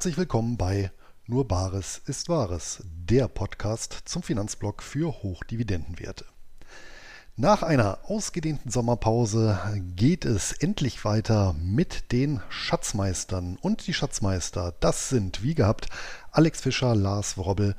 Herzlich 0.00 0.16
willkommen 0.16 0.56
bei 0.56 0.90
Nur 1.26 1.46
Bares 1.46 2.00
ist 2.06 2.30
Wahres, 2.30 2.82
der 2.86 3.28
Podcast 3.28 4.00
zum 4.06 4.22
Finanzblock 4.22 4.82
für 4.82 5.22
Hochdividendenwerte. 5.22 6.24
Nach 7.36 7.62
einer 7.62 7.98
ausgedehnten 8.06 8.70
Sommerpause 8.70 9.60
geht 9.96 10.24
es 10.24 10.52
endlich 10.52 11.04
weiter 11.04 11.54
mit 11.62 12.12
den 12.12 12.40
Schatzmeistern. 12.48 13.58
Und 13.60 13.86
die 13.86 13.92
Schatzmeister, 13.92 14.72
das 14.80 15.10
sind 15.10 15.42
wie 15.42 15.54
gehabt 15.54 15.90
Alex 16.32 16.62
Fischer, 16.62 16.94
Lars 16.94 17.36
Wrobbel 17.36 17.76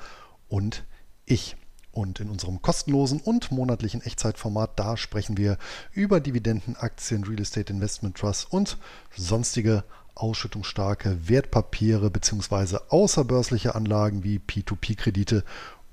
und 0.48 0.84
ich. 1.26 1.56
Und 1.92 2.20
in 2.20 2.30
unserem 2.30 2.62
kostenlosen 2.62 3.20
und 3.20 3.52
monatlichen 3.52 4.04
Echtzeitformat, 4.04 4.78
da 4.78 4.96
sprechen 4.96 5.38
wir 5.38 5.58
über 5.92 6.20
Dividenden, 6.20 6.76
Aktien, 6.76 7.24
Real 7.24 7.42
Estate 7.42 7.74
Investment 7.74 8.16
Trust 8.16 8.54
und 8.54 8.78
sonstige 9.18 9.84
ausschüttungsstarke 10.16 11.28
Wertpapiere 11.28 12.10
bzw. 12.10 12.78
außerbörsliche 12.90 13.76
Anlagen 13.76 14.24
wie 14.24 14.40
P2P-Kredite 14.40 15.44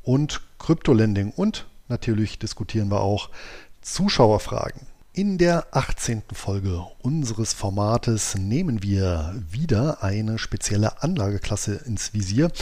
und 0.02 0.40
Kryptolending. 0.58 1.32
Und 1.32 1.66
natürlich 1.88 2.38
diskutieren 2.38 2.90
wir 2.90 3.00
auch 3.00 3.30
Zuschauerfragen. 3.82 4.86
In 5.12 5.36
der 5.38 5.66
18. 5.72 6.22
Folge 6.32 6.86
unseres 7.00 7.52
Formates 7.52 8.36
nehmen 8.36 8.82
wir 8.82 9.42
wieder 9.50 10.02
eine 10.02 10.38
spezielle 10.38 11.02
Anlageklasse 11.02 11.74
ins 11.86 12.14
Visier 12.14 12.52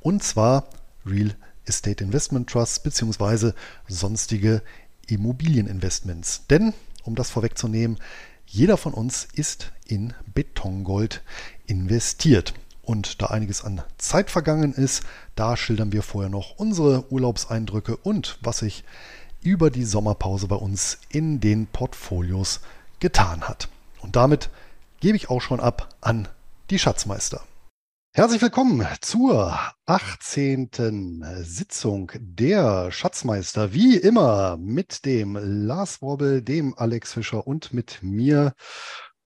und 0.00 0.22
zwar 0.22 0.68
Real 1.04 1.34
Estate 1.66 2.02
Investment 2.02 2.48
Trusts 2.48 2.80
bzw. 2.80 3.52
sonstige 3.88 4.62
Immobilieninvestments. 5.08 6.46
Denn, 6.48 6.72
um 7.04 7.16
das 7.16 7.30
vorwegzunehmen, 7.30 7.98
jeder 8.46 8.76
von 8.76 8.94
uns 8.94 9.26
ist 9.34 9.72
in 9.86 10.14
Betongold 10.34 11.22
investiert. 11.66 12.54
Und 12.82 13.20
da 13.20 13.26
einiges 13.26 13.64
an 13.64 13.82
Zeit 13.98 14.30
vergangen 14.30 14.72
ist, 14.72 15.02
da 15.34 15.56
schildern 15.56 15.92
wir 15.92 16.02
vorher 16.02 16.30
noch 16.30 16.56
unsere 16.56 17.10
Urlaubseindrücke 17.12 17.96
und 17.96 18.38
was 18.42 18.58
sich 18.58 18.84
über 19.42 19.70
die 19.70 19.84
Sommerpause 19.84 20.46
bei 20.46 20.56
uns 20.56 20.98
in 21.08 21.40
den 21.40 21.66
Portfolios 21.66 22.60
getan 23.00 23.42
hat. 23.42 23.68
Und 24.00 24.16
damit 24.16 24.50
gebe 25.00 25.16
ich 25.16 25.30
auch 25.30 25.40
schon 25.40 25.60
ab 25.60 25.94
an 26.00 26.28
die 26.70 26.78
Schatzmeister. 26.78 27.42
Herzlich 28.16 28.40
willkommen 28.40 28.82
zur 29.02 29.58
18. 29.84 30.70
Sitzung 31.42 32.10
der 32.18 32.90
Schatzmeister. 32.90 33.74
Wie 33.74 33.98
immer 33.98 34.56
mit 34.56 35.04
dem 35.04 35.36
Lars 35.38 36.00
Wobbel, 36.00 36.40
dem 36.40 36.72
Alex 36.78 37.12
Fischer 37.12 37.46
und 37.46 37.74
mit 37.74 37.98
mir, 38.02 38.54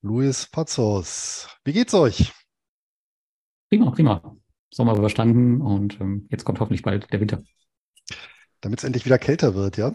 Luis 0.03 0.49
Pazos. 0.51 1.49
Wie 1.63 1.73
geht's 1.73 1.95
euch? 1.95 2.33
Prima, 3.69 3.93
prima. 3.93 4.37
Sommer 4.73 4.97
überstanden 4.97 5.61
und 5.61 6.01
ähm, 6.01 6.27
jetzt 6.29 6.45
kommt 6.45 6.59
hoffentlich 6.59 6.83
bald 6.83 7.13
der 7.13 7.21
Winter. 7.21 7.45
Damit 8.61 8.81
es 8.81 8.85
endlich 8.85 9.05
wieder 9.05 9.19
kälter 9.21 9.55
wird, 9.55 9.77
ja? 9.77 9.93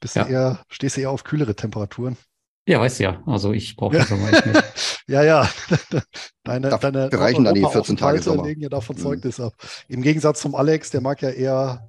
Bist 0.00 0.16
ja. 0.16 0.26
eher, 0.26 0.64
stehst 0.68 0.98
du 0.98 1.00
eher 1.00 1.12
auf 1.12 1.24
kühlere 1.24 1.56
Temperaturen? 1.56 2.18
Ja, 2.66 2.80
weißt 2.80 3.00
du 3.00 3.04
ja. 3.04 3.22
Also 3.26 3.52
ich 3.52 3.76
brauche 3.76 3.98
das 3.98 4.08
Sommer 4.08 4.30
nicht. 4.30 4.44
ja, 5.06 5.22
ja. 5.22 5.48
Deine, 6.44 6.70
da, 6.70 6.78
deine 6.78 7.12
reichen 7.12 7.44
dann 7.44 7.54
die 7.54 7.64
14 7.64 7.96
Tage 7.96 8.22
Sommer. 8.22 8.44
legen 8.44 8.62
ja 8.62 8.68
davon 8.68 8.96
mhm. 8.96 9.00
Zeugnis 9.00 9.40
ab. 9.40 9.54
Im 9.88 10.02
Gegensatz 10.02 10.40
zum 10.40 10.54
Alex, 10.54 10.90
der 10.90 11.00
mag 11.00 11.20
ja 11.22 11.30
eher 11.30 11.88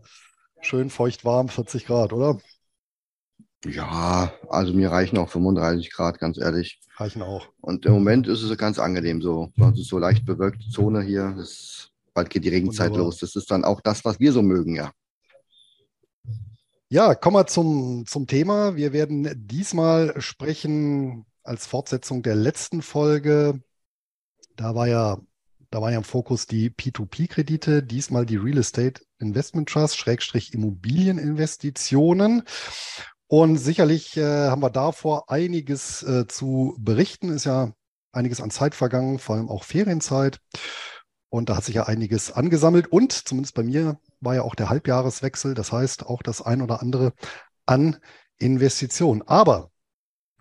schön 0.61 0.89
feucht 0.89 1.23
warm, 1.23 1.49
40 1.49 1.85
Grad, 1.85 2.13
oder? 2.13 2.39
Ja, 3.65 4.33
also 4.49 4.73
mir 4.73 4.91
reichen 4.91 5.17
auch 5.17 5.29
35 5.29 5.91
Grad, 5.91 6.19
ganz 6.19 6.37
ehrlich. 6.37 6.79
Reichen 6.97 7.21
auch. 7.21 7.47
Und 7.61 7.85
im 7.85 7.93
Moment 7.93 8.27
ist 8.27 8.43
es 8.43 8.57
ganz 8.57 8.79
angenehm 8.79 9.21
so. 9.21 9.51
Es 9.73 9.79
ist 9.79 9.89
so 9.89 9.97
leicht 9.97 10.25
bewölkte 10.25 10.69
Zone 10.69 11.01
hier. 11.01 11.33
Das, 11.37 11.89
bald 12.13 12.29
geht 12.29 12.45
die 12.45 12.49
Regenzeit 12.49 12.91
Wunderbar. 12.91 13.07
los. 13.07 13.19
Das 13.19 13.35
ist 13.35 13.49
dann 13.49 13.63
auch 13.63 13.81
das, 13.81 14.05
was 14.05 14.19
wir 14.19 14.31
so 14.31 14.41
mögen, 14.41 14.75
ja. 14.75 14.91
Ja, 16.89 17.15
kommen 17.15 17.35
wir 17.35 17.47
zum, 17.47 18.05
zum 18.05 18.27
Thema. 18.27 18.75
Wir 18.75 18.93
werden 18.93 19.27
diesmal 19.47 20.13
sprechen 20.21 21.25
als 21.43 21.65
Fortsetzung 21.65 22.21
der 22.21 22.35
letzten 22.35 22.83
Folge. 22.83 23.59
Da 24.55 24.75
war 24.75 24.87
ja, 24.87 25.17
da 25.71 25.81
war 25.81 25.91
ja 25.91 25.97
im 25.97 26.03
Fokus 26.03 26.45
die 26.45 26.69
P2P-Kredite, 26.69 27.81
diesmal 27.81 28.27
die 28.27 28.37
Real 28.37 28.59
Estate 28.59 29.01
Investment 29.17 29.67
Trust, 29.67 29.97
Schrägstrich 29.97 30.53
Immobilieninvestitionen. 30.53 32.43
Und 33.27 33.57
sicherlich 33.57 34.15
äh, 34.17 34.49
haben 34.49 34.61
wir 34.61 34.69
davor 34.69 35.31
einiges 35.31 36.03
äh, 36.03 36.27
zu 36.27 36.75
berichten. 36.77 37.29
Ist 37.29 37.45
ja 37.45 37.73
einiges 38.11 38.41
an 38.41 38.51
Zeit 38.51 38.75
vergangen, 38.75 39.17
vor 39.17 39.37
allem 39.37 39.49
auch 39.49 39.63
Ferienzeit. 39.63 40.39
Und 41.35 41.49
da 41.49 41.57
hat 41.57 41.65
sich 41.65 41.75
ja 41.75 41.83
einiges 41.83 42.31
angesammelt. 42.31 42.87
Und 42.87 43.11
zumindest 43.11 43.55
bei 43.55 43.63
mir 43.63 43.99
war 44.21 44.35
ja 44.35 44.43
auch 44.43 44.55
der 44.55 44.69
Halbjahreswechsel. 44.69 45.53
Das 45.53 45.73
heißt, 45.73 46.05
auch 46.05 46.23
das 46.23 46.41
ein 46.41 46.61
oder 46.61 46.81
andere 46.81 47.11
an 47.65 47.97
Investitionen. 48.37 49.21
Aber 49.21 49.69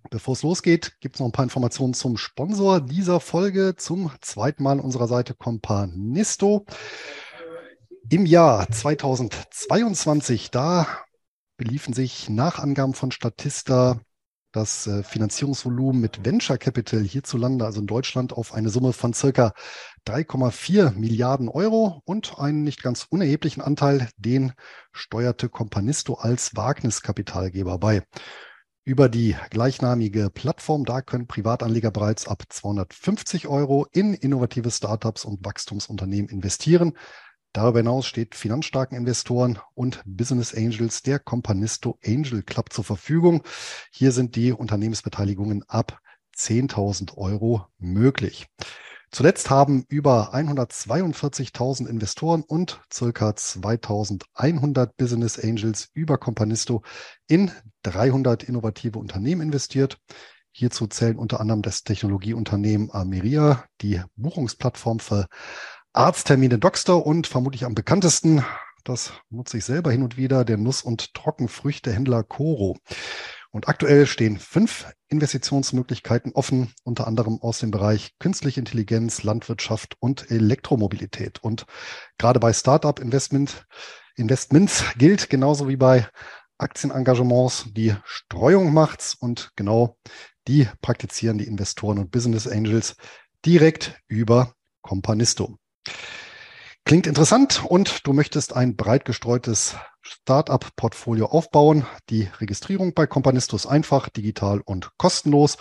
bevor 0.08 0.34
es 0.34 0.44
losgeht, 0.44 1.00
gibt 1.00 1.16
es 1.16 1.20
noch 1.20 1.26
ein 1.26 1.32
paar 1.32 1.42
Informationen 1.42 1.94
zum 1.94 2.16
Sponsor 2.16 2.80
dieser 2.80 3.18
Folge. 3.18 3.74
Zum 3.76 4.12
zweiten 4.20 4.62
Mal 4.62 4.78
unserer 4.78 5.08
Seite 5.08 5.34
Companisto. 5.34 6.64
Im 8.08 8.24
Jahr 8.24 8.70
2022, 8.70 10.52
da 10.52 10.86
beliefen 11.56 11.92
sich 11.92 12.28
nach 12.28 12.60
Angaben 12.60 12.94
von 12.94 13.10
Statista 13.10 13.98
das 14.54 14.86
äh, 14.86 15.02
Finanzierungsvolumen 15.02 16.00
mit 16.00 16.24
Venture 16.24 16.58
Capital 16.58 17.02
hierzulande, 17.02 17.64
also 17.64 17.80
in 17.80 17.86
Deutschland, 17.86 18.32
auf 18.32 18.54
eine 18.54 18.68
Summe 18.68 18.92
von 18.92 19.12
circa 19.12 19.52
3,4 20.06 20.92
Milliarden 20.92 21.48
Euro 21.48 22.02
und 22.04 22.38
einen 22.38 22.62
nicht 22.62 22.82
ganz 22.82 23.06
unerheblichen 23.08 23.62
Anteil, 23.62 24.08
den 24.16 24.52
steuerte 24.92 25.48
Companisto 25.48 26.14
als 26.14 26.54
Wagniskapitalgeber 26.54 27.78
bei. 27.78 28.02
Über 28.84 29.08
die 29.08 29.34
gleichnamige 29.50 30.30
Plattform, 30.30 30.84
da 30.84 31.00
können 31.00 31.26
Privatanleger 31.26 31.90
bereits 31.90 32.28
ab 32.28 32.44
250 32.48 33.48
Euro 33.48 33.86
in 33.92 34.12
innovative 34.12 34.70
Startups 34.70 35.24
und 35.24 35.44
Wachstumsunternehmen 35.44 36.28
investieren. 36.28 36.92
Darüber 37.54 37.78
hinaus 37.78 38.06
steht 38.06 38.34
finanzstarken 38.34 38.98
Investoren 38.98 39.60
und 39.74 40.02
Business 40.04 40.52
Angels 40.52 41.02
der 41.02 41.20
Companisto 41.20 42.00
Angel 42.04 42.42
Club 42.42 42.72
zur 42.72 42.82
Verfügung. 42.82 43.44
Hier 43.92 44.10
sind 44.10 44.34
die 44.34 44.50
Unternehmensbeteiligungen 44.50 45.62
ab 45.68 46.00
10.000 46.36 47.16
Euro 47.16 47.66
möglich. 47.78 48.48
Zuletzt 49.12 49.50
haben 49.50 49.84
über 49.88 50.34
142.000 50.34 51.86
Investoren 51.86 52.42
und 52.42 52.80
circa 52.92 53.28
2.100 53.30 54.90
Business 54.96 55.38
Angels 55.38 55.90
über 55.94 56.18
Companisto 56.18 56.82
in 57.28 57.52
300 57.84 58.42
innovative 58.42 58.98
Unternehmen 58.98 59.42
investiert. 59.42 59.98
Hierzu 60.50 60.88
zählen 60.88 61.18
unter 61.18 61.38
anderem 61.38 61.62
das 61.62 61.84
Technologieunternehmen 61.84 62.90
Ameria, 62.92 63.64
die 63.80 64.02
Buchungsplattform 64.16 64.98
für 64.98 65.28
Arzttermine 65.96 66.58
Doxter 66.58 67.06
und 67.06 67.28
vermutlich 67.28 67.64
am 67.64 67.76
bekanntesten, 67.76 68.44
das 68.82 69.12
nutze 69.30 69.58
ich 69.58 69.64
selber 69.64 69.92
hin 69.92 70.02
und 70.02 70.16
wieder, 70.16 70.44
der 70.44 70.56
Nuss- 70.56 70.82
und 70.82 71.14
Trockenfrüchtehändler 71.14 72.24
Coro. 72.24 72.76
Und 73.52 73.68
aktuell 73.68 74.06
stehen 74.06 74.40
fünf 74.40 74.92
Investitionsmöglichkeiten 75.06 76.32
offen, 76.32 76.72
unter 76.82 77.06
anderem 77.06 77.38
aus 77.40 77.60
dem 77.60 77.70
Bereich 77.70 78.18
künstliche 78.18 78.58
Intelligenz, 78.58 79.22
Landwirtschaft 79.22 79.96
und 80.00 80.32
Elektromobilität. 80.32 81.38
Und 81.44 81.64
gerade 82.18 82.40
bei 82.40 82.52
Startup 82.52 82.98
Investment, 82.98 83.64
Investments 84.16 84.82
gilt 84.98 85.30
genauso 85.30 85.68
wie 85.68 85.76
bei 85.76 86.08
Aktienengagements, 86.58 87.66
die 87.68 87.94
Streuung 88.04 88.72
macht's 88.72 89.14
und 89.14 89.52
genau 89.54 89.96
die 90.48 90.66
praktizieren 90.82 91.38
die 91.38 91.46
Investoren 91.46 92.00
und 92.00 92.10
Business 92.10 92.48
Angels 92.48 92.96
direkt 93.44 94.00
über 94.08 94.54
Companisto. 94.82 95.56
Klingt 96.84 97.06
interessant 97.06 97.64
und 97.66 98.06
du 98.06 98.12
möchtest 98.12 98.54
ein 98.54 98.76
breit 98.76 99.06
gestreutes 99.06 99.76
Startup-Portfolio 100.02 101.26
aufbauen. 101.26 101.86
Die 102.10 102.28
Registrierung 102.40 102.92
bei 102.92 103.06
Companisto 103.06 103.56
ist 103.56 103.66
einfach, 103.66 104.10
digital 104.10 104.60
und 104.60 104.90
kostenlos. 104.98 105.56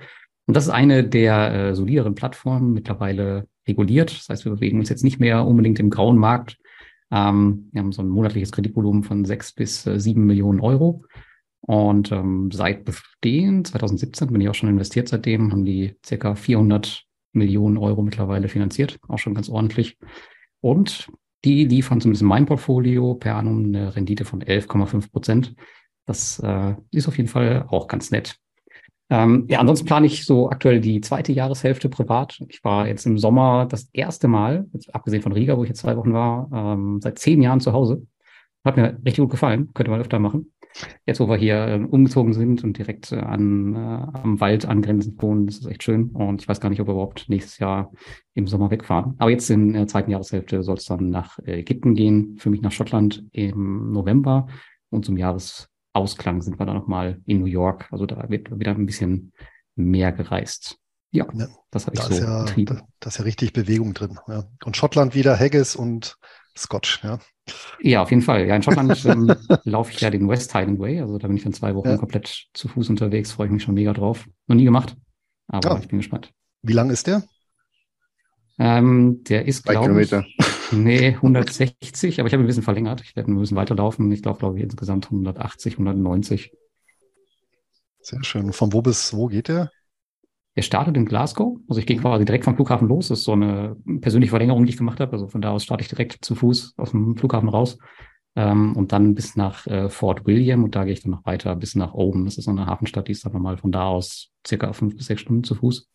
Und 0.51 0.55
das 0.55 0.65
ist 0.65 0.71
eine 0.71 1.05
der 1.05 1.53
äh, 1.53 1.75
solideren 1.75 2.13
Plattformen, 2.13 2.73
mittlerweile 2.73 3.47
reguliert. 3.65 4.11
Das 4.11 4.27
heißt, 4.27 4.43
wir 4.43 4.51
bewegen 4.51 4.79
uns 4.79 4.89
jetzt 4.89 5.01
nicht 5.01 5.17
mehr 5.17 5.45
unbedingt 5.47 5.79
im 5.79 5.89
grauen 5.89 6.17
Markt. 6.17 6.57
Ähm, 7.09 7.69
wir 7.71 7.79
haben 7.79 7.93
so 7.93 8.01
ein 8.01 8.09
monatliches 8.09 8.51
Kreditvolumen 8.51 9.05
von 9.05 9.23
sechs 9.23 9.53
bis 9.53 9.87
äh, 9.87 9.97
sieben 9.97 10.25
Millionen 10.25 10.59
Euro. 10.59 11.05
Und 11.61 12.11
ähm, 12.11 12.51
seit 12.51 12.83
Bestehen, 12.83 13.63
2017 13.63 14.27
bin 14.27 14.41
ich 14.41 14.49
auch 14.49 14.53
schon 14.53 14.67
investiert 14.67 15.07
seitdem, 15.07 15.53
haben 15.53 15.63
die 15.63 15.95
circa 16.05 16.35
400 16.35 17.05
Millionen 17.31 17.77
Euro 17.77 18.01
mittlerweile 18.01 18.49
finanziert, 18.49 18.99
auch 19.07 19.19
schon 19.19 19.33
ganz 19.33 19.47
ordentlich. 19.47 19.97
Und 20.59 21.07
die 21.45 21.63
liefern 21.63 22.01
zumindest 22.01 22.23
in 22.23 22.27
meinem 22.27 22.45
Portfolio 22.45 23.15
per 23.15 23.37
annum 23.37 23.63
eine 23.63 23.95
Rendite 23.95 24.25
von 24.25 24.43
11,5 24.43 25.11
Prozent. 25.13 25.55
Das 26.05 26.39
äh, 26.39 26.75
ist 26.91 27.07
auf 27.07 27.15
jeden 27.15 27.29
Fall 27.29 27.67
auch 27.69 27.87
ganz 27.87 28.11
nett. 28.11 28.35
Ähm, 29.11 29.45
ja, 29.49 29.59
ansonsten 29.59 29.85
plane 29.85 30.07
ich 30.07 30.25
so 30.25 30.49
aktuell 30.49 30.79
die 30.79 31.01
zweite 31.01 31.33
Jahreshälfte 31.33 31.89
privat. 31.89 32.39
Ich 32.47 32.63
war 32.63 32.87
jetzt 32.87 33.05
im 33.05 33.17
Sommer 33.17 33.65
das 33.65 33.89
erste 33.91 34.29
Mal, 34.29 34.67
abgesehen 34.93 35.21
von 35.21 35.33
Riga, 35.33 35.57
wo 35.57 35.63
ich 35.63 35.69
jetzt 35.69 35.81
zwei 35.81 35.97
Wochen 35.97 36.13
war, 36.13 36.49
ähm, 36.53 37.01
seit 37.01 37.19
zehn 37.19 37.41
Jahren 37.41 37.59
zu 37.59 37.73
Hause. 37.73 38.07
Hat 38.63 38.77
mir 38.77 38.97
richtig 39.05 39.17
gut 39.17 39.31
gefallen, 39.31 39.69
könnte 39.73 39.91
man 39.91 39.99
öfter 39.99 40.17
machen. 40.17 40.53
Jetzt, 41.05 41.19
wo 41.19 41.27
wir 41.27 41.35
hier 41.35 41.67
äh, 41.67 41.83
umgezogen 41.83 42.31
sind 42.31 42.63
und 42.63 42.77
direkt 42.77 43.11
äh, 43.11 43.17
an, 43.17 43.75
äh, 43.75 43.77
am 43.77 44.39
Wald 44.39 44.65
angrenzend 44.65 45.21
wohnen, 45.21 45.45
das 45.45 45.57
ist 45.57 45.65
echt 45.65 45.83
schön. 45.83 46.11
Und 46.11 46.41
ich 46.41 46.47
weiß 46.47 46.61
gar 46.61 46.69
nicht, 46.69 46.79
ob 46.79 46.87
wir 46.87 46.93
überhaupt 46.93 47.25
nächstes 47.27 47.57
Jahr 47.59 47.91
im 48.33 48.47
Sommer 48.47 48.71
wegfahren. 48.71 49.15
Aber 49.17 49.29
jetzt 49.29 49.49
in 49.49 49.73
der 49.73 49.87
zweiten 49.87 50.11
Jahreshälfte 50.11 50.63
soll 50.63 50.77
es 50.77 50.85
dann 50.85 51.09
nach 51.09 51.37
Ägypten 51.39 51.95
gehen, 51.95 52.37
für 52.37 52.49
mich 52.49 52.61
nach 52.61 52.71
Schottland 52.71 53.25
im 53.33 53.91
November. 53.91 54.47
Und 54.89 55.03
zum 55.03 55.17
Jahresausklang 55.93 56.41
sind 56.41 56.59
wir 56.59 56.65
dann 56.65 56.75
nochmal 56.75 57.21
in 57.25 57.39
New 57.39 57.45
York. 57.45 57.87
Also 57.91 58.05
da 58.05 58.29
wird 58.29 58.57
wieder 58.57 58.71
ein 58.71 58.85
bisschen 58.85 59.33
mehr 59.75 60.11
gereist. 60.11 60.77
Ja, 61.11 61.27
ja 61.33 61.47
das 61.71 61.87
habe 61.87 61.95
ich 61.95 62.01
so 62.01 62.13
ja, 62.13 62.45
Da, 62.45 62.81
da 62.99 63.07
ist 63.07 63.17
ja 63.17 63.23
richtig 63.23 63.53
Bewegung 63.53 63.93
drin. 63.93 64.17
Ja. 64.27 64.45
Und 64.63 64.77
Schottland 64.77 65.15
wieder 65.15 65.37
Haggis 65.37 65.75
und 65.75 66.17
Scotch, 66.57 67.03
ja. 67.03 67.19
Ja, 67.81 68.03
auf 68.03 68.09
jeden 68.11 68.21
Fall. 68.21 68.45
Ja, 68.47 68.55
in 68.55 68.63
Schottland 68.63 69.05
ähm, 69.05 69.33
laufe 69.63 69.91
ich 69.91 70.01
ja 70.01 70.09
den 70.09 70.27
West 70.27 70.53
Highland 70.53 70.79
Way. 70.79 71.01
Also 71.01 71.17
da 71.17 71.27
bin 71.27 71.37
ich 71.37 71.43
dann 71.43 71.53
zwei 71.53 71.75
Wochen 71.75 71.89
ja. 71.89 71.97
komplett 71.97 72.47
zu 72.53 72.67
Fuß 72.67 72.89
unterwegs. 72.89 73.31
Freue 73.31 73.47
ich 73.47 73.53
mich 73.53 73.63
schon 73.63 73.73
mega 73.73 73.93
drauf. 73.93 74.27
Noch 74.47 74.55
nie 74.55 74.65
gemacht, 74.65 74.95
aber 75.47 75.79
ich 75.79 75.87
bin 75.87 75.99
gespannt. 75.99 76.31
Wie 76.61 76.73
lang 76.73 76.89
ist 76.89 77.07
der? 77.07 77.23
Ähm, 78.59 79.23
der 79.23 79.47
ist, 79.47 79.65
glaube 79.65 80.03
ich, 80.03 80.11
nee, 80.71 81.15
160, 81.15 82.19
aber 82.19 82.27
ich 82.27 82.33
habe 82.33 82.43
ein 82.43 82.47
bisschen 82.47 82.63
verlängert. 82.63 83.01
Ich 83.01 83.15
werde 83.15 83.31
ein 83.31 83.39
bisschen 83.39 83.57
weiterlaufen. 83.57 84.11
Ich 84.11 84.23
laufe, 84.23 84.39
glaube 84.39 84.57
ich, 84.57 84.63
insgesamt 84.63 85.05
180, 85.05 85.73
190. 85.73 86.51
Sehr 88.01 88.23
schön. 88.23 88.51
Von 88.53 88.73
wo 88.73 88.81
bis 88.81 89.13
wo 89.13 89.27
geht 89.27 89.47
der? 89.47 89.71
Der 90.55 90.63
startet 90.63 90.97
in 90.97 91.05
Glasgow. 91.05 91.57
Also 91.69 91.79
ich 91.79 91.85
gehe 91.85 91.97
quasi 91.97 92.25
direkt 92.25 92.43
vom 92.43 92.55
Flughafen 92.55 92.87
los. 92.87 93.07
Das 93.07 93.19
ist 93.19 93.25
so 93.25 93.33
eine 93.33 93.77
persönliche 94.01 94.31
Verlängerung, 94.31 94.65
die 94.65 94.71
ich 94.71 94.77
gemacht 94.77 94.99
habe. 94.99 95.13
Also 95.13 95.27
von 95.27 95.41
da 95.41 95.51
aus 95.51 95.63
starte 95.63 95.83
ich 95.83 95.89
direkt 95.89 96.25
zu 96.25 96.35
Fuß 96.35 96.73
aus 96.77 96.91
dem 96.91 97.15
Flughafen 97.15 97.49
raus. 97.49 97.77
Ähm, 98.35 98.75
und 98.75 98.91
dann 98.91 99.13
bis 99.13 99.35
nach 99.35 99.67
äh, 99.67 99.89
Fort 99.89 100.25
William 100.25 100.63
und 100.63 100.75
da 100.75 100.85
gehe 100.85 100.93
ich 100.93 101.01
dann 101.01 101.11
noch 101.11 101.25
weiter 101.25 101.55
bis 101.55 101.75
nach 101.75 101.93
Oben. 101.93 102.25
Das 102.25 102.37
ist 102.37 102.45
so 102.45 102.51
eine 102.51 102.65
Hafenstadt, 102.65 103.07
die 103.07 103.11
ist 103.11 103.25
dann 103.25 103.33
nochmal 103.33 103.57
von 103.57 103.71
da 103.71 103.87
aus 103.87 104.29
circa 104.47 104.71
fünf 104.73 104.95
bis 104.95 105.07
sechs 105.07 105.21
Stunden 105.21 105.43
zu 105.43 105.55
Fuß. 105.55 105.89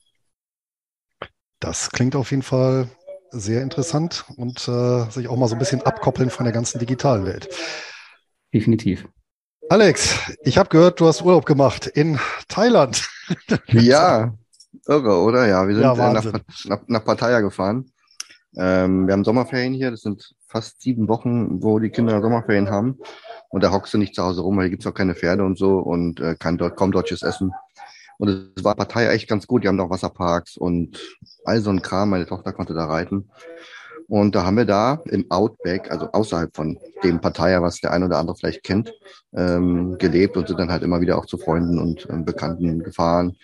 Das 1.60 1.90
klingt 1.90 2.14
auf 2.14 2.30
jeden 2.30 2.42
Fall 2.42 2.90
sehr 3.30 3.62
interessant 3.62 4.24
und 4.36 4.68
äh, 4.68 5.10
sich 5.10 5.28
auch 5.28 5.36
mal 5.36 5.48
so 5.48 5.54
ein 5.54 5.58
bisschen 5.58 5.82
abkoppeln 5.82 6.30
von 6.30 6.44
der 6.44 6.52
ganzen 6.52 6.78
digitalen 6.78 7.26
Welt. 7.26 7.48
Definitiv. 8.52 9.06
Alex, 9.68 10.32
ich 10.42 10.58
habe 10.58 10.68
gehört, 10.68 11.00
du 11.00 11.06
hast 11.06 11.22
Urlaub 11.22 11.44
gemacht 11.44 11.86
in 11.86 12.18
Thailand. 12.48 13.08
ja, 13.68 14.34
Irre, 14.86 15.20
oder? 15.20 15.46
Ja, 15.46 15.66
wir 15.66 15.74
sind 15.74 15.84
ja, 15.84 15.92
äh, 15.92 16.12
nach, 16.12 16.24
nach, 16.64 16.80
nach 16.86 17.04
Pattaya 17.04 17.40
gefahren. 17.40 17.90
Ähm, 18.56 19.06
wir 19.06 19.12
haben 19.12 19.24
Sommerferien 19.24 19.74
hier, 19.74 19.90
das 19.90 20.02
sind 20.02 20.34
fast 20.46 20.80
sieben 20.80 21.08
Wochen, 21.08 21.62
wo 21.62 21.78
die 21.78 21.90
Kinder 21.90 22.20
Sommerferien 22.22 22.70
haben. 22.70 22.98
Und 23.48 23.62
da 23.62 23.72
hockst 23.72 23.92
du 23.94 23.98
nicht 23.98 24.14
zu 24.14 24.22
Hause 24.22 24.42
rum, 24.42 24.56
weil 24.56 24.64
hier 24.64 24.70
gibt's 24.70 24.86
auch 24.86 24.94
keine 24.94 25.14
Pferde 25.14 25.44
und 25.44 25.58
so 25.58 25.78
und 25.78 26.20
äh, 26.20 26.36
kein, 26.38 26.58
kaum 26.58 26.92
deutsches 26.92 27.22
Essen. 27.22 27.52
Und 28.18 28.52
es 28.56 28.64
war 28.64 28.74
Pattaya 28.74 29.12
echt 29.12 29.28
ganz 29.28 29.46
gut. 29.46 29.64
Die 29.64 29.68
haben 29.68 29.80
auch 29.80 29.90
Wasserparks 29.90 30.56
und 30.56 30.98
all 31.44 31.60
so 31.60 31.70
ein 31.70 31.82
Kram. 31.82 32.10
Meine 32.10 32.26
Tochter 32.26 32.52
konnte 32.52 32.74
da 32.74 32.86
reiten. 32.86 33.30
Und 34.08 34.34
da 34.34 34.44
haben 34.44 34.56
wir 34.56 34.64
da 34.64 35.02
im 35.06 35.28
Outback, 35.30 35.90
also 35.90 36.10
außerhalb 36.12 36.54
von 36.54 36.78
dem 37.02 37.20
Pattaya, 37.20 37.60
was 37.60 37.80
der 37.80 37.92
ein 37.92 38.04
oder 38.04 38.18
andere 38.18 38.36
vielleicht 38.36 38.62
kennt, 38.62 38.92
ähm, 39.34 39.98
gelebt 39.98 40.36
und 40.36 40.46
sind 40.46 40.60
dann 40.60 40.70
halt 40.70 40.84
immer 40.84 41.00
wieder 41.00 41.18
auch 41.18 41.26
zu 41.26 41.38
Freunden 41.38 41.78
und 41.78 42.06
ähm, 42.08 42.24
Bekannten 42.24 42.84
gefahren. 42.84 43.36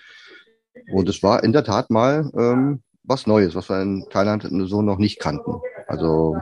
Und 0.93 1.09
es 1.09 1.23
war 1.23 1.43
in 1.43 1.53
der 1.53 1.65
Tat 1.65 1.91
mal 1.91 2.31
ähm, 2.37 2.83
was 3.03 3.27
Neues, 3.27 3.55
was 3.55 3.69
wir 3.69 3.83
in 3.83 4.07
Thailand 4.11 4.49
so 4.69 4.83
noch 4.83 4.99
nicht 4.99 5.19
kannten. 5.19 5.61
Also 5.89 6.37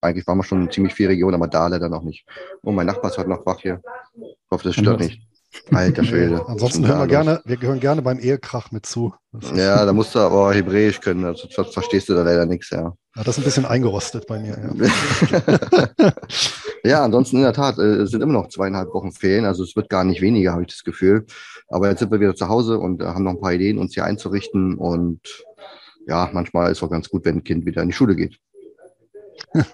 eigentlich 0.00 0.26
waren 0.26 0.38
wir 0.38 0.44
schon 0.44 0.70
ziemlich 0.70 0.94
viel 0.94 1.08
Region, 1.08 1.34
aber 1.34 1.48
da 1.48 1.66
leider 1.66 1.88
noch 1.88 2.02
nicht. 2.02 2.26
Und 2.62 2.74
mein 2.74 2.86
Nachbar 2.86 3.10
ist 3.10 3.18
heute 3.18 3.28
noch 3.28 3.44
wach 3.44 3.60
hier. 3.60 3.82
Ich 4.16 4.50
hoffe, 4.50 4.64
das 4.64 4.76
stört 4.76 5.00
nicht. 5.00 5.25
Alter 5.72 6.04
Schwede. 6.04 6.46
Ansonsten 6.46 6.86
hören 6.86 7.00
wir 7.00 7.06
gerne, 7.06 7.42
wir 7.44 7.56
gehören 7.56 7.80
gerne 7.80 8.02
beim 8.02 8.18
Ehekrach 8.18 8.70
mit 8.70 8.86
zu. 8.86 9.14
Ja, 9.54 9.84
da 9.84 9.92
musst 9.92 10.14
du 10.14 10.18
aber 10.18 10.54
Hebräisch 10.54 11.00
können, 11.00 11.24
also 11.24 11.48
verstehst 11.48 12.08
du 12.08 12.14
da 12.14 12.22
leider 12.22 12.46
nichts, 12.46 12.70
ja. 12.70 12.94
ja. 13.16 13.22
Das 13.24 13.28
ist 13.28 13.38
ein 13.38 13.44
bisschen 13.44 13.66
eingerostet 13.66 14.26
bei 14.26 14.38
mir, 14.38 14.56
ja. 14.56 16.12
ja, 16.84 17.04
ansonsten 17.04 17.36
in 17.36 17.42
der 17.42 17.52
Tat, 17.52 17.78
äh, 17.78 18.02
es 18.02 18.10
sind 18.10 18.22
immer 18.22 18.32
noch 18.32 18.48
zweieinhalb 18.48 18.92
Wochen 18.94 19.12
Ferien, 19.12 19.44
also 19.44 19.62
es 19.62 19.76
wird 19.76 19.90
gar 19.90 20.04
nicht 20.04 20.22
weniger, 20.22 20.52
habe 20.52 20.62
ich 20.62 20.68
das 20.68 20.84
Gefühl. 20.84 21.26
Aber 21.68 21.90
jetzt 21.90 21.98
sind 21.98 22.10
wir 22.10 22.20
wieder 22.20 22.34
zu 22.34 22.48
Hause 22.48 22.78
und 22.78 23.02
haben 23.02 23.24
noch 23.24 23.32
ein 23.32 23.40
paar 23.40 23.52
Ideen, 23.52 23.78
uns 23.78 23.94
hier 23.94 24.04
einzurichten 24.04 24.76
und 24.76 25.20
ja, 26.06 26.30
manchmal 26.32 26.70
ist 26.70 26.78
es 26.78 26.84
auch 26.84 26.90
ganz 26.90 27.08
gut, 27.08 27.24
wenn 27.24 27.36
ein 27.36 27.44
Kind 27.44 27.66
wieder 27.66 27.82
in 27.82 27.88
die 27.88 27.94
Schule 27.94 28.16
geht. 28.16 28.38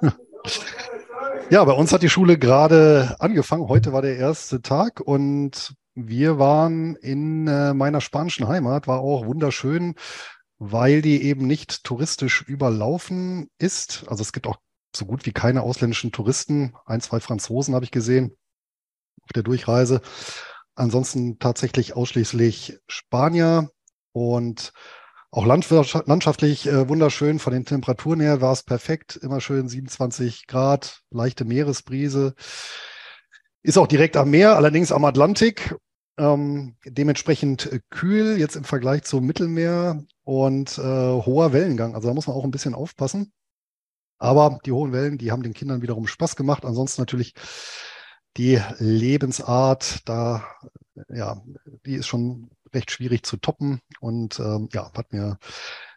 Ja, 1.52 1.62
bei 1.64 1.74
uns 1.74 1.92
hat 1.92 2.02
die 2.02 2.08
Schule 2.08 2.38
gerade 2.38 3.14
angefangen. 3.18 3.68
Heute 3.68 3.92
war 3.92 4.00
der 4.00 4.16
erste 4.16 4.62
Tag 4.62 5.00
und 5.00 5.74
wir 5.94 6.38
waren 6.38 6.96
in 6.96 7.46
äh, 7.46 7.74
meiner 7.74 8.00
spanischen 8.00 8.48
Heimat, 8.48 8.86
war 8.86 9.00
auch 9.00 9.26
wunderschön, 9.26 9.96
weil 10.58 11.02
die 11.02 11.22
eben 11.22 11.46
nicht 11.46 11.84
touristisch 11.84 12.40
überlaufen 12.40 13.50
ist. 13.58 14.06
Also 14.08 14.22
es 14.22 14.32
gibt 14.32 14.46
auch 14.46 14.56
so 14.96 15.04
gut 15.04 15.26
wie 15.26 15.32
keine 15.32 15.60
ausländischen 15.60 16.10
Touristen. 16.10 16.72
Ein, 16.86 17.02
zwei 17.02 17.20
Franzosen 17.20 17.74
habe 17.74 17.84
ich 17.84 17.90
gesehen 17.90 18.34
auf 19.20 19.32
der 19.34 19.42
Durchreise. 19.42 20.00
Ansonsten 20.74 21.38
tatsächlich 21.38 21.94
ausschließlich 21.94 22.78
Spanier 22.88 23.68
und 24.12 24.72
auch 25.32 25.46
landschaftlich 25.46 26.66
äh, 26.66 26.88
wunderschön. 26.90 27.38
Von 27.38 27.54
den 27.54 27.64
Temperaturen 27.64 28.20
her 28.20 28.42
war 28.42 28.52
es 28.52 28.62
perfekt. 28.62 29.16
Immer 29.16 29.40
schön 29.40 29.66
27 29.66 30.46
Grad, 30.46 31.00
leichte 31.10 31.46
Meeresbrise. 31.46 32.34
Ist 33.62 33.78
auch 33.78 33.86
direkt 33.86 34.18
am 34.18 34.30
Meer, 34.30 34.56
allerdings 34.56 34.92
am 34.92 35.06
Atlantik. 35.06 35.74
Ähm, 36.18 36.76
dementsprechend 36.84 37.72
äh, 37.72 37.80
kühl 37.88 38.38
jetzt 38.38 38.56
im 38.56 38.64
Vergleich 38.64 39.04
zum 39.04 39.24
Mittelmeer 39.24 40.04
und 40.24 40.76
äh, 40.76 40.82
hoher 40.82 41.54
Wellengang. 41.54 41.94
Also 41.94 42.08
da 42.08 42.14
muss 42.14 42.26
man 42.26 42.36
auch 42.36 42.44
ein 42.44 42.50
bisschen 42.50 42.74
aufpassen. 42.74 43.32
Aber 44.18 44.58
die 44.66 44.72
hohen 44.72 44.92
Wellen, 44.92 45.16
die 45.16 45.32
haben 45.32 45.42
den 45.42 45.54
Kindern 45.54 45.80
wiederum 45.80 46.06
Spaß 46.06 46.36
gemacht. 46.36 46.66
Ansonsten 46.66 47.00
natürlich 47.00 47.32
die 48.36 48.60
Lebensart, 48.78 50.06
da, 50.06 50.44
ja, 51.08 51.40
die 51.86 51.94
ist 51.94 52.06
schon 52.06 52.50
recht 52.74 52.90
schwierig 52.90 53.24
zu 53.24 53.36
toppen 53.36 53.80
und 54.00 54.38
ähm, 54.40 54.68
ja, 54.72 54.90
hat 54.94 55.12
mir 55.12 55.38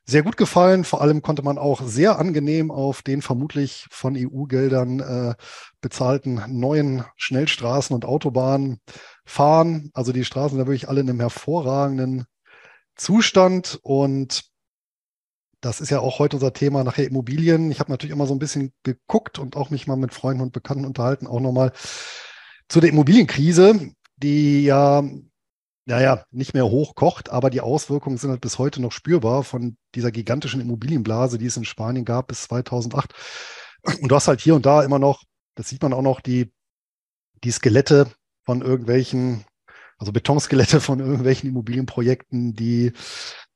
sehr 0.06 0.24
gut 0.24 0.38
gefallen. 0.38 0.84
Vor 0.84 1.02
allem 1.02 1.22
konnte 1.22 1.42
man 1.42 1.58
auch 1.58 1.82
sehr 1.82 2.20
angenehm 2.20 2.72
auf 2.72 3.02
den 3.02 3.22
vermutlich 3.22 3.88
von 3.90 4.16
EU-Geldern 4.16 5.00
äh, 5.00 5.36
bezahlten 5.82 6.42
neuen 6.48 7.04
Schnellstraßen 7.16 7.96
und 7.96 8.06
Autobahnen 8.06 8.80
fahren. 9.26 9.90
Also 9.94 10.12
die 10.12 10.26
Straßen 10.26 10.58
da 10.58 10.68
wirklich 10.68 10.90
alle 10.90 11.02
in 11.02 11.10
einem 11.10 11.20
hervorragenden 11.20 12.26
Zustand 12.96 13.80
und 13.82 14.46
das 15.62 15.82
ist 15.82 15.90
ja 15.90 16.00
auch 16.00 16.20
heute 16.20 16.36
unser 16.36 16.54
Thema 16.54 16.84
nachher 16.84 17.08
Immobilien. 17.08 17.72
Ich 17.72 17.80
habe 17.80 17.92
natürlich 17.92 18.14
immer 18.14 18.28
so 18.28 18.36
ein 18.36 18.40
bisschen 18.40 18.72
geguckt 18.84 19.40
und 19.40 19.56
auch 19.56 19.72
mich 19.72 19.88
mal 19.88 19.96
mit 19.96 20.14
Freunden 20.14 20.44
und 20.44 20.54
Bekannten 20.54 20.86
unterhalten, 20.86 21.26
auch 21.26 21.40
nochmal 21.40 21.72
zu 22.70 22.80
der 22.80 22.92
Immobilienkrise, 22.92 23.92
die 24.18 24.64
ja 24.64 25.04
naja, 25.86 26.26
nicht 26.32 26.54
mehr 26.54 26.66
hochkocht, 26.66 27.30
aber 27.30 27.50
die 27.50 27.62
Auswirkungen 27.62 28.18
sind 28.18 28.32
halt 28.32 28.42
bis 28.42 28.58
heute 28.58 28.82
noch 28.82 28.92
spürbar 28.92 29.44
von 29.44 29.78
dieser 29.94 30.12
gigantischen 30.12 30.62
Immobilienblase, 30.62 31.38
die 31.38 31.46
es 31.46 31.58
in 31.58 31.66
Spanien 31.66 32.06
gab 32.06 32.28
bis 32.28 32.44
2008. 32.44 33.14
Und 34.02 34.10
du 34.10 34.16
hast 34.16 34.28
halt 34.28 34.42
hier 34.42 34.56
und 34.56 34.66
da 34.66 34.84
immer 34.84 35.00
noch, 35.00 35.24
das 35.56 35.70
sieht 35.70 35.84
man 35.84 35.94
auch 35.94 36.02
noch, 36.02 36.22
die, 36.22 36.52
die 37.44 37.52
Skelette 37.52 38.12
von 38.46 38.62
irgendwelchen 38.62 39.46
Also 39.98 40.12
Betonskelette 40.12 40.82
von 40.82 41.00
irgendwelchen 41.00 41.50
Immobilienprojekten, 41.50 42.54
die 42.54 42.94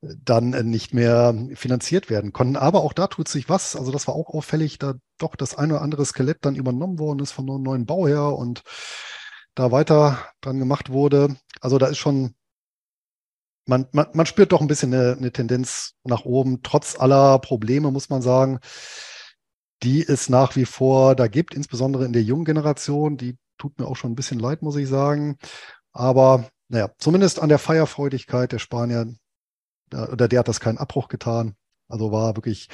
dann 0.01 0.51
nicht 0.69 0.93
mehr 0.93 1.35
finanziert 1.55 2.09
werden 2.09 2.31
konnten. 2.31 2.55
Aber 2.55 2.81
auch 2.83 2.93
da 2.93 3.07
tut 3.07 3.27
sich 3.27 3.49
was. 3.49 3.75
Also 3.75 3.91
das 3.91 4.07
war 4.07 4.15
auch 4.15 4.29
auffällig, 4.29 4.77
da 4.79 4.93
doch 5.17 5.35
das 5.35 5.57
eine 5.57 5.73
oder 5.73 5.81
andere 5.81 6.05
Skelett 6.05 6.39
dann 6.41 6.55
übernommen 6.55 6.99
worden 6.99 7.19
ist 7.19 7.33
von 7.33 7.49
einem 7.49 7.63
neuen 7.63 7.85
Bauherr 7.85 8.37
und 8.37 8.63
da 9.55 9.71
weiter 9.71 10.19
dran 10.41 10.59
gemacht 10.59 10.89
wurde. 10.91 11.35
Also 11.61 11.77
da 11.77 11.87
ist 11.87 11.97
schon, 11.97 12.35
man, 13.65 13.87
man, 13.91 14.07
man 14.13 14.25
spürt 14.25 14.51
doch 14.51 14.61
ein 14.61 14.67
bisschen 14.67 14.93
eine, 14.93 15.17
eine 15.17 15.31
Tendenz 15.31 15.95
nach 16.03 16.25
oben, 16.25 16.63
trotz 16.63 16.99
aller 16.99 17.39
Probleme, 17.39 17.91
muss 17.91 18.09
man 18.09 18.21
sagen, 18.21 18.59
die 19.83 20.05
es 20.05 20.29
nach 20.29 20.55
wie 20.55 20.65
vor 20.65 21.15
da 21.15 21.27
gibt, 21.27 21.53
insbesondere 21.53 22.05
in 22.05 22.13
der 22.13 22.23
jungen 22.23 22.45
Generation. 22.45 23.17
Die 23.17 23.37
tut 23.57 23.79
mir 23.79 23.87
auch 23.87 23.95
schon 23.95 24.11
ein 24.11 24.15
bisschen 24.15 24.39
leid, 24.39 24.61
muss 24.61 24.75
ich 24.75 24.87
sagen. 24.89 25.37
Aber 25.93 26.49
naja, 26.67 26.91
zumindest 26.97 27.39
an 27.39 27.49
der 27.49 27.59
Feierfreudigkeit 27.59 28.51
der 28.51 28.59
Spanier, 28.59 29.13
oder 29.91 30.27
der 30.27 30.39
hat 30.39 30.47
das 30.47 30.59
keinen 30.59 30.77
Abbruch 30.77 31.07
getan. 31.07 31.55
Also 31.87 32.11
war 32.11 32.35
wirklich 32.35 32.69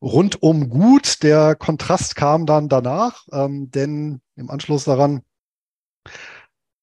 rundum 0.00 0.68
gut. 0.68 1.22
Der 1.22 1.54
Kontrast 1.54 2.16
kam 2.16 2.46
dann 2.46 2.68
danach, 2.68 3.26
ähm, 3.32 3.70
denn 3.70 4.20
im 4.36 4.50
Anschluss 4.50 4.84
daran 4.84 5.22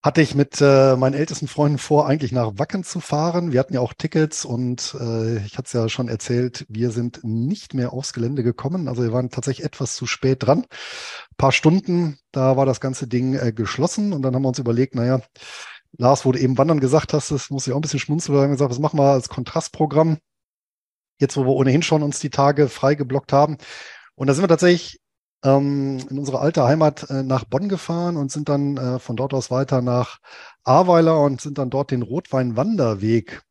hatte 0.01 0.21
ich 0.21 0.33
mit 0.33 0.61
äh, 0.61 0.95
meinen 0.95 1.13
ältesten 1.13 1.47
Freunden 1.49 1.77
vor, 1.77 2.07
eigentlich 2.07 2.31
nach 2.31 2.53
Wacken 2.57 2.85
zu 2.85 3.01
fahren. 3.01 3.51
Wir 3.51 3.59
hatten 3.59 3.73
ja 3.73 3.81
auch 3.81 3.93
Tickets 3.93 4.45
und 4.45 4.95
äh, 4.99 5.45
ich 5.45 5.57
hatte 5.57 5.65
es 5.65 5.73
ja 5.73 5.89
schon 5.89 6.07
erzählt, 6.07 6.65
wir 6.69 6.91
sind 6.91 7.19
nicht 7.23 7.73
mehr 7.73 7.91
aufs 7.91 8.13
Gelände 8.13 8.41
gekommen. 8.43 8.87
Also 8.87 9.03
wir 9.03 9.11
waren 9.11 9.29
tatsächlich 9.29 9.65
etwas 9.65 9.95
zu 9.95 10.05
spät 10.05 10.43
dran. 10.43 10.59
Ein 10.59 11.35
paar 11.37 11.51
Stunden, 11.51 12.17
da 12.31 12.55
war 12.55 12.65
das 12.65 12.79
ganze 12.79 13.07
Ding 13.07 13.33
äh, 13.33 13.51
geschlossen 13.51 14.13
und 14.13 14.21
dann 14.21 14.33
haben 14.33 14.43
wir 14.43 14.47
uns 14.47 14.59
überlegt, 14.59 14.95
naja, 14.95 15.19
Lars, 15.97 16.25
wo 16.25 16.31
du 16.31 16.39
eben 16.39 16.57
Wandern 16.57 16.79
gesagt 16.79 17.13
hast, 17.13 17.31
das 17.31 17.49
muss 17.49 17.67
ich 17.67 17.73
auch 17.73 17.77
ein 17.77 17.81
bisschen 17.81 17.99
schmunzeln, 17.99 18.37
wir 18.37 18.43
haben 18.43 18.51
gesagt, 18.51 18.71
was 18.71 18.79
machen 18.79 18.99
wir 18.99 19.11
als 19.11 19.27
Kontrastprogramm? 19.27 20.17
Jetzt, 21.19 21.35
wo 21.35 21.43
wir 21.43 21.53
ohnehin 21.53 21.81
schon 21.81 22.03
uns 22.03 22.19
die 22.19 22.29
Tage 22.29 22.69
frei 22.69 22.95
geblockt 22.95 23.33
haben. 23.33 23.57
Und 24.15 24.27
da 24.27 24.33
sind 24.33 24.43
wir 24.43 24.47
tatsächlich 24.47 25.01
ähm, 25.43 25.99
in 26.09 26.19
unsere 26.19 26.39
alte 26.39 26.63
Heimat 26.63 27.09
äh, 27.09 27.23
nach 27.23 27.45
Bonn 27.45 27.69
gefahren 27.69 28.17
und 28.17 28.31
sind 28.31 28.49
dann 28.49 28.77
äh, 28.77 28.99
von 28.99 29.15
dort 29.15 29.33
aus 29.33 29.51
weiter 29.51 29.81
nach 29.81 30.19
Ahrweiler 30.63 31.21
und 31.21 31.41
sind 31.41 31.57
dann 31.57 31.69
dort 31.69 31.91
den 31.91 32.01
Rotwein-Wanderweg 32.01 33.41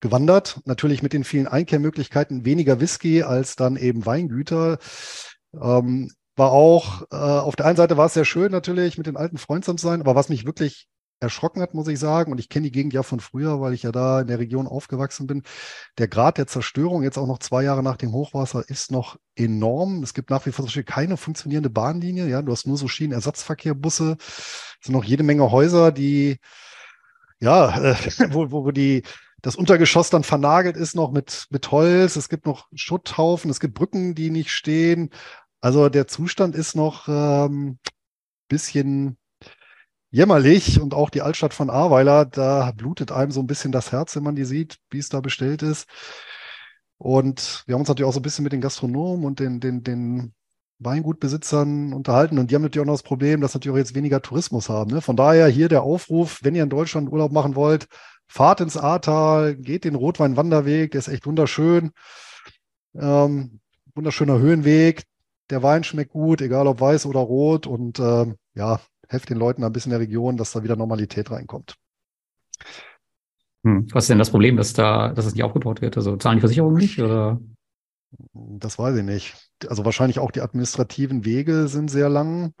gewandert. 0.00 0.60
Natürlich 0.64 1.02
mit 1.02 1.12
den 1.12 1.24
vielen 1.24 1.46
Einkehrmöglichkeiten, 1.46 2.44
weniger 2.44 2.80
Whisky 2.80 3.22
als 3.22 3.56
dann 3.56 3.76
eben 3.76 4.06
Weingüter. 4.06 4.78
Ähm, 5.60 6.10
war 6.36 6.50
auch, 6.50 7.02
äh, 7.12 7.16
auf 7.16 7.56
der 7.56 7.66
einen 7.66 7.76
Seite 7.76 7.96
war 7.96 8.06
es 8.06 8.14
sehr 8.14 8.24
schön 8.24 8.50
natürlich, 8.50 8.98
mit 8.98 9.06
den 9.06 9.16
alten 9.16 9.38
Freunden 9.38 9.78
zu 9.78 9.86
sein, 9.86 10.00
aber 10.00 10.14
was 10.14 10.28
mich 10.28 10.46
wirklich 10.46 10.88
erschrocken 11.20 11.62
hat, 11.62 11.74
muss 11.74 11.88
ich 11.88 11.98
sagen. 11.98 12.32
Und 12.32 12.38
ich 12.38 12.48
kenne 12.48 12.64
die 12.64 12.72
Gegend 12.72 12.92
ja 12.92 13.02
von 13.02 13.20
früher, 13.20 13.60
weil 13.60 13.74
ich 13.74 13.82
ja 13.82 13.92
da 13.92 14.20
in 14.20 14.26
der 14.26 14.38
Region 14.38 14.66
aufgewachsen 14.66 15.26
bin. 15.26 15.42
Der 15.98 16.08
Grad 16.08 16.38
der 16.38 16.46
Zerstörung, 16.46 17.02
jetzt 17.02 17.18
auch 17.18 17.26
noch 17.26 17.38
zwei 17.38 17.62
Jahre 17.62 17.82
nach 17.82 17.96
dem 17.96 18.12
Hochwasser, 18.12 18.68
ist 18.68 18.90
noch 18.90 19.18
enorm. 19.36 20.02
Es 20.02 20.14
gibt 20.14 20.30
nach 20.30 20.46
wie 20.46 20.52
vor 20.52 20.66
keine 20.84 21.16
funktionierende 21.16 21.70
Bahnlinie. 21.70 22.28
Ja, 22.28 22.42
du 22.42 22.52
hast 22.52 22.66
nur 22.66 22.76
so 22.76 22.88
Schienenersatzverkehrbusse. 22.88 24.16
Es 24.18 24.86
sind 24.86 24.94
noch 24.94 25.04
jede 25.04 25.22
Menge 25.22 25.50
Häuser, 25.50 25.92
die, 25.92 26.38
ja, 27.40 27.78
äh, 27.78 27.96
wo, 28.32 28.50
wo, 28.50 28.70
die, 28.70 29.02
das 29.42 29.56
Untergeschoss 29.56 30.10
dann 30.10 30.24
vernagelt 30.24 30.76
ist 30.76 30.94
noch 30.96 31.12
mit, 31.12 31.46
mit 31.50 31.70
Holz. 31.70 32.16
Es 32.16 32.28
gibt 32.28 32.46
noch 32.46 32.68
Schutthaufen. 32.74 33.50
Es 33.50 33.60
gibt 33.60 33.74
Brücken, 33.74 34.14
die 34.14 34.30
nicht 34.30 34.50
stehen. 34.50 35.10
Also 35.60 35.88
der 35.88 36.06
Zustand 36.06 36.54
ist 36.54 36.76
noch 36.76 37.08
ähm, 37.08 37.78
bisschen 38.48 39.16
jämmerlich 40.14 40.80
und 40.80 40.94
auch 40.94 41.10
die 41.10 41.22
Altstadt 41.22 41.54
von 41.54 41.70
Ahrweiler, 41.70 42.24
da 42.24 42.70
blutet 42.76 43.10
einem 43.10 43.32
so 43.32 43.40
ein 43.40 43.48
bisschen 43.48 43.72
das 43.72 43.90
Herz, 43.90 44.14
wenn 44.14 44.22
man 44.22 44.36
die 44.36 44.44
sieht, 44.44 44.78
wie 44.90 44.98
es 44.98 45.08
da 45.08 45.20
bestellt 45.20 45.60
ist. 45.62 45.88
Und 46.98 47.64
wir 47.66 47.74
haben 47.74 47.80
uns 47.80 47.88
natürlich 47.88 48.08
auch 48.08 48.12
so 48.12 48.20
ein 48.20 48.22
bisschen 48.22 48.44
mit 48.44 48.52
den 48.52 48.60
Gastronomen 48.60 49.26
und 49.26 49.40
den, 49.40 49.58
den, 49.58 49.82
den 49.82 50.32
Weingutbesitzern 50.78 51.92
unterhalten 51.92 52.38
und 52.38 52.50
die 52.50 52.54
haben 52.54 52.62
natürlich 52.62 52.82
auch 52.82 52.86
noch 52.86 52.94
das 52.94 53.02
Problem, 53.02 53.40
dass 53.40 53.54
natürlich 53.54 53.74
auch 53.74 53.78
jetzt 53.78 53.96
weniger 53.96 54.22
Tourismus 54.22 54.68
haben. 54.68 54.92
Ne? 54.92 55.00
Von 55.00 55.16
daher 55.16 55.48
hier 55.48 55.68
der 55.68 55.82
Aufruf, 55.82 56.38
wenn 56.42 56.54
ihr 56.54 56.62
in 56.62 56.70
Deutschland 56.70 57.10
Urlaub 57.10 57.32
machen 57.32 57.56
wollt, 57.56 57.88
fahrt 58.28 58.60
ins 58.60 58.76
Ahrtal, 58.76 59.56
geht 59.56 59.82
den 59.82 59.96
Rotwein-Wanderweg, 59.96 60.92
der 60.92 61.00
ist 61.00 61.08
echt 61.08 61.26
wunderschön. 61.26 61.90
Ähm, 62.94 63.58
wunderschöner 63.96 64.38
Höhenweg. 64.38 65.02
Der 65.50 65.64
Wein 65.64 65.82
schmeckt 65.82 66.12
gut, 66.12 66.40
egal 66.40 66.68
ob 66.68 66.80
weiß 66.80 67.06
oder 67.06 67.20
rot. 67.20 67.66
Und 67.66 67.98
äh, 67.98 68.32
ja, 68.54 68.80
helft 69.08 69.30
den 69.30 69.38
Leuten 69.38 69.64
ein 69.64 69.72
bisschen 69.72 69.92
in 69.92 69.98
der 69.98 70.06
Region, 70.06 70.36
dass 70.36 70.52
da 70.52 70.62
wieder 70.62 70.76
Normalität 70.76 71.30
reinkommt. 71.30 71.76
Hm. 73.64 73.86
Was 73.92 74.04
ist 74.04 74.10
denn 74.10 74.18
das 74.18 74.30
Problem, 74.30 74.56
dass 74.56 74.72
da, 74.72 75.08
dass 75.12 75.26
es 75.26 75.34
nicht 75.34 75.42
aufgebaut 75.42 75.80
wird? 75.80 75.96
Also 75.96 76.16
zahlen 76.16 76.36
die 76.36 76.40
Versicherungen 76.40 76.76
nicht 76.76 77.00
oder? 77.00 77.40
Das 78.32 78.78
weiß 78.78 78.96
ich 78.96 79.04
nicht. 79.04 79.34
Also 79.66 79.84
wahrscheinlich 79.84 80.18
auch 80.18 80.30
die 80.30 80.42
administrativen 80.42 81.24
Wege 81.24 81.66
sind 81.68 81.90
sehr 81.90 82.08
lang. 82.08 82.52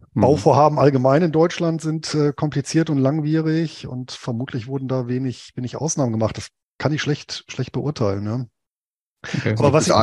Hm. 0.00 0.22
Bauvorhaben 0.22 0.78
allgemein 0.78 1.22
in 1.22 1.32
Deutschland 1.32 1.80
sind 1.80 2.14
äh, 2.14 2.32
kompliziert 2.32 2.90
und 2.90 2.98
langwierig 2.98 3.86
und 3.86 4.10
vermutlich 4.10 4.66
wurden 4.66 4.88
da 4.88 5.08
wenig, 5.08 5.52
wenig 5.54 5.76
Ausnahmen 5.76 6.12
gemacht. 6.12 6.36
Das 6.36 6.48
kann 6.78 6.92
ich 6.92 7.00
schlecht, 7.00 7.44
schlecht 7.48 7.72
beurteilen. 7.72 8.24
Ne? 8.24 8.48
Okay. 9.24 9.54
Aber 9.58 9.72
was 9.72 9.88
ich, 9.88 9.94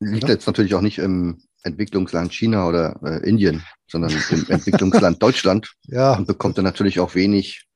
liegt 0.00 0.24
ja? 0.24 0.30
jetzt 0.30 0.46
natürlich 0.46 0.74
auch 0.74 0.80
nicht 0.80 0.98
im 0.98 1.42
Entwicklungsland 1.62 2.32
China 2.32 2.68
oder 2.68 2.98
äh, 3.02 3.28
Indien, 3.28 3.62
sondern 3.86 4.12
im 4.30 4.46
Entwicklungsland 4.48 5.22
Deutschland 5.22 5.72
ja. 5.86 6.14
und 6.14 6.26
bekommt 6.26 6.58
dann 6.58 6.64
natürlich 6.64 7.00
auch 7.00 7.14
wenig, 7.14 7.66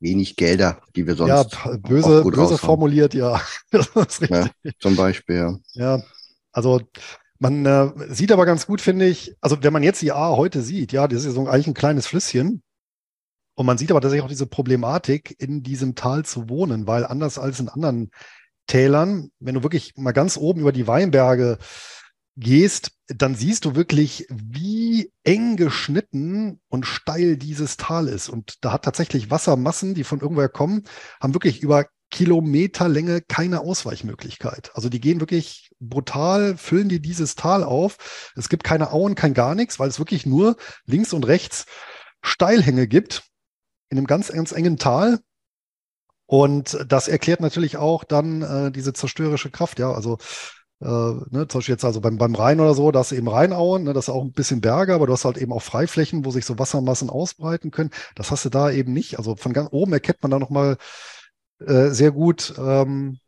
wenig 0.00 0.36
Gelder, 0.36 0.80
die 0.94 1.06
wir 1.06 1.14
sonst. 1.14 1.56
Ja, 1.64 1.76
böse, 1.76 2.22
böse 2.24 2.58
formuliert, 2.58 3.14
ja. 3.14 3.40
ja. 3.72 4.50
Zum 4.78 4.96
Beispiel, 4.96 5.36
ja. 5.36 5.58
Ja, 5.74 6.02
also 6.52 6.80
man 7.38 7.66
äh, 7.66 7.90
sieht 8.08 8.30
aber 8.30 8.46
ganz 8.46 8.66
gut, 8.66 8.80
finde 8.80 9.06
ich, 9.06 9.34
also 9.40 9.62
wenn 9.62 9.72
man 9.72 9.82
jetzt 9.82 10.00
die 10.00 10.12
A 10.12 10.36
heute 10.36 10.62
sieht, 10.62 10.92
ja, 10.92 11.08
das 11.08 11.20
ist 11.20 11.26
ja 11.26 11.32
so 11.32 11.48
eigentlich 11.48 11.66
ein 11.66 11.74
kleines 11.74 12.06
Flüsschen. 12.06 12.62
Und 13.54 13.66
man 13.66 13.76
sieht 13.76 13.90
aber 13.90 14.00
tatsächlich 14.00 14.24
auch 14.24 14.30
diese 14.30 14.46
Problematik, 14.46 15.34
in 15.38 15.62
diesem 15.62 15.94
Tal 15.94 16.24
zu 16.24 16.48
wohnen, 16.48 16.86
weil 16.86 17.04
anders 17.04 17.38
als 17.38 17.60
in 17.60 17.68
anderen 17.68 18.10
Tälern, 18.66 19.30
wenn 19.40 19.56
du 19.56 19.62
wirklich 19.62 19.94
mal 19.96 20.12
ganz 20.12 20.36
oben 20.36 20.60
über 20.60 20.72
die 20.72 20.86
Weinberge 20.86 21.58
gehst, 22.36 22.92
dann 23.08 23.34
siehst 23.34 23.64
du 23.64 23.74
wirklich, 23.74 24.26
wie 24.30 25.12
eng 25.22 25.56
geschnitten 25.56 26.60
und 26.68 26.86
steil 26.86 27.36
dieses 27.36 27.76
Tal 27.76 28.08
ist. 28.08 28.28
Und 28.28 28.64
da 28.64 28.72
hat 28.72 28.84
tatsächlich 28.84 29.30
Wassermassen, 29.30 29.94
die 29.94 30.04
von 30.04 30.20
irgendwoher 30.20 30.48
kommen, 30.48 30.84
haben 31.20 31.34
wirklich 31.34 31.62
über 31.62 31.86
Kilometerlänge 32.10 33.22
keine 33.22 33.60
Ausweichmöglichkeit. 33.60 34.70
Also 34.74 34.88
die 34.88 35.00
gehen 35.00 35.20
wirklich 35.20 35.70
brutal, 35.80 36.56
füllen 36.56 36.88
die 36.88 37.00
dieses 37.00 37.34
Tal 37.34 37.64
auf. 37.64 38.32
Es 38.36 38.48
gibt 38.48 38.64
keine 38.64 38.92
Auen, 38.92 39.14
kein 39.14 39.34
gar 39.34 39.54
nichts, 39.54 39.78
weil 39.78 39.88
es 39.88 39.98
wirklich 39.98 40.26
nur 40.26 40.56
links 40.84 41.12
und 41.12 41.26
rechts 41.26 41.66
Steilhänge 42.22 42.86
gibt 42.86 43.24
in 43.88 43.98
einem 43.98 44.06
ganz, 44.06 44.28
ganz 44.28 44.52
engen 44.52 44.76
Tal. 44.76 45.20
Und 46.26 46.78
das 46.86 47.08
erklärt 47.08 47.40
natürlich 47.40 47.76
auch 47.76 48.04
dann 48.04 48.42
äh, 48.42 48.72
diese 48.72 48.92
zerstörerische 48.92 49.50
Kraft. 49.50 49.78
Ja, 49.78 49.92
also 49.92 50.18
äh, 50.82 51.14
ne, 51.30 51.46
zum 51.48 51.60
Beispiel 51.60 51.74
jetzt 51.74 51.84
also 51.84 52.00
beim, 52.00 52.18
beim 52.18 52.34
Rhein 52.34 52.58
oder 52.58 52.74
so, 52.74 52.90
da 52.90 52.98
hast 53.00 53.12
du 53.12 53.16
eben 53.16 53.28
Rheinauen, 53.28 53.84
ne, 53.84 53.92
das 53.92 54.08
ist 54.08 54.14
auch 54.14 54.22
ein 54.22 54.32
bisschen 54.32 54.60
Berge, 54.60 54.94
aber 54.94 55.06
du 55.06 55.12
hast 55.12 55.24
halt 55.24 55.38
eben 55.38 55.52
auch 55.52 55.62
Freiflächen, 55.62 56.24
wo 56.24 56.30
sich 56.30 56.44
so 56.44 56.58
Wassermassen 56.58 57.08
ausbreiten 57.08 57.70
können. 57.70 57.90
Das 58.16 58.30
hast 58.30 58.44
du 58.44 58.48
da 58.48 58.70
eben 58.70 58.92
nicht. 58.92 59.18
Also 59.18 59.36
von 59.36 59.52
ganz 59.52 59.68
oben 59.70 59.92
erkennt 59.92 60.22
man 60.22 60.32
da 60.32 60.38
nochmal 60.40 60.76
äh, 61.60 61.90
sehr 61.90 62.10
gut, 62.10 62.54
ähm, 62.58 63.18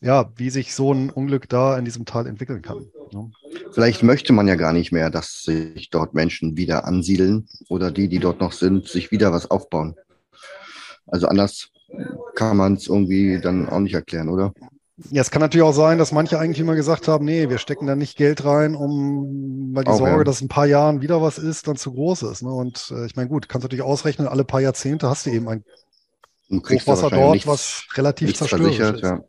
ja, 0.00 0.32
wie 0.36 0.50
sich 0.50 0.74
so 0.74 0.92
ein 0.92 1.10
Unglück 1.10 1.48
da 1.48 1.78
in 1.78 1.84
diesem 1.84 2.06
Tal 2.06 2.26
entwickeln 2.26 2.62
kann. 2.62 2.86
Ne? 3.12 3.30
Vielleicht 3.72 4.02
möchte 4.02 4.32
man 4.32 4.48
ja 4.48 4.56
gar 4.56 4.72
nicht 4.72 4.90
mehr, 4.90 5.10
dass 5.10 5.42
sich 5.42 5.90
dort 5.90 6.14
Menschen 6.14 6.56
wieder 6.56 6.86
ansiedeln 6.86 7.46
oder 7.68 7.90
die, 7.90 8.08
die 8.08 8.18
dort 8.18 8.40
noch 8.40 8.52
sind, 8.52 8.88
sich 8.88 9.10
wieder 9.10 9.32
was 9.32 9.50
aufbauen. 9.50 9.96
Also 11.06 11.26
anders 11.26 11.68
kann 12.34 12.56
man 12.56 12.74
es 12.74 12.88
irgendwie 12.88 13.38
dann 13.38 13.68
auch 13.68 13.80
nicht 13.80 13.94
erklären, 13.94 14.30
oder? 14.30 14.54
Ja, 15.10 15.22
es 15.22 15.30
kann 15.30 15.40
natürlich 15.40 15.64
auch 15.64 15.72
sein, 15.72 15.98
dass 15.98 16.12
manche 16.12 16.38
eigentlich 16.38 16.60
immer 16.60 16.74
gesagt 16.74 17.08
haben, 17.08 17.24
nee, 17.24 17.48
wir 17.48 17.58
stecken 17.58 17.86
da 17.86 17.96
nicht 17.96 18.16
Geld 18.16 18.44
rein, 18.44 18.74
um, 18.74 19.70
weil 19.74 19.84
die 19.84 19.90
auch, 19.90 19.98
Sorge, 19.98 20.18
ja. 20.18 20.24
dass 20.24 20.40
in 20.40 20.46
ein 20.46 20.48
paar 20.48 20.66
Jahren 20.66 21.00
wieder 21.02 21.22
was 21.22 21.38
ist, 21.38 21.66
dann 21.68 21.76
zu 21.76 21.92
groß 21.92 22.22
ist. 22.22 22.42
Ne? 22.42 22.50
Und 22.50 22.92
äh, 22.94 23.06
ich 23.06 23.16
meine, 23.16 23.28
gut, 23.28 23.48
kannst 23.48 23.64
natürlich 23.64 23.84
ausrechnen, 23.84 24.28
alle 24.28 24.44
paar 24.44 24.60
Jahrzehnte 24.60 25.08
hast 25.08 25.26
du 25.26 25.30
eben 25.30 25.48
ein 25.48 25.64
Hochwasser 26.50 27.10
dort, 27.10 27.32
nichts, 27.32 27.48
was 27.48 27.84
relativ 27.94 28.34
zerstörerisch 28.34 28.78
ist. 28.78 29.02
Ja. 29.02 29.20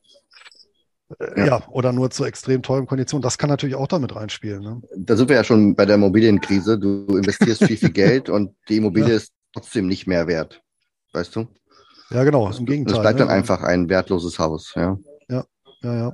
Äh, 1.20 1.40
ja. 1.40 1.46
ja. 1.46 1.68
oder 1.70 1.94
nur 1.94 2.10
zu 2.12 2.26
extrem 2.26 2.62
teuren 2.62 2.86
Konditionen. 2.86 3.22
Das 3.22 3.38
kann 3.38 3.50
natürlich 3.50 3.76
auch 3.76 3.88
damit 3.88 4.16
reinspielen. 4.16 4.62
Ne? 4.62 4.82
Da 4.96 5.16
sind 5.16 5.30
wir 5.30 5.36
ja 5.36 5.44
schon 5.44 5.76
bei 5.76 5.86
der 5.86 5.96
Immobilienkrise. 5.96 6.78
Du 6.78 7.18
investierst 7.18 7.64
viel, 7.64 7.78
viel 7.78 7.92
Geld 7.94 8.30
und 8.30 8.56
die 8.70 8.78
Immobilie 8.78 9.10
ja. 9.10 9.16
ist 9.16 9.32
trotzdem 9.54 9.88
nicht 9.88 10.08
mehr 10.08 10.28
wert. 10.28 10.62
Weißt 11.14 11.36
du? 11.36 11.48
Ja, 12.10 12.24
genau. 12.24 12.52
Im 12.52 12.66
Gegenteil. 12.66 12.96
Es 12.96 13.02
bleibt 13.02 13.20
ne? 13.20 13.26
dann 13.26 13.36
einfach 13.36 13.64
ein 13.64 13.90
wertloses 13.90 14.40
Haus. 14.40 14.74
Ja. 14.76 14.98
Ja, 15.84 15.94
ja. 15.94 16.14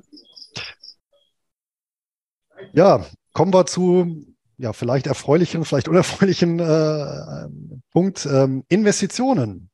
Ja, 2.74 3.06
kommen 3.34 3.54
wir 3.54 3.66
zu 3.66 4.26
ja, 4.60 4.74
vielleicht 4.74 5.08
erfreulichen, 5.08 5.64
vielleicht 5.64 5.88
unerfreulichen 5.88 6.60
äh, 6.60 7.48
Punkt. 7.92 8.28
Ähm, 8.30 8.64
Investitionen. 8.68 9.70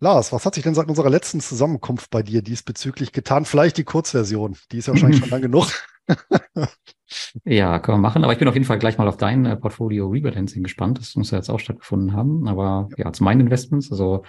Lars, 0.00 0.32
was 0.32 0.46
hat 0.46 0.54
sich 0.54 0.64
denn 0.64 0.74
seit 0.74 0.88
unserer 0.88 1.10
letzten 1.10 1.40
Zusammenkunft 1.40 2.10
bei 2.10 2.22
dir 2.22 2.42
diesbezüglich 2.42 3.12
getan? 3.12 3.44
Vielleicht 3.44 3.76
die 3.76 3.84
Kurzversion, 3.84 4.56
die 4.72 4.78
ist 4.78 4.86
ja 4.86 4.94
wahrscheinlich 4.94 5.20
schon 5.20 5.28
lang 5.30 5.42
genug. 5.42 5.70
ja, 7.44 7.78
können 7.78 7.98
wir 7.98 8.02
machen. 8.02 8.24
Aber 8.24 8.32
ich 8.32 8.38
bin 8.38 8.48
auf 8.48 8.54
jeden 8.54 8.66
Fall 8.66 8.78
gleich 8.78 8.96
mal 8.96 9.06
auf 9.06 9.18
dein 9.18 9.44
äh, 9.44 9.56
Portfolio 9.56 10.08
Rebalancing 10.08 10.62
gespannt. 10.62 10.98
Das 10.98 11.14
muss 11.14 11.30
ja 11.30 11.38
jetzt 11.38 11.50
auch 11.50 11.60
stattgefunden 11.60 12.14
haben. 12.14 12.48
Aber 12.48 12.88
ja, 12.96 13.04
ja 13.04 13.12
zu 13.12 13.22
meinen 13.22 13.42
Investments. 13.42 13.92
Also 13.92 14.24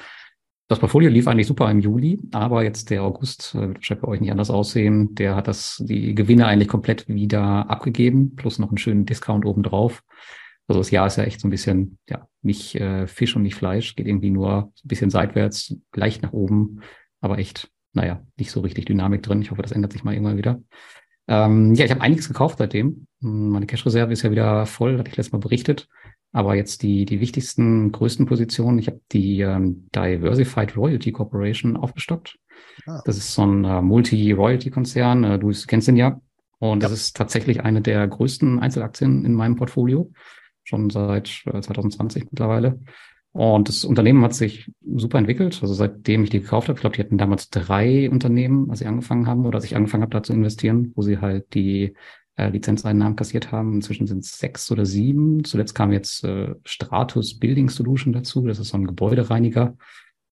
das 0.68 0.80
Portfolio 0.80 1.10
lief 1.10 1.28
eigentlich 1.28 1.48
super 1.48 1.70
im 1.70 1.80
Juli, 1.80 2.20
aber 2.32 2.64
jetzt 2.64 2.90
der 2.90 3.04
August 3.04 3.54
äh, 3.54 3.68
wird 3.68 3.76
wahrscheinlich 3.76 4.02
bei 4.02 4.08
euch 4.08 4.22
nicht 4.22 4.32
anders 4.32 4.50
aussehen. 4.50 5.14
Der 5.16 5.36
hat 5.36 5.48
das, 5.48 5.84
die 5.86 6.16
Gewinne 6.16 6.48
eigentlich 6.48 6.70
komplett 6.70 7.08
wieder 7.08 7.70
abgegeben, 7.70 8.36
plus 8.36 8.60
noch 8.60 8.70
einen 8.70 8.78
schönen 8.78 9.06
Discount 9.06 9.46
obendrauf. 9.46 10.04
Also 10.68 10.80
das 10.80 10.92
Jahr 10.92 11.08
ist 11.08 11.18
ja 11.18 11.26
echt 11.26 11.42
so 11.42 11.48
ein 11.48 11.52
bisschen, 11.52 11.98
ja, 12.08 12.28
nicht 12.42 12.76
äh, 12.76 13.08
Fisch 13.08 13.36
und 13.36 13.44
nicht 13.44 13.56
Fleisch, 13.56 13.96
geht 13.96 14.08
irgendwie 14.08 14.30
nur 14.30 14.72
ein 14.74 14.88
bisschen 14.88 15.10
seitwärts, 15.10 15.76
leicht 15.94 16.24
nach 16.24 16.32
oben, 16.32 16.80
aber 17.20 17.38
echt, 17.38 17.70
naja, 17.92 18.26
nicht 18.38 18.52
so 18.52 18.62
richtig 18.62 18.86
Dynamik 18.86 19.24
drin. 19.24 19.42
Ich 19.42 19.52
hoffe, 19.52 19.62
das 19.62 19.74
ändert 19.74 19.92
sich 19.92 20.06
mal 20.06 20.14
irgendwann 20.14 20.38
wieder. 20.38 20.62
Ähm, 21.28 21.74
ja, 21.74 21.86
ich 21.86 21.92
habe 21.92 22.02
einiges 22.02 22.28
gekauft 22.28 22.58
seitdem. 22.58 23.08
Meine 23.20 23.66
Cash-Reserve 23.66 24.12
ist 24.14 24.24
ja 24.24 24.32
wieder 24.32 24.66
voll, 24.66 24.98
hatte 24.98 25.10
ich 25.10 25.18
letztes 25.18 25.34
Mal 25.34 25.40
berichtet. 25.40 25.88
Aber 26.34 26.56
jetzt 26.56 26.82
die, 26.82 27.06
die 27.06 27.22
wichtigsten, 27.22 27.92
größten 27.92 28.26
Positionen, 28.26 28.80
ich 28.80 28.88
habe 28.88 29.00
die 29.12 29.42
ähm, 29.42 29.88
Diversified 29.96 30.76
Royalty 30.76 31.12
Corporation 31.12 31.78
aufgestockt. 31.78 32.40
Ah. 32.88 33.02
Das 33.06 33.18
ist 33.18 33.36
so 33.36 33.46
ein 33.46 33.64
äh, 33.64 33.82
Multi-Royalty-Konzern, 33.82 35.24
äh, 35.24 35.40
du 35.40 35.52
kennst 35.68 35.88
den 35.88 35.96
ja. 35.96 36.20
Und 36.58 36.82
ja. 36.82 36.90
das 36.90 36.98
ist 36.98 37.16
tatsächlich 37.16 37.62
eine 37.62 37.82
der 37.82 38.08
größten 38.08 38.60
Einzelaktien 38.60 39.26
in 39.26 39.34
meinem 39.34 39.56
Portfolio, 39.56 40.12
schon 40.64 40.90
seit 40.90 41.44
äh, 41.46 41.62
2020 41.62 42.26
mittlerweile. 42.32 42.80
Und 43.32 43.68
das 43.68 43.84
Unternehmen 43.84 44.24
hat 44.24 44.34
sich 44.34 44.72
super 44.86 45.20
entwickelt. 45.20 45.60
Also 45.62 45.74
seitdem 45.74 46.24
ich 46.24 46.32
die 46.32 46.40
gekauft 46.40 46.68
habe, 46.68 46.78
ich 46.78 46.82
glaube, 46.82 46.96
die 46.96 47.02
hatten 47.02 47.18
damals 47.18 47.50
drei 47.50 48.10
Unternehmen, 48.10 48.70
als 48.70 48.80
sie 48.80 48.86
angefangen 48.86 49.28
haben 49.28 49.46
oder 49.46 49.58
als 49.58 49.66
ich 49.66 49.76
angefangen 49.76 50.04
habe, 50.04 50.12
da 50.12 50.24
zu 50.24 50.34
investieren, 50.34 50.94
wo 50.96 51.02
sie 51.04 51.20
halt 51.20 51.54
die 51.54 51.96
äh, 52.36 52.50
Lizenzeinnahmen 52.50 53.16
kassiert 53.16 53.52
haben. 53.52 53.74
Inzwischen 53.76 54.08
sind 54.08 54.20
es 54.20 54.38
sechs 54.38 54.72
oder 54.72 54.86
sieben. 54.86 55.44
Zuletzt 55.44 55.76
kam 55.76 55.92
jetzt 55.92 56.24
äh, 56.24 56.56
Stratus 56.66 57.40
Building 57.40 57.70
Solution 57.70 58.14
dazu. 58.14 58.46
Das 58.48 58.60
ist 58.60 58.70
so 58.70 58.78
ein 58.78 58.88
Gebäudereiniger. 58.88 59.78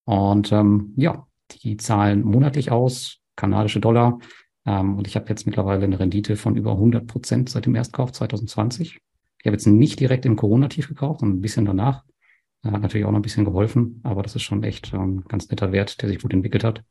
Und 0.05 0.51
ähm, 0.51 0.93
ja, 0.97 1.27
die 1.63 1.77
zahlen 1.77 2.23
monatlich 2.23 2.71
aus, 2.71 3.19
kanadische 3.35 3.79
Dollar. 3.79 4.19
Ähm, 4.65 4.97
und 4.97 5.07
ich 5.07 5.15
habe 5.15 5.29
jetzt 5.29 5.45
mittlerweile 5.45 5.83
eine 5.83 5.99
Rendite 5.99 6.35
von 6.35 6.55
über 6.55 6.71
100 6.71 7.07
Prozent 7.07 7.49
seit 7.49 7.65
dem 7.65 7.75
Erstkauf 7.75 8.11
2020. 8.11 8.99
Ich 9.39 9.45
habe 9.45 9.55
jetzt 9.55 9.67
nicht 9.67 9.99
direkt 9.99 10.25
im 10.25 10.35
Corona-Tief 10.35 10.87
gekauft, 10.87 11.21
sondern 11.21 11.39
ein 11.39 11.41
bisschen 11.41 11.65
danach. 11.65 12.03
Hat 12.63 12.81
natürlich 12.81 13.05
auch 13.05 13.11
noch 13.11 13.19
ein 13.19 13.23
bisschen 13.23 13.45
geholfen, 13.45 14.01
aber 14.03 14.21
das 14.21 14.35
ist 14.35 14.43
schon 14.43 14.63
echt 14.63 14.93
ein 14.93 14.99
ähm, 14.99 15.23
ganz 15.27 15.49
netter 15.49 15.71
Wert, 15.71 15.99
der 16.01 16.09
sich 16.09 16.21
gut 16.21 16.31
entwickelt 16.31 16.63
hat 16.63 16.83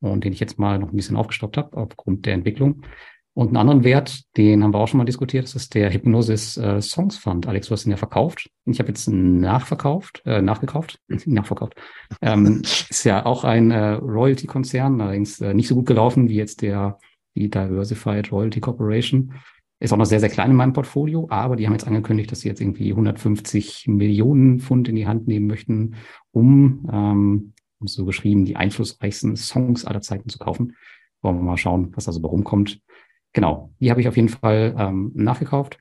und 0.00 0.22
den 0.22 0.32
ich 0.32 0.38
jetzt 0.38 0.58
mal 0.58 0.78
noch 0.78 0.90
ein 0.90 0.96
bisschen 0.96 1.16
aufgestockt 1.16 1.56
habe 1.56 1.76
aufgrund 1.76 2.26
der 2.26 2.34
Entwicklung. 2.34 2.82
Und 3.32 3.48
einen 3.48 3.56
anderen 3.58 3.84
Wert, 3.84 4.22
den 4.36 4.62
haben 4.62 4.74
wir 4.74 4.78
auch 4.78 4.88
schon 4.88 4.98
mal 4.98 5.04
diskutiert, 5.04 5.44
das 5.44 5.54
ist 5.54 5.74
der 5.74 5.92
Hypnosis 5.92 6.56
äh, 6.56 6.82
Songs 6.82 7.16
Fund. 7.16 7.46
Alex, 7.46 7.68
du 7.68 7.72
hast 7.72 7.86
ihn 7.86 7.90
ja 7.90 7.96
verkauft. 7.96 8.50
Ich 8.66 8.80
habe 8.80 8.88
jetzt 8.88 9.08
nachverkauft, 9.08 10.22
äh, 10.26 10.42
nachgekauft, 10.42 10.98
nachverkauft. 11.26 11.74
Ähm, 12.20 12.62
ist 12.62 13.04
ja 13.04 13.24
auch 13.24 13.44
ein 13.44 13.70
äh, 13.70 13.92
Royalty-Konzern, 13.92 15.00
allerdings 15.00 15.40
äh, 15.40 15.54
nicht 15.54 15.68
so 15.68 15.76
gut 15.76 15.86
gelaufen 15.86 16.28
wie 16.28 16.36
jetzt 16.36 16.62
der 16.62 16.98
die 17.36 17.48
Diversified 17.48 18.30
Royalty 18.32 18.60
Corporation. 18.60 19.34
Ist 19.78 19.92
auch 19.92 19.96
noch 19.96 20.04
sehr, 20.04 20.20
sehr 20.20 20.28
klein 20.28 20.50
in 20.50 20.56
meinem 20.56 20.74
Portfolio, 20.74 21.26
aber 21.30 21.56
die 21.56 21.66
haben 21.66 21.72
jetzt 21.72 21.86
angekündigt, 21.86 22.30
dass 22.30 22.40
sie 22.40 22.48
jetzt 22.48 22.60
irgendwie 22.60 22.90
150 22.90 23.86
Millionen 23.88 24.60
Pfund 24.60 24.88
in 24.88 24.96
die 24.96 25.06
Hand 25.06 25.26
nehmen 25.26 25.46
möchten, 25.46 25.94
um, 26.32 26.86
ähm, 26.92 27.52
so 27.82 28.04
geschrieben, 28.04 28.44
die 28.44 28.56
einflussreichsten 28.56 29.36
Songs 29.36 29.86
aller 29.86 30.02
Zeiten 30.02 30.28
zu 30.28 30.38
kaufen. 30.38 30.76
Wollen 31.22 31.36
wir 31.36 31.42
mal 31.42 31.56
schauen, 31.56 31.92
was 31.94 32.04
da 32.04 32.12
so 32.12 32.20
rumkommt. 32.20 32.80
Genau, 33.32 33.72
die 33.80 33.90
habe 33.90 34.00
ich 34.00 34.08
auf 34.08 34.16
jeden 34.16 34.28
Fall 34.28 34.74
ähm, 34.78 35.12
nachgekauft. 35.14 35.78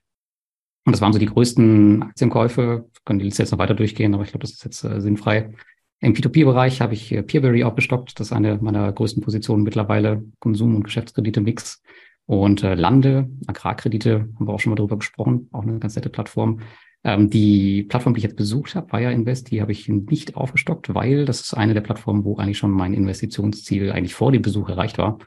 Und 0.86 0.94
das 0.94 1.02
waren 1.02 1.14
so 1.14 1.20
die 1.20 1.26
größten 1.26 2.04
Aktienkäufe. 2.04 2.86
Wir 2.92 3.02
können 3.06 3.20
die 3.20 3.26
Liste 3.26 3.44
jetzt 3.44 3.52
noch 3.52 3.60
weiter 3.60 3.76
durchgehen, 3.76 4.14
aber 4.14 4.24
ich 4.24 4.32
glaube, 4.32 4.44
das 4.44 4.52
ist 4.52 4.64
jetzt 4.64 4.84
äh, 4.84 5.02
sinnfrei. 5.02 5.54
Im 6.02 6.14
P2P-Bereich 6.14 6.82
habe 6.82 6.94
ich 6.94 7.12
äh, 7.12 7.24
Peerberry 7.24 7.64
aufgestockt. 7.64 8.20
Das 8.20 8.28
ist 8.28 8.34
eine 8.34 8.58
meiner 8.62 8.92
größten 8.92 9.22
Positionen 9.22 9.64
mittlerweile. 9.64 10.24
Konsum- 10.40 10.76
und 10.76 10.84
Geschäftskredite-Mix. 10.84 11.82
Und 12.26 12.64
äh, 12.64 12.76
Lande, 12.76 13.30
Agrarkredite, 13.48 14.30
haben 14.36 14.48
wir 14.48 14.54
auch 14.54 14.60
schon 14.60 14.70
mal 14.70 14.76
drüber 14.76 14.98
gesprochen, 14.98 15.50
auch 15.52 15.64
eine 15.64 15.80
ganz 15.80 15.96
nette 15.96 16.10
Plattform. 16.10 16.62
Ähm, 17.04 17.30
die 17.30 17.84
Plattform, 17.84 18.14
die 18.14 18.20
ich 18.20 18.24
jetzt 18.24 18.36
besucht 18.36 18.76
habe, 18.76 18.88
Fire 18.88 19.12
Invest, 19.12 19.50
die 19.50 19.62
habe 19.62 19.72
ich 19.72 19.90
nicht 19.90 20.36
aufgestockt, 20.36 20.94
weil 20.94 21.26
das 21.26 21.42
ist 21.42 21.54
eine 21.56 21.74
der 21.74 21.82
Plattformen, 21.82 22.26
wo 22.26 22.38
eigentlich 22.38 22.58
schon 22.58 22.72
mein 22.72 22.94
Investitionsziel 22.94 23.92
eigentlich 23.92 24.14
vor 24.14 24.32
dem 24.32 24.42
Besuch 24.42 24.70
erreicht 24.70 24.98
war. 24.98 25.18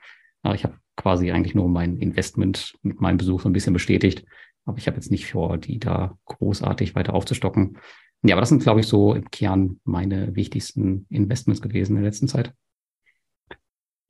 Aber 0.42 0.54
ich 0.54 0.64
habe 0.64 0.78
quasi 0.96 1.30
eigentlich 1.30 1.54
nur 1.54 1.68
mein 1.68 1.96
Investment 1.96 2.74
mit 2.82 3.00
meinem 3.00 3.16
Besuch 3.16 3.42
so 3.42 3.48
ein 3.48 3.52
bisschen 3.52 3.72
bestätigt. 3.72 4.24
Aber 4.64 4.78
ich 4.78 4.86
habe 4.86 4.96
jetzt 4.96 5.10
nicht 5.10 5.30
vor, 5.30 5.58
die 5.58 5.78
da 5.78 6.16
großartig 6.26 6.94
weiter 6.94 7.14
aufzustocken. 7.14 7.78
Ja, 8.22 8.34
aber 8.34 8.40
das 8.40 8.50
sind, 8.50 8.62
glaube 8.62 8.80
ich, 8.80 8.86
so 8.86 9.14
im 9.14 9.30
Kern 9.30 9.80
meine 9.84 10.36
wichtigsten 10.36 11.06
Investments 11.08 11.60
gewesen 11.60 11.96
in 11.96 12.02
der 12.02 12.10
letzten 12.10 12.28
Zeit. 12.28 12.54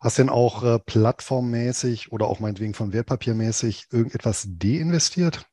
Hast 0.01 0.19
du 0.19 0.23
denn 0.23 0.31
auch 0.31 0.65
äh, 0.65 0.79
plattformmäßig 0.81 2.13
oder 2.13 2.27
auch 2.27 2.41
meinetwegen 2.41 2.75
von 2.75 2.93
Wertpapiermäßig 2.93 3.87
irgendetwas 3.93 4.49
deinvestiert? 4.51 5.47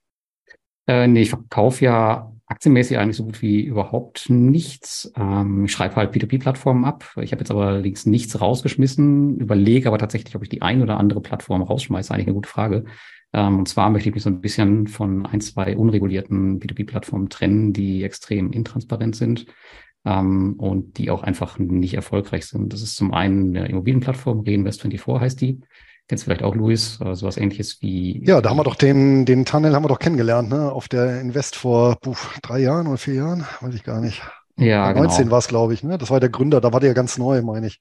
Äh, 0.88 1.08
nee, 1.08 1.22
ich 1.22 1.30
verkaufe 1.30 1.86
ja 1.86 2.34
aktienmäßig 2.50 2.98
eigentlich 2.98 3.16
so 3.16 3.26
gut 3.26 3.42
wie 3.42 3.62
überhaupt 3.62 4.30
nichts. 4.30 5.12
Ähm, 5.16 5.66
ich 5.66 5.72
schreibe 5.72 5.96
halt 5.96 6.14
P2P-Plattformen 6.14 6.84
ab. 6.84 7.06
Ich 7.22 7.32
habe 7.32 7.42
jetzt 7.42 7.52
aber 7.52 7.68
allerdings 7.68 8.08
nichts 8.08 8.42
rausgeschmissen, 8.42 9.38
überlege 9.38 9.88
aber 9.88 10.00
tatsächlich, 10.00 10.36
ob 10.36 10.44
ich 10.44 10.50
die 10.50 10.64
ein 10.64 10.82
oder 10.82 10.98
andere 10.98 11.22
Plattform 11.22 11.62
rausschmeiße. 11.62 12.12
Eigentlich 12.12 12.28
eine 12.28 12.34
gute 12.34 12.50
Frage. 12.50 12.86
Ähm, 13.34 13.60
und 13.60 13.70
zwar 13.70 13.92
möchte 13.92 14.10
ich 14.10 14.16
mich 14.16 14.24
so 14.24 14.32
ein 14.32 14.42
bisschen 14.42 14.88
von 14.88 15.28
ein, 15.28 15.42
zwei 15.42 15.78
unregulierten 15.78 16.60
P2P-Plattformen 16.60 17.30
trennen, 17.30 17.72
die 17.72 18.04
extrem 18.04 18.52
intransparent 18.52 19.16
sind 19.16 19.46
ähm, 20.04 20.56
und 20.58 20.98
die 20.98 21.12
auch 21.12 21.22
einfach 21.22 21.60
nicht 21.60 21.94
erfolgreich 21.94 22.48
sind. 22.48 22.74
Das 22.74 22.82
ist 22.82 22.96
zum 22.96 23.14
einen 23.14 23.56
eine 23.56 23.70
Immobilienplattform, 23.70 24.42
Reinvest24 24.42 25.20
heißt 25.20 25.40
die. 25.40 25.62
Kennst 26.10 26.24
vielleicht 26.24 26.42
auch, 26.42 26.56
Luis, 26.56 27.00
äh, 27.02 27.14
sowas 27.14 27.38
ähnliches 27.38 27.84
wie. 27.84 28.26
Ja, 28.26 28.42
da 28.42 28.50
haben 28.50 28.58
wir 28.58 28.64
doch 28.64 28.74
den, 28.74 29.26
den 29.26 29.46
Tunnel 29.46 29.76
haben 29.76 29.84
wir 29.84 29.90
doch 29.90 30.00
kennengelernt, 30.00 30.50
ne? 30.50 30.72
Auf 30.72 30.88
der 30.88 31.22
Invest 31.22 31.56
vor 31.56 31.98
puh, 32.02 32.16
drei 32.42 32.58
Jahren 32.62 32.88
oder 32.88 32.98
vier 32.98 33.14
Jahren, 33.14 33.46
weiß 33.62 33.76
ich 33.76 33.84
gar 33.84 34.02
nicht. 34.02 34.24
Ja, 34.58 34.92
19 34.92 35.26
genau. 35.26 35.32
war 35.32 35.38
es, 35.38 35.48
glaube 35.48 35.76
ich, 35.76 35.84
ne? 35.84 36.00
Das 36.00 36.10
war 36.10 36.20
der 36.20 36.30
Gründer, 36.30 36.62
da 36.62 36.74
war 36.74 36.80
der 36.80 36.90
ja 36.90 36.94
ganz 36.96 37.20
neu, 37.20 37.44
meine 37.44 37.68
ich. 37.68 37.80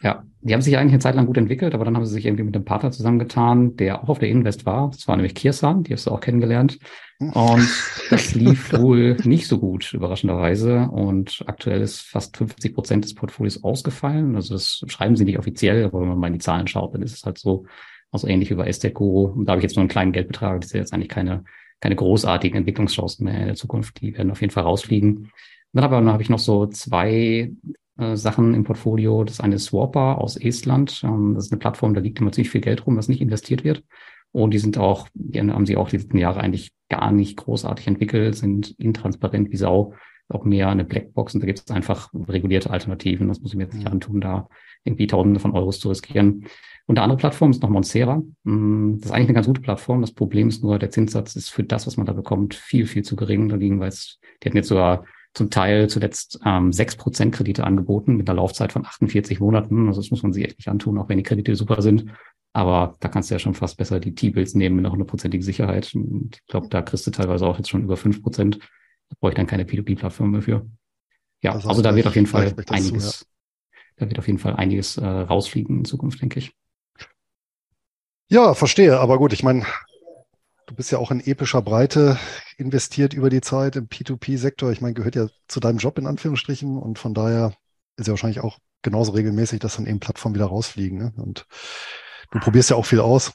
Ja, 0.00 0.24
die 0.40 0.54
haben 0.54 0.62
sich 0.62 0.78
eigentlich 0.78 0.94
eine 0.94 1.00
Zeit 1.00 1.16
lang 1.16 1.26
gut 1.26 1.36
entwickelt, 1.36 1.74
aber 1.74 1.84
dann 1.84 1.94
haben 1.96 2.06
sie 2.06 2.14
sich 2.14 2.24
irgendwie 2.24 2.44
mit 2.44 2.54
einem 2.54 2.64
Partner 2.64 2.92
zusammengetan, 2.92 3.76
der 3.76 4.02
auch 4.02 4.08
auf 4.08 4.18
der 4.20 4.30
Invest 4.30 4.64
war. 4.64 4.90
Das 4.90 5.06
war 5.06 5.16
nämlich 5.16 5.34
Kirsan, 5.34 5.82
die 5.82 5.92
hast 5.92 6.06
du 6.06 6.12
auch 6.12 6.20
kennengelernt. 6.20 6.78
Und 7.18 7.68
das 8.10 8.34
lief 8.34 8.72
wohl 8.72 9.16
nicht 9.24 9.48
so 9.48 9.58
gut, 9.58 9.92
überraschenderweise. 9.92 10.88
Und 10.90 11.42
aktuell 11.46 11.80
ist 11.80 12.00
fast 12.00 12.36
50 12.36 12.74
Prozent 12.74 13.04
des 13.04 13.14
Portfolios 13.14 13.62
ausgefallen. 13.64 14.36
Also 14.36 14.54
das 14.54 14.84
schreiben 14.86 15.16
sie 15.16 15.24
nicht 15.24 15.38
offiziell, 15.38 15.84
aber 15.84 16.00
wenn 16.00 16.08
man 16.08 16.18
mal 16.18 16.26
in 16.28 16.34
die 16.34 16.38
Zahlen 16.40 16.66
schaut, 16.66 16.94
dann 16.94 17.02
ist 17.02 17.14
es 17.14 17.24
halt 17.24 17.38
so, 17.38 17.66
also 18.10 18.26
ähnlich 18.28 18.50
wie 18.50 18.54
bei 18.54 18.66
Esteco. 18.66 19.34
Da 19.44 19.52
habe 19.52 19.60
ich 19.60 19.64
jetzt 19.64 19.76
nur 19.76 19.82
einen 19.82 19.88
kleinen 19.88 20.12
Geldbetrag. 20.12 20.60
Das 20.60 20.70
ist 20.70 20.74
jetzt 20.74 20.92
eigentlich 20.92 21.08
keine, 21.08 21.44
keine 21.80 21.96
großartigen 21.96 22.58
Entwicklungschancen 22.58 23.24
mehr 23.24 23.40
in 23.40 23.46
der 23.46 23.56
Zukunft. 23.56 24.00
Die 24.00 24.16
werden 24.16 24.30
auf 24.30 24.40
jeden 24.40 24.52
Fall 24.52 24.64
rausfliegen. 24.64 25.30
Dann 25.72 25.84
aber 25.84 26.04
habe 26.04 26.22
ich 26.22 26.30
noch 26.30 26.38
so 26.38 26.66
zwei 26.66 27.52
äh, 27.98 28.16
Sachen 28.16 28.54
im 28.54 28.64
Portfolio. 28.64 29.24
Das 29.24 29.40
eine 29.40 29.56
ist 29.56 29.66
Swapper 29.66 30.18
aus 30.18 30.36
Estland. 30.36 31.02
Ähm, 31.04 31.34
das 31.34 31.46
ist 31.46 31.52
eine 31.52 31.58
Plattform, 31.58 31.94
da 31.94 32.00
liegt 32.00 32.20
immer 32.20 32.32
ziemlich 32.32 32.50
viel 32.50 32.60
Geld 32.60 32.86
rum, 32.86 32.96
was 32.96 33.08
nicht 33.08 33.20
investiert 33.20 33.64
wird. 33.64 33.82
Und 34.36 34.50
die 34.50 34.58
sind 34.58 34.76
auch, 34.76 35.08
die 35.14 35.40
haben 35.40 35.64
sie 35.64 35.78
auch 35.78 35.88
die 35.88 35.96
letzten 35.96 36.18
Jahre 36.18 36.40
eigentlich 36.40 36.70
gar 36.90 37.10
nicht 37.10 37.38
großartig 37.38 37.86
entwickelt, 37.86 38.34
sind 38.34 38.78
intransparent 38.78 39.50
wie 39.50 39.56
Sau, 39.56 39.94
auch 40.28 40.44
mehr 40.44 40.68
eine 40.68 40.84
Blackbox 40.84 41.34
und 41.34 41.40
da 41.40 41.46
gibt 41.46 41.60
es 41.60 41.70
einfach 41.74 42.10
regulierte 42.12 42.68
Alternativen. 42.68 43.28
Das 43.28 43.40
muss 43.40 43.52
ich 43.52 43.56
mir 43.56 43.64
jetzt 43.64 43.76
nicht 43.76 43.86
antun, 43.86 44.20
da 44.20 44.50
irgendwie 44.84 45.06
Tausende 45.06 45.40
von 45.40 45.52
Euros 45.52 45.80
zu 45.80 45.88
riskieren. 45.88 46.48
Und 46.84 46.98
eine 46.98 47.04
andere 47.04 47.16
Plattform 47.16 47.50
ist 47.50 47.62
noch 47.62 47.70
Monsera. 47.70 48.22
Mm, 48.44 48.96
das 48.98 49.06
ist 49.06 49.10
eigentlich 49.12 49.28
eine 49.28 49.34
ganz 49.36 49.46
gute 49.46 49.62
Plattform. 49.62 50.02
Das 50.02 50.12
Problem 50.12 50.48
ist 50.48 50.62
nur, 50.62 50.78
der 50.78 50.90
Zinssatz 50.90 51.34
ist 51.34 51.48
für 51.48 51.64
das, 51.64 51.86
was 51.86 51.96
man 51.96 52.04
da 52.04 52.12
bekommt, 52.12 52.54
viel, 52.54 52.84
viel 52.84 53.04
zu 53.04 53.16
gering. 53.16 53.48
Da 53.48 53.56
liegen, 53.56 53.80
weil 53.80 53.88
es, 53.88 54.18
die 54.42 54.48
hatten 54.50 54.58
jetzt 54.58 54.68
sogar 54.68 55.06
zum 55.32 55.48
Teil 55.48 55.88
zuletzt 55.88 56.40
ähm, 56.44 56.72
6% 56.72 57.30
Kredite 57.30 57.64
angeboten 57.64 58.16
mit 58.16 58.28
einer 58.28 58.36
Laufzeit 58.36 58.72
von 58.72 58.84
48 58.84 59.40
Monaten. 59.40 59.88
Also 59.88 60.02
das 60.02 60.10
muss 60.10 60.22
man 60.22 60.34
sich 60.34 60.44
echt 60.44 60.58
nicht 60.58 60.68
antun, 60.68 60.98
auch 60.98 61.08
wenn 61.08 61.16
die 61.16 61.22
Kredite 61.22 61.56
super 61.56 61.80
sind. 61.80 62.10
Aber 62.56 62.96
da 63.00 63.08
kannst 63.08 63.28
du 63.28 63.34
ja 63.34 63.38
schon 63.38 63.52
fast 63.52 63.76
besser 63.76 64.00
die 64.00 64.14
T-Bills 64.14 64.54
nehmen 64.54 64.76
mit 64.76 64.86
einer 64.86 64.92
hundertprozentigen 64.92 65.44
Sicherheit. 65.44 65.92
Ich 65.94 66.46
glaube, 66.46 66.68
da 66.70 66.80
kriegst 66.80 67.06
du 67.06 67.10
teilweise 67.10 67.46
auch 67.46 67.58
jetzt 67.58 67.68
schon 67.68 67.82
über 67.82 67.96
5%. 67.96 68.58
Da 68.58 69.16
brauche 69.20 69.32
ich 69.32 69.36
dann 69.36 69.46
keine 69.46 69.64
P2P-Plattform 69.64 70.30
mehr 70.30 70.40
für. 70.40 70.66
Ja, 71.42 71.52
heißt, 71.52 71.66
also 71.66 71.82
da 71.82 71.94
wird 71.94 72.06
auf 72.06 72.14
jeden 72.14 72.26
Fall 72.26 72.54
einiges, 72.70 73.18
zu, 73.18 73.24
ja. 73.26 73.78
da 73.96 74.08
wird 74.08 74.18
auf 74.18 74.26
jeden 74.26 74.38
Fall 74.38 74.56
einiges 74.56 74.96
äh, 74.96 75.04
rausfliegen 75.06 75.80
in 75.80 75.84
Zukunft, 75.84 76.22
denke 76.22 76.38
ich. 76.38 76.54
Ja, 78.30 78.54
verstehe. 78.54 79.00
Aber 79.00 79.18
gut, 79.18 79.34
ich 79.34 79.42
meine, 79.42 79.66
du 80.64 80.74
bist 80.74 80.90
ja 80.90 80.96
auch 80.96 81.10
in 81.10 81.20
epischer 81.20 81.60
Breite 81.60 82.18
investiert 82.56 83.12
über 83.12 83.28
die 83.28 83.42
Zeit 83.42 83.76
im 83.76 83.88
P2P-Sektor. 83.88 84.72
Ich 84.72 84.80
meine, 84.80 84.94
gehört 84.94 85.14
ja 85.14 85.28
zu 85.46 85.60
deinem 85.60 85.76
Job 85.76 85.98
in 85.98 86.06
Anführungsstrichen 86.06 86.78
und 86.78 86.98
von 86.98 87.12
daher 87.12 87.52
ist 87.98 88.06
ja 88.06 88.12
wahrscheinlich 88.12 88.40
auch 88.40 88.56
genauso 88.80 89.12
regelmäßig, 89.12 89.60
dass 89.60 89.76
dann 89.76 89.86
eben 89.86 90.00
Plattformen 90.00 90.36
wieder 90.36 90.46
rausfliegen. 90.46 90.96
Ne? 90.96 91.12
Und 91.18 91.46
du 92.30 92.38
probierst 92.38 92.70
ja 92.70 92.76
auch 92.76 92.86
viel 92.86 93.00
aus. 93.00 93.32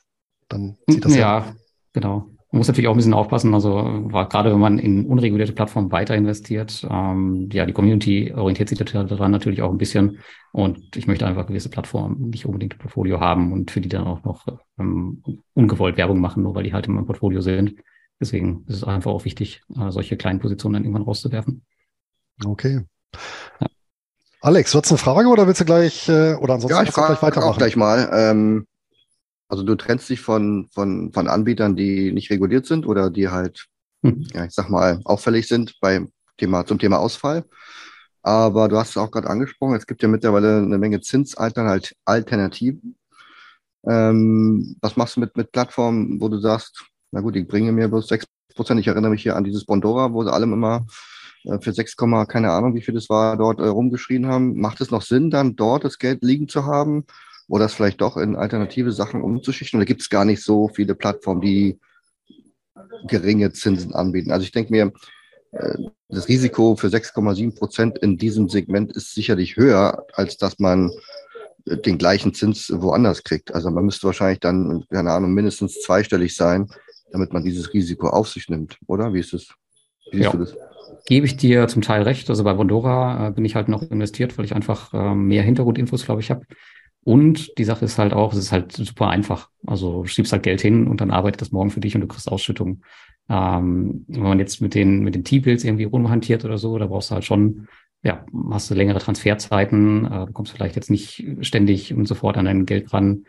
Dann 0.49 0.77
sieht 0.87 1.05
das 1.05 1.15
ja. 1.15 1.39
Ja, 1.39 1.55
genau. 1.93 2.27
Man 2.51 2.57
muss 2.59 2.67
natürlich 2.67 2.89
auch 2.89 2.93
ein 2.93 2.97
bisschen 2.97 3.13
aufpassen, 3.13 3.53
also 3.53 4.09
gerade 4.11 4.51
wenn 4.51 4.59
man 4.59 4.77
in 4.77 5.05
unregulierte 5.05 5.53
Plattformen 5.53 5.89
weiter 5.89 6.15
investiert, 6.15 6.85
ähm, 6.89 7.47
ja, 7.53 7.65
die 7.65 7.71
Community 7.71 8.33
orientiert 8.33 8.67
sich 8.67 8.77
daran 8.77 9.31
natürlich 9.31 9.61
auch 9.61 9.71
ein 9.71 9.77
bisschen 9.77 10.19
und 10.51 10.97
ich 10.97 11.07
möchte 11.07 11.25
einfach 11.25 11.47
gewisse 11.47 11.69
Plattformen 11.69 12.29
nicht 12.29 12.45
unbedingt 12.45 12.73
im 12.73 12.79
Portfolio 12.79 13.21
haben 13.21 13.53
und 13.53 13.71
für 13.71 13.79
die 13.79 13.87
dann 13.87 14.05
auch 14.05 14.25
noch 14.25 14.45
ähm, 14.77 15.23
ungewollt 15.53 15.95
Werbung 15.95 16.19
machen, 16.19 16.43
nur 16.43 16.53
weil 16.53 16.63
die 16.63 16.73
halt 16.73 16.87
in 16.87 16.93
meinem 16.93 17.05
Portfolio 17.05 17.39
sind. 17.39 17.75
Deswegen 18.19 18.65
ist 18.67 18.75
es 18.75 18.83
einfach 18.83 19.11
auch 19.11 19.23
wichtig, 19.23 19.61
äh, 19.79 19.89
solche 19.89 20.17
kleinen 20.17 20.39
Positionen 20.39 20.73
dann 20.73 20.83
irgendwann 20.83 21.03
rauszuwerfen. 21.03 21.63
Okay. 22.43 22.81
Ja. 23.61 23.67
Alex, 24.41 24.73
du 24.73 24.79
hast 24.79 24.91
eine 24.91 24.97
Frage 24.97 25.29
oder 25.29 25.47
willst 25.47 25.61
du 25.61 25.65
gleich, 25.65 26.09
äh, 26.09 26.33
oder 26.33 26.55
ansonsten 26.55 26.77
ja, 26.77 26.83
ich 26.83 26.91
frage 26.91 27.13
gleich 27.13 27.21
weitermachen? 27.21 27.53
auch 27.53 27.57
gleich 27.57 27.77
mal. 27.77 28.09
Ähm, 28.13 28.67
also 29.51 29.63
du 29.63 29.75
trennst 29.75 30.09
dich 30.09 30.21
von, 30.21 30.69
von, 30.71 31.11
von 31.11 31.27
Anbietern, 31.27 31.75
die 31.75 32.13
nicht 32.13 32.31
reguliert 32.31 32.65
sind 32.65 32.87
oder 32.87 33.09
die 33.09 33.27
halt, 33.27 33.67
hm. 34.01 34.25
ja, 34.33 34.45
ich 34.45 34.53
sag 34.53 34.69
mal, 34.69 35.01
auffällig 35.03 35.49
sind 35.49 35.75
bei 35.81 36.07
Thema, 36.37 36.65
zum 36.65 36.79
Thema 36.79 36.99
Ausfall. 36.99 37.43
Aber 38.23 38.69
du 38.69 38.77
hast 38.77 38.91
es 38.91 38.97
auch 38.97 39.11
gerade 39.11 39.29
angesprochen, 39.29 39.75
es 39.75 39.87
gibt 39.87 40.01
ja 40.03 40.07
mittlerweile 40.07 40.59
eine 40.59 40.77
Menge 40.77 41.01
Zinsalternativen. 41.01 42.95
Ähm, 43.85 44.77
was 44.79 44.95
machst 44.95 45.17
du 45.17 45.19
mit, 45.19 45.35
mit 45.35 45.51
Plattformen, 45.51 46.21
wo 46.21 46.29
du 46.29 46.37
sagst, 46.37 46.85
na 47.11 47.19
gut, 47.19 47.35
ich 47.35 47.45
bringe 47.45 47.73
mir 47.73 47.89
bloß 47.89 48.07
sechs 48.07 48.25
Prozent. 48.55 48.79
Ich 48.79 48.87
erinnere 48.87 49.11
mich 49.11 49.23
hier 49.23 49.35
an 49.35 49.43
dieses 49.43 49.65
Bondora, 49.65 50.13
wo 50.13 50.23
sie 50.23 50.31
allem 50.31 50.53
immer 50.53 50.85
äh, 51.43 51.59
für 51.59 51.73
6, 51.73 51.97
keine 51.97 52.51
Ahnung, 52.51 52.73
wie 52.73 52.81
viel 52.81 52.93
das 52.93 53.09
war, 53.09 53.35
dort 53.35 53.59
äh, 53.59 53.67
rumgeschrien 53.67 54.27
haben. 54.27 54.61
Macht 54.61 54.79
es 54.79 54.91
noch 54.91 55.01
Sinn, 55.01 55.29
dann 55.29 55.57
dort 55.57 55.83
das 55.83 55.97
Geld 55.97 56.23
liegen 56.23 56.47
zu 56.47 56.65
haben? 56.65 57.05
Oder 57.51 57.65
es 57.65 57.73
vielleicht 57.73 57.99
doch 57.99 58.15
in 58.15 58.37
alternative 58.37 58.93
Sachen 58.93 59.21
umzuschichten? 59.21 59.77
Oder 59.77 59.85
gibt 59.85 60.01
es 60.01 60.09
gar 60.09 60.23
nicht 60.23 60.41
so 60.41 60.69
viele 60.69 60.95
Plattformen, 60.95 61.41
die 61.41 61.79
geringe 63.07 63.51
Zinsen 63.51 63.93
anbieten? 63.93 64.31
Also 64.31 64.45
ich 64.45 64.53
denke 64.53 64.71
mir, 64.71 64.93
äh, 65.51 65.77
das 66.07 66.29
Risiko 66.29 66.77
für 66.77 66.87
6,7 66.87 67.53
Prozent 67.53 67.97
in 67.99 68.17
diesem 68.17 68.47
Segment 68.47 68.95
ist 68.95 69.13
sicherlich 69.13 69.57
höher, 69.57 70.05
als 70.13 70.37
dass 70.37 70.59
man 70.59 70.91
äh, 71.65 71.75
den 71.77 71.97
gleichen 71.97 72.33
Zins 72.33 72.71
woanders 72.73 73.21
kriegt. 73.25 73.53
Also 73.53 73.69
man 73.69 73.83
müsste 73.83 74.07
wahrscheinlich 74.07 74.39
dann, 74.39 74.85
keine 74.89 75.11
Ahnung, 75.11 75.33
mindestens 75.33 75.81
zweistellig 75.81 76.33
sein, 76.37 76.69
damit 77.11 77.33
man 77.33 77.43
dieses 77.43 77.73
Risiko 77.73 78.07
auf 78.07 78.29
sich 78.29 78.47
nimmt, 78.47 78.77
oder? 78.87 79.13
Wie 79.13 79.19
ist 79.19 79.33
es? 79.33 79.49
Wie 80.09 80.19
siehst 80.19 80.27
ja. 80.27 80.31
du 80.31 80.37
das? 80.37 80.55
Gebe 81.05 81.25
ich 81.25 81.35
dir 81.35 81.67
zum 81.67 81.81
Teil 81.81 82.03
recht. 82.03 82.29
Also 82.29 82.45
bei 82.45 82.53
Bondora 82.53 83.27
äh, 83.27 83.31
bin 83.31 83.43
ich 83.43 83.55
halt 83.55 83.67
noch 83.67 83.81
investiert, 83.81 84.37
weil 84.37 84.45
ich 84.45 84.55
einfach 84.55 84.93
mehr 85.15 85.43
Hintergrundinfos, 85.43 86.05
glaube 86.05 86.21
ich, 86.21 86.31
habe. 86.31 86.45
Und 87.03 87.57
die 87.57 87.63
Sache 87.63 87.85
ist 87.85 87.97
halt 87.97 88.13
auch, 88.13 88.33
es 88.33 88.39
ist 88.39 88.51
halt 88.51 88.71
super 88.73 89.09
einfach. 89.09 89.49
Also 89.65 90.03
du 90.03 90.07
schiebst 90.07 90.31
halt 90.31 90.43
Geld 90.43 90.61
hin 90.61 90.87
und 90.87 91.01
dann 91.01 91.11
arbeitet 91.11 91.41
das 91.41 91.51
morgen 91.51 91.71
für 91.71 91.79
dich 91.79 91.95
und 91.95 92.01
du 92.01 92.07
kriegst 92.07 92.31
Ausschüttung. 92.31 92.83
Ähm, 93.27 94.05
wenn 94.07 94.23
man 94.23 94.39
jetzt 94.39 94.61
mit 94.61 94.75
den, 94.75 94.99
mit 94.99 95.15
den 95.15 95.23
T-Bills 95.23 95.63
irgendwie 95.63 95.85
rumhantiert 95.85 96.45
oder 96.45 96.57
so, 96.57 96.77
da 96.77 96.87
brauchst 96.87 97.09
du 97.09 97.15
halt 97.15 97.25
schon, 97.25 97.67
ja, 98.03 98.25
hast 98.51 98.69
du 98.69 98.75
längere 98.75 98.99
Transferzeiten, 98.99 100.05
äh, 100.05 100.25
du 100.27 100.33
kommst 100.33 100.51
vielleicht 100.51 100.75
jetzt 100.75 100.91
nicht 100.91 101.25
ständig 101.41 101.93
und 101.93 102.07
sofort 102.07 102.37
an 102.37 102.45
dein 102.45 102.65
Geld 102.65 102.93
ran. 102.93 103.25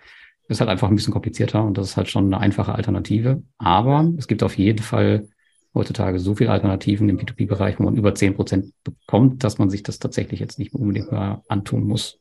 Ist 0.49 0.61
halt 0.61 0.69
einfach 0.69 0.89
ein 0.89 0.97
bisschen 0.97 1.13
komplizierter 1.13 1.65
und 1.65 1.79
das 1.79 1.91
ist 1.91 1.97
halt 1.97 2.09
schon 2.09 2.27
eine 2.27 2.39
einfache 2.39 2.75
Alternative. 2.75 3.43
Aber 3.57 4.13
es 4.19 4.27
gibt 4.29 4.43
auf 4.43 4.59
jeden 4.59 4.83
Fall 4.83 5.29
heutzutage 5.75 6.19
so 6.19 6.35
viele 6.35 6.51
Alternativen 6.51 7.09
im 7.09 7.19
P2P-Bereich, 7.19 7.79
wo 7.79 7.85
man 7.85 7.97
über 7.97 8.15
zehn 8.15 8.35
Prozent 8.35 8.75
bekommt, 8.85 9.45
dass 9.45 9.59
man 9.59 9.71
sich 9.71 9.83
das 9.83 9.99
tatsächlich 9.99 10.41
jetzt 10.41 10.59
nicht 10.59 10.75
unbedingt 10.75 11.11
mehr 11.11 11.43
antun 11.49 11.85
muss. 11.87 12.19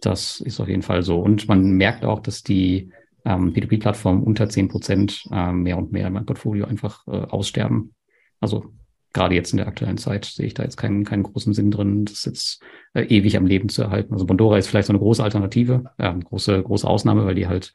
Das 0.00 0.40
ist 0.40 0.60
auf 0.60 0.68
jeden 0.68 0.82
Fall 0.82 1.02
so. 1.02 1.20
Und 1.20 1.48
man 1.48 1.72
merkt 1.72 2.04
auch, 2.04 2.20
dass 2.20 2.42
die 2.42 2.90
ähm, 3.24 3.52
P2P-Plattformen 3.52 4.22
unter 4.22 4.48
zehn 4.48 4.68
Prozent 4.68 5.24
äh, 5.30 5.52
mehr 5.52 5.78
und 5.78 5.92
mehr 5.92 6.06
in 6.06 6.12
meinem 6.12 6.26
Portfolio 6.26 6.66
einfach 6.66 7.06
äh, 7.06 7.10
aussterben. 7.10 7.94
Also 8.40 8.72
gerade 9.12 9.34
jetzt 9.34 9.52
in 9.52 9.58
der 9.58 9.66
aktuellen 9.66 9.98
Zeit 9.98 10.24
sehe 10.24 10.46
ich 10.46 10.54
da 10.54 10.62
jetzt 10.62 10.76
keinen, 10.76 11.04
keinen 11.04 11.24
großen 11.24 11.52
Sinn 11.52 11.70
drin, 11.70 12.04
das 12.04 12.24
jetzt 12.24 12.62
äh, 12.94 13.02
ewig 13.02 13.36
am 13.36 13.46
Leben 13.46 13.68
zu 13.68 13.82
erhalten. 13.82 14.12
Also 14.14 14.26
Bondora 14.26 14.58
ist 14.58 14.68
vielleicht 14.68 14.86
so 14.86 14.92
eine 14.92 15.00
große 15.00 15.22
Alternative, 15.22 15.84
äh, 15.98 16.14
große, 16.14 16.62
große 16.62 16.86
Ausnahme, 16.86 17.24
weil 17.24 17.34
die 17.34 17.48
halt 17.48 17.72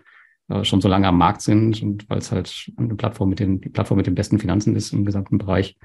äh, 0.50 0.64
schon 0.64 0.82
so 0.82 0.88
lange 0.88 1.08
am 1.08 1.18
Markt 1.18 1.42
sind 1.42 1.82
und 1.82 2.10
weil 2.10 2.20
es 2.20 2.32
halt 2.32 2.72
eine 2.78 2.96
Plattform 2.96 3.30
mit 3.30 3.40
den, 3.40 3.62
die 3.62 3.70
Plattform 3.70 3.98
mit 3.98 4.08
den 4.08 4.16
besten 4.16 4.40
Finanzen 4.40 4.76
ist 4.76 4.94
im 4.94 5.06
gesamten 5.06 5.38
Bereich 5.38 5.78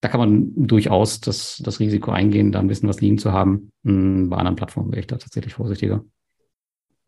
da 0.00 0.08
kann 0.08 0.20
man 0.20 0.52
durchaus 0.66 1.20
das, 1.20 1.60
das 1.64 1.80
Risiko 1.80 2.10
eingehen, 2.10 2.52
da 2.52 2.60
ein 2.60 2.68
bisschen 2.68 2.88
was 2.88 3.00
liegen 3.00 3.18
zu 3.18 3.32
haben. 3.32 3.70
Hm, 3.84 4.28
bei 4.28 4.36
anderen 4.36 4.56
Plattformen 4.56 4.92
wäre 4.92 5.00
ich 5.00 5.06
da 5.06 5.16
tatsächlich 5.16 5.54
vorsichtiger. 5.54 6.04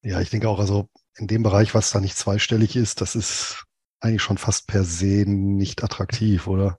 Ja, 0.03 0.21
ich 0.21 0.31
denke 0.31 0.49
auch, 0.49 0.59
also 0.59 0.89
in 1.17 1.27
dem 1.27 1.43
Bereich, 1.43 1.75
was 1.75 1.91
da 1.91 2.01
nicht 2.01 2.17
zweistellig 2.17 2.77
ist, 2.77 3.01
das 3.01 3.17
ist 3.17 3.65
eigentlich 4.01 4.23
schon 4.23 4.39
fast 4.39 4.69
per 4.69 4.85
se 4.85 5.25
nicht 5.27 5.83
attraktiv, 5.83 6.47
oder? 6.47 6.79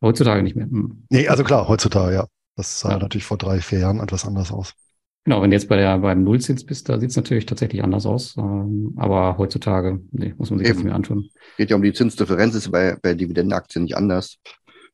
Heutzutage 0.00 0.42
nicht 0.42 0.56
mehr. 0.56 0.66
Hm. 0.66 1.04
Nee, 1.10 1.28
also 1.28 1.44
klar, 1.44 1.68
heutzutage, 1.68 2.14
ja. 2.14 2.26
Das 2.56 2.80
sah 2.80 2.90
ja. 2.90 2.98
natürlich 2.98 3.24
vor 3.24 3.38
drei, 3.38 3.60
vier 3.60 3.80
Jahren 3.80 4.00
etwas 4.00 4.24
anders 4.24 4.50
aus. 4.50 4.74
Genau, 5.24 5.42
wenn 5.42 5.50
du 5.50 5.56
jetzt 5.56 5.68
bei 5.68 5.76
der, 5.76 5.98
beim 5.98 6.24
Nullzins 6.24 6.64
bist, 6.64 6.88
da 6.88 6.98
sieht 6.98 7.10
es 7.10 7.16
natürlich 7.16 7.46
tatsächlich 7.46 7.84
anders 7.84 8.06
aus. 8.06 8.36
Ähm, 8.36 8.94
aber 8.96 9.36
heutzutage, 9.36 10.00
nee, 10.10 10.34
muss 10.38 10.50
man 10.50 10.58
sich 10.58 10.66
Eben. 10.66 10.76
das 10.76 10.78
nicht 10.78 10.86
mehr 10.86 10.94
antun. 10.94 11.28
Geht 11.56 11.70
ja 11.70 11.76
um 11.76 11.82
die 11.82 11.92
Zinsdifferenz, 11.92 12.54
ist 12.54 12.70
bei, 12.70 12.96
bei 13.02 13.14
Dividendenaktien 13.14 13.84
nicht 13.84 13.96
anders. 13.96 14.38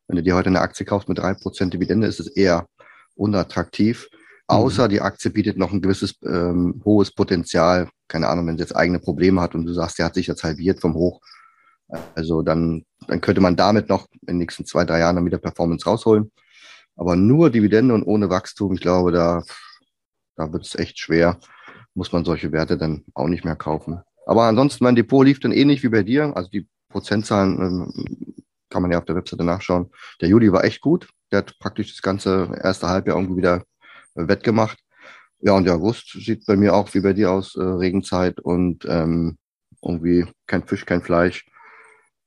Wenn 0.07 0.17
du 0.17 0.23
dir 0.23 0.35
heute 0.35 0.49
eine 0.49 0.61
Aktie 0.61 0.85
kaufst 0.85 1.09
mit 1.09 1.19
drei 1.19 1.35
Prozent 1.35 1.73
Dividende, 1.73 2.07
ist 2.07 2.21
es 2.21 2.29
eher 2.29 2.67
unattraktiv. 3.15 4.09
Mhm. 4.13 4.19
Außer 4.49 4.89
die 4.89 5.01
Aktie 5.01 5.31
bietet 5.31 5.57
noch 5.57 5.73
ein 5.73 5.81
gewisses 5.81 6.15
ähm, 6.25 6.83
hohes 6.85 7.13
Potenzial. 7.13 7.89
Keine 8.09 8.29
Ahnung, 8.29 8.47
wenn 8.47 8.57
sie 8.57 8.63
jetzt 8.63 8.77
eigene 8.77 8.99
Probleme 8.99 9.41
hat 9.41 9.55
und 9.55 9.65
du 9.65 9.73
sagst, 9.73 9.99
der 9.99 10.07
hat 10.07 10.15
sich 10.15 10.27
jetzt 10.27 10.45
halbiert 10.45 10.81
vom 10.81 10.95
Hoch. 10.95 11.21
Also 12.15 12.43
dann, 12.43 12.85
dann 13.07 13.21
könnte 13.21 13.41
man 13.41 13.57
damit 13.57 13.89
noch 13.89 14.09
in 14.23 14.27
den 14.27 14.39
nächsten 14.39 14.65
zwei, 14.65 14.85
drei 14.85 15.01
Jahren 15.01 15.17
dann 15.17 15.27
wieder 15.27 15.39
Performance 15.39 15.85
rausholen. 15.85 16.33
Aber 16.97 17.17
nur 17.17 17.51
Dividende 17.51 17.95
und 17.95 18.05
ohne 18.05 18.31
Wachstum, 18.31 18.73
ich 18.75 18.81
glaube, 18.81 19.13
da, 19.13 19.43
da 20.37 20.53
wird 20.53 20.67
es 20.67 20.75
echt 20.75 20.99
schwer. 20.99 21.39
Muss 21.95 22.13
man 22.13 22.25
solche 22.25 22.53
Werte 22.53 22.77
dann 22.77 23.05
auch 23.15 23.29
nicht 23.29 23.45
mehr 23.45 23.57
kaufen. 23.57 24.01
Aber 24.27 24.45
ansonsten, 24.45 24.85
mein 24.85 24.97
Depot 24.97 25.25
lief 25.25 25.41
dann 25.41 25.53
ähnlich 25.53 25.83
wie 25.83 25.89
bei 25.89 26.03
dir. 26.03 26.37
Also 26.37 26.49
die 26.51 26.69
Prozentzahlen 26.89 27.61
ähm, 27.61 28.34
kann 28.75 28.83
man 28.83 28.91
ja 28.91 28.99
auf 28.99 29.05
der 29.05 29.15
Webseite 29.15 29.45
nachschauen. 29.45 29.93
Der 30.21 30.29
Juli 30.29 30.51
war 30.53 30.65
echt 30.65 30.81
gut. 30.81 31.09
Der 31.31 31.39
hat 31.39 31.57
praktisch 31.61 31.93
das 31.95 32.03
ganze 32.03 32.51
erste 32.61 32.89
Halbjahr 32.89 33.17
irgendwie 33.17 33.37
wieder 33.37 33.63
äh, 34.17 34.27
wettgemacht. 34.27 34.81
Ja, 35.39 35.53
und 35.53 35.65
der 35.65 35.75
August 35.75 36.11
sieht 36.11 36.45
bei 36.45 36.57
mir 36.57 36.75
auch 36.75 36.93
wie 36.93 37.01
bei 37.01 37.13
dir 37.13 37.31
aus, 37.31 37.55
äh, 37.55 37.63
Regenzeit 37.63 38.41
und 38.41 38.85
ähm, 38.89 39.39
irgendwie 39.81 40.27
kein 40.49 40.67
Fisch, 40.67 40.87
kein 40.87 41.03
Fleisch. 41.03 41.47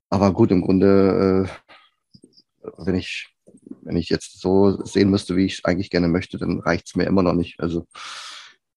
Aber 0.10 0.32
gut, 0.32 0.52
im 0.52 0.62
Grunde, 0.62 1.50
äh, 1.50 2.70
wenn 2.78 2.96
ich 2.96 3.36
wenn 3.82 3.98
ich 3.98 4.10
jetzt 4.10 4.40
so 4.40 4.84
sehen 4.86 5.10
müsste, 5.10 5.36
wie 5.36 5.46
ich 5.46 5.56
es 5.56 5.66
eigentlich 5.66 5.90
gerne 5.90 6.08
möchte, 6.08 6.38
dann 6.38 6.60
reicht 6.60 6.88
es 6.88 6.96
mir 6.96 7.06
immer 7.06 7.24
noch 7.24 7.34
nicht. 7.34 7.60
Also, 7.60 7.88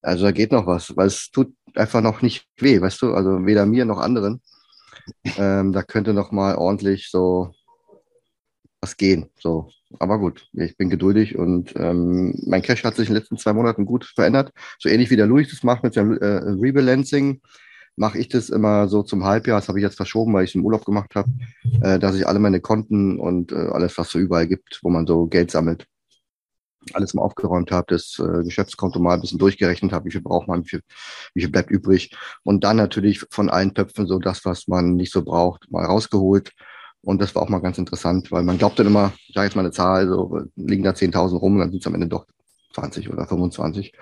also 0.02 0.24
da 0.24 0.32
geht 0.32 0.50
noch 0.50 0.66
was, 0.66 0.96
weil 0.96 1.06
es 1.06 1.30
tut 1.30 1.54
einfach 1.76 2.00
noch 2.00 2.22
nicht 2.22 2.46
weh, 2.56 2.80
weißt 2.80 3.02
du? 3.02 3.14
Also 3.14 3.46
weder 3.46 3.66
mir 3.66 3.84
noch 3.84 3.98
anderen. 3.98 4.40
Ähm, 5.36 5.72
da 5.72 5.82
könnte 5.82 6.14
noch 6.14 6.30
mal 6.32 6.56
ordentlich 6.56 7.10
so 7.10 7.52
was 8.80 8.96
gehen. 8.96 9.30
So. 9.38 9.68
Aber 9.98 10.18
gut, 10.18 10.48
ich 10.52 10.76
bin 10.76 10.88
geduldig 10.88 11.36
und 11.36 11.74
ähm, 11.76 12.34
mein 12.46 12.62
Cash 12.62 12.84
hat 12.84 12.96
sich 12.96 13.08
in 13.08 13.14
den 13.14 13.20
letzten 13.20 13.36
zwei 13.36 13.52
Monaten 13.52 13.84
gut 13.84 14.04
verändert. 14.04 14.52
So 14.78 14.88
ähnlich 14.88 15.10
wie 15.10 15.16
der 15.16 15.26
Louis 15.26 15.50
das 15.50 15.62
macht 15.62 15.82
mit 15.82 15.94
seinem 15.94 16.16
äh, 16.18 16.26
Rebalancing, 16.26 17.40
mache 17.96 18.18
ich 18.18 18.28
das 18.28 18.48
immer 18.48 18.88
so 18.88 19.02
zum 19.02 19.24
Halbjahr. 19.24 19.60
Das 19.60 19.68
habe 19.68 19.78
ich 19.78 19.82
jetzt 19.82 19.96
verschoben, 19.96 20.32
weil 20.32 20.44
ich 20.44 20.54
im 20.54 20.64
Urlaub 20.64 20.84
gemacht 20.84 21.14
habe, 21.14 21.30
äh, 21.82 21.98
dass 21.98 22.16
ich 22.16 22.26
alle 22.26 22.38
meine 22.38 22.60
Konten 22.60 23.18
und 23.18 23.52
äh, 23.52 23.56
alles, 23.56 23.98
was 23.98 24.10
so 24.10 24.18
überall 24.18 24.46
gibt, 24.46 24.80
wo 24.82 24.90
man 24.90 25.06
so 25.06 25.26
Geld 25.26 25.50
sammelt, 25.50 25.86
alles 26.94 27.12
mal 27.12 27.22
aufgeräumt 27.22 27.72
habe, 27.72 27.86
das 27.88 28.18
äh, 28.18 28.44
Geschäftskonto 28.44 29.00
mal 29.00 29.14
ein 29.14 29.20
bisschen 29.20 29.38
durchgerechnet 29.38 29.92
habe, 29.92 30.06
wie 30.06 30.12
viel 30.12 30.22
braucht 30.22 30.48
man, 30.48 30.64
wie 30.64 30.68
viel, 30.68 30.82
wie 31.34 31.42
viel 31.42 31.50
bleibt 31.50 31.70
übrig. 31.70 32.16
Und 32.44 32.64
dann 32.64 32.78
natürlich 32.78 33.26
von 33.30 33.50
allen 33.50 33.74
Töpfen 33.74 34.06
so 34.06 34.18
das, 34.18 34.46
was 34.46 34.68
man 34.68 34.94
nicht 34.94 35.12
so 35.12 35.22
braucht, 35.22 35.70
mal 35.70 35.84
rausgeholt 35.84 36.52
und 37.02 37.20
das 37.20 37.34
war 37.34 37.42
auch 37.42 37.48
mal 37.48 37.60
ganz 37.60 37.78
interessant, 37.78 38.30
weil 38.30 38.42
man 38.42 38.58
glaubt 38.58 38.78
dann 38.78 38.86
immer, 38.86 39.12
ich 39.26 39.34
sage 39.34 39.46
jetzt 39.46 39.56
mal 39.56 39.62
eine 39.62 39.70
Zahl, 39.70 40.06
so 40.06 40.42
liegen 40.56 40.82
da 40.82 40.90
10.000 40.90 41.38
rum, 41.38 41.58
dann 41.58 41.70
sind 41.70 41.80
es 41.80 41.86
am 41.86 41.94
Ende 41.94 42.08
doch 42.08 42.26
20 42.74 43.10
oder 43.10 43.26
25. 43.26 43.92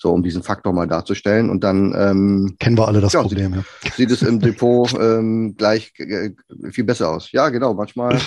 So, 0.00 0.12
um 0.12 0.22
diesen 0.22 0.44
Faktor 0.44 0.72
mal 0.72 0.86
darzustellen. 0.86 1.50
Und 1.50 1.64
dann 1.64 1.92
ähm, 1.96 2.56
kennen 2.60 2.78
wir 2.78 2.86
alle 2.86 3.00
das 3.00 3.14
ja, 3.14 3.22
Problem. 3.22 3.54
Sieht, 3.54 3.64
ja. 3.84 3.90
sieht 3.96 4.10
es 4.12 4.22
im 4.22 4.38
Depot 4.38 4.92
ähm, 4.94 5.56
gleich 5.56 5.92
äh, 5.98 6.30
viel 6.70 6.84
besser 6.84 7.10
aus. 7.10 7.32
Ja, 7.32 7.48
genau. 7.48 7.74
Manchmal 7.74 8.20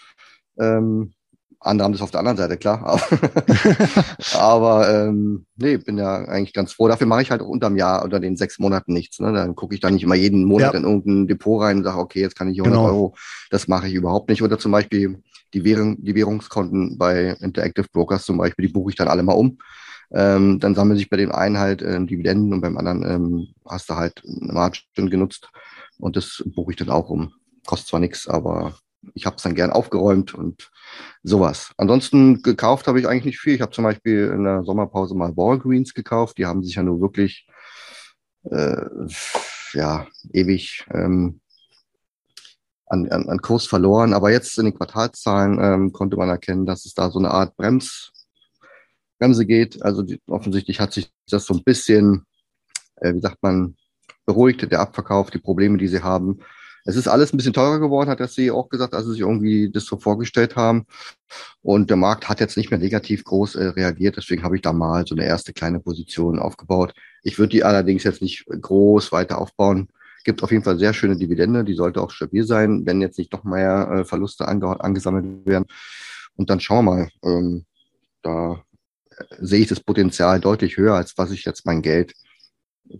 ähm, 0.58 1.14
andere 1.64 1.84
haben 1.84 1.92
das 1.92 2.02
auf 2.02 2.10
der 2.10 2.20
anderen 2.20 2.36
Seite, 2.36 2.56
klar. 2.56 2.82
Aber, 2.84 3.02
aber 4.38 5.06
ähm, 5.06 5.46
nee, 5.56 5.76
bin 5.76 5.98
ja 5.98 6.24
eigentlich 6.24 6.52
ganz 6.52 6.72
froh. 6.72 6.88
Dafür 6.88 7.06
mache 7.06 7.22
ich 7.22 7.30
halt 7.30 7.40
auch 7.40 7.48
unterm 7.48 7.76
Jahr 7.76 8.04
oder 8.04 8.20
den 8.20 8.36
sechs 8.36 8.58
Monaten 8.58 8.92
nichts. 8.92 9.20
Ne? 9.20 9.32
Dann 9.32 9.54
gucke 9.54 9.74
ich 9.74 9.80
da 9.80 9.90
nicht 9.90 10.02
immer 10.02 10.14
jeden 10.14 10.44
Monat 10.44 10.74
ja. 10.74 10.78
in 10.78 10.84
irgendein 10.84 11.26
Depot 11.28 11.62
rein 11.62 11.78
und 11.78 11.84
sage, 11.84 11.98
okay, 11.98 12.20
jetzt 12.20 12.36
kann 12.36 12.48
ich 12.48 12.58
100 12.58 12.78
genau. 12.78 12.86
Euro. 12.86 13.14
Das 13.50 13.68
mache 13.68 13.88
ich 13.88 13.94
überhaupt 13.94 14.28
nicht. 14.28 14.42
Oder 14.42 14.58
zum 14.58 14.72
Beispiel 14.72 15.22
die, 15.54 15.64
Währung, 15.64 16.02
die 16.02 16.14
Währungskonten 16.14 16.98
bei 16.98 17.36
Interactive 17.40 17.86
Brokers 17.92 18.24
zum 18.24 18.38
Beispiel, 18.38 18.66
die 18.66 18.72
buche 18.72 18.90
ich 18.90 18.96
dann 18.96 19.08
alle 19.08 19.22
mal 19.22 19.34
um. 19.34 19.58
Ähm, 20.14 20.60
dann 20.60 20.74
sammeln 20.74 20.98
sich 20.98 21.08
bei 21.08 21.16
dem 21.16 21.32
einen 21.32 21.58
halt 21.58 21.80
äh, 21.80 21.98
Dividenden 22.04 22.52
und 22.52 22.60
beim 22.60 22.76
anderen 22.76 23.02
ähm, 23.02 23.48
hast 23.66 23.88
du 23.88 23.94
halt 23.94 24.22
eine 24.26 24.52
Margin 24.52 25.08
genutzt 25.08 25.48
und 25.98 26.16
das 26.16 26.42
buche 26.54 26.72
ich 26.72 26.76
dann 26.76 26.90
auch 26.90 27.08
um. 27.08 27.32
Kostet 27.66 27.88
zwar 27.88 28.00
nichts, 28.00 28.28
aber 28.28 28.74
ich 29.14 29.26
habe 29.26 29.36
es 29.36 29.42
dann 29.42 29.54
gern 29.54 29.70
aufgeräumt 29.70 30.34
und 30.34 30.70
sowas. 31.22 31.72
Ansonsten 31.76 32.42
gekauft 32.42 32.86
habe 32.86 33.00
ich 33.00 33.08
eigentlich 33.08 33.24
nicht 33.24 33.40
viel. 33.40 33.54
Ich 33.54 33.60
habe 33.60 33.72
zum 33.72 33.84
Beispiel 33.84 34.32
in 34.34 34.44
der 34.44 34.62
Sommerpause 34.64 35.14
mal 35.14 35.36
Walgreens 35.36 35.94
gekauft. 35.94 36.38
Die 36.38 36.46
haben 36.46 36.62
sich 36.62 36.76
ja 36.76 36.82
nur 36.82 37.00
wirklich 37.00 37.46
äh, 38.44 38.86
ja 39.74 40.06
ewig 40.32 40.84
ähm, 40.92 41.40
an, 42.86 43.08
an, 43.08 43.28
an 43.28 43.38
Kurs 43.38 43.66
verloren. 43.66 44.14
Aber 44.14 44.30
jetzt 44.30 44.58
in 44.58 44.66
den 44.66 44.74
Quartalszahlen 44.74 45.58
ähm, 45.60 45.92
konnte 45.92 46.16
man 46.16 46.28
erkennen, 46.28 46.66
dass 46.66 46.84
es 46.84 46.94
da 46.94 47.10
so 47.10 47.18
eine 47.18 47.30
Art 47.30 47.56
Brems, 47.56 48.12
Bremse 49.18 49.46
geht. 49.46 49.82
Also 49.82 50.02
die, 50.02 50.20
offensichtlich 50.26 50.80
hat 50.80 50.92
sich 50.92 51.10
das 51.28 51.46
so 51.46 51.54
ein 51.54 51.64
bisschen, 51.64 52.26
äh, 52.96 53.14
wie 53.14 53.20
sagt 53.20 53.42
man, 53.42 53.76
beruhigt, 54.26 54.70
der 54.70 54.80
Abverkauf, 54.80 55.30
die 55.30 55.38
Probleme, 55.38 55.78
die 55.78 55.88
sie 55.88 56.02
haben. 56.02 56.40
Es 56.84 56.96
ist 56.96 57.08
alles 57.08 57.32
ein 57.32 57.36
bisschen 57.36 57.52
teurer 57.52 57.78
geworden, 57.78 58.10
hat 58.10 58.20
der 58.20 58.28
CEO 58.28 58.58
auch 58.58 58.68
gesagt, 58.68 58.94
als 58.94 59.04
sie 59.04 59.12
sich 59.12 59.20
irgendwie 59.20 59.70
das 59.70 59.84
so 59.84 59.96
vorgestellt 59.96 60.56
haben. 60.56 60.86
Und 61.62 61.90
der 61.90 61.96
Markt 61.96 62.28
hat 62.28 62.40
jetzt 62.40 62.56
nicht 62.56 62.70
mehr 62.70 62.78
negativ 62.80 63.24
groß 63.24 63.54
äh, 63.54 63.64
reagiert. 63.68 64.16
Deswegen 64.16 64.42
habe 64.42 64.56
ich 64.56 64.62
da 64.62 64.72
mal 64.72 65.06
so 65.06 65.14
eine 65.14 65.24
erste 65.24 65.52
kleine 65.52 65.80
Position 65.80 66.38
aufgebaut. 66.38 66.94
Ich 67.22 67.38
würde 67.38 67.50
die 67.50 67.64
allerdings 67.64 68.04
jetzt 68.04 68.22
nicht 68.22 68.46
groß 68.46 69.12
weiter 69.12 69.38
aufbauen. 69.38 69.88
Gibt 70.24 70.42
auf 70.42 70.50
jeden 70.52 70.64
Fall 70.64 70.78
sehr 70.78 70.92
schöne 70.92 71.16
Dividende. 71.16 71.64
Die 71.64 71.74
sollte 71.74 72.00
auch 72.00 72.10
stabil 72.10 72.44
sein, 72.44 72.84
wenn 72.84 73.00
jetzt 73.00 73.18
nicht 73.18 73.32
noch 73.32 73.44
mehr 73.44 73.90
äh, 73.90 74.04
Verluste 74.04 74.46
ange 74.48 74.80
angesammelt 74.80 75.46
werden. 75.46 75.66
Und 76.36 76.50
dann 76.50 76.60
schauen 76.60 76.84
wir 76.84 76.92
mal. 76.92 77.08
Ähm, 77.24 77.64
da 78.22 78.64
äh, 79.10 79.24
sehe 79.40 79.60
ich 79.60 79.68
das 79.68 79.80
Potenzial 79.80 80.40
deutlich 80.40 80.76
höher, 80.76 80.94
als 80.94 81.16
was 81.18 81.30
ich 81.30 81.44
jetzt 81.44 81.66
mein 81.66 81.82
Geld 81.82 82.14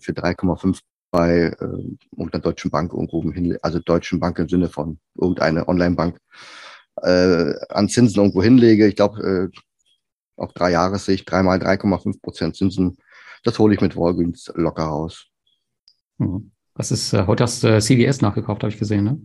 für 0.00 0.12
3,5 0.12 0.80
bei 1.12 1.55
äh, 1.61 1.96
irgendeiner 2.16 2.42
deutschen 2.42 2.70
Bank 2.70 2.92
irgendwo 2.92 3.22
hin, 3.31 3.57
also 3.62 3.79
deutschen 3.79 4.18
Bank 4.18 4.38
im 4.38 4.48
Sinne 4.48 4.68
von 4.68 4.98
irgendeine 5.14 5.68
Online-Bank 5.68 6.18
äh, 7.03 7.53
an 7.68 7.88
Zinsen 7.88 8.18
irgendwo 8.18 8.42
hinlege. 8.42 8.88
Ich 8.88 8.96
glaube, 8.96 9.51
äh, 9.53 9.59
auf 10.37 10.53
drei 10.55 10.72
Jahressicht, 10.72 11.31
dreimal 11.31 11.59
3,5 11.59 12.20
Prozent 12.20 12.57
Zinsen, 12.57 12.96
das 13.44 13.59
hole 13.59 13.75
ich 13.75 13.81
mit 13.81 13.94
Walgreens 13.94 14.51
locker 14.55 14.85
raus. 14.85 15.27
Mhm. 16.16 16.51
Was 16.75 16.90
ist, 16.90 17.12
äh, 17.12 17.27
heute 17.27 17.44
hast 17.44 17.62
du 17.62 17.68
äh, 17.68 17.81
CVS 17.81 18.22
nachgekauft, 18.22 18.62
habe 18.62 18.72
ich 18.72 18.79
gesehen, 18.79 19.05
ne? 19.05 19.20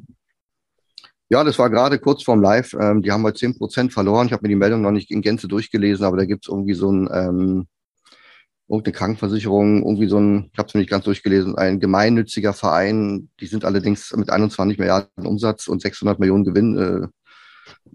Ja, 1.30 1.44
das 1.44 1.58
war 1.60 1.70
gerade 1.70 2.00
kurz 2.00 2.24
vorm 2.24 2.42
Live. 2.42 2.74
Ähm, 2.74 3.02
die 3.02 3.12
haben 3.12 3.24
heute 3.24 3.40
10 3.40 3.58
Prozent 3.58 3.94
verloren. 3.94 4.28
Ich 4.28 4.34
habe 4.34 4.44
mir 4.44 4.50
die 4.50 4.56
Meldung 4.56 4.82
noch 4.82 4.92
nicht 4.92 5.12
in 5.12 5.22
Gänze 5.22 5.48
durchgelesen, 5.48 6.06
aber 6.06 6.18
da 6.18 6.26
gibt's 6.26 6.48
irgendwie 6.48 6.74
so 6.74 6.92
ein 6.92 7.10
ähm, 7.12 7.68
irgendeine 8.70 8.94
Krankenversicherung, 8.94 9.84
irgendwie 9.84 10.08
so 10.08 10.20
ein, 10.20 10.50
ich 10.52 10.60
habe 10.60 10.68
es 10.68 10.76
nicht 10.76 10.90
ganz 10.90 11.06
durchgelesen, 11.06 11.58
ein 11.58 11.80
gemeinnütziger 11.80 12.54
Verein, 12.54 13.30
die 13.40 13.48
sind 13.48 13.64
allerdings 13.64 14.14
mit 14.16 14.30
21 14.30 14.78
Milliarden 14.78 15.26
Umsatz 15.26 15.68
und 15.68 15.82
600 15.82 16.20
Millionen 16.20 16.44
Gewinn, 16.44 16.78
äh, 16.78 17.08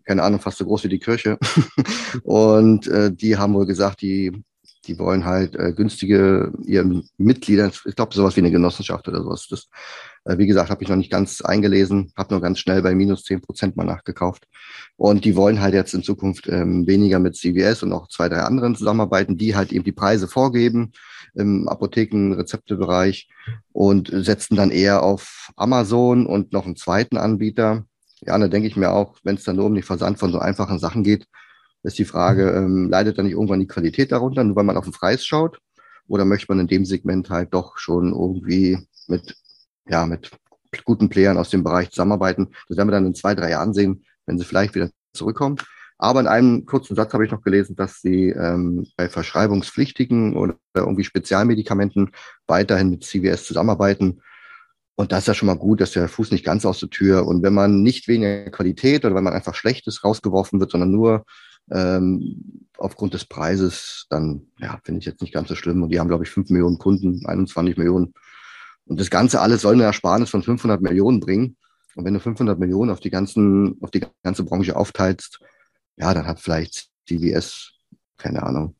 keine 0.04 0.22
Ahnung, 0.22 0.40
fast 0.40 0.58
so 0.58 0.64
groß 0.64 0.84
wie 0.84 0.88
die 0.88 0.98
Kirche. 0.98 1.38
und 2.22 2.86
äh, 2.88 3.12
die 3.12 3.36
haben 3.36 3.54
wohl 3.54 3.66
gesagt, 3.66 4.00
die 4.00 4.32
die 4.86 4.98
wollen 4.98 5.24
halt 5.24 5.54
äh, 5.54 5.72
günstige 5.72 6.52
ihren 6.64 7.08
Mitgliedern, 7.16 7.72
ich 7.84 7.96
glaube 7.96 8.14
sowas 8.14 8.36
wie 8.36 8.40
eine 8.40 8.50
Genossenschaft 8.50 9.06
oder 9.08 9.22
sowas. 9.22 9.46
Das, 9.48 9.68
äh, 10.24 10.38
wie 10.38 10.46
gesagt, 10.46 10.70
habe 10.70 10.82
ich 10.82 10.88
noch 10.88 10.96
nicht 10.96 11.10
ganz 11.10 11.40
eingelesen, 11.40 12.12
habe 12.16 12.34
nur 12.34 12.40
ganz 12.40 12.58
schnell 12.58 12.82
bei 12.82 12.94
minus 12.94 13.22
zehn 13.22 13.40
Prozent 13.40 13.76
mal 13.76 13.84
nachgekauft. 13.84 14.44
Und 14.96 15.24
die 15.24 15.36
wollen 15.36 15.60
halt 15.60 15.74
jetzt 15.74 15.94
in 15.94 16.02
Zukunft 16.02 16.48
ähm, 16.48 16.86
weniger 16.86 17.18
mit 17.18 17.36
CVS 17.36 17.82
und 17.82 17.92
auch 17.92 18.08
zwei, 18.08 18.28
drei 18.28 18.40
anderen 18.40 18.74
zusammenarbeiten, 18.74 19.36
die 19.36 19.54
halt 19.54 19.72
eben 19.72 19.84
die 19.84 19.92
Preise 19.92 20.26
vorgeben 20.26 20.92
im 21.34 21.68
Apotheken-Rezeptebereich 21.68 23.28
und 23.72 24.10
setzen 24.12 24.56
dann 24.56 24.70
eher 24.70 25.02
auf 25.02 25.50
Amazon 25.56 26.26
und 26.26 26.52
noch 26.52 26.66
einen 26.66 26.76
zweiten 26.76 27.16
Anbieter. 27.16 27.86
Ja, 28.20 28.38
da 28.38 28.48
denke 28.48 28.68
ich 28.68 28.76
mir 28.76 28.92
auch, 28.92 29.16
wenn 29.22 29.36
es 29.36 29.44
dann 29.44 29.56
nur 29.56 29.66
um 29.66 29.74
den 29.74 29.82
Versand 29.82 30.18
von 30.18 30.30
so 30.30 30.38
einfachen 30.38 30.78
Sachen 30.78 31.02
geht, 31.02 31.26
ist 31.82 31.98
die 31.98 32.04
Frage, 32.04 32.50
ähm, 32.50 32.88
leidet 32.88 33.18
dann 33.18 33.24
nicht 33.24 33.34
irgendwann 33.34 33.60
die 33.60 33.66
Qualität 33.66 34.12
darunter, 34.12 34.44
nur 34.44 34.56
weil 34.56 34.64
man 34.64 34.76
auf 34.76 34.84
den 34.84 34.92
Preis 34.92 35.24
schaut? 35.24 35.58
Oder 36.08 36.24
möchte 36.24 36.46
man 36.48 36.60
in 36.60 36.68
dem 36.68 36.84
Segment 36.84 37.30
halt 37.30 37.54
doch 37.54 37.78
schon 37.78 38.12
irgendwie 38.12 38.78
mit, 39.08 39.36
ja, 39.88 40.06
mit 40.06 40.30
guten 40.84 41.08
Playern 41.08 41.38
aus 41.38 41.50
dem 41.50 41.64
Bereich 41.64 41.90
zusammenarbeiten? 41.90 42.48
Das 42.68 42.76
werden 42.76 42.88
wir 42.88 42.92
dann 42.92 43.06
in 43.06 43.14
zwei, 43.14 43.34
drei 43.34 43.50
Jahren 43.50 43.74
sehen, 43.74 44.04
wenn 44.26 44.38
sie 44.38 44.44
vielleicht 44.44 44.74
wieder 44.74 44.90
zurückkommen. 45.12 45.56
Aber 45.98 46.18
in 46.18 46.26
einem 46.26 46.66
kurzen 46.66 46.96
Satz 46.96 47.12
habe 47.12 47.24
ich 47.24 47.30
noch 47.30 47.42
gelesen, 47.42 47.76
dass 47.76 48.00
sie 48.00 48.30
ähm, 48.30 48.86
bei 48.96 49.08
verschreibungspflichtigen 49.08 50.36
oder 50.36 50.56
irgendwie 50.74 51.04
Spezialmedikamenten 51.04 52.10
weiterhin 52.48 52.90
mit 52.90 53.04
CVS 53.04 53.44
zusammenarbeiten. 53.44 54.20
Und 54.96 55.12
das 55.12 55.20
ist 55.20 55.28
ja 55.28 55.34
schon 55.34 55.46
mal 55.46 55.56
gut, 55.56 55.80
dass 55.80 55.92
der 55.92 56.08
Fuß 56.08 56.32
nicht 56.32 56.44
ganz 56.44 56.66
aus 56.66 56.80
der 56.80 56.90
Tür. 56.90 57.26
Und 57.26 57.42
wenn 57.42 57.54
man 57.54 57.82
nicht 57.82 58.08
weniger 58.08 58.50
Qualität 58.50 59.04
oder 59.04 59.14
wenn 59.14 59.24
man 59.24 59.32
einfach 59.32 59.54
Schlechtes 59.54 60.02
rausgeworfen 60.02 60.58
wird, 60.58 60.72
sondern 60.72 60.90
nur 60.90 61.24
ähm, 61.72 62.66
aufgrund 62.78 63.14
des 63.14 63.24
Preises, 63.24 64.06
dann 64.10 64.46
ja, 64.58 64.78
finde 64.84 65.00
ich 65.00 65.06
jetzt 65.06 65.20
nicht 65.22 65.32
ganz 65.32 65.48
so 65.48 65.54
schlimm. 65.54 65.82
Und 65.82 65.90
die 65.90 66.00
haben, 66.00 66.08
glaube 66.08 66.24
ich, 66.24 66.30
5 66.30 66.50
Millionen 66.50 66.78
Kunden, 66.78 67.24
21 67.26 67.76
Millionen. 67.76 68.14
Und 68.86 69.00
das 69.00 69.10
Ganze 69.10 69.40
alles 69.40 69.62
soll 69.62 69.74
eine 69.74 69.84
Ersparnis 69.84 70.30
von 70.30 70.42
500 70.42 70.82
Millionen 70.82 71.20
bringen. 71.20 71.56
Und 71.94 72.04
wenn 72.04 72.14
du 72.14 72.20
500 72.20 72.58
Millionen 72.58 72.90
auf 72.90 73.00
die 73.00 73.10
ganzen, 73.10 73.76
auf 73.82 73.90
die 73.90 74.04
ganze 74.22 74.44
Branche 74.44 74.76
aufteilst, 74.76 75.40
ja, 75.96 76.12
dann 76.12 76.26
hat 76.26 76.40
vielleicht 76.40 76.88
CVS, 77.06 77.72
keine 78.16 78.42
Ahnung, 78.42 78.74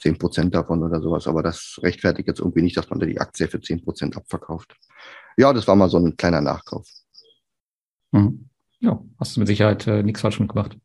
10 0.00 0.18
Prozent 0.18 0.54
davon 0.54 0.82
oder 0.82 1.00
sowas. 1.00 1.26
Aber 1.26 1.42
das 1.42 1.78
rechtfertigt 1.82 2.28
jetzt 2.28 2.40
irgendwie 2.40 2.62
nicht, 2.62 2.76
dass 2.76 2.90
man 2.90 2.98
da 2.98 3.06
die 3.06 3.20
Aktie 3.20 3.48
für 3.48 3.60
10 3.60 3.84
Prozent 3.84 4.16
abverkauft. 4.16 4.74
Ja, 5.36 5.52
das 5.52 5.66
war 5.68 5.76
mal 5.76 5.88
so 5.88 5.98
ein 5.98 6.16
kleiner 6.16 6.40
Nachkauf. 6.40 6.88
Mhm. 8.10 8.48
Ja, 8.80 9.00
hast 9.20 9.36
du 9.36 9.40
mit 9.40 9.46
Sicherheit 9.46 9.86
äh, 9.86 10.02
nichts 10.02 10.22
falsch 10.22 10.40
mitgemacht. 10.40 10.76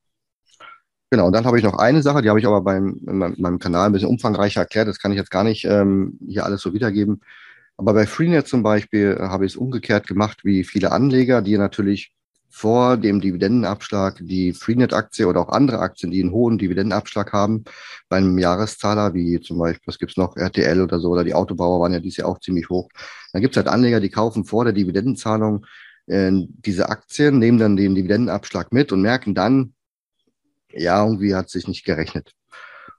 Genau, 1.10 1.28
und 1.28 1.34
dann 1.34 1.46
habe 1.46 1.58
ich 1.58 1.64
noch 1.64 1.78
eine 1.78 2.02
Sache, 2.02 2.22
die 2.22 2.30
habe 2.30 2.40
ich 2.40 2.46
aber 2.46 2.62
beim, 2.62 3.00
in 3.08 3.18
meinem 3.38 3.60
Kanal 3.60 3.86
ein 3.88 3.92
bisschen 3.94 4.10
umfangreicher 4.10 4.62
erklärt. 4.62 4.90
Das 4.90 5.00
kann 5.00 5.12
ich 5.12 5.18
jetzt 5.18 5.32
gar 5.32 5.46
nicht 5.46 5.64
ähm, 5.66 6.20
hier 6.28 6.46
alles 6.46 6.62
so 6.62 6.74
wiedergeben. 6.74 7.22
Aber 7.78 7.94
bei 7.94 8.06
Freenet 8.06 8.48
zum 8.48 8.62
Beispiel 8.64 9.18
äh, 9.18 9.24
habe 9.24 9.46
ich 9.46 9.54
es 9.54 9.58
umgekehrt 9.58 10.08
gemacht 10.08 10.40
wie 10.44 10.64
viele 10.66 10.92
Anleger, 10.92 11.42
die 11.42 11.58
natürlich 11.58 12.12
vor 12.50 12.98
dem 12.98 13.22
Dividendenabschlag 13.22 14.18
die 14.20 14.52
Freenet-Aktie 14.54 15.28
oder 15.28 15.42
auch 15.42 15.50
andere 15.50 15.80
Aktien, 15.80 16.12
die 16.12 16.22
einen 16.22 16.32
hohen 16.32 16.58
Dividendenabschlag 16.58 17.32
haben, 17.32 17.64
bei 18.10 18.18
einem 18.18 18.38
Jahreszahler, 18.38 19.14
wie 19.14 19.40
zum 19.40 19.60
Beispiel, 19.60 19.84
was 19.86 20.00
gibt's 20.00 20.18
noch, 20.18 20.36
RTL 20.36 20.82
oder 20.82 21.00
so, 21.00 21.10
oder 21.10 21.24
die 21.24 21.36
Autobauer 21.36 21.80
waren 21.80 21.94
ja 21.94 22.00
dieses 22.00 22.18
Jahr 22.18 22.30
auch 22.30 22.40
ziemlich 22.40 22.68
hoch. 22.70 22.90
Dann 23.32 23.42
gibt's 23.44 23.58
halt 23.58 23.68
Anleger, 23.68 24.00
die 24.00 24.10
kaufen 24.10 24.44
vor 24.44 24.64
der 24.64 24.74
Dividendenzahlung 24.74 25.66
äh, 26.08 26.32
diese 26.34 26.90
Aktien, 26.90 27.38
nehmen 27.38 27.60
dann 27.60 27.78
den 27.78 27.96
Dividendenabschlag 27.96 28.74
mit 28.74 28.92
und 28.92 29.02
merken 29.02 29.36
dann, 29.36 29.74
ja, 30.72 31.04
irgendwie 31.04 31.36
hat 31.36 31.50
sich 31.50 31.68
nicht 31.68 31.86
gerechnet. 31.86 32.34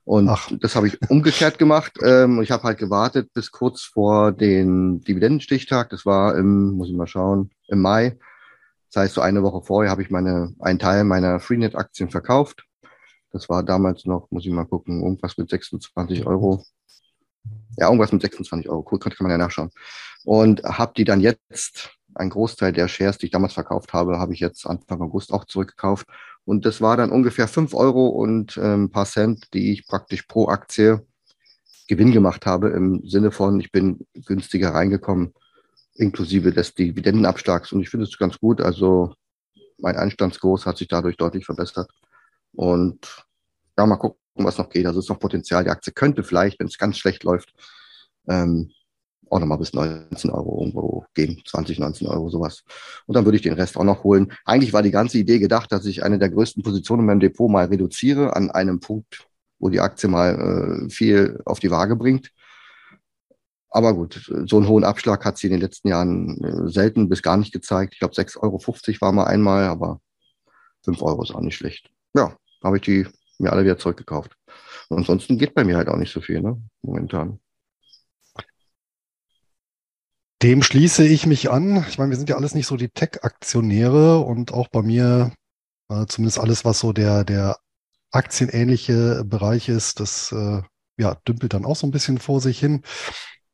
Und 0.05 0.31
Ach. 0.31 0.51
das 0.61 0.75
habe 0.75 0.89
ich 0.89 0.99
umgekehrt 1.11 1.59
gemacht. 1.59 1.99
Ähm, 2.03 2.41
ich 2.41 2.51
habe 2.51 2.63
halt 2.63 2.79
gewartet 2.79 3.31
bis 3.35 3.51
kurz 3.51 3.83
vor 3.83 4.33
den 4.33 5.03
Dividendenstichtag. 5.03 5.91
Das 5.91 6.07
war 6.07 6.35
im, 6.35 6.71
muss 6.73 6.89
ich 6.89 6.97
mal 6.97 7.07
schauen, 7.07 7.51
im 7.67 7.83
Mai. 7.83 8.19
Das 8.91 9.03
heißt, 9.03 9.15
so 9.15 9.21
eine 9.21 9.43
Woche 9.43 9.61
vorher 9.67 9.91
habe 9.91 10.03
ich 10.03 10.09
meine, 10.09 10.55
einen 10.61 10.79
Teil 10.79 11.05
meiner 11.05 11.41
Freenet-Aktien 11.41 12.09
verkauft. 12.09 12.65
Das 13.33 13.51
war 13.51 13.63
damals 13.63 14.07
noch, 14.07 14.31
muss 14.31 14.47
ich 14.47 14.51
mal 14.51 14.65
gucken, 14.65 15.03
irgendwas 15.03 15.37
mit 15.37 15.51
26 15.51 16.25
Euro. 16.27 16.65
Ja, 17.77 17.89
irgendwas 17.89 18.11
mit 18.11 18.23
26 18.23 18.71
Euro. 18.71 18.89
Cool, 18.91 18.99
kann 18.99 19.13
man 19.21 19.31
ja 19.31 19.37
nachschauen. 19.37 19.71
Und 20.25 20.63
habe 20.65 20.95
die 20.97 21.05
dann 21.05 21.21
jetzt, 21.21 21.91
ein 22.15 22.31
Großteil 22.31 22.73
der 22.73 22.89
Shares, 22.89 23.19
die 23.19 23.27
ich 23.27 23.33
damals 23.33 23.53
verkauft 23.53 23.93
habe, 23.93 24.19
habe 24.19 24.33
ich 24.33 24.41
jetzt 24.41 24.67
Anfang 24.67 25.03
August 25.03 25.33
auch 25.33 25.45
zurückgekauft 25.45 26.07
und 26.49 26.65
das 26.65 26.81
war 26.81 26.97
dann 26.97 27.11
ungefähr 27.11 27.47
fünf 27.47 27.75
Euro 27.75 28.07
und 28.07 28.57
ähm, 28.57 28.85
ein 28.85 28.91
paar 28.91 29.05
Cent, 29.05 29.53
die 29.53 29.71
ich 29.71 29.87
praktisch 29.87 30.23
pro 30.23 30.49
Aktie 30.49 31.07
Gewinn 31.89 32.11
gemacht 32.11 32.47
habe, 32.47 32.71
im 32.71 33.07
Sinne 33.07 33.33
von, 33.33 33.61
ich 33.61 33.71
bin 33.71 34.07
günstiger 34.15 34.71
reingekommen, 34.71 35.35
inklusive 35.97 36.51
des 36.51 36.75
Dividendenabschlags. 36.75 37.73
Und 37.73 37.83
ich 37.83 37.91
finde 37.91 38.07
es 38.07 38.17
ganz 38.17 38.39
gut. 38.39 38.63
Also 38.63 39.13
mein 39.77 39.97
Einstandskurs 39.97 40.65
hat 40.65 40.79
sich 40.79 40.89
dadurch 40.89 41.19
deutlich 41.19 41.45
verbessert. 41.45 41.91
Und 42.55 43.27
ja, 43.77 43.85
mal 43.85 43.97
gucken, 43.97 44.19
was 44.37 44.57
noch 44.57 44.71
geht. 44.71 44.87
Also 44.87 45.01
es 45.01 45.05
ist 45.05 45.11
noch 45.11 45.21
Potenzial. 45.21 45.65
Die 45.65 45.71
Aktie 45.71 45.93
könnte 45.93 46.25
vielleicht, 46.25 46.59
wenn 46.61 46.69
es 46.69 46.79
ganz 46.79 46.97
schlecht 46.97 47.25
läuft, 47.25 47.53
ähm, 48.27 48.71
auch 49.31 49.39
nochmal 49.39 49.59
bis 49.59 49.73
19 49.73 50.31
Euro 50.31 50.61
irgendwo 50.61 51.05
gehen, 51.15 51.41
20, 51.47 51.79
19 51.79 52.07
Euro 52.07 52.29
sowas. 52.29 52.65
Und 53.07 53.15
dann 53.15 53.25
würde 53.25 53.37
ich 53.37 53.43
den 53.43 53.55
Rest 53.55 53.77
auch 53.77 53.85
noch 53.85 54.05
holen. 54.05 54.33
Eigentlich 54.45 54.73
war 54.73 54.83
die 54.83 54.91
ganze 54.91 55.19
Idee 55.19 55.39
gedacht, 55.39 55.73
dass 55.73 55.87
ich 55.87 56.03
eine 56.03 56.19
der 56.19 56.31
größten 56.31 56.63
Positionen 56.63 57.01
in 57.01 57.07
meinem 57.07 57.21
Depot 57.21 57.51
mal 57.51 57.67
reduziere 57.67 58.35
an 58.37 58.51
einem 58.51 58.81
Punkt, 58.81 59.27
wo 59.59 59.69
die 59.69 59.81
Aktie 59.81 60.09
mal 60.09 60.87
äh, 60.87 60.91
viel 60.91 61.41
auf 61.45 61.61
die 61.61 61.71
Waage 61.71 61.97
bringt. 61.97 62.33
Aber 63.71 63.95
gut, 63.95 64.31
so 64.47 64.57
einen 64.57 64.69
hohen 64.69 64.85
Abschlag 64.85 65.25
hat 65.25 65.37
sie 65.37 65.49
in 65.49 65.53
den 65.53 65.61
letzten 65.61 65.89
Jahren 65.89 66.43
äh, 66.43 66.71
selten 66.71 67.09
bis 67.09 67.23
gar 67.23 67.37
nicht 67.37 67.53
gezeigt. 67.53 67.95
Ich 67.95 68.01
glaube, 68.01 68.15
6,50 68.15 68.39
Euro 68.43 69.01
war 69.01 69.13
mal 69.13 69.25
einmal, 69.25 69.65
aber 69.65 70.01
5 70.85 71.03
Euro 71.03 71.23
ist 71.23 71.35
auch 71.35 71.41
nicht 71.41 71.57
schlecht. 71.57 71.91
Ja, 72.15 72.35
habe 72.63 72.79
ich 72.79 72.83
die 72.83 73.07
mir 73.39 73.53
alle 73.53 73.65
wieder 73.65 73.79
zurückgekauft. 73.79 74.37
Und 74.89 74.99
ansonsten 74.99 75.39
geht 75.39 75.55
bei 75.55 75.65
mir 75.65 75.77
halt 75.77 75.89
auch 75.89 75.97
nicht 75.97 76.13
so 76.13 76.21
viel, 76.21 76.41
ne? 76.41 76.61
Momentan. 76.83 77.41
Dem 80.43 80.63
schließe 80.63 81.05
ich 81.05 81.27
mich 81.27 81.51
an. 81.51 81.85
Ich 81.89 81.99
meine, 81.99 82.11
wir 82.11 82.17
sind 82.17 82.29
ja 82.29 82.37
alles 82.37 82.55
nicht 82.55 82.67
so 82.67 82.77
die 82.77 82.91
Tech-Aktionäre 82.91 84.19
und 84.21 84.53
auch 84.53 84.69
bei 84.69 84.83
mir, 84.83 85.33
äh, 85.89 86.07
zumindest 86.07 86.39
alles, 86.39 86.65
was 86.65 86.79
so 86.79 86.93
der, 86.93 87.25
der 87.25 87.59
aktienähnliche 88.13 89.25
Bereich 89.25 89.69
ist, 89.69 90.01
das 90.01 90.31
äh, 90.33 90.63
ja, 90.97 91.15
dümpelt 91.27 91.55
dann 91.55 91.65
auch 91.65 91.77
so 91.77 91.87
ein 91.87 91.91
bisschen 91.91 92.19
vor 92.19 92.41
sich 92.41 92.59
hin. 92.61 92.83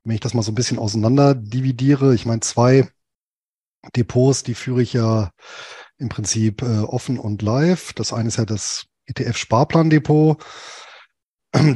Wenn 0.04 0.14
ich 0.14 0.20
das 0.20 0.34
mal 0.34 0.42
so 0.42 0.52
ein 0.52 0.54
bisschen 0.54 0.78
auseinander 0.78 1.34
dividiere, 1.34 2.14
ich 2.14 2.26
meine, 2.26 2.40
zwei 2.40 2.88
Depots, 3.96 4.42
die 4.42 4.54
führe 4.54 4.82
ich 4.82 4.92
ja 4.92 5.30
im 5.96 6.10
Prinzip 6.10 6.62
äh, 6.62 6.80
offen 6.80 7.18
und 7.18 7.40
live. 7.40 7.94
Das 7.94 8.12
eine 8.12 8.28
ist 8.28 8.36
ja 8.36 8.44
das 8.44 8.86
ETF-Sparplan-Depot. 9.06 10.42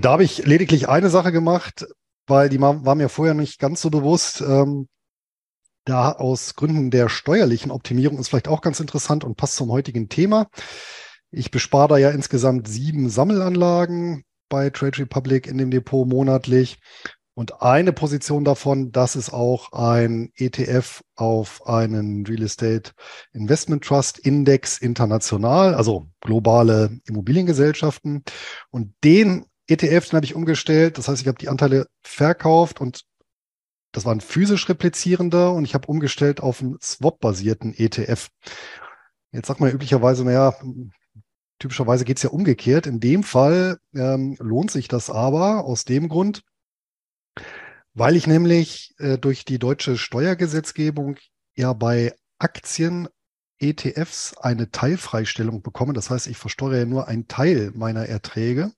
Da 0.00 0.10
habe 0.10 0.24
ich 0.24 0.44
lediglich 0.44 0.88
eine 0.88 1.08
Sache 1.08 1.30
gemacht, 1.30 1.86
weil 2.26 2.48
die 2.48 2.60
war 2.60 2.94
mir 2.94 3.08
vorher 3.08 3.34
nicht 3.34 3.58
ganz 3.60 3.80
so 3.80 3.90
bewusst. 3.90 4.40
Ähm, 4.40 4.88
da 5.88 6.12
aus 6.12 6.54
Gründen 6.54 6.90
der 6.90 7.08
steuerlichen 7.08 7.70
Optimierung 7.70 8.18
ist 8.18 8.28
vielleicht 8.28 8.48
auch 8.48 8.60
ganz 8.60 8.80
interessant 8.80 9.24
und 9.24 9.36
passt 9.36 9.56
zum 9.56 9.70
heutigen 9.70 10.08
Thema. 10.08 10.48
Ich 11.30 11.50
bespare 11.50 11.88
da 11.88 11.96
ja 11.96 12.10
insgesamt 12.10 12.68
sieben 12.68 13.10
Sammelanlagen 13.10 14.24
bei 14.48 14.70
Trade 14.70 14.98
Republic 14.98 15.46
in 15.46 15.58
dem 15.58 15.70
Depot 15.70 16.06
monatlich. 16.06 16.78
Und 17.34 17.62
eine 17.62 17.92
Position 17.92 18.44
davon, 18.44 18.90
das 18.90 19.14
ist 19.14 19.32
auch 19.32 19.72
ein 19.72 20.32
ETF 20.34 21.02
auf 21.14 21.64
einen 21.66 22.26
Real 22.26 22.42
Estate 22.42 22.90
Investment 23.32 23.84
Trust 23.84 24.18
Index 24.18 24.78
international, 24.78 25.74
also 25.74 26.08
globale 26.20 26.98
Immobiliengesellschaften. 27.06 28.24
Und 28.70 28.92
den 29.04 29.46
ETF, 29.68 30.08
den 30.08 30.16
habe 30.16 30.26
ich 30.26 30.34
umgestellt. 30.34 30.98
Das 30.98 31.08
heißt, 31.08 31.22
ich 31.22 31.28
habe 31.28 31.38
die 31.38 31.48
Anteile 31.48 31.86
verkauft 32.02 32.80
und 32.80 33.02
das 33.98 34.04
war 34.04 34.14
ein 34.14 34.20
physisch 34.20 34.68
replizierender 34.68 35.52
und 35.52 35.64
ich 35.64 35.74
habe 35.74 35.88
umgestellt 35.88 36.40
auf 36.40 36.62
einen 36.62 36.78
Swap-basierten 36.80 37.74
ETF. 37.76 38.28
Jetzt 39.32 39.48
sagt 39.48 39.58
man 39.58 39.72
üblicherweise, 39.72 40.24
naja, 40.24 40.54
typischerweise 41.58 42.04
geht 42.04 42.18
es 42.18 42.22
ja 42.22 42.30
umgekehrt. 42.30 42.86
In 42.86 43.00
dem 43.00 43.24
Fall 43.24 43.78
ähm, 43.94 44.36
lohnt 44.38 44.70
sich 44.70 44.86
das 44.86 45.10
aber 45.10 45.64
aus 45.64 45.84
dem 45.84 46.08
Grund, 46.08 46.44
weil 47.92 48.14
ich 48.14 48.28
nämlich 48.28 48.94
äh, 48.98 49.18
durch 49.18 49.44
die 49.44 49.58
deutsche 49.58 49.98
Steuergesetzgebung 49.98 51.16
ja 51.56 51.72
bei 51.72 52.14
Aktien 52.38 53.08
ETFs 53.58 54.36
eine 54.36 54.70
Teilfreistellung 54.70 55.60
bekomme. 55.60 55.92
Das 55.92 56.08
heißt, 56.08 56.28
ich 56.28 56.36
versteuere 56.36 56.78
ja 56.78 56.84
nur 56.84 57.08
einen 57.08 57.26
Teil 57.26 57.72
meiner 57.74 58.06
Erträge. 58.06 58.70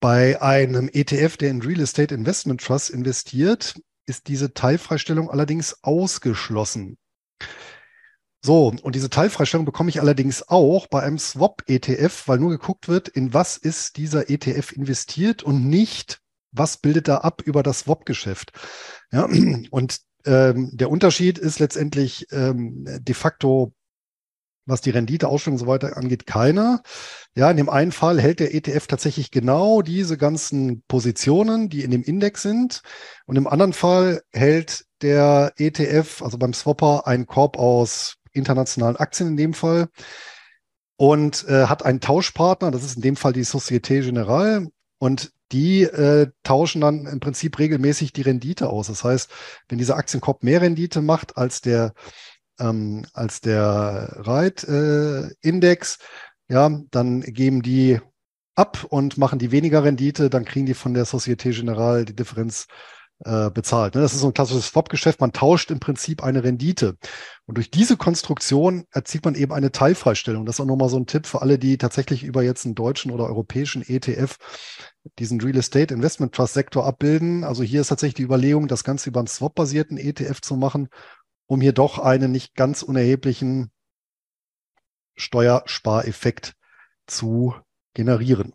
Bei 0.00 0.40
einem 0.40 0.88
ETF, 0.90 1.36
der 1.36 1.50
in 1.50 1.60
Real 1.60 1.80
Estate 1.80 2.14
Investment 2.14 2.62
Trust 2.62 2.88
investiert, 2.88 3.74
ist 4.06 4.28
diese 4.28 4.54
Teilfreistellung 4.54 5.30
allerdings 5.30 5.84
ausgeschlossen. 5.84 6.96
So, 8.42 8.74
und 8.82 8.94
diese 8.94 9.10
Teilfreistellung 9.10 9.66
bekomme 9.66 9.90
ich 9.90 10.00
allerdings 10.00 10.48
auch 10.48 10.86
bei 10.86 11.02
einem 11.02 11.18
Swap-ETF, 11.18 12.26
weil 12.26 12.38
nur 12.38 12.50
geguckt 12.50 12.88
wird, 12.88 13.08
in 13.08 13.34
was 13.34 13.58
ist 13.58 13.98
dieser 13.98 14.30
ETF 14.30 14.72
investiert 14.72 15.42
und 15.42 15.68
nicht, 15.68 16.20
was 16.50 16.78
bildet 16.78 17.06
da 17.06 17.18
ab 17.18 17.42
über 17.44 17.62
das 17.62 17.80
Swap-Geschäft. 17.80 18.52
Ja, 19.12 19.24
und 19.70 20.00
ähm, 20.24 20.70
der 20.72 20.90
Unterschied 20.90 21.36
ist 21.38 21.58
letztendlich 21.58 22.26
ähm, 22.32 22.86
de 22.86 23.14
facto 23.14 23.74
was 24.70 24.80
die 24.80 24.90
Renditeausstellung 24.90 25.56
und 25.56 25.64
so 25.64 25.66
weiter 25.66 25.96
angeht, 25.96 26.26
keiner. 26.26 26.82
Ja, 27.34 27.50
in 27.50 27.56
dem 27.56 27.68
einen 27.68 27.92
Fall 27.92 28.20
hält 28.20 28.40
der 28.40 28.54
ETF 28.54 28.86
tatsächlich 28.86 29.30
genau 29.30 29.82
diese 29.82 30.16
ganzen 30.16 30.82
Positionen, 30.88 31.68
die 31.68 31.82
in 31.82 31.90
dem 31.90 32.02
Index 32.02 32.42
sind. 32.42 32.82
Und 33.26 33.36
im 33.36 33.46
anderen 33.46 33.72
Fall 33.72 34.22
hält 34.32 34.84
der 35.02 35.52
ETF, 35.56 36.22
also 36.22 36.38
beim 36.38 36.52
Swapper, 36.52 37.06
einen 37.06 37.26
Korb 37.26 37.58
aus 37.58 38.16
internationalen 38.32 38.96
Aktien 38.96 39.30
in 39.30 39.36
dem 39.36 39.54
Fall 39.54 39.88
und 40.96 41.48
äh, 41.48 41.66
hat 41.66 41.84
einen 41.84 42.00
Tauschpartner, 42.00 42.70
das 42.70 42.84
ist 42.84 42.96
in 42.96 43.02
dem 43.02 43.16
Fall 43.16 43.32
die 43.32 43.44
Societe 43.44 44.00
Generale. 44.00 44.68
Und 44.98 45.32
die 45.52 45.82
äh, 45.82 46.28
tauschen 46.42 46.80
dann 46.80 47.06
im 47.06 47.20
Prinzip 47.20 47.58
regelmäßig 47.58 48.12
die 48.12 48.22
Rendite 48.22 48.68
aus. 48.68 48.86
Das 48.86 49.02
heißt, 49.02 49.30
wenn 49.68 49.78
dieser 49.78 49.96
Aktienkorb 49.96 50.44
mehr 50.44 50.60
Rendite 50.60 51.02
macht 51.02 51.36
als 51.36 51.60
der 51.60 51.94
ähm, 52.60 53.06
als 53.12 53.40
der 53.40 54.16
Reit-Index, 54.18 55.98
äh, 56.48 56.54
ja, 56.54 56.70
dann 56.90 57.22
geben 57.22 57.62
die 57.62 58.00
ab 58.54 58.86
und 58.88 59.18
machen 59.18 59.38
die 59.38 59.52
weniger 59.52 59.84
Rendite, 59.84 60.30
dann 60.30 60.44
kriegen 60.44 60.66
die 60.66 60.74
von 60.74 60.94
der 60.94 61.04
Societe 61.04 61.50
Generale 61.50 62.04
die 62.04 62.14
Differenz 62.14 62.66
äh, 63.24 63.50
bezahlt. 63.50 63.94
Ne? 63.94 64.00
Das 64.00 64.14
ist 64.14 64.20
so 64.20 64.28
ein 64.28 64.34
klassisches 64.34 64.68
Swap-Geschäft. 64.68 65.20
Man 65.20 65.32
tauscht 65.32 65.70
im 65.70 65.78
Prinzip 65.78 66.22
eine 66.22 66.42
Rendite. 66.42 66.96
Und 67.46 67.56
durch 67.56 67.70
diese 67.70 67.96
Konstruktion 67.96 68.84
erzielt 68.92 69.24
man 69.24 69.34
eben 69.34 69.52
eine 69.52 69.72
Teilfreistellung. 69.72 70.46
Das 70.46 70.56
ist 70.56 70.60
auch 70.60 70.66
nochmal 70.66 70.88
so 70.88 70.96
ein 70.96 71.06
Tipp 71.06 71.26
für 71.26 71.42
alle, 71.42 71.58
die 71.58 71.76
tatsächlich 71.78 72.24
über 72.24 72.42
jetzt 72.42 72.64
einen 72.64 72.74
deutschen 72.74 73.10
oder 73.10 73.26
europäischen 73.26 73.82
ETF 73.82 74.38
diesen 75.18 75.40
Real 75.40 75.56
Estate 75.56 75.92
Investment 75.92 76.34
Trust 76.34 76.54
Sektor 76.54 76.86
abbilden. 76.86 77.44
Also 77.44 77.62
hier 77.62 77.82
ist 77.82 77.88
tatsächlich 77.88 78.14
die 78.14 78.22
Überlegung, 78.22 78.68
das 78.68 78.84
Ganze 78.84 79.10
über 79.10 79.20
einen 79.20 79.26
Swap-basierten 79.26 79.98
ETF 79.98 80.40
zu 80.40 80.56
machen 80.56 80.88
um 81.50 81.60
hier 81.60 81.72
doch 81.72 81.98
einen 81.98 82.30
nicht 82.30 82.54
ganz 82.54 82.84
unerheblichen 82.84 83.72
Steuerspareffekt 85.16 86.54
zu 87.08 87.56
generieren. 87.92 88.54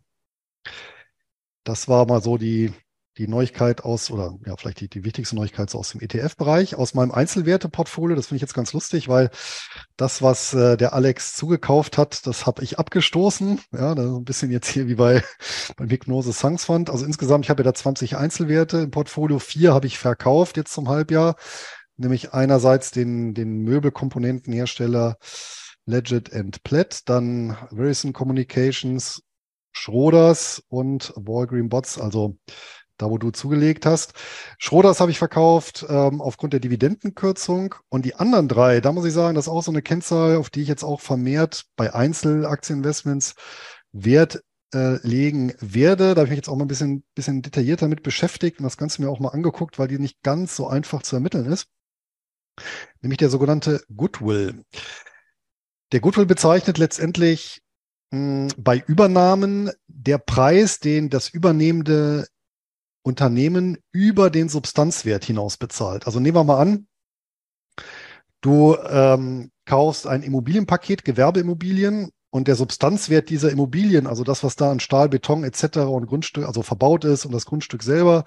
Das 1.65 1.89
war 1.89 2.07
mal 2.07 2.21
so 2.21 2.37
die, 2.37 2.71
die 3.17 3.27
Neuigkeit 3.27 3.83
aus, 3.83 4.11
oder 4.11 4.37
ja, 4.45 4.55
vielleicht 4.55 4.79
die, 4.79 4.87
die 4.87 5.03
wichtigste 5.03 5.35
Neuigkeit 5.35 5.69
so 5.69 5.79
aus 5.79 5.89
dem 5.89 5.99
ETF-Bereich, 5.99 6.75
aus 6.75 6.93
meinem 6.93 7.11
Einzelwerteportfolio. 7.11 8.15
Das 8.15 8.27
finde 8.27 8.37
ich 8.37 8.43
jetzt 8.43 8.53
ganz 8.53 8.71
lustig, 8.71 9.09
weil 9.09 9.29
das, 9.97 10.21
was 10.21 10.53
äh, 10.53 10.77
der 10.77 10.93
Alex 10.93 11.35
zugekauft 11.35 11.97
hat, 11.97 12.25
das 12.25 12.45
habe 12.45 12.63
ich 12.63 12.79
abgestoßen. 12.79 13.59
Ja, 13.73 13.93
das 13.93 14.05
ist 14.05 14.11
ein 14.11 14.23
bisschen 14.23 14.51
jetzt 14.51 14.69
hier 14.69 14.87
wie 14.87 14.95
bei 14.95 15.21
beim 15.75 15.89
Hypnose 15.89 16.31
Songs 16.31 16.63
Fund. 16.63 16.89
Also 16.89 17.05
insgesamt, 17.05 17.43
ich 17.43 17.49
habe 17.49 17.61
ja 17.61 17.65
da 17.65 17.73
20 17.73 18.15
Einzelwerte 18.15 18.77
im 18.77 18.91
Portfolio. 18.91 19.39
Vier 19.39 19.73
habe 19.73 19.85
ich 19.85 19.99
verkauft 19.99 20.55
jetzt 20.55 20.71
zum 20.71 20.87
Halbjahr 20.87 21.35
nämlich 21.97 22.33
einerseits 22.33 22.91
den, 22.91 23.33
den 23.33 23.63
Möbelkomponentenhersteller 23.63 25.17
Legit 25.85 26.33
and 26.33 26.63
Plaid, 26.63 27.01
dann 27.05 27.57
Verizon 27.69 28.13
Communications, 28.13 29.21
Schroders 29.71 30.63
und 30.69 31.13
Walgreen 31.15 31.69
Bots, 31.69 31.99
also 31.99 32.37
da, 32.97 33.09
wo 33.09 33.17
du 33.17 33.31
zugelegt 33.31 33.85
hast. 33.85 34.13
Schroders 34.57 35.01
habe 35.01 35.11
ich 35.11 35.19
verkauft 35.19 35.85
ähm, 35.89 36.21
aufgrund 36.21 36.53
der 36.53 36.61
Dividendenkürzung 36.61 37.75
und 37.89 38.05
die 38.05 38.15
anderen 38.15 38.47
drei, 38.47 38.79
da 38.79 38.93
muss 38.93 39.05
ich 39.05 39.13
sagen, 39.13 39.35
das 39.35 39.45
ist 39.45 39.51
auch 39.51 39.63
so 39.63 39.71
eine 39.71 39.81
Kennzahl, 39.81 40.37
auf 40.37 40.49
die 40.49 40.61
ich 40.61 40.69
jetzt 40.69 40.83
auch 40.83 41.01
vermehrt 41.01 41.65
bei 41.75 41.93
Einzelaktieninvestments 41.93 43.35
Wert 43.91 44.43
äh, 44.73 45.05
legen 45.05 45.53
werde. 45.59 46.15
Da 46.15 46.21
habe 46.21 46.25
ich 46.27 46.29
mich 46.31 46.37
jetzt 46.37 46.49
auch 46.49 46.55
mal 46.55 46.63
ein 46.63 46.69
bisschen, 46.69 47.03
bisschen 47.15 47.41
detaillierter 47.41 47.89
mit 47.89 48.01
beschäftigt 48.01 48.59
und 48.59 48.63
das 48.63 48.77
Ganze 48.77 49.01
mir 49.01 49.09
auch 49.09 49.19
mal 49.19 49.29
angeguckt, 49.29 49.77
weil 49.77 49.89
die 49.89 49.99
nicht 49.99 50.23
ganz 50.23 50.55
so 50.55 50.67
einfach 50.67 51.03
zu 51.03 51.17
ermitteln 51.17 51.45
ist 51.45 51.67
nämlich 53.01 53.17
der 53.17 53.29
sogenannte 53.29 53.81
Goodwill. 53.95 54.63
Der 55.91 55.99
Goodwill 55.99 56.25
bezeichnet 56.25 56.77
letztendlich 56.77 57.61
mh, 58.11 58.17
hm, 58.17 58.47
bei 58.57 58.83
Übernahmen 58.85 59.71
der 59.87 60.17
Preis, 60.17 60.79
den 60.79 61.09
das 61.09 61.29
übernehmende 61.29 62.27
Unternehmen 63.03 63.77
über 63.91 64.29
den 64.29 64.49
Substanzwert 64.49 65.25
hinaus 65.25 65.57
bezahlt. 65.57 66.07
Also 66.07 66.19
nehmen 66.19 66.37
wir 66.37 66.43
mal 66.43 66.59
an, 66.59 66.87
du 68.41 68.75
ähm, 68.89 69.51
kaufst 69.65 70.07
ein 70.07 70.23
Immobilienpaket, 70.23 71.05
Gewerbeimmobilien 71.05 72.09
und 72.31 72.47
der 72.47 72.55
Substanzwert 72.55 73.29
dieser 73.29 73.51
Immobilien, 73.51 74.07
also 74.07 74.23
das, 74.23 74.43
was 74.43 74.55
da 74.55 74.71
an 74.71 74.79
Stahl, 74.79 75.07
Beton 75.07 75.43
etc. 75.43 75.77
und 75.77 76.07
Grundstück, 76.07 76.45
also 76.45 76.63
verbaut 76.63 77.05
ist 77.05 77.25
und 77.25 77.31
das 77.31 77.45
Grundstück 77.45 77.83
selber, 77.83 78.25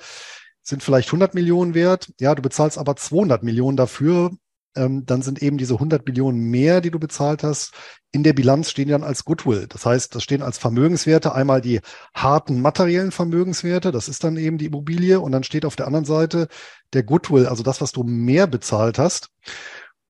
sind 0.69 0.83
vielleicht 0.83 1.09
100 1.09 1.35
Millionen 1.35 1.75
wert. 1.75 2.13
Ja, 2.21 2.35
du 2.35 2.43
bezahlst 2.43 2.79
aber 2.79 2.97
200 2.97 3.43
Millionen 3.43 3.77
dafür, 3.77 4.31
ähm, 4.77 5.05
dann 5.07 5.23
sind 5.23 5.43
eben 5.43 5.59
diese 5.59 5.75
100 5.75 6.07
Millionen 6.07 6.39
mehr, 6.51 6.81
die 6.81 6.91
du 6.91 6.99
bezahlt 6.99 7.43
hast, 7.43 7.73
in 8.13 8.23
der 8.23 8.33
Bilanz 8.33 8.71
stehen 8.71 8.89
dann 8.89 9.03
als 9.03 9.25
Goodwill. 9.25 9.67
Das 9.69 9.85
heißt, 9.85 10.15
das 10.15 10.23
stehen 10.23 10.43
als 10.43 10.59
Vermögenswerte 10.59 11.35
einmal 11.35 11.61
die 11.61 11.81
harten 12.15 12.61
materiellen 12.61 13.11
Vermögenswerte, 13.11 13.93
das 13.93 14.09
ist 14.09 14.25
dann 14.25 14.37
eben 14.37 14.59
die 14.59 14.67
Immobilie 14.67 15.21
und 15.21 15.33
dann 15.33 15.45
steht 15.45 15.65
auf 15.65 15.77
der 15.77 15.87
anderen 15.87 16.05
Seite 16.05 16.49
der 16.93 17.03
Goodwill, 17.03 17.47
also 17.47 17.63
das, 17.63 17.81
was 17.81 17.93
du 17.93 18.05
mehr 18.05 18.47
bezahlt 18.47 18.99
hast. 18.99 19.31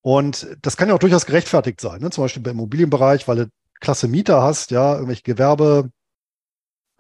Und 0.01 0.47
das 0.63 0.77
kann 0.77 0.89
ja 0.89 0.95
auch 0.95 1.01
durchaus 1.01 1.27
gerechtfertigt 1.27 1.81
sein, 1.81 2.01
ne? 2.01 2.11
zum 2.11 2.25
Beispiel 2.25 2.43
im 2.43 2.51
Immobilienbereich, 2.51 3.27
weil 3.29 3.37
du 3.37 3.47
klasse 3.81 4.09
Mieter 4.09 4.43
hast, 4.43 4.71
ja, 4.71 4.95
irgendwelche 4.95 5.23
Gewerbe, 5.23 5.91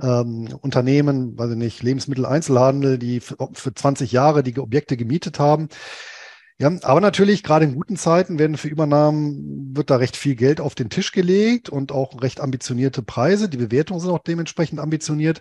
ähm, 0.00 0.48
Unternehmen, 0.60 1.38
weiß 1.38 1.50
ich 1.52 1.56
nicht, 1.56 1.82
Lebensmitteleinzelhandel, 1.82 2.98
die 2.98 3.20
für, 3.20 3.36
für 3.52 3.74
20 3.74 4.12
Jahre 4.12 4.42
die 4.42 4.58
Objekte 4.58 4.96
gemietet 4.96 5.38
haben. 5.38 5.68
Ja, 6.60 6.72
aber 6.82 7.00
natürlich, 7.00 7.44
gerade 7.44 7.66
in 7.66 7.76
guten 7.76 7.96
Zeiten 7.96 8.40
werden 8.40 8.56
für 8.56 8.66
Übernahmen, 8.66 9.76
wird 9.76 9.90
da 9.90 9.96
recht 9.96 10.16
viel 10.16 10.34
Geld 10.34 10.60
auf 10.60 10.74
den 10.74 10.90
Tisch 10.90 11.12
gelegt 11.12 11.68
und 11.68 11.92
auch 11.92 12.20
recht 12.20 12.40
ambitionierte 12.40 13.02
Preise. 13.02 13.48
Die 13.48 13.58
Bewertungen 13.58 14.00
sind 14.00 14.10
auch 14.10 14.18
dementsprechend 14.18 14.80
ambitioniert. 14.80 15.40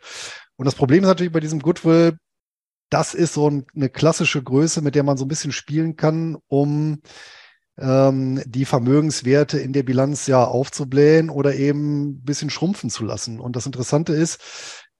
Und 0.58 0.66
das 0.66 0.76
Problem 0.76 1.04
ist 1.04 1.08
natürlich 1.08 1.34
bei 1.34 1.40
diesem 1.40 1.60
Goodwill, 1.60 2.18
das 2.92 3.16
ist 3.16 3.34
so 3.34 3.64
eine 3.76 3.90
klassische 3.90 4.44
Größe, 4.44 4.82
mit 4.82 4.94
der 4.94 5.04
man 5.04 5.18
so 5.18 5.26
ein 5.26 5.28
bisschen 5.28 5.52
spielen 5.52 5.96
kann, 5.96 6.38
um 6.48 7.02
ähm, 7.80 8.42
die 8.46 8.66
Vermögenswerte 8.66 9.60
in 9.60 9.74
der 9.74 9.84
Bilanz 9.84 10.28
ja 10.28 10.44
aufzublähen 10.44 11.30
oder 11.30 11.56
eben 11.56 12.10
ein 12.10 12.24
bisschen 12.24 12.50
schrumpfen 12.50 12.90
zu 12.90 13.04
lassen. 13.04 13.40
Und 13.40 13.56
das 13.56 13.66
Interessante 13.66 14.14
ist, 14.14 14.40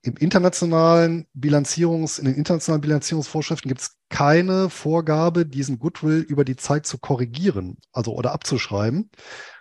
im 0.04 0.16
internationalen 0.16 1.28
Bilanzierungs, 1.34 2.20
in 2.20 2.26
den 2.26 2.36
internationalen 2.36 2.82
Bilanzierungsvorschriften 2.82 3.68
gibt 3.68 3.82
es 3.82 3.98
keine 4.10 4.70
Vorgabe, 4.70 5.46
diesen 5.46 5.80
Goodwill 5.80 6.20
über 6.20 6.46
die 6.46 6.56
Zeit 6.56 6.86
zu 6.86 6.98
korrigieren, 6.98 7.78
also 7.92 8.14
oder 8.14 8.32
abzuschreiben. 8.32 9.10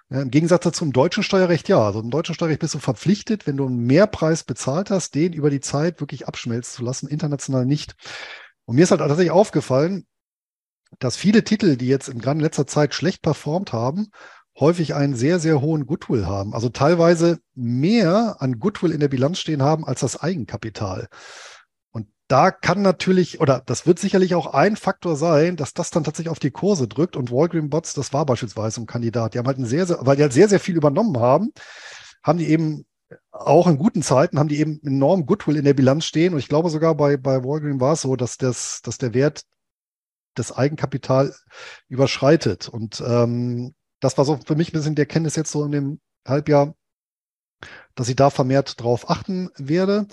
Ja, 0.08 0.22
Im 0.22 0.30
Gegensatz 0.30 0.62
dazu 0.62 0.84
im 0.84 0.92
deutschen 0.92 1.24
Steuerrecht 1.24 1.68
ja. 1.68 1.84
Also 1.84 1.98
im 2.00 2.10
deutschen 2.10 2.34
Steuerrecht 2.34 2.60
bist 2.60 2.74
du 2.74 2.78
verpflichtet, 2.78 3.46
wenn 3.46 3.56
du 3.56 3.66
einen 3.66 3.78
Mehrpreis 3.78 4.44
bezahlt 4.44 4.90
hast, 4.90 5.16
den 5.16 5.32
über 5.32 5.50
die 5.50 5.60
Zeit 5.60 6.00
wirklich 6.00 6.28
abschmelzen 6.28 6.76
zu 6.76 6.84
lassen, 6.84 7.08
international 7.08 7.66
nicht. 7.66 7.96
Und 8.66 8.76
mir 8.76 8.82
ist 8.82 8.92
halt 8.92 9.00
tatsächlich 9.00 9.32
aufgefallen, 9.32 10.06
dass 10.98 11.16
viele 11.16 11.44
Titel, 11.44 11.76
die 11.76 11.88
jetzt 11.88 12.08
in 12.08 12.20
letzter 12.20 12.66
Zeit 12.66 12.94
schlecht 12.94 13.22
performt 13.22 13.72
haben, 13.72 14.08
häufig 14.58 14.94
einen 14.94 15.14
sehr, 15.14 15.38
sehr 15.38 15.60
hohen 15.60 15.86
Goodwill 15.86 16.26
haben. 16.26 16.54
Also 16.54 16.68
teilweise 16.68 17.38
mehr 17.54 18.36
an 18.40 18.58
Goodwill 18.58 18.92
in 18.92 19.00
der 19.00 19.08
Bilanz 19.08 19.38
stehen 19.38 19.62
haben 19.62 19.86
als 19.86 20.00
das 20.00 20.20
Eigenkapital. 20.20 21.08
Und 21.90 22.08
da 22.28 22.50
kann 22.50 22.82
natürlich, 22.82 23.40
oder 23.40 23.62
das 23.64 23.86
wird 23.86 23.98
sicherlich 23.98 24.34
auch 24.34 24.46
ein 24.54 24.76
Faktor 24.76 25.16
sein, 25.16 25.56
dass 25.56 25.74
das 25.74 25.90
dann 25.90 26.04
tatsächlich 26.04 26.30
auf 26.30 26.38
die 26.38 26.50
Kurse 26.50 26.88
drückt. 26.88 27.16
Und 27.16 27.30
Walgreen 27.30 27.68
Bots, 27.68 27.92
das 27.92 28.12
war 28.12 28.24
beispielsweise 28.24 28.80
ein 28.80 28.86
Kandidat. 28.86 29.34
Die 29.34 29.38
haben 29.38 29.46
halt 29.46 29.58
ein 29.58 29.66
sehr, 29.66 29.86
sehr, 29.86 29.98
weil 30.00 30.16
die 30.16 30.22
halt 30.22 30.32
sehr, 30.32 30.48
sehr 30.48 30.60
viel 30.60 30.76
übernommen 30.76 31.18
haben, 31.18 31.52
haben 32.22 32.38
die 32.38 32.48
eben 32.48 32.86
auch 33.30 33.68
in 33.68 33.78
guten 33.78 34.02
Zeiten 34.02 34.38
haben 34.38 34.48
die 34.48 34.58
eben 34.58 34.80
enorm 34.82 35.26
Goodwill 35.26 35.56
in 35.56 35.64
der 35.64 35.74
Bilanz 35.74 36.06
stehen. 36.06 36.32
Und 36.32 36.40
ich 36.40 36.48
glaube 36.48 36.70
sogar 36.70 36.96
bei, 36.96 37.16
bei 37.16 37.44
Walgreen 37.44 37.80
war 37.80 37.92
es 37.92 38.00
so, 38.00 38.16
dass 38.16 38.36
das, 38.36 38.80
dass 38.82 38.98
der 38.98 39.14
Wert 39.14 39.42
das 40.36 40.56
Eigenkapital 40.56 41.34
überschreitet. 41.88 42.68
Und 42.68 43.02
ähm, 43.04 43.74
das 44.00 44.16
war 44.18 44.24
so 44.24 44.38
für 44.46 44.54
mich 44.54 44.70
ein 44.70 44.72
bisschen 44.72 44.94
die 44.94 45.02
Erkenntnis 45.02 45.36
jetzt 45.36 45.50
so 45.50 45.64
in 45.64 45.72
dem 45.72 46.00
Halbjahr, 46.26 46.74
dass 47.94 48.08
ich 48.08 48.16
da 48.16 48.30
vermehrt 48.30 48.80
drauf 48.80 49.10
achten 49.10 49.50
werde. 49.56 50.06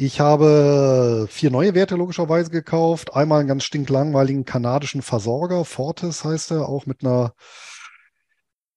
Ich 0.00 0.20
habe 0.20 1.26
vier 1.28 1.50
neue 1.50 1.74
Werte 1.74 1.96
logischerweise 1.96 2.50
gekauft. 2.50 3.14
Einmal 3.14 3.40
einen 3.40 3.48
ganz 3.48 3.64
stinklangweiligen 3.64 4.44
kanadischen 4.44 5.02
Versorger, 5.02 5.64
Fortis 5.64 6.24
heißt 6.24 6.52
er, 6.52 6.68
auch 6.68 6.86
mit 6.86 7.02
einer, 7.02 7.34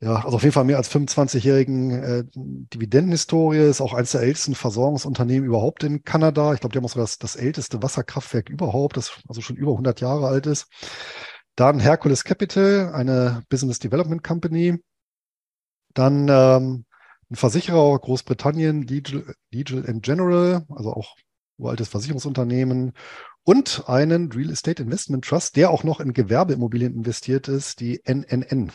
ja, 0.04 0.16
also 0.16 0.38
auf 0.38 0.42
jeden 0.42 0.54
Fall 0.54 0.64
mehr 0.64 0.78
als 0.78 0.90
25-jährigen 0.90 1.92
äh, 1.92 2.24
Dividendenhistorie, 2.34 3.60
ist 3.60 3.82
auch 3.82 3.94
eines 3.94 4.12
der 4.12 4.22
ältesten 4.22 4.56
Versorgungsunternehmen 4.56 5.46
überhaupt 5.46 5.84
in 5.84 6.04
Kanada. 6.04 6.54
Ich 6.54 6.60
glaube, 6.60 6.74
die 6.74 6.80
haben 6.80 6.86
auch 6.86 6.90
sogar 6.90 7.04
das, 7.04 7.20
das 7.20 7.36
älteste 7.36 7.84
Wasserkraftwerk 7.84 8.50
überhaupt, 8.50 8.98
das 8.98 9.12
also 9.28 9.42
schon 9.42 9.58
über 9.58 9.72
100 9.72 10.02
Jahre 10.02 10.28
alt 10.28 10.48
ist. 10.48 10.68
Dann 11.56 11.80
Hercules 11.80 12.24
Capital, 12.24 12.92
eine 12.94 13.44
Business 13.50 13.78
Development 13.78 14.24
Company. 14.24 14.80
Dann 15.94 16.28
ähm, 16.30 16.86
ein 17.30 17.36
Versicherer 17.36 18.00
Großbritannien, 18.00 18.82
Legal, 18.82 19.36
Legal 19.52 19.84
General, 20.02 20.66
also 20.70 20.94
auch 20.94 21.16
uraltes 21.58 21.90
Versicherungsunternehmen. 21.90 22.94
Und 23.44 23.84
einen 23.88 24.32
Real 24.32 24.50
Estate 24.50 24.82
Investment 24.82 25.26
Trust, 25.26 25.58
der 25.58 25.70
auch 25.70 25.84
noch 25.84 26.00
in 26.00 26.14
Gewerbeimmobilien 26.14 26.96
investiert 26.96 27.48
ist, 27.48 27.80
die 27.80 28.02
NNN. 28.04 28.72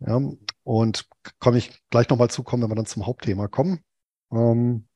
Ja, 0.00 0.20
und 0.62 1.08
komme 1.38 1.58
ich 1.58 1.82
gleich 1.90 2.08
nochmal 2.08 2.30
zukommen, 2.30 2.62
wenn 2.62 2.70
wir 2.70 2.76
dann 2.76 2.86
zum 2.86 3.06
Hauptthema 3.06 3.48
kommen. 3.48 3.80
Ähm, 4.30 4.86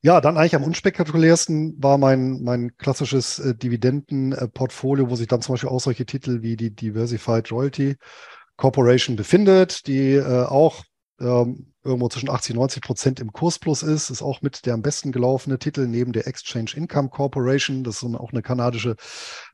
ja, 0.00 0.20
dann 0.20 0.36
eigentlich 0.36 0.54
am 0.54 0.62
unspektakulärsten 0.62 1.82
war 1.82 1.98
mein, 1.98 2.42
mein 2.42 2.76
klassisches 2.76 3.38
äh, 3.40 3.54
Dividendenportfolio, 3.54 5.10
wo 5.10 5.16
sich 5.16 5.26
dann 5.26 5.42
zum 5.42 5.54
Beispiel 5.54 5.70
auch 5.70 5.80
solche 5.80 6.06
Titel 6.06 6.42
wie 6.42 6.56
die 6.56 6.74
Diversified 6.74 7.50
Royalty 7.50 7.96
Corporation 8.56 9.16
befindet, 9.16 9.86
die 9.86 10.12
äh, 10.14 10.44
auch 10.44 10.84
ähm, 11.20 11.72
irgendwo 11.82 12.08
zwischen 12.08 12.30
80 12.30 12.54
und 12.54 12.60
90 12.60 12.82
Prozent 12.82 13.20
im 13.20 13.32
Kursplus 13.32 13.82
ist, 13.82 14.10
ist 14.10 14.22
auch 14.22 14.42
mit 14.42 14.66
der 14.66 14.74
am 14.74 14.82
besten 14.82 15.10
gelaufene 15.10 15.58
Titel 15.58 15.86
neben 15.86 16.12
der 16.12 16.26
Exchange 16.26 16.72
Income 16.74 17.08
Corporation. 17.08 17.82
Das 17.82 18.02
ist 18.02 18.04
auch 18.04 18.32
eine 18.32 18.42
kanadische 18.42 18.96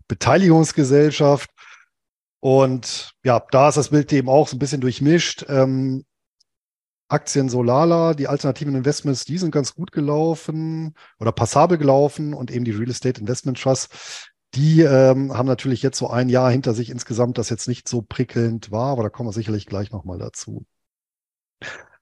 Beteiligungsgesellschaft. 0.09 1.51
Und 2.45 3.15
ja, 3.25 3.43
da 3.53 3.71
ist 3.71 3.77
das 3.77 3.89
Bild 3.89 4.13
eben 4.13 4.29
auch 4.29 4.49
so 4.49 4.57
ein 4.57 4.59
bisschen 4.59 4.83
durchmischt. 4.83 5.47
Ähm, 5.49 6.05
Aktien 7.09 7.49
Solala, 7.49 8.13
die 8.13 8.29
alternativen 8.29 8.75
Investments, 8.75 9.25
die 9.25 9.39
sind 9.39 9.51
ganz 9.51 9.75
gut 9.75 9.93
gelaufen 9.93 10.93
oder 11.19 11.33
passabel 11.33 11.79
gelaufen 11.79 12.35
und 12.35 12.51
eben 12.51 12.67
die 12.67 12.73
Real 12.73 12.91
Estate 12.91 13.19
Investment 13.19 13.59
Trust, 13.59 14.29
die 14.55 14.83
ähm, 14.83 15.33
haben 15.33 15.47
natürlich 15.47 15.81
jetzt 15.81 15.97
so 15.97 16.11
ein 16.11 16.29
Jahr 16.29 16.51
hinter 16.51 16.75
sich 16.75 16.91
insgesamt, 16.91 17.39
das 17.39 17.49
jetzt 17.49 17.67
nicht 17.67 17.89
so 17.89 18.03
prickelnd 18.03 18.71
war, 18.71 18.91
aber 18.91 19.05
da 19.05 19.09
kommen 19.09 19.31
wir 19.31 19.33
sicherlich 19.33 19.65
gleich 19.65 19.91
nochmal 19.91 20.19
dazu. 20.19 20.67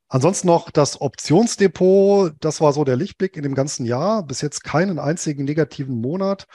Ansonsten 0.09 0.49
noch 0.49 0.72
das 0.72 1.01
Optionsdepot, 1.01 2.34
das 2.40 2.61
war 2.61 2.72
so 2.72 2.82
der 2.82 2.97
Lichtblick 2.97 3.36
in 3.36 3.45
dem 3.45 3.55
ganzen 3.55 3.86
Jahr. 3.86 4.26
Bis 4.26 4.40
jetzt 4.40 4.64
keinen 4.64 4.99
einzigen 4.99 5.45
negativen 5.45 6.01
Monat 6.01 6.49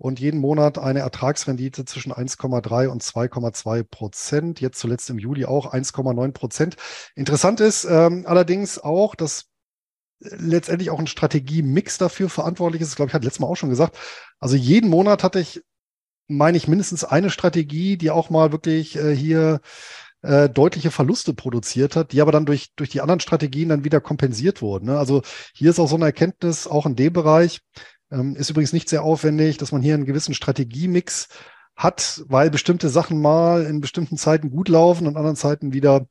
und 0.00 0.18
jeden 0.18 0.40
Monat 0.40 0.78
eine 0.78 1.00
Ertragsrendite 1.00 1.84
zwischen 1.84 2.10
1,3 2.10 2.86
und 2.86 3.02
2,2 3.02 3.82
Prozent. 3.82 4.58
Jetzt 4.58 4.78
zuletzt 4.78 5.10
im 5.10 5.18
Juli 5.18 5.44
auch 5.44 5.74
1,9 5.74 6.32
Prozent. 6.32 6.76
Interessant 7.14 7.60
ist 7.60 7.84
ähm, 7.84 8.24
allerdings 8.26 8.78
auch, 8.78 9.14
dass 9.14 9.50
letztendlich 10.20 10.88
auch 10.88 10.98
ein 10.98 11.06
Strategie-Mix 11.06 11.98
dafür 11.98 12.30
verantwortlich 12.30 12.80
ist. 12.80 12.88
Das 12.88 12.96
glaube 12.96 13.10
ich, 13.10 13.14
hat 13.14 13.24
letztes 13.24 13.40
Mal 13.40 13.48
auch 13.48 13.56
schon 13.56 13.68
gesagt. 13.68 13.98
Also 14.38 14.56
jeden 14.56 14.88
Monat 14.88 15.22
hatte 15.22 15.38
ich, 15.38 15.62
meine 16.28 16.56
ich, 16.56 16.66
mindestens 16.66 17.04
eine 17.04 17.28
Strategie, 17.28 17.98
die 17.98 18.10
auch 18.10 18.30
mal 18.30 18.52
wirklich 18.52 18.96
äh, 18.96 19.14
hier 19.14 19.60
äh, 20.22 20.48
deutliche 20.48 20.90
Verluste 20.90 21.34
produziert 21.34 21.94
hat, 21.94 22.12
die 22.12 22.22
aber 22.22 22.32
dann 22.32 22.46
durch, 22.46 22.72
durch 22.74 22.88
die 22.88 23.02
anderen 23.02 23.20
Strategien 23.20 23.68
dann 23.68 23.84
wieder 23.84 24.00
kompensiert 24.00 24.62
wurden. 24.62 24.86
Ne? 24.86 24.98
Also 24.98 25.20
hier 25.52 25.68
ist 25.68 25.78
auch 25.78 25.88
so 25.88 25.96
eine 25.96 26.06
Erkenntnis, 26.06 26.66
auch 26.66 26.86
in 26.86 26.96
dem 26.96 27.12
Bereich, 27.12 27.60
ähm, 28.10 28.36
ist 28.36 28.50
übrigens 28.50 28.72
nicht 28.72 28.88
sehr 28.88 29.02
aufwendig, 29.02 29.58
dass 29.58 29.72
man 29.72 29.82
hier 29.82 29.94
einen 29.94 30.04
gewissen 30.04 30.34
Strategiemix 30.34 31.28
hat, 31.76 32.22
weil 32.26 32.50
bestimmte 32.50 32.88
Sachen 32.88 33.20
mal 33.20 33.64
in 33.64 33.80
bestimmten 33.80 34.16
Zeiten 34.16 34.50
gut 34.50 34.68
laufen 34.68 35.06
und 35.06 35.16
anderen 35.16 35.36
Zeiten 35.36 35.72
wieder 35.72 36.06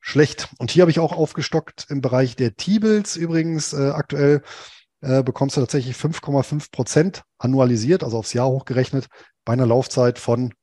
schlecht. 0.00 0.48
Und 0.58 0.70
hier 0.70 0.82
habe 0.82 0.90
ich 0.90 0.98
auch 0.98 1.12
aufgestockt 1.12 1.86
im 1.90 2.00
Bereich 2.00 2.36
der 2.36 2.56
T-Bills. 2.56 3.16
Übrigens 3.16 3.72
äh, 3.72 3.90
aktuell 3.90 4.42
äh, 5.02 5.22
bekommst 5.22 5.56
du 5.56 5.60
tatsächlich 5.60 5.96
5,5 5.96 6.70
Prozent 6.70 7.22
annualisiert, 7.38 8.02
also 8.02 8.18
aufs 8.18 8.32
Jahr 8.32 8.48
hochgerechnet, 8.48 9.08
bei 9.44 9.52
einer 9.52 9.66
Laufzeit 9.66 10.18
von 10.18 10.54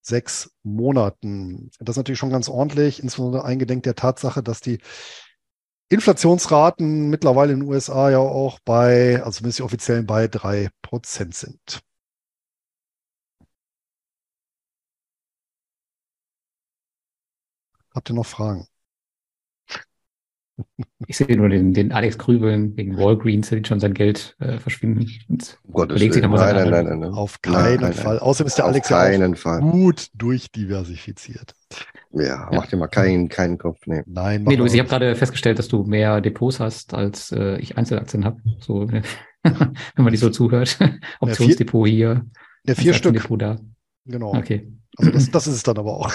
sechs 0.00 0.52
Monaten. 0.62 1.70
Das 1.80 1.94
ist 1.94 1.96
natürlich 1.96 2.18
schon 2.18 2.30
ganz 2.30 2.48
ordentlich, 2.48 3.02
insbesondere 3.02 3.44
eingedenk 3.44 3.82
der 3.82 3.96
Tatsache, 3.96 4.42
dass 4.42 4.60
die 4.60 4.78
Inflationsraten 5.88 7.10
mittlerweile 7.10 7.52
in 7.52 7.60
den 7.60 7.68
USA 7.68 8.10
ja 8.10 8.18
auch 8.18 8.58
bei, 8.64 9.22
also 9.22 9.38
zumindest 9.38 9.60
die 9.60 9.62
offiziellen, 9.62 10.06
bei 10.06 10.26
drei 10.26 10.68
Prozent 10.82 11.34
sind. 11.34 11.80
Habt 17.94 18.10
ihr 18.10 18.14
noch 18.14 18.26
Fragen? 18.26 18.66
Ich 21.06 21.16
sehe 21.16 21.36
nur 21.36 21.48
den, 21.48 21.72
den 21.72 21.92
Alex 21.92 22.18
Krübeln 22.18 22.76
wegen 22.76 22.96
Walgreens, 22.96 23.50
der 23.50 23.62
schon 23.64 23.78
sein 23.78 23.94
Geld 23.94 24.36
äh, 24.38 24.58
verschwinden. 24.58 25.10
Und 25.28 25.58
um 25.64 25.72
Gottes 25.72 26.00
Willen. 26.00 26.30
Nein, 26.30 26.30
nein, 26.30 26.70
nein, 26.70 26.84
nein, 26.84 26.98
nein. 27.00 27.12
Auf 27.12 27.40
keinen 27.42 27.80
nein, 27.80 27.92
Fall. 27.92 28.14
Nein. 28.14 28.22
Außerdem 28.22 28.48
ist 28.48 28.58
der 28.58 28.64
Alex 28.64 28.88
ja 28.88 29.34
Fall. 29.34 29.60
gut 29.60 30.08
durchdiversifiziert. 30.14 31.54
Ja, 32.18 32.48
mach 32.52 32.66
dir 32.66 32.76
mal 32.76 32.86
keinen, 32.86 33.28
keinen 33.28 33.58
Kopf. 33.58 33.80
Nee. 33.86 34.02
Nein, 34.06 34.44
Nee, 34.44 34.54
Luis, 34.54 34.72
ich 34.72 34.78
habe 34.78 34.88
gerade 34.88 35.14
festgestellt, 35.16 35.58
dass 35.58 35.68
du 35.68 35.84
mehr 35.84 36.20
Depots 36.22 36.60
hast, 36.60 36.94
als 36.94 37.30
äh, 37.30 37.58
ich 37.58 37.76
Einzelaktien 37.76 38.24
habe. 38.24 38.40
So, 38.58 38.88
wenn 38.90 39.04
man 39.96 40.12
die 40.12 40.16
so 40.16 40.30
zuhört. 40.30 40.78
Optionsdepot 41.20 41.86
hier. 41.86 42.24
Ja, 42.66 42.74
vier 42.74 42.94
Stück. 42.94 43.14
Depot 43.14 43.40
da. 43.40 43.58
Genau. 44.06 44.34
Okay. 44.34 44.72
Also 44.96 45.10
das, 45.10 45.30
das 45.30 45.46
ist 45.46 45.56
es 45.56 45.62
dann 45.62 45.76
aber 45.76 45.94
auch. 45.94 46.12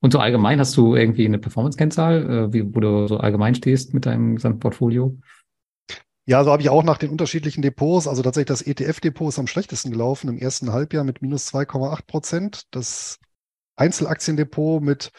Und 0.00 0.12
so 0.12 0.18
allgemein 0.18 0.58
hast 0.58 0.76
du 0.76 0.94
irgendwie 0.94 1.26
eine 1.26 1.38
Performance-Kennzahl, 1.38 2.50
äh, 2.54 2.74
wo 2.74 2.80
du 2.80 3.06
so 3.08 3.18
allgemein 3.18 3.54
stehst 3.54 3.92
mit 3.92 4.06
deinem 4.06 4.36
gesamten 4.36 4.60
Portfolio? 4.60 5.18
Ja, 6.26 6.42
so 6.44 6.50
habe 6.50 6.62
ich 6.62 6.70
auch 6.70 6.82
nach 6.82 6.96
den 6.96 7.10
unterschiedlichen 7.10 7.60
Depots, 7.60 8.08
also 8.08 8.22
tatsächlich 8.22 8.48
das 8.48 8.62
ETF-Depot 8.62 9.28
ist 9.28 9.38
am 9.38 9.46
schlechtesten 9.46 9.90
gelaufen 9.90 10.28
im 10.28 10.38
ersten 10.38 10.72
Halbjahr 10.72 11.04
mit 11.04 11.20
minus 11.20 11.52
2,8 11.52 12.06
Prozent. 12.06 12.62
Das 12.70 13.18
Einzelaktiendepot 13.76 14.82
mit 14.82 15.10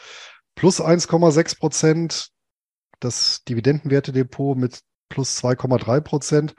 plus 0.54 0.80
1,6 0.80 1.58
Prozent. 1.58 2.28
Das 3.00 3.44
Dividendenwerte-Depot 3.44 4.56
mit 4.56 4.80
plus 5.08 5.38
2,3 5.42 6.00
Prozent. 6.00 6.54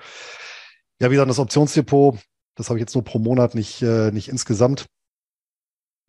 Ja, 0.99 1.09
wie 1.09 1.15
gesagt, 1.15 1.29
das 1.29 1.39
Optionsdepot, 1.39 2.19
das 2.55 2.69
habe 2.69 2.79
ich 2.79 2.81
jetzt 2.81 2.93
nur 2.93 3.03
pro 3.03 3.19
Monat, 3.19 3.55
nicht, 3.55 3.81
äh, 3.81 4.11
nicht 4.11 4.29
insgesamt. 4.29 4.87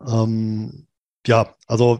Ähm, 0.05 0.87
ja, 1.25 1.55
also 1.67 1.99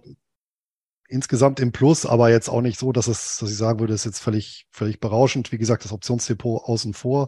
insgesamt 1.07 1.59
im 1.59 1.71
Plus, 1.71 2.05
aber 2.05 2.29
jetzt 2.29 2.49
auch 2.49 2.61
nicht 2.61 2.79
so, 2.79 2.91
dass 2.91 3.07
es, 3.07 3.37
dass 3.37 3.49
ich 3.49 3.57
sagen 3.57 3.79
würde, 3.79 3.93
ist 3.93 4.05
jetzt 4.05 4.19
völlig, 4.19 4.67
völlig 4.71 4.99
berauschend. 4.99 5.51
Wie 5.51 5.57
gesagt, 5.57 5.83
das 5.83 5.91
Optionsdepot 5.91 6.63
außen 6.63 6.93
vor. 6.93 7.27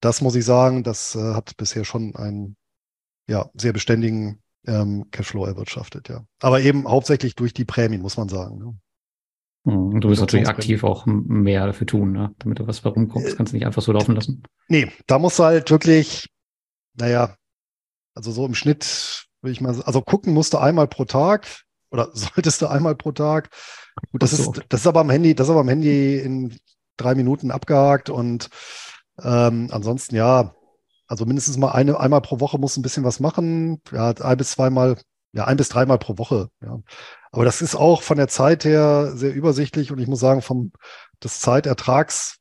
Das 0.00 0.20
muss 0.20 0.34
ich 0.34 0.44
sagen, 0.44 0.82
das 0.82 1.14
äh, 1.14 1.34
hat 1.34 1.56
bisher 1.56 1.84
schon 1.84 2.14
einen 2.16 2.56
ja, 3.26 3.50
sehr 3.54 3.72
beständigen 3.72 4.42
ähm, 4.66 5.06
Cashflow 5.10 5.46
erwirtschaftet, 5.46 6.08
ja. 6.08 6.24
Aber 6.40 6.60
eben 6.60 6.88
hauptsächlich 6.88 7.34
durch 7.34 7.54
die 7.54 7.64
Prämien, 7.64 8.02
muss 8.02 8.16
man 8.16 8.28
sagen. 8.28 8.58
Ne? 8.58 8.74
Hm, 9.66 9.94
und 9.94 10.00
du 10.00 10.08
wirst 10.08 10.20
natürlich 10.20 10.48
aktiv 10.48 10.84
auch 10.84 11.06
mehr 11.06 11.66
dafür 11.66 11.86
tun, 11.86 12.12
ne? 12.12 12.34
damit 12.38 12.58
du 12.58 12.66
was 12.66 12.84
herumkommst. 12.84 13.32
Äh, 13.32 13.36
kannst 13.36 13.52
du 13.52 13.56
nicht 13.56 13.66
einfach 13.66 13.82
so 13.82 13.92
laufen 13.92 14.14
lassen. 14.14 14.42
Nee, 14.68 14.90
da 15.06 15.18
musst 15.18 15.38
du 15.38 15.44
halt 15.44 15.70
wirklich, 15.70 16.28
naja, 16.94 17.36
also 18.14 18.32
so 18.32 18.46
im 18.46 18.54
Schnitt 18.54 19.26
würde 19.42 19.52
ich 19.52 19.60
mal 19.60 19.74
sagen, 19.74 19.86
also 19.86 20.02
gucken 20.02 20.34
musst 20.34 20.52
du 20.52 20.58
einmal 20.58 20.88
pro 20.88 21.04
Tag 21.04 21.46
oder 21.90 22.10
solltest 22.14 22.62
du 22.62 22.66
einmal 22.66 22.94
pro 22.94 23.12
Tag. 23.12 23.50
Gut, 24.12 24.22
das 24.22 24.30
so. 24.32 24.52
ist, 24.52 24.62
das 24.68 24.80
ist 24.80 24.86
aber 24.86 25.00
am 25.00 25.10
Handy, 25.10 25.34
das 25.34 25.46
ist 25.46 25.50
aber 25.50 25.60
am 25.60 25.68
Handy 25.68 26.18
in 26.18 26.56
drei 26.96 27.14
Minuten 27.14 27.50
abgehakt 27.50 28.10
und 28.10 28.50
ähm, 29.22 29.68
ansonsten 29.70 30.16
ja, 30.16 30.54
also 31.10 31.26
mindestens 31.26 31.56
mal 31.56 31.72
eine, 31.72 31.98
einmal 31.98 32.20
pro 32.20 32.38
Woche 32.38 32.56
muss 32.56 32.76
ein 32.76 32.82
bisschen 32.82 33.02
was 33.02 33.18
machen. 33.18 33.82
Ja, 33.90 34.10
ein 34.10 34.36
bis 34.36 34.52
zweimal, 34.52 34.96
ja, 35.32 35.44
ein 35.44 35.56
bis 35.56 35.68
dreimal 35.68 35.98
pro 35.98 36.18
Woche. 36.18 36.50
Ja. 36.62 36.78
Aber 37.32 37.44
das 37.44 37.62
ist 37.62 37.74
auch 37.74 38.02
von 38.02 38.16
der 38.16 38.28
Zeit 38.28 38.64
her 38.64 39.10
sehr 39.16 39.34
übersichtlich 39.34 39.90
und 39.90 39.98
ich 39.98 40.06
muss 40.06 40.20
sagen, 40.20 40.40
vom 40.40 40.70
des 41.22 41.40
Zeitertrags, 41.40 42.38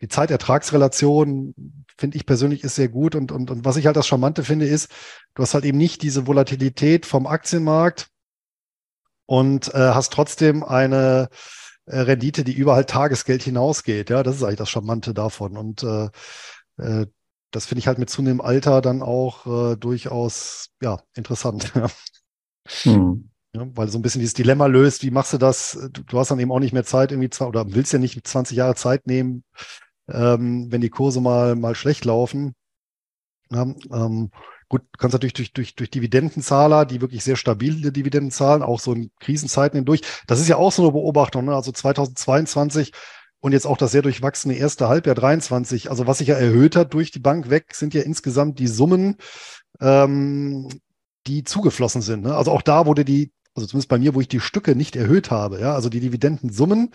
die 0.00 0.08
Zeitertragsrelation 0.08 1.54
finde 1.98 2.16
ich 2.16 2.24
persönlich 2.24 2.64
ist 2.64 2.74
sehr 2.74 2.88
gut 2.88 3.14
und, 3.14 3.30
und, 3.30 3.50
und 3.50 3.66
was 3.66 3.76
ich 3.76 3.84
halt 3.84 3.96
das 3.96 4.06
Charmante 4.06 4.44
finde 4.44 4.66
ist, 4.66 4.90
du 5.34 5.42
hast 5.42 5.52
halt 5.52 5.66
eben 5.66 5.76
nicht 5.76 6.00
diese 6.00 6.26
Volatilität 6.26 7.04
vom 7.04 7.26
Aktienmarkt 7.26 8.08
und 9.26 9.74
äh, 9.74 9.78
hast 9.78 10.10
trotzdem 10.14 10.64
eine 10.64 11.28
äh, 11.84 11.98
Rendite, 11.98 12.44
die 12.44 12.54
über 12.54 12.74
halt 12.76 12.88
Tagesgeld 12.88 13.42
hinausgeht. 13.42 14.08
Ja, 14.08 14.22
das 14.22 14.36
ist 14.36 14.42
eigentlich 14.42 14.56
das 14.56 14.70
Charmante 14.70 15.12
davon 15.12 15.58
und 15.58 15.82
äh, 15.82 16.08
äh, 16.78 17.06
das 17.54 17.66
finde 17.66 17.78
ich 17.78 17.86
halt 17.86 17.98
mit 17.98 18.10
zunehmendem 18.10 18.44
Alter 18.44 18.80
dann 18.80 19.00
auch 19.00 19.46
äh, 19.46 19.76
durchaus 19.76 20.70
ja 20.82 20.98
interessant. 21.14 21.72
hm. 22.82 23.30
ja, 23.54 23.66
weil 23.74 23.88
so 23.88 23.98
ein 23.98 24.02
bisschen 24.02 24.20
dieses 24.20 24.34
Dilemma 24.34 24.66
löst, 24.66 25.04
wie 25.04 25.12
machst 25.12 25.32
du 25.32 25.38
das? 25.38 25.78
Du, 25.92 26.02
du, 26.02 26.18
hast 26.18 26.32
dann 26.32 26.40
eben 26.40 26.50
auch 26.50 26.58
nicht 26.58 26.72
mehr 26.72 26.84
Zeit, 26.84 27.12
irgendwie 27.12 27.30
zwei, 27.30 27.46
oder 27.46 27.72
willst 27.72 27.92
ja 27.92 28.00
nicht 28.00 28.26
20 28.26 28.56
Jahre 28.56 28.74
Zeit 28.74 29.06
nehmen, 29.06 29.44
ähm, 30.08 30.72
wenn 30.72 30.80
die 30.80 30.90
Kurse 30.90 31.20
mal, 31.20 31.54
mal 31.54 31.76
schlecht 31.76 32.04
laufen. 32.04 32.54
Ja, 33.50 33.62
ähm, 33.62 34.30
gut, 34.68 34.82
du 34.82 34.98
kannst 34.98 35.12
natürlich 35.12 35.34
durch, 35.34 35.52
durch, 35.52 35.76
durch 35.76 35.90
Dividendenzahler, 35.90 36.84
die 36.86 37.00
wirklich 37.00 37.22
sehr 37.22 37.36
stabile 37.36 37.92
Dividenden 37.92 38.32
zahlen, 38.32 38.64
auch 38.64 38.80
so 38.80 38.92
in 38.94 39.12
Krisenzeiten 39.20 39.76
hindurch. 39.76 40.00
Das 40.26 40.40
ist 40.40 40.48
ja 40.48 40.56
auch 40.56 40.72
so 40.72 40.82
eine 40.82 40.90
Beobachtung. 40.90 41.44
Ne? 41.44 41.54
Also 41.54 41.70
2022 41.70 42.92
und 43.44 43.52
jetzt 43.52 43.66
auch 43.66 43.76
das 43.76 43.92
sehr 43.92 44.00
durchwachsene 44.00 44.54
erste 44.54 44.88
Halbjahr 44.88 45.14
23. 45.14 45.90
Also 45.90 46.06
was 46.06 46.16
sich 46.16 46.28
ja 46.28 46.34
erhöht 46.34 46.76
hat 46.76 46.94
durch 46.94 47.10
die 47.10 47.18
Bank 47.18 47.50
weg, 47.50 47.74
sind 47.74 47.92
ja 47.92 48.00
insgesamt 48.00 48.58
die 48.58 48.68
Summen, 48.68 49.18
ähm, 49.82 50.70
die 51.26 51.44
zugeflossen 51.44 52.00
sind. 52.00 52.22
Ne? 52.22 52.34
Also 52.34 52.50
auch 52.52 52.62
da 52.62 52.86
wurde 52.86 53.04
die, 53.04 53.32
also 53.54 53.66
zumindest 53.66 53.90
bei 53.90 53.98
mir, 53.98 54.14
wo 54.14 54.22
ich 54.22 54.28
die 54.28 54.40
Stücke 54.40 54.74
nicht 54.74 54.96
erhöht 54.96 55.30
habe, 55.30 55.60
ja, 55.60 55.74
also 55.74 55.90
die 55.90 56.00
Dividendensummen 56.00 56.94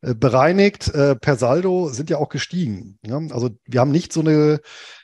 äh, 0.00 0.14
bereinigt 0.14 0.88
äh, 0.94 1.14
per 1.14 1.36
Saldo 1.36 1.90
sind 1.90 2.08
ja 2.08 2.16
auch 2.16 2.30
gestiegen. 2.30 2.98
Ja? 3.04 3.18
Also 3.28 3.50
wir 3.66 3.80
haben 3.80 3.92
nicht 3.92 4.14
so 4.14 4.20
eine 4.20 4.62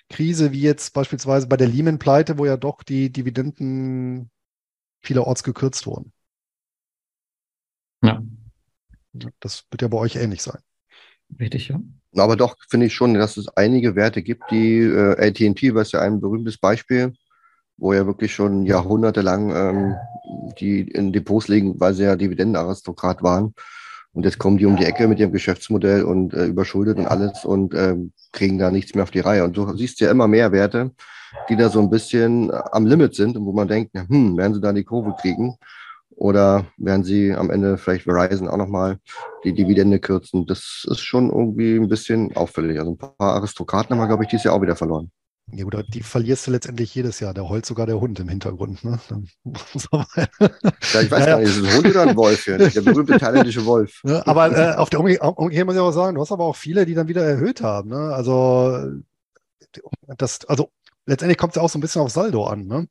Krise 0.08 0.52
wie 0.52 0.62
jetzt 0.62 0.94
beispielsweise 0.94 1.48
bei 1.48 1.58
der 1.58 1.68
Lehman-Pleite, 1.68 2.38
wo 2.38 2.46
ja 2.46 2.56
doch 2.56 2.82
die 2.82 3.12
Dividenden 3.12 4.30
vielerorts 5.02 5.42
gekürzt 5.42 5.86
wurden. 5.86 6.14
Das 9.40 9.64
wird 9.70 9.82
ja 9.82 9.88
bei 9.88 9.98
euch 9.98 10.16
ähnlich 10.16 10.42
sein. 10.42 10.58
Richtig, 11.38 11.68
ja. 11.68 11.80
Aber 12.16 12.36
doch 12.36 12.56
finde 12.68 12.86
ich 12.86 12.94
schon, 12.94 13.14
dass 13.14 13.36
es 13.36 13.48
einige 13.48 13.96
Werte 13.96 14.22
gibt, 14.22 14.50
die 14.50 14.80
äh, 14.80 15.28
AT&T, 15.28 15.74
was 15.74 15.92
ja 15.92 16.00
ein 16.00 16.20
berühmtes 16.20 16.58
Beispiel, 16.58 17.14
wo 17.78 17.92
ja 17.94 18.06
wirklich 18.06 18.34
schon 18.34 18.66
jahrhundertelang 18.66 19.50
ähm, 19.54 19.94
die 20.58 20.82
in 20.82 21.12
Depots 21.12 21.48
liegen, 21.48 21.80
weil 21.80 21.94
sie 21.94 22.04
ja 22.04 22.16
Dividendenaristokrat 22.16 23.22
waren. 23.22 23.54
Und 24.12 24.24
jetzt 24.24 24.38
kommen 24.38 24.58
die 24.58 24.66
um 24.66 24.76
die 24.76 24.84
Ecke 24.84 25.08
mit 25.08 25.18
ihrem 25.18 25.32
Geschäftsmodell 25.32 26.04
und 26.04 26.34
äh, 26.34 26.44
überschuldet 26.44 26.98
und 26.98 27.06
alles 27.06 27.46
und 27.46 27.74
ähm, 27.74 28.12
kriegen 28.32 28.58
da 28.58 28.70
nichts 28.70 28.94
mehr 28.94 29.04
auf 29.04 29.10
die 29.10 29.20
Reihe. 29.20 29.44
Und 29.44 29.56
du 29.56 29.74
siehst 29.74 30.00
ja 30.00 30.10
immer 30.10 30.28
mehr 30.28 30.52
Werte, 30.52 30.90
die 31.48 31.56
da 31.56 31.70
so 31.70 31.80
ein 31.80 31.88
bisschen 31.88 32.50
am 32.72 32.84
Limit 32.84 33.14
sind 33.14 33.38
und 33.38 33.46
wo 33.46 33.52
man 33.52 33.68
denkt, 33.68 33.94
hm, 33.94 34.36
werden 34.36 34.52
sie 34.52 34.60
da 34.60 34.72
die 34.74 34.84
Kurve 34.84 35.14
kriegen? 35.18 35.56
Oder 36.16 36.66
werden 36.76 37.04
sie 37.04 37.32
am 37.32 37.50
Ende 37.50 37.78
vielleicht 37.78 38.04
Verizon 38.04 38.48
auch 38.48 38.56
nochmal 38.56 38.98
die 39.44 39.52
Dividende 39.52 39.98
kürzen? 39.98 40.46
Das 40.46 40.86
ist 40.88 41.00
schon 41.00 41.30
irgendwie 41.30 41.76
ein 41.76 41.88
bisschen 41.88 42.36
auffällig. 42.36 42.78
Also 42.78 42.92
ein 42.92 42.98
paar 42.98 43.14
Aristokraten 43.18 43.90
haben 43.90 44.02
wir, 44.02 44.08
glaube 44.08 44.24
ich, 44.24 44.30
dieses 44.30 44.44
Jahr 44.44 44.54
auch 44.54 44.62
wieder 44.62 44.76
verloren. 44.76 45.10
Ja, 45.50 45.66
oder 45.66 45.82
die 45.82 46.02
verlierst 46.02 46.46
du 46.46 46.50
letztendlich 46.50 46.94
jedes 46.94 47.20
Jahr. 47.20 47.34
Da 47.34 47.42
heult 47.42 47.66
sogar 47.66 47.86
der 47.86 48.00
Hund 48.00 48.18
im 48.20 48.28
Hintergrund. 48.28 48.84
Ne? 48.84 48.98
ja, 49.10 50.06
ich 51.00 51.10
weiß 51.10 51.26
gar 51.26 51.38
nicht, 51.40 51.48
ist 51.48 51.56
es 51.58 51.64
ein 51.64 51.76
Hund 51.76 51.86
oder 51.86 52.02
ein 52.02 52.16
Wolf? 52.16 52.44
Hier? 52.44 52.58
Der 52.58 52.80
berühmte 52.80 53.18
thailändische 53.18 53.64
Wolf. 53.66 54.00
Ja, 54.04 54.26
aber 54.26 54.56
äh, 54.56 54.74
auf 54.76 54.88
der 54.88 55.00
Umkehr 55.00 55.64
muss 55.64 55.74
ich 55.74 55.80
auch 55.80 55.90
sagen, 55.90 56.14
du 56.14 56.22
hast 56.22 56.32
aber 56.32 56.44
auch 56.44 56.56
viele, 56.56 56.86
die 56.86 56.94
dann 56.94 57.08
wieder 57.08 57.24
erhöht 57.24 57.60
haben. 57.60 57.90
Ne? 57.90 58.14
Also, 58.14 59.02
das, 60.16 60.44
also 60.46 60.70
letztendlich 61.06 61.38
kommt 61.38 61.52
es 61.52 61.56
ja 61.56 61.62
auch 61.62 61.68
so 61.68 61.78
ein 61.78 61.80
bisschen 61.80 62.02
auf 62.02 62.10
Saldo 62.10 62.44
an. 62.44 62.66
Ne? 62.66 62.88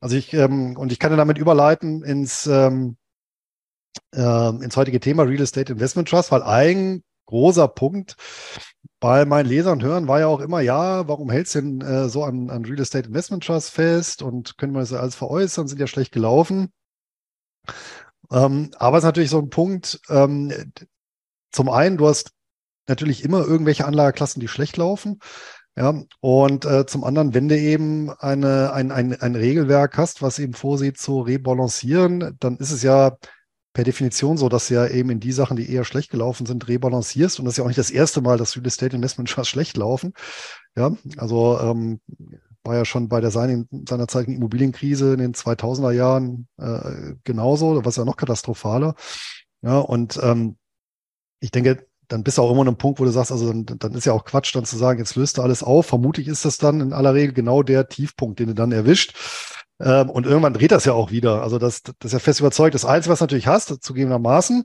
Also 0.00 0.16
ich, 0.16 0.32
ähm, 0.34 0.76
und 0.76 0.92
ich 0.92 0.98
kann 0.98 1.10
ja 1.10 1.16
damit 1.16 1.38
überleiten 1.38 2.02
ins, 2.02 2.46
ähm, 2.46 2.96
äh, 4.14 4.48
ins 4.48 4.76
heutige 4.76 5.00
Thema 5.00 5.24
Real 5.24 5.42
Estate 5.42 5.72
Investment 5.72 6.08
Trust, 6.08 6.30
weil 6.32 6.42
ein 6.42 7.02
großer 7.26 7.68
Punkt 7.68 8.16
bei 9.00 9.24
meinen 9.24 9.48
Lesern 9.48 9.82
hören 9.82 10.08
war 10.08 10.20
ja 10.20 10.26
auch 10.26 10.40
immer, 10.40 10.60
ja, 10.60 11.06
warum 11.08 11.30
hältst 11.30 11.54
du 11.54 11.60
denn 11.60 11.80
äh, 11.80 12.08
so 12.08 12.24
an, 12.24 12.50
an 12.50 12.64
Real 12.64 12.80
Estate 12.80 13.08
Investment 13.08 13.44
Trust 13.44 13.70
fest 13.70 14.22
und 14.22 14.56
können 14.58 14.72
wir 14.72 14.80
das 14.80 14.92
alles 14.92 15.14
veräußern, 15.14 15.68
sind 15.68 15.80
ja 15.80 15.86
schlecht 15.86 16.12
gelaufen. 16.12 16.72
Ähm, 18.30 18.70
aber 18.78 18.96
es 18.96 19.04
ist 19.04 19.08
natürlich 19.08 19.30
so 19.30 19.38
ein 19.38 19.50
Punkt, 19.50 20.00
ähm, 20.08 20.52
zum 21.52 21.68
einen, 21.68 21.96
du 21.96 22.08
hast 22.08 22.32
natürlich 22.88 23.24
immer 23.24 23.44
irgendwelche 23.44 23.86
Anlageklassen, 23.86 24.40
die 24.40 24.48
schlecht 24.48 24.76
laufen. 24.76 25.20
Ja, 25.76 25.92
und 26.20 26.64
äh, 26.64 26.86
zum 26.86 27.02
anderen, 27.02 27.34
wenn 27.34 27.48
du 27.48 27.58
eben 27.58 28.10
eine, 28.10 28.72
ein, 28.72 28.92
ein, 28.92 29.20
ein 29.20 29.34
Regelwerk 29.34 29.96
hast, 29.98 30.22
was 30.22 30.38
eben 30.38 30.54
vorsieht 30.54 30.98
zu 30.98 31.20
rebalancieren, 31.20 32.36
dann 32.38 32.56
ist 32.58 32.70
es 32.70 32.82
ja 32.84 33.16
per 33.72 33.82
Definition 33.82 34.36
so, 34.36 34.48
dass 34.48 34.68
du 34.68 34.74
ja 34.74 34.86
eben 34.86 35.10
in 35.10 35.18
die 35.18 35.32
Sachen, 35.32 35.56
die 35.56 35.68
eher 35.68 35.84
schlecht 35.84 36.10
gelaufen 36.10 36.46
sind, 36.46 36.68
rebalancierst. 36.68 37.40
Und 37.40 37.44
das 37.44 37.54
ist 37.54 37.58
ja 37.58 37.64
auch 37.64 37.68
nicht 37.68 37.78
das 37.78 37.90
erste 37.90 38.20
Mal, 38.20 38.38
dass 38.38 38.56
Real 38.56 38.66
Estate 38.66 38.94
Investment 38.94 39.28
Trusts 39.28 39.48
schlecht 39.50 39.76
laufen. 39.76 40.12
Ja, 40.76 40.92
also 41.16 41.58
ähm, 41.60 42.00
war 42.62 42.76
ja 42.76 42.84
schon 42.84 43.08
bei 43.08 43.20
der 43.20 43.32
seiner, 43.32 43.64
seinerzeitigen 43.86 44.36
Immobilienkrise 44.36 45.12
in 45.12 45.18
den 45.18 45.34
2000er 45.34 45.90
Jahren 45.90 46.46
äh, 46.56 47.14
genauso, 47.24 47.80
es 47.80 47.96
ja 47.96 48.04
noch 48.04 48.16
katastrophaler. 48.16 48.94
Ja, 49.62 49.78
und 49.78 50.20
ähm, 50.22 50.56
ich 51.40 51.50
denke, 51.50 51.86
dann 52.08 52.22
bist 52.22 52.38
du 52.38 52.42
auch 52.42 52.50
immer 52.50 52.62
an 52.62 52.68
einem 52.68 52.76
Punkt, 52.76 53.00
wo 53.00 53.04
du 53.04 53.10
sagst, 53.10 53.32
also 53.32 53.52
dann, 53.52 53.78
dann 53.78 53.94
ist 53.94 54.04
ja 54.04 54.12
auch 54.12 54.24
Quatsch, 54.24 54.54
dann 54.54 54.64
zu 54.64 54.76
sagen, 54.76 54.98
jetzt 54.98 55.16
löst 55.16 55.38
du 55.38 55.42
alles 55.42 55.62
auf. 55.62 55.86
Vermutlich 55.86 56.28
ist 56.28 56.44
das 56.44 56.58
dann 56.58 56.80
in 56.80 56.92
aller 56.92 57.14
Regel 57.14 57.34
genau 57.34 57.62
der 57.62 57.88
Tiefpunkt, 57.88 58.38
den 58.38 58.48
du 58.48 58.54
dann 58.54 58.72
erwischt. 58.72 59.14
Ähm, 59.80 60.10
und 60.10 60.26
irgendwann 60.26 60.54
dreht 60.54 60.72
das 60.72 60.84
ja 60.84 60.92
auch 60.92 61.10
wieder. 61.10 61.42
Also 61.42 61.58
das, 61.58 61.82
das 61.82 61.94
ist 62.02 62.12
ja 62.12 62.18
fest 62.18 62.40
überzeugt. 62.40 62.74
Das 62.74 62.84
Einzige, 62.84 63.12
was 63.12 63.18
du 63.18 63.24
natürlich 63.24 63.46
hast, 63.46 63.82
zugegebenermaßen, 63.82 64.64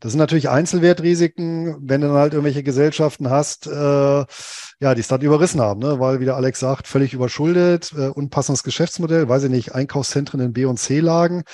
das 0.00 0.12
sind 0.12 0.18
natürlich 0.18 0.50
Einzelwertrisiken, 0.50 1.76
wenn 1.80 2.02
du 2.02 2.08
dann 2.08 2.16
halt 2.16 2.34
irgendwelche 2.34 2.62
Gesellschaften 2.62 3.30
hast, 3.30 3.66
äh, 3.66 3.70
ja, 3.70 4.94
die 4.94 5.00
es 5.00 5.08
dann 5.08 5.22
überrissen 5.22 5.60
haben, 5.60 5.80
ne? 5.80 5.98
weil, 5.98 6.20
wie 6.20 6.26
der 6.26 6.36
Alex 6.36 6.60
sagt, 6.60 6.88
völlig 6.88 7.14
überschuldet, 7.14 7.92
äh, 7.96 8.08
unpassendes 8.08 8.64
Geschäftsmodell, 8.64 9.28
weiß 9.28 9.44
ich 9.44 9.50
nicht, 9.50 9.74
Einkaufszentren 9.74 10.40
in 10.40 10.52
B- 10.52 10.66
und 10.66 10.78
C-Lagen. 10.78 11.44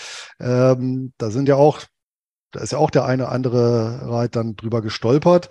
Ähm, 0.40 1.12
da 1.18 1.30
sind 1.30 1.48
ja 1.48 1.56
auch 1.56 1.80
da 2.52 2.60
ist 2.60 2.72
ja 2.72 2.78
auch 2.78 2.90
der 2.90 3.04
eine 3.04 3.28
andere 3.28 4.08
Reit 4.10 4.36
dann 4.36 4.56
drüber 4.56 4.82
gestolpert. 4.82 5.48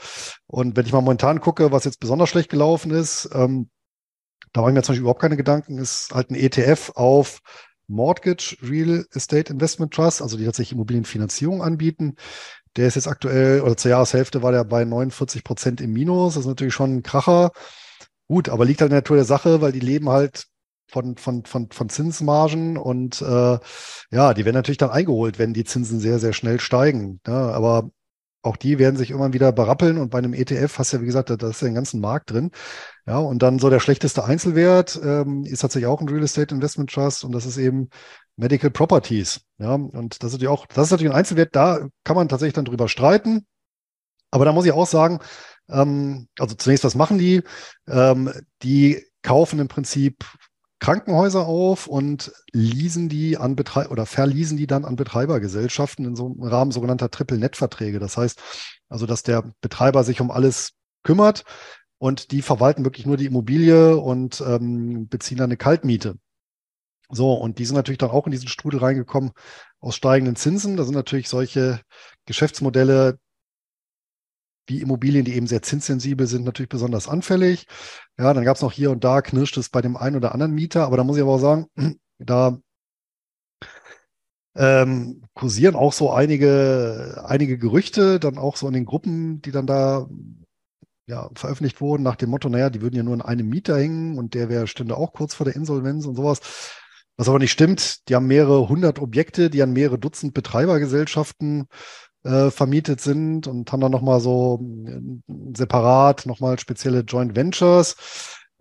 Und 0.48 0.76
wenn 0.76 0.86
ich 0.86 0.94
mal 0.94 1.02
momentan 1.02 1.42
gucke, 1.42 1.72
was 1.72 1.86
jetzt 1.86 2.00
besonders 2.00 2.30
schlecht 2.30 2.50
gelaufen 2.50 2.92
ist, 2.92 3.30
ähm, 3.34 3.70
Da 4.54 4.62
mache 4.62 4.72
ich 4.72 4.76
mir 4.76 4.82
zum 4.84 4.94
Beispiel 4.94 5.02
überhaupt 5.02 5.22
keine 5.22 5.38
Gedanken, 5.38 5.78
ist 5.78 6.12
halt 6.14 6.32
ein 6.32 6.36
ETF 6.36 6.92
auf 6.96 7.40
Mortgage 7.88 8.58
Real 8.64 9.06
Estate 9.14 9.52
Investment 9.54 9.94
Trust, 9.94 10.22
also 10.22 10.38
die 10.38 10.46
tatsächlich 10.46 10.74
Immobilienfinanzierung 10.74 11.62
anbieten. 11.64 12.16
Der 12.76 12.88
ist 12.88 12.96
jetzt 12.96 13.08
aktuell, 13.08 13.62
oder 13.62 13.78
zur 13.78 13.92
Jahreshälfte 13.92 14.44
war 14.44 14.52
der 14.52 14.64
bei 14.64 14.86
49 14.86 15.44
Prozent 15.44 15.82
im 15.82 15.94
Minus. 15.94 16.36
Das 16.36 16.42
ist 16.44 16.48
natürlich 16.48 16.74
schon 16.74 16.98
ein 16.98 17.04
Kracher. 17.04 17.52
Gut, 18.28 18.50
aber 18.50 18.66
liegt 18.66 18.82
halt 18.82 18.90
in 18.90 18.94
der 18.94 19.00
Natur 19.02 19.18
der 19.18 19.26
Sache, 19.26 19.62
weil 19.62 19.72
die 19.72 19.80
leben 19.80 20.10
halt 20.10 20.46
von, 20.90 21.18
von, 21.18 21.46
von, 21.46 21.70
von 21.72 21.90
Zinsmargen 21.90 22.78
und 22.78 23.22
äh, 23.22 23.60
ja, 24.12 24.34
die 24.34 24.46
werden 24.46 24.56
natürlich 24.56 24.78
dann 24.78 24.90
eingeholt, 24.90 25.40
wenn 25.40 25.54
die 25.54 25.64
Zinsen 25.64 26.00
sehr, 26.00 26.20
sehr 26.20 26.34
schnell 26.34 26.60
steigen. 26.60 27.22
Ja, 27.28 27.52
aber 27.52 27.92
auch 28.42 28.56
die 28.56 28.80
werden 28.80 28.96
sich 28.96 29.10
irgendwann 29.10 29.34
wieder 29.34 29.52
berappeln 29.52 29.98
und 29.98 30.10
bei 30.10 30.18
einem 30.18 30.34
ETF 30.34 30.80
hast 30.80 30.94
du 30.94 30.98
ja, 30.98 31.02
wie 31.02 31.08
gesagt, 31.08 31.30
da, 31.30 31.36
da 31.36 31.50
ist 31.50 31.62
ja 31.62 31.68
den 31.68 31.76
ganzen 31.76 32.00
Markt 32.00 32.32
drin. 32.32 32.52
Ja, 33.06 33.18
und 33.18 33.44
dann 33.44 33.60
so 33.60 33.70
der 33.70 33.80
schlechteste 33.80 34.24
Einzelwert 34.24 35.00
ähm, 35.04 35.44
ist 35.44 35.60
tatsächlich 35.60 35.88
auch 35.88 36.00
ein 36.02 36.10
Real 36.10 36.24
Estate 36.24 36.56
Investment 36.56 36.92
Trust 36.92 37.24
und 37.24 37.34
das 37.34 37.46
ist 37.46 37.58
eben 37.58 37.90
Medical 38.38 38.72
Properties. 38.72 39.42
Ja, 39.58 39.74
und 39.74 40.24
das 40.24 40.30
ist 40.30 40.34
natürlich 40.34 40.48
auch, 40.50 40.66
das 40.68 40.86
ist 40.86 40.92
natürlich 40.92 41.12
ein 41.12 41.18
Einzelwert, 41.18 41.56
da 41.56 41.88
kann 42.04 42.16
man 42.16 42.30
tatsächlich 42.30 42.54
dann 42.54 42.66
drüber 42.66 42.88
streiten. 42.88 43.46
Aber 44.32 44.46
da 44.46 44.54
muss 44.54 44.66
ich 44.66 44.72
auch 44.72 44.88
sagen, 44.88 45.20
ähm, 45.70 46.28
also 46.38 46.56
zunächst, 46.56 46.84
was 46.84 46.96
machen 46.96 47.18
die? 47.18 47.44
Ähm, 47.88 48.32
die 48.64 49.04
kaufen 49.22 49.60
im 49.60 49.68
Prinzip 49.68 50.24
Krankenhäuser 50.80 51.46
auf 51.46 51.88
und 51.88 52.32
leasen 52.52 53.10
die 53.10 53.38
an 53.38 53.56
Betreiber 53.56 53.92
oder 53.92 54.06
verließen 54.06 54.58
die 54.58 54.68
dann 54.68 54.86
an 54.86 54.96
Betreibergesellschaften 54.96 56.06
in 56.06 56.16
so 56.16 56.28
einem 56.28 56.42
Rahmen 56.42 56.72
sogenannter 56.72 57.12
Triple-Net-Verträge. 57.12 58.00
Das 58.00 58.18
heißt 58.18 58.42
also, 58.88 59.06
dass 59.06 59.24
der 59.24 59.52
Betreiber 59.62 60.04
sich 60.04 60.22
um 60.22 60.32
alles 60.32 60.72
kümmert 61.04 61.44
und 61.98 62.32
die 62.32 62.42
verwalten 62.42 62.86
wirklich 62.86 63.06
nur 63.06 63.18
die 63.18 63.26
Immobilie 63.26 63.98
und 63.98 64.42
ähm, 64.42 65.08
beziehen 65.10 65.38
dann 65.38 65.50
eine 65.50 65.58
Kaltmiete. 65.58 66.16
So, 67.12 67.34
und 67.34 67.58
die 67.60 67.66
sind 67.66 67.76
natürlich 67.76 67.98
dann 67.98 68.12
auch 68.12 68.28
in 68.28 68.32
diesen 68.32 68.48
Strudel 68.48 68.80
reingekommen 68.80 69.32
aus 69.80 69.96
steigenden 69.96 70.36
Zinsen. 70.36 70.78
Da 70.78 70.84
sind 70.84 70.94
natürlich 70.94 71.28
solche 71.28 71.82
Geschäftsmodelle, 72.26 73.18
wie 74.70 74.82
Immobilien, 74.82 75.26
die 75.26 75.36
eben 75.36 75.48
sehr 75.48 75.62
zinssensibel 75.62 76.28
sind, 76.28 76.46
natürlich 76.46 76.70
besonders 76.70 77.08
anfällig. 77.08 77.68
Ja, 78.18 78.34
dann 78.34 78.44
gab 78.46 78.56
es 78.56 78.62
noch 78.62 78.72
hier 78.72 78.92
und 78.92 79.04
da, 79.04 79.22
knirscht 79.22 79.58
es 79.58 79.70
bei 79.70 79.82
dem 79.82 79.98
einen 79.98 80.16
oder 80.16 80.34
anderen 80.34 80.54
Mieter, 80.54 80.86
aber 80.86 80.98
da 80.98 81.04
muss 81.04 81.18
ich 81.18 81.24
aber 81.24 81.34
auch 81.34 81.40
sagen, 81.40 81.68
da 82.20 82.60
ähm, 84.56 85.24
kursieren 85.34 85.76
auch 85.76 85.94
so 85.94 86.12
einige, 86.12 87.24
einige 87.26 87.58
Gerüchte, 87.58 88.20
dann 88.20 88.38
auch 88.38 88.58
so 88.58 88.68
in 88.68 88.74
den 88.74 88.86
Gruppen, 88.86 89.42
die 89.42 89.52
dann 89.52 89.68
da 89.68 90.08
ja, 91.08 91.30
veröffentlicht 91.34 91.82
wurden, 91.82 92.04
nach 92.04 92.16
dem 92.16 92.30
Motto, 92.30 92.50
naja, 92.50 92.70
die 92.70 92.82
würden 92.82 92.96
ja 92.96 93.04
nur 93.04 93.16
in 93.16 93.22
einem 93.22 93.50
Mieter 93.50 93.78
hängen 93.78 94.18
und 94.18 94.36
der 94.36 94.50
wäre, 94.50 94.68
stünde 94.68 94.96
auch 94.96 95.12
kurz 95.12 95.34
vor 95.34 95.46
der 95.46 95.56
Insolvenz 95.56 96.06
und 96.06 96.16
sowas. 96.16 96.40
Was 97.18 97.28
aber 97.28 97.40
nicht 97.40 97.52
stimmt, 97.52 98.08
die 98.08 98.16
haben 98.16 98.28
mehrere 98.28 98.70
hundert 98.70 99.00
Objekte, 99.00 99.50
die 99.50 99.62
an 99.62 99.74
mehrere 99.74 99.98
Dutzend 99.98 100.34
Betreibergesellschaften 100.34 101.68
äh, 102.30 102.52
vermietet 102.52 103.02
sind 103.02 103.48
und 103.48 103.72
haben 103.72 103.82
dann 103.82 103.92
nochmal 103.92 104.20
so 104.20 104.60
äh, 104.86 105.02
separat 105.56 106.26
nochmal 106.26 106.60
spezielle 106.60 107.02
Joint 107.02 107.36
Ventures. 107.36 107.96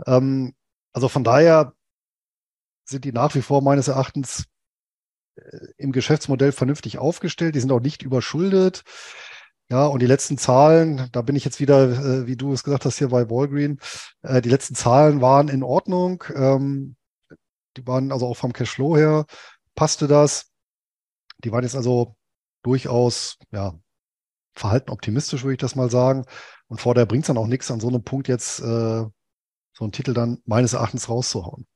Ähm, 0.06 0.54
also 0.92 1.08
von 1.08 1.24
daher 1.24 1.74
sind 2.84 3.04
die 3.04 3.12
nach 3.12 3.34
wie 3.34 3.42
vor 3.42 3.62
meines 3.62 3.88
Erachtens 3.88 4.46
äh, 5.36 5.66
im 5.76 5.92
Geschäftsmodell 5.92 6.52
vernünftig 6.52 6.98
aufgestellt. 6.98 7.54
Die 7.54 7.60
sind 7.60 7.72
auch 7.72 7.80
nicht 7.80 8.02
überschuldet. 8.02 8.84
Ja, 9.70 9.84
und 9.86 10.00
die 10.00 10.06
letzten 10.06 10.38
Zahlen, 10.38 11.10
da 11.12 11.20
bin 11.20 11.36
ich 11.36 11.44
jetzt 11.44 11.60
wieder, 11.60 11.90
äh, 11.90 12.26
wie 12.26 12.36
du 12.36 12.54
es 12.54 12.64
gesagt 12.64 12.86
hast, 12.86 12.96
hier 12.98 13.08
bei 13.08 13.28
Walgreen, 13.28 13.78
äh, 14.22 14.40
die 14.40 14.48
letzten 14.48 14.74
Zahlen 14.74 15.20
waren 15.20 15.48
in 15.48 15.62
Ordnung. 15.62 16.24
Ähm, 16.34 16.96
die 17.76 17.86
waren 17.86 18.12
also 18.12 18.26
auch 18.26 18.36
vom 18.36 18.54
Cashflow 18.54 18.96
her, 18.96 19.26
passte 19.74 20.08
das. 20.08 20.50
Die 21.44 21.52
waren 21.52 21.64
jetzt 21.64 21.76
also 21.76 22.16
durchaus, 22.62 23.38
ja, 23.50 23.74
verhalten 24.54 24.90
optimistisch, 24.90 25.42
würde 25.42 25.54
ich 25.54 25.60
das 25.60 25.76
mal 25.76 25.90
sagen. 25.90 26.24
Und 26.68 26.80
vorher 26.80 27.06
bringt 27.06 27.24
es 27.24 27.28
dann 27.28 27.38
auch 27.38 27.46
nichts, 27.46 27.70
an 27.70 27.80
so 27.80 27.88
einem 27.88 28.02
Punkt 28.02 28.28
jetzt 28.28 28.60
äh, 28.60 29.04
so 29.72 29.84
einen 29.84 29.92
Titel 29.92 30.12
dann 30.12 30.42
meines 30.44 30.72
Erachtens 30.72 31.08
rauszuhauen. 31.08 31.66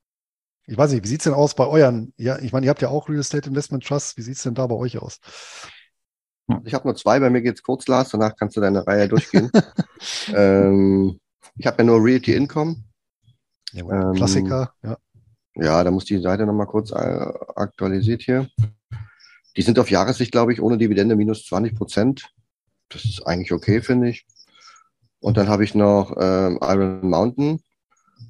Ich 0.66 0.76
weiß 0.76 0.92
nicht, 0.92 1.04
wie 1.04 1.08
sieht's 1.08 1.24
denn 1.24 1.34
aus 1.34 1.54
bei 1.54 1.66
euren? 1.66 2.12
Ja, 2.16 2.38
ich 2.38 2.52
meine, 2.52 2.66
ihr 2.66 2.70
habt 2.70 2.82
ja 2.82 2.88
auch 2.88 3.08
Real 3.08 3.20
Estate 3.20 3.48
Investment 3.48 3.84
Trust. 3.84 4.16
Wie 4.16 4.22
sieht's 4.22 4.42
denn 4.42 4.54
da 4.54 4.66
bei 4.66 4.74
euch 4.74 4.98
aus? 4.98 5.18
Ich 6.64 6.74
habe 6.74 6.86
nur 6.86 6.96
zwei, 6.96 7.18
bei 7.20 7.30
mir 7.30 7.42
geht's 7.42 7.62
kurz, 7.62 7.86
Lars, 7.88 8.10
danach 8.10 8.34
kannst 8.36 8.56
du 8.56 8.60
deine 8.60 8.86
Reihe 8.86 9.08
durchgehen. 9.08 9.50
ähm, 10.34 11.18
ich 11.56 11.66
habe 11.66 11.78
ja 11.78 11.84
nur 11.84 12.02
Realty 12.02 12.34
Income. 12.34 12.76
Ja, 13.72 13.84
ähm, 13.84 14.14
Klassiker, 14.14 14.74
ja. 14.82 14.96
Ja, 15.54 15.84
da 15.84 15.90
muss 15.90 16.04
die 16.06 16.18
Seite 16.18 16.46
nochmal 16.46 16.66
kurz 16.66 16.90
äh, 16.92 16.94
aktualisiert 17.56 18.22
hier. 18.22 18.48
Die 19.56 19.62
sind 19.62 19.78
auf 19.78 19.90
Jahressicht, 19.90 20.32
glaube 20.32 20.52
ich, 20.52 20.60
ohne 20.62 20.78
Dividende 20.78 21.16
minus 21.16 21.46
20 21.46 21.74
Prozent. 21.74 22.30
Das 22.88 23.04
ist 23.04 23.26
eigentlich 23.26 23.52
okay, 23.52 23.82
finde 23.82 24.08
ich. 24.08 24.26
Und 25.20 25.36
dann 25.36 25.48
habe 25.48 25.64
ich 25.64 25.74
noch 25.74 26.16
ähm, 26.18 26.58
Iron 26.62 27.08
Mountain. 27.08 27.60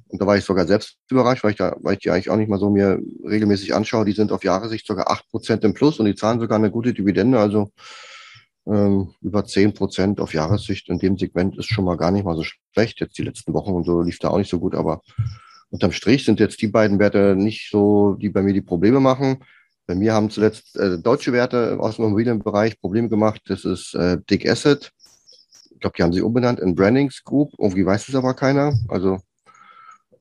Und 0.07 0.21
da 0.21 0.27
war 0.27 0.37
ich 0.37 0.43
sogar 0.43 0.67
selbst 0.67 0.97
überrascht, 1.09 1.43
weil 1.43 1.51
ich, 1.51 1.57
da, 1.57 1.75
weil 1.81 1.93
ich 1.93 1.99
die 1.99 2.11
eigentlich 2.11 2.29
auch 2.29 2.37
nicht 2.37 2.49
mal 2.49 2.59
so 2.59 2.69
mir 2.69 2.99
regelmäßig 3.23 3.73
anschaue. 3.73 4.05
Die 4.05 4.11
sind 4.11 4.31
auf 4.31 4.43
Jahressicht 4.43 4.85
sogar 4.85 5.09
8 5.09 5.27
Prozent 5.29 5.63
im 5.63 5.73
Plus 5.73 5.99
und 5.99 6.05
die 6.05 6.15
zahlen 6.15 6.39
sogar 6.39 6.57
eine 6.57 6.69
gute 6.69 6.93
Dividende. 6.93 7.39
Also 7.39 7.71
ähm, 8.67 9.13
über 9.21 9.43
10 9.43 9.73
Prozent 9.73 10.19
auf 10.19 10.33
Jahressicht 10.33 10.89
in 10.89 10.99
dem 10.99 11.17
Segment 11.17 11.57
ist 11.57 11.65
schon 11.65 11.85
mal 11.85 11.97
gar 11.97 12.11
nicht 12.11 12.25
mal 12.25 12.35
so 12.35 12.43
schlecht. 12.43 12.99
Jetzt 12.99 13.17
die 13.17 13.23
letzten 13.23 13.53
Wochen 13.53 13.71
und 13.71 13.85
so 13.85 14.01
lief 14.01 14.19
da 14.19 14.29
auch 14.29 14.37
nicht 14.37 14.51
so 14.51 14.59
gut, 14.59 14.75
aber 14.75 15.01
unterm 15.69 15.91
Strich 15.91 16.25
sind 16.25 16.39
jetzt 16.39 16.61
die 16.61 16.67
beiden 16.67 16.99
Werte 16.99 17.35
nicht 17.35 17.69
so, 17.71 18.13
die 18.13 18.29
bei 18.29 18.43
mir 18.43 18.53
die 18.53 18.61
Probleme 18.61 18.99
machen. 18.99 19.43
Bei 19.85 19.95
mir 19.95 20.13
haben 20.13 20.29
zuletzt 20.29 20.77
äh, 20.77 20.97
deutsche 20.97 21.33
Werte 21.33 21.77
aus 21.79 21.97
dem 21.97 22.05
Immobilienbereich 22.05 22.79
Probleme 22.79 23.09
gemacht. 23.09 23.41
Das 23.47 23.65
ist 23.65 23.93
äh, 23.95 24.17
Dick 24.29 24.47
Asset. 24.49 24.91
Ich 25.71 25.79
glaube, 25.79 25.95
die 25.97 26.03
haben 26.03 26.13
sie 26.13 26.21
umbenannt 26.21 26.59
in 26.59 26.75
Brandings 26.75 27.23
Group. 27.23 27.51
Irgendwie 27.57 27.85
weiß 27.85 28.07
es 28.07 28.15
aber 28.15 28.33
keiner. 28.33 28.73
Also 28.87 29.19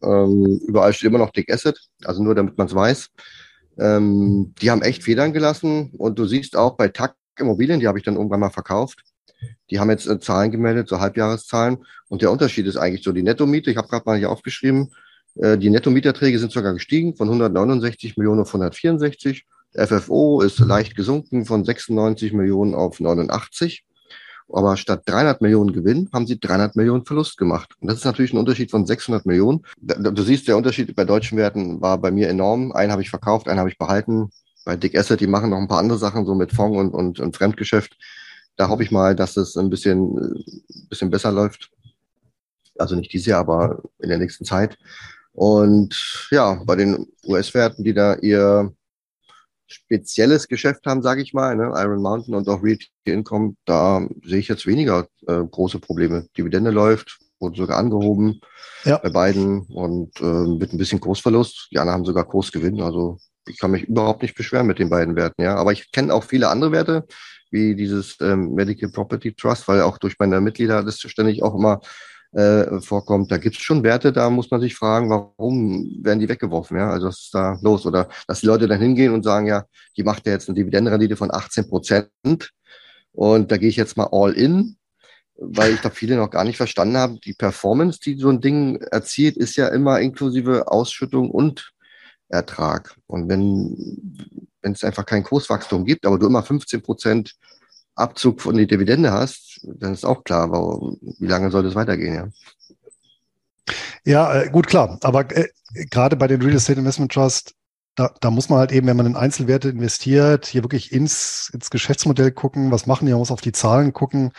ähm, 0.02 0.60
überall 0.66 0.92
steht 0.92 1.08
immer 1.08 1.18
noch 1.18 1.30
Dick 1.30 1.52
Asset, 1.52 1.78
also 2.04 2.22
nur 2.22 2.34
damit 2.34 2.58
man 2.58 2.66
es 2.66 2.74
weiß. 2.74 3.10
Ähm, 3.78 4.54
die 4.60 4.70
haben 4.70 4.82
echt 4.82 5.04
Federn 5.04 5.32
gelassen 5.32 5.92
und 5.96 6.18
du 6.18 6.26
siehst 6.26 6.56
auch 6.56 6.76
bei 6.76 6.88
TAC 6.88 7.14
Immobilien, 7.38 7.80
die 7.80 7.88
habe 7.88 7.98
ich 7.98 8.04
dann 8.04 8.16
irgendwann 8.16 8.40
mal 8.40 8.50
verkauft. 8.50 9.02
Die 9.70 9.78
haben 9.78 9.90
jetzt 9.90 10.06
äh, 10.06 10.18
Zahlen 10.18 10.50
gemeldet, 10.50 10.88
so 10.88 11.00
Halbjahreszahlen. 11.00 11.78
Und 12.08 12.22
der 12.22 12.30
Unterschied 12.30 12.66
ist 12.66 12.76
eigentlich 12.76 13.02
so 13.02 13.12
die 13.12 13.22
Nettomiete. 13.22 13.70
Ich 13.70 13.76
habe 13.76 13.88
gerade 13.88 14.04
mal 14.04 14.18
hier 14.18 14.30
aufgeschrieben. 14.30 14.92
Äh, 15.36 15.56
die 15.56 15.70
Nettomieterträge 15.70 16.38
sind 16.38 16.52
sogar 16.52 16.74
gestiegen 16.74 17.16
von 17.16 17.28
169 17.28 18.16
Millionen 18.16 18.40
auf 18.40 18.48
164. 18.48 19.46
FFO 19.74 20.42
ist 20.42 20.58
leicht 20.58 20.96
gesunken 20.96 21.44
von 21.46 21.64
96 21.64 22.32
Millionen 22.32 22.74
auf 22.74 23.00
89. 23.00 23.84
Aber 24.52 24.76
statt 24.76 25.02
300 25.06 25.40
Millionen 25.40 25.72
Gewinn 25.72 26.10
haben 26.12 26.26
sie 26.26 26.38
300 26.38 26.76
Millionen 26.76 27.06
Verlust 27.06 27.38
gemacht. 27.38 27.74
Und 27.80 27.88
das 27.88 27.98
ist 27.98 28.04
natürlich 28.04 28.34
ein 28.34 28.38
Unterschied 28.38 28.70
von 28.70 28.84
600 28.84 29.24
Millionen. 29.24 29.62
Du 29.80 30.22
siehst, 30.22 30.46
der 30.46 30.56
Unterschied 30.56 30.94
bei 30.94 31.04
deutschen 31.04 31.38
Werten 31.38 31.80
war 31.80 31.98
bei 31.98 32.10
mir 32.10 32.28
enorm. 32.28 32.72
Einen 32.72 32.92
habe 32.92 33.02
ich 33.02 33.08
verkauft, 33.08 33.48
einen 33.48 33.60
habe 33.60 33.70
ich 33.70 33.78
behalten. 33.78 34.30
Bei 34.64 34.76
Dick 34.76 34.96
Asset, 34.96 35.20
die 35.20 35.26
machen 35.26 35.50
noch 35.50 35.58
ein 35.58 35.68
paar 35.68 35.78
andere 35.78 35.98
Sachen, 35.98 36.26
so 36.26 36.34
mit 36.34 36.52
Fonds 36.52 36.78
und, 36.78 36.92
und, 36.92 37.20
und 37.20 37.36
Fremdgeschäft. 37.36 37.96
Da 38.56 38.68
hoffe 38.68 38.82
ich 38.82 38.90
mal, 38.90 39.16
dass 39.16 39.36
es 39.38 39.56
ein 39.56 39.70
bisschen, 39.70 40.18
ein 40.18 40.88
bisschen 40.88 41.10
besser 41.10 41.32
läuft. 41.32 41.70
Also 42.78 42.94
nicht 42.94 43.12
dieses 43.12 43.26
Jahr, 43.26 43.40
aber 43.40 43.82
in 44.00 44.10
der 44.10 44.18
nächsten 44.18 44.44
Zeit. 44.44 44.76
Und 45.32 46.28
ja, 46.30 46.62
bei 46.64 46.76
den 46.76 47.06
US-Werten, 47.26 47.84
die 47.84 47.94
da 47.94 48.16
ihr 48.16 48.72
spezielles 49.72 50.48
Geschäft 50.48 50.86
haben, 50.86 51.02
sage 51.02 51.22
ich 51.22 51.34
mal, 51.34 51.56
ne, 51.56 51.72
Iron 51.76 52.02
Mountain 52.02 52.34
und 52.34 52.48
auch 52.48 52.62
Realty 52.62 52.88
Income, 53.04 53.54
da 53.64 54.06
sehe 54.24 54.38
ich 54.38 54.48
jetzt 54.48 54.66
weniger 54.66 55.08
äh, 55.26 55.42
große 55.44 55.78
Probleme. 55.78 56.26
Dividende 56.36 56.70
läuft, 56.70 57.18
wurde 57.40 57.56
sogar 57.56 57.78
angehoben 57.78 58.40
ja. 58.84 58.98
bei 58.98 59.10
beiden 59.10 59.62
und 59.66 60.20
äh, 60.20 60.24
mit 60.24 60.72
ein 60.72 60.78
bisschen 60.78 61.00
Kursverlust. 61.00 61.68
Die 61.72 61.78
anderen 61.78 61.98
haben 61.98 62.04
sogar 62.04 62.24
Kursgewinn. 62.24 62.80
Also 62.80 63.18
ich 63.46 63.58
kann 63.58 63.72
mich 63.72 63.84
überhaupt 63.84 64.22
nicht 64.22 64.36
beschweren 64.36 64.66
mit 64.66 64.78
den 64.78 64.90
beiden 64.90 65.16
Werten. 65.16 65.42
Ja, 65.42 65.56
aber 65.56 65.72
ich 65.72 65.90
kenne 65.92 66.14
auch 66.14 66.24
viele 66.24 66.48
andere 66.48 66.72
Werte, 66.72 67.06
wie 67.50 67.74
dieses 67.74 68.16
ähm, 68.20 68.54
Medical 68.54 68.90
Property 68.90 69.34
Trust, 69.34 69.68
weil 69.68 69.82
auch 69.82 69.98
durch 69.98 70.18
meine 70.18 70.40
Mitglieder 70.40 70.82
das 70.82 71.00
ständig 71.00 71.42
auch 71.42 71.54
immer 71.54 71.80
äh, 72.32 72.80
vorkommt. 72.80 73.30
Da 73.30 73.38
gibt 73.38 73.56
es 73.56 73.62
schon 73.62 73.82
Werte, 73.82 74.12
da 74.12 74.30
muss 74.30 74.50
man 74.50 74.60
sich 74.60 74.74
fragen, 74.74 75.10
warum 75.10 75.98
werden 76.02 76.20
die 76.20 76.28
weggeworfen? 76.28 76.76
Ja? 76.76 76.90
Also 76.90 77.08
was 77.08 77.20
ist 77.20 77.34
da 77.34 77.58
los? 77.62 77.86
Oder 77.86 78.08
dass 78.26 78.40
die 78.40 78.46
Leute 78.46 78.66
dann 78.66 78.80
hingehen 78.80 79.12
und 79.12 79.22
sagen, 79.22 79.46
ja, 79.46 79.64
die 79.96 80.02
macht 80.02 80.26
ja 80.26 80.32
jetzt 80.32 80.48
eine 80.48 80.56
Dividendenrendite 80.56 81.16
von 81.16 81.32
18 81.32 81.68
Prozent 81.68 82.52
und 83.12 83.52
da 83.52 83.56
gehe 83.56 83.68
ich 83.68 83.76
jetzt 83.76 83.96
mal 83.96 84.08
all 84.10 84.32
in, 84.32 84.76
weil 85.36 85.74
ich 85.74 85.80
da 85.80 85.90
viele 85.90 86.16
noch 86.16 86.30
gar 86.30 86.44
nicht 86.44 86.56
verstanden 86.56 86.96
haben. 86.96 87.20
Die 87.20 87.34
Performance, 87.34 88.00
die 88.00 88.16
so 88.16 88.28
ein 88.30 88.40
Ding 88.40 88.80
erzielt, 88.80 89.36
ist 89.36 89.56
ja 89.56 89.68
immer 89.68 90.00
inklusive 90.00 90.68
Ausschüttung 90.68 91.30
und 91.30 91.72
Ertrag. 92.28 92.96
Und 93.06 93.28
wenn 93.28 94.42
wenn 94.62 94.72
es 94.72 94.84
einfach 94.84 95.04
kein 95.04 95.24
Kurswachstum 95.24 95.84
gibt, 95.84 96.06
aber 96.06 96.18
du 96.18 96.26
immer 96.26 96.42
15 96.42 96.82
Prozent 96.82 97.34
Abzug 97.94 98.40
von 98.40 98.56
der 98.56 98.66
Dividende 98.66 99.12
hast, 99.12 99.51
dann 99.62 99.92
ist 99.92 100.04
auch 100.04 100.24
klar, 100.24 100.50
warum, 100.50 100.98
wie 101.00 101.26
lange 101.26 101.50
soll 101.50 101.62
das 101.62 101.74
weitergehen, 101.74 102.14
ja. 102.14 102.28
Ja, 104.04 104.34
äh, 104.34 104.50
gut, 104.50 104.66
klar. 104.66 104.98
Aber 105.02 105.30
äh, 105.36 105.48
gerade 105.90 106.16
bei 106.16 106.26
den 106.26 106.42
Real 106.42 106.56
Estate 106.56 106.78
Investment 106.78 107.12
Trust, 107.12 107.54
da, 107.94 108.12
da 108.20 108.30
muss 108.30 108.48
man 108.48 108.58
halt 108.58 108.72
eben, 108.72 108.86
wenn 108.86 108.96
man 108.96 109.06
in 109.06 109.16
Einzelwerte 109.16 109.68
investiert, 109.68 110.46
hier 110.46 110.64
wirklich 110.64 110.92
ins, 110.92 111.50
ins 111.52 111.70
Geschäftsmodell 111.70 112.32
gucken, 112.32 112.70
was 112.70 112.86
machen 112.86 113.06
die, 113.06 113.12
man 113.12 113.20
muss 113.20 113.30
auf 113.30 113.40
die 113.40 113.52
Zahlen 113.52 113.92
gucken. 113.92 114.32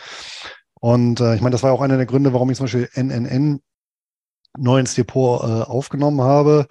Und 0.80 1.20
äh, 1.20 1.34
ich 1.34 1.40
meine, 1.40 1.52
das 1.52 1.62
war 1.62 1.72
auch 1.72 1.80
einer 1.80 1.96
der 1.96 2.06
Gründe, 2.06 2.32
warum 2.32 2.50
ich 2.50 2.56
zum 2.56 2.64
Beispiel 2.64 2.90
NNN 2.94 3.60
neu 4.58 4.80
ins 4.80 4.94
Depot 4.94 5.42
äh, 5.42 5.62
aufgenommen 5.62 6.20
habe. 6.20 6.66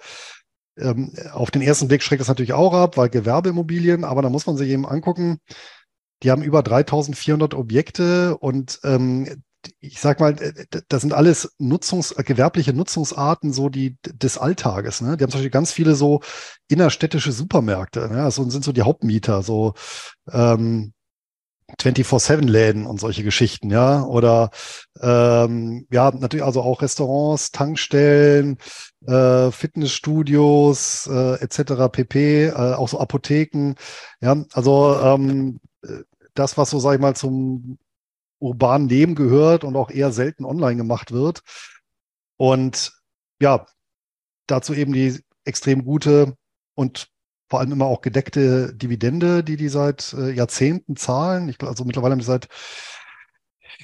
Ähm, 0.76 1.12
auf 1.32 1.50
den 1.50 1.62
ersten 1.62 1.88
Blick 1.88 2.02
schreckt 2.02 2.20
das 2.20 2.28
natürlich 2.28 2.52
auch 2.52 2.74
ab, 2.74 2.96
weil 2.96 3.08
Gewerbeimmobilien, 3.08 4.04
aber 4.04 4.22
da 4.22 4.28
muss 4.28 4.46
man 4.46 4.56
sich 4.56 4.68
eben 4.70 4.86
angucken, 4.86 5.38
die 6.24 6.30
haben 6.30 6.42
über 6.42 6.62
3400 6.62 7.54
Objekte 7.54 8.36
und 8.38 8.80
ähm, 8.82 9.42
ich 9.80 10.00
sag 10.00 10.20
mal, 10.20 10.36
das 10.88 11.00
sind 11.00 11.12
alles 11.12 11.54
Nutzungs, 11.58 12.14
gewerbliche 12.16 12.72
Nutzungsarten 12.72 13.52
so 13.52 13.68
die 13.68 13.96
des 14.04 14.36
Alltages. 14.38 15.00
Ne? 15.00 15.16
Die 15.16 15.24
haben 15.24 15.30
zum 15.30 15.38
Beispiel 15.38 15.50
ganz 15.50 15.72
viele 15.72 15.94
so 15.94 16.20
innerstädtische 16.68 17.32
Supermärkte. 17.32 18.08
Ne? 18.10 18.22
Also 18.22 18.48
sind 18.50 18.64
so 18.64 18.72
die 18.72 18.82
Hauptmieter, 18.82 19.42
so 19.42 19.74
ähm, 20.30 20.92
24-7-Läden 21.80 22.86
und 22.86 23.00
solche 23.00 23.24
Geschichten, 23.24 23.70
ja. 23.70 24.04
Oder 24.04 24.50
ähm, 25.00 25.86
ja, 25.90 26.10
natürlich 26.10 26.44
also 26.44 26.60
auch 26.62 26.82
Restaurants, 26.82 27.52
Tankstellen, 27.52 28.58
äh, 29.06 29.50
Fitnessstudios 29.50 31.08
äh, 31.10 31.40
etc. 31.40 31.88
pp, 31.90 32.46
äh, 32.46 32.52
auch 32.52 32.88
so 32.88 33.00
Apotheken. 33.00 33.74
Ja, 34.20 34.44
also 34.52 34.98
ähm, 35.02 35.58
das, 36.34 36.58
was 36.58 36.70
so, 36.70 36.78
sag 36.78 36.94
ich 36.94 37.00
mal, 37.00 37.16
zum 37.16 37.78
urbanen 38.38 38.88
Leben 38.88 39.14
gehört 39.14 39.64
und 39.64 39.76
auch 39.76 39.90
eher 39.90 40.12
selten 40.12 40.44
online 40.44 40.76
gemacht 40.76 41.12
wird. 41.12 41.42
Und 42.36 42.92
ja, 43.40 43.66
dazu 44.46 44.74
eben 44.74 44.92
die 44.92 45.20
extrem 45.44 45.84
gute 45.84 46.36
und 46.74 47.08
vor 47.48 47.60
allem 47.60 47.72
immer 47.72 47.86
auch 47.86 48.00
gedeckte 48.00 48.74
Dividende, 48.74 49.44
die 49.44 49.56
die 49.56 49.68
seit 49.68 50.12
äh, 50.14 50.32
Jahrzehnten 50.32 50.96
zahlen. 50.96 51.48
Ich 51.48 51.58
glaube, 51.58 51.70
also 51.70 51.84
mittlerweile 51.84 52.12
haben 52.12 52.18
die 52.18 52.24
seit, 52.24 52.48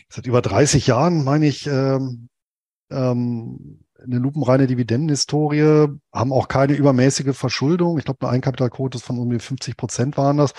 seit 0.09 0.27
über 0.27 0.43
30 0.43 0.87
Jahren, 0.87 1.25
meine 1.25 1.47
ich, 1.47 1.67
ähm, 1.67 2.29
ähm, 2.91 3.85
eine 4.03 4.19
lupenreine 4.19 4.67
Dividendenhistorie, 4.67 5.89
haben 6.13 6.33
auch 6.33 6.49
keine 6.49 6.73
übermäßige 6.73 7.37
Verschuldung. 7.37 7.99
Ich 7.99 8.05
glaube, 8.05 8.21
eine 8.23 8.33
Eigenkapitalquote 8.33 8.99
von 8.99 9.19
um 9.19 9.31
die 9.31 9.39
50 9.39 9.77
Prozent 9.77 10.17
waren 10.17 10.39
das. 10.39 10.53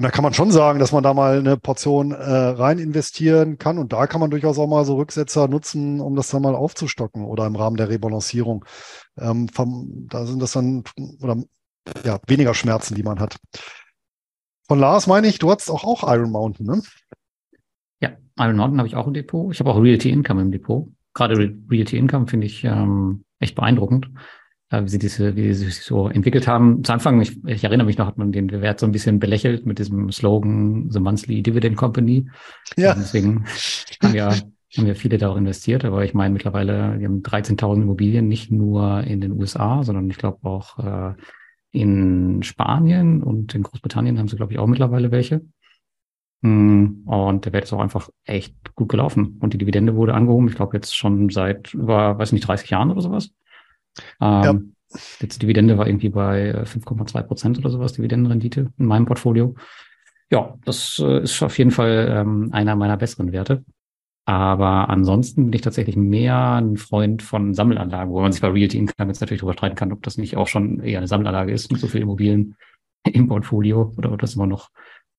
Und 0.00 0.04
da 0.04 0.10
kann 0.10 0.22
man 0.22 0.32
schon 0.32 0.50
sagen, 0.50 0.78
dass 0.78 0.92
man 0.92 1.02
da 1.02 1.12
mal 1.12 1.40
eine 1.40 1.58
Portion 1.58 2.12
äh, 2.12 2.16
rein 2.16 2.78
investieren 2.78 3.58
kann. 3.58 3.76
Und 3.76 3.92
da 3.92 4.06
kann 4.06 4.18
man 4.18 4.30
durchaus 4.30 4.58
auch 4.58 4.66
mal 4.66 4.86
so 4.86 4.96
Rücksetzer 4.96 5.46
nutzen, 5.46 6.00
um 6.00 6.16
das 6.16 6.30
dann 6.30 6.40
mal 6.40 6.54
aufzustocken 6.54 7.22
oder 7.22 7.44
im 7.44 7.54
Rahmen 7.54 7.76
der 7.76 7.90
Rebalancierung. 7.90 8.64
Ähm, 9.18 9.48
vom, 9.48 10.06
da 10.08 10.24
sind 10.24 10.40
das 10.40 10.52
dann 10.52 10.84
oder 11.20 11.36
ja, 12.02 12.18
weniger 12.26 12.54
Schmerzen, 12.54 12.94
die 12.94 13.02
man 13.02 13.20
hat. 13.20 13.36
Von 14.66 14.78
Lars 14.78 15.06
meine 15.06 15.26
ich, 15.26 15.38
du 15.38 15.50
hattest 15.50 15.70
auch, 15.70 15.84
auch 15.84 16.02
Iron 16.10 16.30
Mountain, 16.30 16.64
ne? 16.64 16.82
Ja, 18.00 18.12
Iron 18.38 18.56
Mountain 18.56 18.78
habe 18.78 18.88
ich 18.88 18.96
auch 18.96 19.06
im 19.06 19.12
Depot. 19.12 19.52
Ich 19.52 19.60
habe 19.60 19.68
auch 19.68 19.82
Realty 19.82 20.08
Income 20.08 20.40
im 20.40 20.50
Depot. 20.50 20.88
Gerade 21.12 21.36
Realty 21.68 21.98
Income 21.98 22.26
finde 22.26 22.46
ich 22.46 22.64
ähm, 22.64 23.24
echt 23.38 23.54
beeindruckend 23.54 24.08
wie 24.70 24.88
sie 24.88 24.98
diese, 24.98 25.34
wie 25.34 25.52
sie 25.52 25.64
sich 25.64 25.80
so 25.82 26.08
entwickelt 26.08 26.46
haben. 26.46 26.84
Zu 26.84 26.92
Anfang, 26.92 27.20
ich, 27.20 27.44
ich 27.44 27.64
erinnere 27.64 27.86
mich 27.86 27.98
noch, 27.98 28.06
hat 28.06 28.18
man 28.18 28.30
den 28.30 28.50
Wert 28.50 28.78
so 28.78 28.86
ein 28.86 28.92
bisschen 28.92 29.18
belächelt 29.18 29.66
mit 29.66 29.78
diesem 29.78 30.12
Slogan 30.12 30.90
The 30.90 31.00
Monthly 31.00 31.42
Dividend 31.42 31.76
Company. 31.76 32.28
Ja. 32.76 32.92
Und 32.92 33.00
deswegen 33.00 33.44
haben 34.02 34.14
ja, 34.14 34.30
haben 34.76 34.86
ja 34.86 34.94
viele 34.94 35.18
da 35.18 35.30
auch 35.30 35.36
investiert, 35.36 35.84
aber 35.84 36.04
ich 36.04 36.14
meine 36.14 36.32
mittlerweile, 36.32 37.00
wir 37.00 37.08
haben 37.08 37.22
13.000 37.22 37.82
Immobilien, 37.82 38.28
nicht 38.28 38.52
nur 38.52 39.02
in 39.02 39.20
den 39.20 39.32
USA, 39.32 39.82
sondern 39.82 40.08
ich 40.08 40.18
glaube 40.18 40.38
auch 40.48 40.78
äh, 40.78 41.14
in 41.72 42.42
Spanien 42.44 43.22
und 43.24 43.54
in 43.54 43.64
Großbritannien 43.64 44.18
haben 44.18 44.28
sie, 44.28 44.36
glaube 44.36 44.52
ich, 44.52 44.58
auch 44.60 44.68
mittlerweile 44.68 45.10
welche. 45.10 45.42
Hm, 46.42 47.02
und 47.06 47.44
der 47.44 47.52
Wert 47.52 47.64
ist 47.64 47.72
auch 47.72 47.80
einfach 47.80 48.08
echt 48.24 48.74
gut 48.76 48.88
gelaufen. 48.88 49.38
Und 49.40 49.52
die 49.52 49.58
Dividende 49.58 49.96
wurde 49.96 50.14
angehoben, 50.14 50.48
ich 50.48 50.54
glaube 50.54 50.76
jetzt 50.76 50.96
schon 50.96 51.28
seit 51.28 51.74
über, 51.74 52.18
weiß 52.18 52.30
nicht, 52.32 52.46
30 52.46 52.70
Jahren 52.70 52.90
oder 52.92 53.02
sowas. 53.02 53.30
Ähm, 54.20 54.42
ja. 54.42 54.58
Jetzt 55.20 55.40
Dividende 55.40 55.78
war 55.78 55.86
irgendwie 55.86 56.08
bei 56.08 56.64
5,2 56.64 57.18
äh, 57.18 57.22
Prozent 57.22 57.58
oder 57.58 57.70
sowas, 57.70 57.92
Dividendenrendite 57.92 58.72
in 58.76 58.86
meinem 58.86 59.06
Portfolio. 59.06 59.54
Ja, 60.30 60.56
das 60.64 61.00
äh, 61.04 61.22
ist 61.22 61.42
auf 61.42 61.58
jeden 61.58 61.70
Fall 61.70 62.08
ähm, 62.10 62.50
einer 62.52 62.76
meiner 62.76 62.96
besseren 62.96 63.32
Werte. 63.32 63.64
Aber 64.26 64.88
ansonsten 64.88 65.46
bin 65.46 65.52
ich 65.54 65.62
tatsächlich 65.62 65.96
mehr 65.96 66.54
ein 66.54 66.76
Freund 66.76 67.22
von 67.22 67.54
Sammelanlagen, 67.54 68.12
wo 68.12 68.20
man 68.20 68.32
sich 68.32 68.40
bei 68.40 68.48
Realty 68.48 68.78
Income 68.78 69.08
jetzt 69.08 69.20
natürlich 69.20 69.40
darüber 69.40 69.54
streiten 69.54 69.76
kann, 69.76 69.92
ob 69.92 70.02
das 70.02 70.18
nicht 70.18 70.36
auch 70.36 70.46
schon 70.46 70.80
eher 70.80 70.98
eine 70.98 71.08
Sammelanlage 71.08 71.52
ist 71.52 71.72
mit 71.72 71.80
so 71.80 71.88
viel 71.88 72.02
Immobilien 72.02 72.56
im 73.04 73.28
Portfolio 73.28 73.92
oder 73.96 74.12
ob 74.12 74.20
das 74.20 74.34
immer 74.34 74.46
noch 74.46 74.70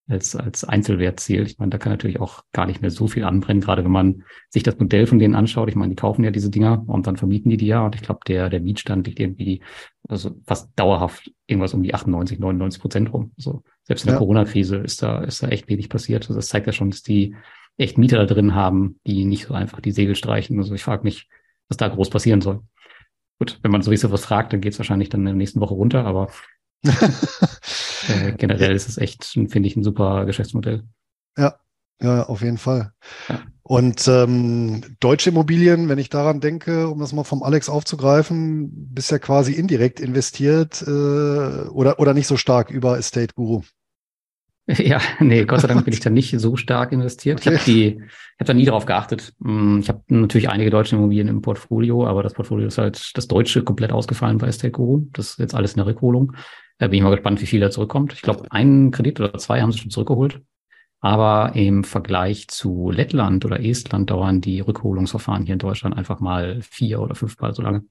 als, 0.07 0.35
als 0.35 0.63
Einzelwert 0.63 1.19
zählt. 1.19 1.49
Ich 1.49 1.57
meine, 1.57 1.69
da 1.69 1.77
kann 1.77 1.93
natürlich 1.93 2.19
auch 2.19 2.43
gar 2.51 2.65
nicht 2.65 2.81
mehr 2.81 2.91
so 2.91 3.07
viel 3.07 3.23
anbrennen, 3.23 3.61
gerade 3.61 3.83
wenn 3.83 3.91
man 3.91 4.23
sich 4.49 4.63
das 4.63 4.77
Modell 4.77 5.07
von 5.07 5.19
denen 5.19 5.35
anschaut. 5.35 5.69
Ich 5.69 5.75
meine, 5.75 5.89
die 5.89 5.95
kaufen 5.95 6.23
ja 6.23 6.31
diese 6.31 6.49
Dinger 6.49 6.83
und 6.87 7.07
dann 7.07 7.17
vermieten 7.17 7.49
die 7.49 7.57
die 7.57 7.67
ja. 7.67 7.85
Und 7.85 7.95
ich 7.95 8.01
glaube, 8.01 8.21
der, 8.27 8.49
der 8.49 8.59
Mietstand 8.59 9.07
liegt 9.07 9.19
irgendwie 9.19 9.61
also 10.07 10.31
fast 10.45 10.69
dauerhaft 10.75 11.31
irgendwas 11.47 11.73
um 11.73 11.83
die 11.83 11.93
98, 11.93 12.39
99 12.39 12.81
Prozent 12.81 13.13
rum. 13.13 13.31
Also 13.37 13.63
selbst 13.83 14.03
in 14.03 14.07
der 14.07 14.15
ja. 14.15 14.19
Corona-Krise 14.19 14.77
ist 14.77 15.01
da, 15.01 15.23
ist 15.23 15.43
da 15.43 15.47
echt 15.47 15.69
wenig 15.69 15.89
passiert. 15.89 16.23
Also 16.23 16.35
das 16.35 16.49
zeigt 16.49 16.67
ja 16.67 16.73
schon, 16.73 16.91
dass 16.91 17.03
die 17.03 17.35
echt 17.77 17.97
Mieter 17.97 18.17
da 18.17 18.25
drin 18.25 18.53
haben, 18.53 18.99
die 19.07 19.25
nicht 19.25 19.47
so 19.47 19.53
einfach 19.53 19.79
die 19.79 19.91
Segel 19.91 20.15
streichen. 20.15 20.57
Also 20.57 20.73
ich 20.73 20.83
frage 20.83 21.03
mich, 21.03 21.29
was 21.69 21.77
da 21.77 21.87
groß 21.87 22.09
passieren 22.09 22.41
soll. 22.41 22.61
Gut, 23.39 23.59
wenn 23.63 23.71
man 23.71 23.81
sowieso 23.81 24.11
was 24.11 24.25
fragt, 24.25 24.53
dann 24.53 24.61
geht 24.61 24.73
es 24.73 24.79
wahrscheinlich 24.79 25.09
dann 25.09 25.21
in 25.21 25.25
der 25.25 25.35
nächsten 25.35 25.61
Woche 25.61 25.73
runter, 25.73 26.05
aber 26.05 26.29
äh, 28.07 28.31
generell 28.33 28.75
ist 28.75 28.89
es 28.89 28.97
echt, 28.97 29.25
finde 29.25 29.67
ich, 29.67 29.75
ein 29.75 29.83
super 29.83 30.25
Geschäftsmodell. 30.25 30.83
Ja, 31.37 31.55
ja, 32.01 32.23
auf 32.23 32.41
jeden 32.41 32.57
Fall. 32.57 32.93
Ja. 33.29 33.41
Und 33.63 34.07
ähm, 34.07 34.97
deutsche 34.99 35.29
Immobilien, 35.29 35.87
wenn 35.87 35.99
ich 35.99 36.09
daran 36.09 36.41
denke, 36.41 36.89
um 36.89 36.99
das 36.99 37.13
mal 37.13 37.23
vom 37.23 37.43
Alex 37.43 37.69
aufzugreifen, 37.69 38.69
bist 38.93 39.11
ja 39.11 39.19
quasi 39.19 39.53
indirekt 39.53 39.99
investiert 39.99 40.81
äh, 40.81 40.89
oder, 40.89 41.99
oder 41.99 42.13
nicht 42.13 42.27
so 42.27 42.37
stark 42.37 42.71
über 42.71 42.97
Estate 42.97 43.33
Guru. 43.35 43.61
Ja, 44.77 45.01
nee, 45.19 45.45
Gott 45.45 45.61
sei 45.61 45.67
Dank 45.67 45.85
bin 45.85 45.93
ich 45.93 45.99
da 45.99 46.09
nicht 46.09 46.39
so 46.39 46.55
stark 46.55 46.91
investiert. 46.91 47.39
Okay. 47.39 47.49
Ich 47.49 47.59
habe 47.59 47.71
die, 47.71 47.87
ich 47.87 48.39
habe 48.39 48.45
da 48.45 48.53
nie 48.53 48.65
darauf 48.65 48.85
geachtet. 48.85 49.33
Hm, 49.43 49.79
ich 49.81 49.89
habe 49.89 50.01
natürlich 50.07 50.49
einige 50.49 50.69
deutsche 50.69 50.95
Immobilien 50.95 51.27
im 51.27 51.41
Portfolio, 51.41 52.05
aber 52.07 52.23
das 52.23 52.33
Portfolio 52.33 52.67
ist 52.67 52.77
halt 52.77 53.11
das 53.15 53.27
Deutsche 53.27 53.63
komplett 53.63 53.91
ausgefallen 53.91 54.37
bei 54.37 54.47
Estate 54.47 54.71
Guru. 54.71 55.07
Das 55.13 55.31
ist 55.31 55.39
jetzt 55.39 55.55
alles 55.55 55.75
eine 55.75 55.85
Rückholung. 55.85 56.33
Da 56.77 56.87
bin 56.87 56.97
ich 56.97 57.03
mal 57.03 57.11
gespannt, 57.11 57.41
wie 57.41 57.45
viel 57.45 57.59
da 57.59 57.69
zurückkommt. 57.69 58.13
Ich 58.13 58.21
glaube, 58.21 58.51
einen 58.51 58.91
Kredit 58.91 59.19
oder 59.19 59.37
zwei 59.37 59.61
haben 59.61 59.71
sie 59.71 59.79
schon 59.79 59.91
zurückgeholt. 59.91 60.41
Aber 60.99 61.55
im 61.55 61.83
Vergleich 61.83 62.47
zu 62.47 62.91
Lettland 62.91 63.43
oder 63.43 63.59
Estland 63.59 64.09
dauern 64.11 64.39
die 64.39 64.59
Rückholungsverfahren 64.59 65.45
hier 65.45 65.53
in 65.53 65.59
Deutschland 65.59 65.97
einfach 65.97 66.19
mal 66.19 66.61
vier 66.61 67.01
oder 67.01 67.15
fünfmal 67.15 67.53
so 67.53 67.63
lange. 67.63 67.83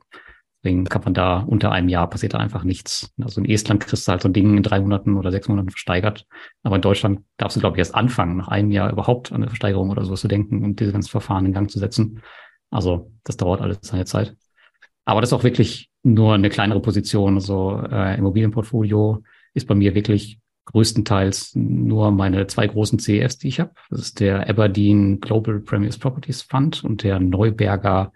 Deswegen 0.62 0.84
kann 0.84 1.02
man 1.04 1.14
da 1.14 1.38
unter 1.38 1.72
einem 1.72 1.88
Jahr 1.88 2.10
passiert 2.10 2.34
da 2.34 2.38
einfach 2.38 2.64
nichts. 2.64 3.14
Also 3.20 3.40
in 3.40 3.48
Estland 3.48 3.80
kriegst 3.80 4.06
du 4.06 4.12
halt 4.12 4.20
so 4.20 4.28
ein 4.28 4.34
Ding 4.34 4.58
in 4.58 4.62
drei 4.62 4.80
Monaten 4.80 5.16
oder 5.16 5.30
sechs 5.30 5.48
Monaten 5.48 5.70
versteigert. 5.70 6.26
Aber 6.62 6.76
in 6.76 6.82
Deutschland 6.82 7.20
darfst 7.38 7.56
du, 7.56 7.60
glaube 7.60 7.76
ich, 7.76 7.78
erst 7.78 7.94
anfangen, 7.94 8.36
nach 8.36 8.48
einem 8.48 8.70
Jahr 8.70 8.92
überhaupt 8.92 9.32
an 9.32 9.36
eine 9.36 9.48
Versteigerung 9.48 9.88
oder 9.88 10.04
sowas 10.04 10.20
zu 10.20 10.28
denken 10.28 10.62
und 10.62 10.78
diese 10.78 10.92
ganzen 10.92 11.10
Verfahren 11.10 11.46
in 11.46 11.54
Gang 11.54 11.70
zu 11.70 11.78
setzen. 11.78 12.20
Also 12.70 13.10
das 13.24 13.38
dauert 13.38 13.62
alles 13.62 13.78
seine 13.80 14.04
Zeit. 14.04 14.36
Aber 15.06 15.22
das 15.22 15.30
ist 15.30 15.32
auch 15.32 15.44
wirklich 15.44 15.90
nur 16.02 16.34
eine 16.34 16.50
kleinere 16.50 16.80
Position. 16.80 17.34
Also 17.34 17.82
äh, 17.90 18.18
Immobilienportfolio 18.18 19.22
ist 19.54 19.66
bei 19.66 19.74
mir 19.74 19.94
wirklich 19.94 20.40
größtenteils 20.66 21.52
nur 21.54 22.10
meine 22.12 22.46
zwei 22.46 22.66
großen 22.66 22.98
CEFs, 22.98 23.38
die 23.38 23.48
ich 23.48 23.60
habe. 23.60 23.72
Das 23.88 24.00
ist 24.00 24.20
der 24.20 24.48
Aberdeen 24.48 25.20
Global 25.20 25.58
Premiers 25.58 25.98
Properties 25.98 26.42
Fund 26.42 26.84
und 26.84 27.02
der 27.02 27.18
Neuberger 27.18 28.12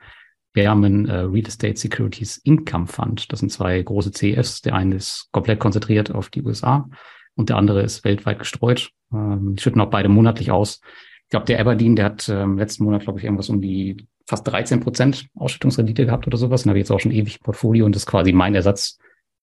Berman 0.55 1.07
äh, 1.07 1.17
Real 1.17 1.47
Estate 1.47 1.77
Securities 1.77 2.39
Income 2.39 2.87
Fund. 2.87 3.31
Das 3.31 3.41
sind 3.41 3.51
zwei 3.51 3.83
große 3.83 4.13
CEFs. 4.13 4.63
Der 4.63 4.75
eine 4.75 4.95
ist 4.95 5.29
komplett 5.33 5.61
konzentriert 5.61 6.15
auf 6.15 6.31
die 6.31 6.43
USA 6.43 6.89
und 7.35 7.51
der 7.51 7.57
andere 7.57 7.83
ist 7.83 8.05
weltweit 8.05 8.39
gestreut. 8.39 8.91
Ähm, 9.13 9.57
die 9.57 9.63
schütten 9.63 9.81
auch 9.81 9.91
beide 9.91 10.09
monatlich 10.09 10.51
aus. 10.51 10.81
Ich 11.25 11.31
glaube, 11.31 11.47
der 11.47 11.61
Aberdeen, 11.61 11.97
der 11.97 12.07
hat 12.07 12.29
ähm, 12.29 12.57
letzten 12.57 12.85
Monat, 12.85 13.03
glaube 13.03 13.19
ich, 13.19 13.25
irgendwas 13.25 13.49
um 13.49 13.61
die 13.61 14.07
fast 14.27 14.47
13 14.47 14.81
Prozent 14.81 15.27
Ausschüttungsrendite 15.35 16.07
gehabt 16.07 16.27
oder 16.27 16.39
sowas. 16.39 16.65
Und 16.65 16.71
habe 16.71 16.79
jetzt 16.79 16.93
auch 16.93 17.01
schon 17.01 17.13
ewig 17.13 17.41
Portfolio 17.41 17.85
und 17.85 17.95
das 17.95 18.03
ist 18.03 18.07
quasi 18.07 18.33
mein 18.33 18.55
Ersatz 18.55 18.99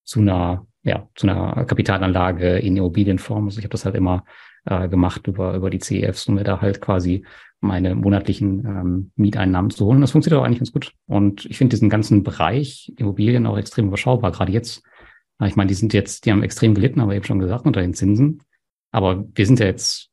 zu 0.06 0.22
einer, 0.22 0.66
ja, 0.84 1.10
zu 1.16 1.28
einer 1.28 1.66
Kapitalanlage 1.66 2.58
in 2.58 2.78
Immobilienform. 2.78 3.46
Also 3.46 3.60
ich 3.60 3.66
habe 3.66 3.72
das 3.74 3.84
halt 3.84 3.96
immer 3.96 4.24
äh, 4.66 4.88
gemacht 4.88 5.28
über, 5.28 5.56
über 5.56 5.70
die 5.70 5.80
CEFs, 5.80 6.28
um 6.28 6.36
mir 6.36 6.46
da 6.46 6.62
halt 6.62 6.80
quasi 6.80 7.26
meine 7.62 7.96
monatlichen 7.96 8.66
ähm, 8.66 9.12
Mieteinnahmen 9.16 9.72
zu 9.72 9.86
holen. 9.86 10.02
Das 10.02 10.12
funktioniert 10.12 10.42
auch 10.42 10.46
eigentlich 10.46 10.60
ganz 10.60 10.72
gut. 10.72 10.94
Und 11.08 11.46
ich 11.46 11.58
finde 11.58 11.76
diesen 11.76 11.90
ganzen 11.90 12.24
Bereich 12.24 12.92
Immobilien 12.98 13.46
auch 13.46 13.58
extrem 13.58 13.88
überschaubar, 13.88 14.32
gerade 14.32 14.52
jetzt. 14.52 14.84
Ich 15.44 15.56
meine, 15.56 15.70
die 15.70 15.74
sind 15.74 15.94
jetzt, 15.94 16.26
die 16.26 16.32
haben 16.32 16.44
extrem 16.44 16.76
gelitten, 16.76 17.00
aber 17.00 17.16
eben 17.16 17.26
schon 17.26 17.40
gesagt, 17.40 17.66
unter 17.66 17.82
den 17.82 17.96
Zinsen. 17.96 18.44
Aber 18.92 19.26
wir 19.34 19.46
sind 19.46 19.60
ja 19.60 19.66
jetzt 19.66 20.10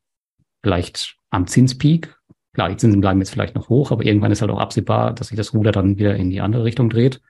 vielleicht 0.62 1.16
am 1.30 1.46
Zinspeak 1.46 2.18
klar, 2.58 2.68
die 2.70 2.76
Zinsen 2.76 3.00
bleiben 3.00 3.20
jetzt 3.20 3.30
vielleicht 3.30 3.54
noch 3.54 3.68
hoch, 3.68 3.92
aber 3.92 4.04
irgendwann 4.04 4.32
ist 4.32 4.40
halt 4.40 4.50
auch 4.50 4.58
absehbar, 4.58 5.14
dass 5.14 5.28
sich 5.28 5.36
das 5.36 5.54
Ruder 5.54 5.70
dann 5.70 5.96
wieder 5.96 6.16
in 6.16 6.28
die 6.28 6.40
andere 6.40 6.64
Richtung 6.64 6.90
dreht. 6.90 7.20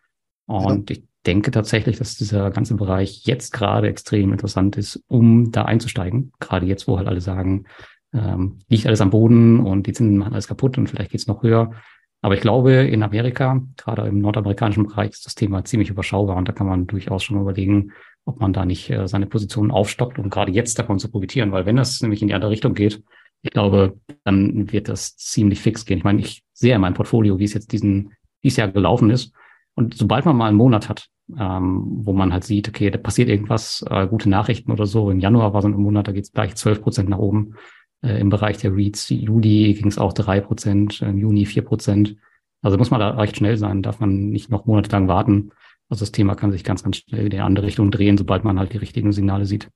Und 0.46 0.88
ja. 0.88 0.96
ich 0.96 1.04
denke 1.26 1.50
tatsächlich, 1.50 1.98
dass 1.98 2.16
dieser 2.16 2.50
ganze 2.50 2.76
Bereich 2.76 3.26
jetzt 3.26 3.52
gerade 3.52 3.88
extrem 3.88 4.32
interessant 4.32 4.78
ist, 4.78 5.04
um 5.06 5.52
da 5.52 5.66
einzusteigen. 5.66 6.32
Gerade 6.40 6.64
jetzt, 6.64 6.88
wo 6.88 6.96
halt 6.96 7.08
alle 7.08 7.20
sagen, 7.20 7.66
ähm, 8.12 8.58
liegt 8.68 8.86
alles 8.86 9.00
am 9.00 9.10
Boden 9.10 9.60
und 9.60 9.86
die 9.86 9.92
Zinsen 9.92 10.18
machen 10.18 10.32
alles 10.32 10.48
kaputt 10.48 10.78
und 10.78 10.88
vielleicht 10.88 11.10
geht's 11.10 11.26
noch 11.26 11.42
höher. 11.42 11.72
Aber 12.20 12.34
ich 12.34 12.40
glaube, 12.40 12.72
in 12.72 13.02
Amerika, 13.02 13.60
gerade 13.76 14.02
im 14.08 14.18
nordamerikanischen 14.20 14.86
Bereich, 14.86 15.10
ist 15.10 15.26
das 15.26 15.34
Thema 15.34 15.64
ziemlich 15.64 15.90
überschaubar 15.90 16.36
und 16.36 16.48
da 16.48 16.52
kann 16.52 16.66
man 16.66 16.86
durchaus 16.86 17.22
schon 17.22 17.40
überlegen, 17.40 17.92
ob 18.24 18.40
man 18.40 18.52
da 18.52 18.64
nicht 18.64 18.90
äh, 18.90 19.06
seine 19.06 19.26
Position 19.26 19.70
aufstockt, 19.70 20.18
um 20.18 20.28
gerade 20.30 20.52
jetzt 20.52 20.78
davon 20.78 20.98
zu 20.98 21.10
profitieren. 21.10 21.52
Weil 21.52 21.66
wenn 21.66 21.76
das 21.76 22.00
nämlich 22.02 22.20
in 22.20 22.28
die 22.28 22.34
andere 22.34 22.50
Richtung 22.50 22.74
geht, 22.74 23.02
ich 23.42 23.50
glaube, 23.50 23.98
dann 24.24 24.72
wird 24.72 24.88
das 24.88 25.16
ziemlich 25.16 25.60
fix 25.60 25.84
gehen. 25.84 25.98
Ich 25.98 26.04
meine, 26.04 26.20
ich 26.20 26.42
sehe 26.52 26.74
in 26.74 26.80
meinem 26.80 26.94
Portfolio, 26.94 27.38
wie 27.38 27.44
es 27.44 27.54
jetzt 27.54 27.72
diesen, 27.72 28.12
dieses 28.42 28.56
Jahr 28.56 28.68
gelaufen 28.68 29.10
ist. 29.10 29.32
Und 29.74 29.94
sobald 29.94 30.24
man 30.24 30.36
mal 30.36 30.48
einen 30.48 30.56
Monat 30.56 30.88
hat, 30.88 31.08
ähm, 31.38 31.84
wo 32.04 32.12
man 32.12 32.32
halt 32.32 32.44
sieht, 32.44 32.68
okay, 32.68 32.90
da 32.90 32.98
passiert 32.98 33.28
irgendwas, 33.28 33.84
äh, 33.88 34.08
gute 34.08 34.28
Nachrichten 34.28 34.72
oder 34.72 34.86
so. 34.86 35.10
Im 35.10 35.20
Januar 35.20 35.54
war 35.54 35.62
so 35.62 35.68
ein 35.68 35.74
Monat, 35.74 36.08
da 36.08 36.12
geht 36.12 36.24
es 36.24 36.32
gleich 36.32 36.54
12 36.56 36.82
Prozent 36.82 37.08
nach 37.08 37.18
oben. 37.18 37.54
Äh, 38.02 38.20
Im 38.20 38.28
Bereich 38.28 38.58
der 38.58 38.74
Reads, 38.74 39.08
Juli 39.10 39.74
ging 39.74 39.88
es 39.88 39.98
auch 39.98 40.12
drei 40.12 40.40
Prozent, 40.40 41.02
im 41.02 41.18
Juni 41.18 41.46
vier 41.46 41.62
Prozent. 41.62 42.16
Also 42.62 42.76
muss 42.76 42.90
man 42.90 43.00
da 43.00 43.10
recht 43.10 43.36
schnell 43.36 43.56
sein, 43.56 43.82
darf 43.82 44.00
man 44.00 44.30
nicht 44.30 44.50
noch 44.50 44.66
monatelang 44.66 45.08
warten. 45.08 45.50
Also 45.88 46.02
das 46.02 46.12
Thema 46.12 46.34
kann 46.34 46.52
sich 46.52 46.64
ganz, 46.64 46.82
ganz 46.82 46.98
schnell 46.98 47.24
in 47.24 47.30
die 47.30 47.40
andere 47.40 47.66
Richtung 47.66 47.90
drehen, 47.90 48.18
sobald 48.18 48.44
man 48.44 48.58
halt 48.58 48.72
die 48.72 48.78
richtigen 48.78 49.12
Signale 49.12 49.46
sieht. 49.46 49.68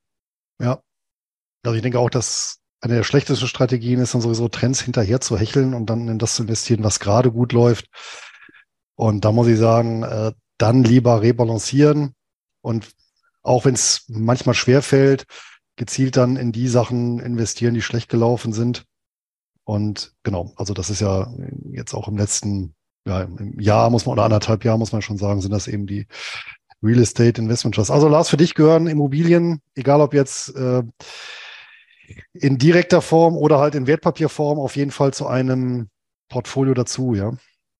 Ja. 0.61 0.81
Also 1.63 1.75
ich 1.75 1.81
denke 1.81 1.99
auch, 1.99 2.09
dass 2.09 2.59
eine 2.81 2.95
der 2.95 3.03
schlechtesten 3.03 3.47
Strategien 3.47 3.99
ist 3.99 4.13
dann 4.13 4.21
sowieso 4.21 4.49
Trends 4.49 4.81
hinterher 4.81 5.21
zu 5.21 5.37
hecheln 5.37 5.73
und 5.73 5.89
dann 5.89 6.07
in 6.09 6.19
das 6.19 6.35
zu 6.35 6.43
investieren, 6.43 6.83
was 6.83 6.99
gerade 6.99 7.31
gut 7.31 7.53
läuft. 7.53 7.87
Und 8.95 9.23
da 9.25 9.31
muss 9.31 9.47
ich 9.47 9.57
sagen, 9.57 10.03
äh, 10.03 10.33
dann 10.57 10.83
lieber 10.83 11.21
rebalancieren 11.21 12.13
und 12.61 12.89
auch 13.41 13.65
wenn 13.65 13.73
es 13.73 14.05
manchmal 14.07 14.55
schwer 14.55 14.81
fällt, 14.81 15.25
gezielt 15.75 16.17
dann 16.17 16.37
in 16.37 16.51
die 16.51 16.67
Sachen 16.67 17.19
investieren, 17.19 17.73
die 17.73 17.81
schlecht 17.81 18.09
gelaufen 18.09 18.53
sind. 18.53 18.85
Und 19.65 20.13
genau, 20.23 20.51
also 20.55 20.73
das 20.73 20.89
ist 20.89 21.01
ja 21.01 21.33
jetzt 21.71 21.93
auch 21.93 22.07
im 22.07 22.17
letzten 22.17 22.75
ja, 23.05 23.21
im 23.21 23.59
Jahr 23.59 23.89
muss 23.89 24.05
man 24.05 24.13
oder 24.13 24.23
anderthalb 24.23 24.63
Jahr 24.63 24.77
muss 24.77 24.91
man 24.91 25.01
schon 25.01 25.17
sagen, 25.17 25.41
sind 25.41 25.51
das 25.51 25.67
eben 25.67 25.87
die 25.87 26.07
Real 26.81 26.99
Estate 26.99 27.41
Investment 27.41 27.75
Trusts. 27.75 27.91
Also 27.91 28.07
Lars, 28.07 28.29
für 28.29 28.37
dich 28.37 28.55
gehören 28.55 28.87
Immobilien, 28.87 29.61
egal 29.75 30.01
ob 30.01 30.13
jetzt 30.13 30.55
äh, 30.55 30.83
in 32.33 32.57
direkter 32.57 33.01
Form 33.01 33.35
oder 33.35 33.59
halt 33.59 33.75
in 33.75 33.87
Wertpapierform, 33.87 34.59
auf 34.59 34.75
jeden 34.75 34.91
Fall 34.91 35.13
zu 35.13 35.27
einem 35.27 35.89
Portfolio 36.29 36.73
dazu, 36.73 37.13
ja. 37.13 37.33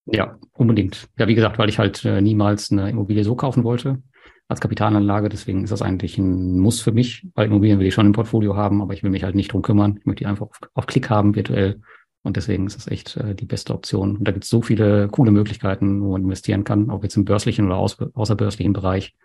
Ja, 0.05 0.37
unbedingt. 0.53 1.07
Ja, 1.17 1.27
wie 1.27 1.35
gesagt, 1.35 1.57
weil 1.57 1.69
ich 1.69 1.79
halt 1.79 2.03
äh, 2.03 2.21
niemals 2.21 2.71
eine 2.71 2.89
Immobilie 2.89 3.23
so 3.23 3.35
kaufen 3.35 3.63
wollte 3.63 4.01
als 4.47 4.59
Kapitalanlage. 4.59 5.29
Deswegen 5.29 5.63
ist 5.63 5.71
das 5.71 5.81
eigentlich 5.81 6.17
ein 6.17 6.59
Muss 6.59 6.81
für 6.81 6.91
mich, 6.91 7.27
weil 7.35 7.47
Immobilien 7.47 7.79
will 7.79 7.87
ich 7.87 7.93
schon 7.93 8.05
im 8.05 8.13
Portfolio 8.13 8.55
haben, 8.55 8.81
aber 8.81 8.93
ich 8.93 9.03
will 9.03 9.11
mich 9.11 9.23
halt 9.23 9.35
nicht 9.35 9.51
drum 9.51 9.61
kümmern. 9.61 9.97
Ich 9.99 10.05
möchte 10.05 10.23
die 10.23 10.27
einfach 10.27 10.47
auf, 10.47 10.59
auf 10.73 10.85
Klick 10.85 11.09
haben, 11.09 11.35
virtuell. 11.35 11.81
Und 12.23 12.37
deswegen 12.37 12.67
ist 12.67 12.77
das 12.77 12.87
echt 12.87 13.17
äh, 13.17 13.35
die 13.35 13.45
beste 13.45 13.73
Option. 13.73 14.17
Und 14.17 14.27
da 14.27 14.31
gibt 14.31 14.45
es 14.45 14.49
so 14.49 14.61
viele 14.61 15.09
coole 15.09 15.31
Möglichkeiten, 15.31 16.01
wo 16.01 16.13
man 16.13 16.23
investieren 16.23 16.63
kann, 16.63 16.89
auch 16.89 17.03
jetzt 17.03 17.17
im 17.17 17.25
börslichen 17.25 17.65
oder 17.65 17.77
aus, 17.77 17.97
außerbörslichen 17.99 18.73
Bereich. 18.73 19.15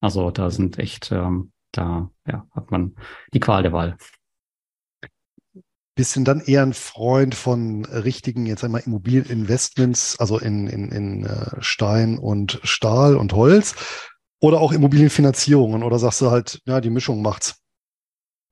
Also 0.00 0.30
da 0.30 0.50
sind 0.50 0.78
echt, 0.78 1.12
ähm, 1.12 1.52
da 1.72 2.10
ja, 2.26 2.46
hat 2.52 2.70
man 2.70 2.96
die 3.32 3.40
Qual 3.40 3.62
der 3.62 3.72
Wahl 3.72 3.96
du 6.00 6.24
dann 6.24 6.40
eher 6.40 6.62
ein 6.62 6.72
Freund 6.72 7.34
von 7.34 7.84
richtigen, 7.84 8.46
jetzt 8.46 8.64
einmal 8.64 8.82
Immobilieninvestments, 8.84 10.18
also 10.18 10.38
in, 10.38 10.66
in, 10.66 10.90
in 10.90 11.26
äh, 11.26 11.56
Stein 11.60 12.18
und 12.18 12.60
Stahl 12.62 13.16
und 13.16 13.32
Holz 13.32 13.74
oder 14.40 14.60
auch 14.60 14.72
Immobilienfinanzierungen 14.72 15.82
oder 15.82 15.98
sagst 15.98 16.20
du 16.20 16.30
halt, 16.30 16.60
ja, 16.66 16.80
die 16.80 16.90
Mischung 16.90 17.22
macht's? 17.22 17.60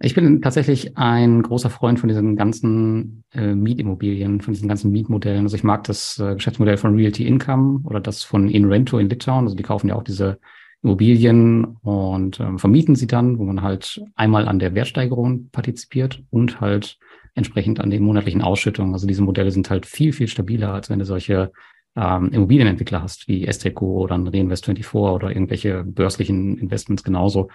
Ich 0.00 0.14
bin 0.14 0.40
tatsächlich 0.42 0.96
ein 0.96 1.42
großer 1.42 1.70
Freund 1.70 1.98
von 1.98 2.08
diesen 2.08 2.36
ganzen 2.36 3.24
äh, 3.32 3.54
Mietimmobilien, 3.54 4.40
von 4.40 4.54
diesen 4.54 4.68
ganzen 4.68 4.92
Mietmodellen. 4.92 5.42
Also 5.42 5.56
ich 5.56 5.64
mag 5.64 5.84
das 5.84 6.20
äh, 6.20 6.34
Geschäftsmodell 6.34 6.76
von 6.76 6.94
Realty 6.94 7.26
Income 7.26 7.80
oder 7.82 7.98
das 7.98 8.22
von 8.22 8.48
InRento 8.48 8.98
in 9.00 9.08
Litauen. 9.08 9.44
Also 9.44 9.56
die 9.56 9.64
kaufen 9.64 9.88
ja 9.88 9.96
auch 9.96 10.04
diese 10.04 10.38
Immobilien 10.82 11.64
und 11.82 12.38
ähm, 12.38 12.60
vermieten 12.60 12.94
sie 12.94 13.08
dann, 13.08 13.38
wo 13.38 13.44
man 13.44 13.62
halt 13.62 14.00
einmal 14.14 14.46
an 14.46 14.60
der 14.60 14.74
Wertsteigerung 14.74 15.48
partizipiert 15.50 16.22
und 16.30 16.60
halt 16.60 16.98
entsprechend 17.34 17.80
an 17.80 17.90
den 17.90 18.04
monatlichen 18.04 18.42
Ausschüttungen. 18.42 18.92
Also 18.92 19.08
diese 19.08 19.22
Modelle 19.22 19.50
sind 19.50 19.68
halt 19.68 19.84
viel, 19.84 20.12
viel 20.12 20.28
stabiler, 20.28 20.72
als 20.72 20.90
wenn 20.90 21.00
du 21.00 21.04
solche 21.04 21.50
ähm, 21.96 22.30
Immobilienentwickler 22.30 23.02
hast, 23.02 23.28
wie 23.28 23.46
Esteco 23.46 23.98
oder 23.98 24.16
Reinvest24 24.16 24.94
oder 24.94 25.30
irgendwelche 25.30 25.84
börslichen 25.84 26.58
Investments 26.58 27.04
genauso, 27.04 27.48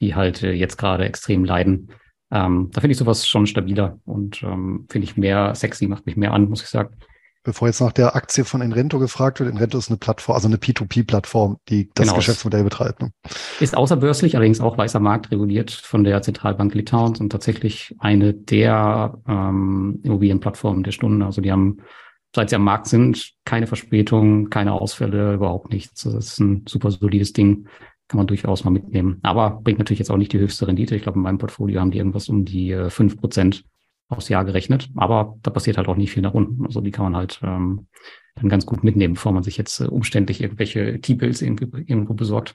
die 0.00 0.14
halt 0.14 0.42
äh, 0.42 0.52
jetzt 0.52 0.76
gerade 0.76 1.04
extrem 1.04 1.44
leiden. 1.44 1.90
Ähm, 2.30 2.70
da 2.72 2.80
finde 2.80 2.92
ich 2.92 2.98
sowas 2.98 3.26
schon 3.26 3.46
stabiler 3.46 3.98
und 4.04 4.42
ähm, 4.42 4.86
finde 4.90 5.06
ich 5.06 5.16
mehr 5.16 5.54
sexy, 5.54 5.86
macht 5.86 6.06
mich 6.06 6.16
mehr 6.16 6.32
an, 6.32 6.48
muss 6.48 6.62
ich 6.62 6.68
sagen 6.68 6.96
bevor 7.48 7.68
jetzt 7.68 7.80
nach 7.80 7.92
der 7.92 8.14
Aktie 8.14 8.44
von 8.44 8.60
Enrento 8.60 8.98
gefragt 8.98 9.40
wird, 9.40 9.48
Enrento 9.50 9.78
ist 9.78 9.88
eine 9.88 9.96
Plattform, 9.96 10.34
also 10.34 10.48
eine 10.48 10.56
P2P-Plattform, 10.56 11.56
die 11.70 11.88
das 11.94 12.06
genau. 12.06 12.16
Geschäftsmodell 12.16 12.62
betreibt. 12.62 13.00
Ne? 13.00 13.10
Ist 13.58 13.74
außerbörslich, 13.74 14.36
allerdings 14.36 14.60
auch 14.60 14.76
weißer 14.76 15.00
Markt 15.00 15.30
reguliert 15.30 15.70
von 15.70 16.04
der 16.04 16.20
Zentralbank 16.20 16.74
Litauens 16.74 17.20
und 17.20 17.30
tatsächlich 17.30 17.94
eine 18.00 18.34
der 18.34 19.18
ähm, 19.26 20.00
Immobilienplattformen 20.02 20.82
der 20.82 20.92
Stunde. 20.92 21.24
Also 21.24 21.40
die 21.40 21.50
haben, 21.50 21.78
seit 22.34 22.50
sie 22.50 22.56
am 22.56 22.64
Markt 22.64 22.86
sind, 22.86 23.32
keine 23.44 23.66
Verspätung, 23.66 24.50
keine 24.50 24.72
Ausfälle, 24.72 25.34
überhaupt 25.34 25.72
nichts. 25.72 26.02
Das 26.02 26.14
ist 26.14 26.40
ein 26.40 26.64
super 26.68 26.90
solides 26.90 27.32
Ding. 27.32 27.68
Kann 28.08 28.18
man 28.18 28.26
durchaus 28.26 28.64
mal 28.64 28.70
mitnehmen. 28.70 29.18
Aber 29.22 29.60
bringt 29.62 29.78
natürlich 29.78 29.98
jetzt 29.98 30.10
auch 30.10 30.16
nicht 30.16 30.32
die 30.32 30.38
höchste 30.38 30.66
Rendite. 30.66 30.96
Ich 30.96 31.02
glaube, 31.02 31.18
in 31.18 31.22
meinem 31.22 31.38
Portfolio 31.38 31.80
haben 31.80 31.90
die 31.90 31.98
irgendwas 31.98 32.28
um 32.28 32.44
die 32.44 32.70
äh, 32.72 32.88
fünf 32.88 33.18
Prozent 33.18 33.64
aufs 34.08 34.30
Jahr 34.30 34.44
gerechnet. 34.44 34.88
Aber 34.96 35.36
da 35.42 35.50
passiert 35.50 35.76
halt 35.76 35.88
auch 35.88 35.96
nicht 35.96 36.12
viel 36.12 36.22
nach 36.22 36.32
unten. 36.32 36.64
Also 36.64 36.80
die 36.80 36.90
kann 36.90 37.04
man 37.04 37.16
halt 37.16 37.40
ähm, 37.42 37.86
dann 38.36 38.48
ganz 38.48 38.64
gut 38.64 38.82
mitnehmen, 38.82 39.14
bevor 39.14 39.32
man 39.32 39.42
sich 39.42 39.58
jetzt 39.58 39.80
äh, 39.80 39.86
umständlich 39.86 40.40
irgendwelche 40.42 41.00
T-Bills 41.00 41.42
irgendwo 41.42 42.14
besorgt. 42.14 42.54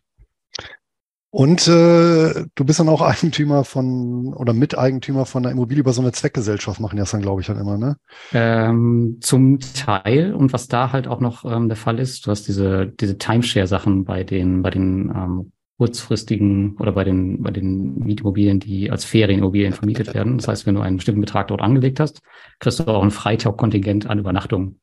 Und 1.34 1.68
äh, 1.68 2.46
du 2.54 2.64
bist 2.64 2.80
dann 2.80 2.90
auch 2.90 3.02
Eigentümer 3.02 3.64
von 3.64 4.36
oder 4.36 4.54
Miteigentümer 4.54 5.26
von 5.26 5.44
einer 5.44 5.52
Immobilie 5.52 5.82
über 5.82 5.92
so 5.92 6.04
eine 6.04 6.12
Zweckgesellschaft, 6.12 6.80
machen 6.80 6.98
das 6.98 7.10
dann, 7.10 7.24
glaube 7.24 7.42
ich, 7.42 7.48
dann 7.48 7.60
immer, 7.60 7.76
ne? 7.80 7.98
Ähm, 8.34 9.18
zum 9.20 9.58
Teil. 9.60 10.36
Und 10.36 10.54
was 10.54 10.68
da 10.68 10.92
halt 10.92 11.08
auch 11.08 11.20
noch 11.20 11.44
ähm, 11.44 11.70
der 11.70 11.76
Fall 11.76 11.98
ist, 11.98 12.28
du 12.28 12.30
hast 12.30 12.48
diese, 12.48 12.86
diese 12.86 13.18
Timeshare-Sachen 13.18 14.06
bei 14.06 14.24
den, 14.24 14.62
bei 14.62 14.70
den 14.70 15.10
ähm, 15.10 15.52
kurzfristigen 15.80 16.78
oder 16.78 16.92
bei 16.92 17.04
den, 17.04 17.42
bei 17.42 17.50
den 17.50 17.98
Mietimmobilien, 17.98 18.60
die 18.60 18.92
als 18.92 19.04
Ferienimmobilien 19.04 19.74
vermietet 19.74 20.14
werden. 20.14 20.38
Das 20.38 20.48
heißt, 20.48 20.68
wenn 20.68 20.76
du 20.76 20.82
einen 20.82 20.98
bestimmten 20.98 21.22
Betrag 21.22 21.48
dort 21.48 21.62
angelegt 21.62 22.00
hast, 22.00 22.22
kriegst 22.60 22.80
du 22.80 22.84
auch 22.86 23.02
ein 23.02 23.10
Freitagkontingent 23.10 24.06
an 24.06 24.20
Übernachtungen. 24.20 24.80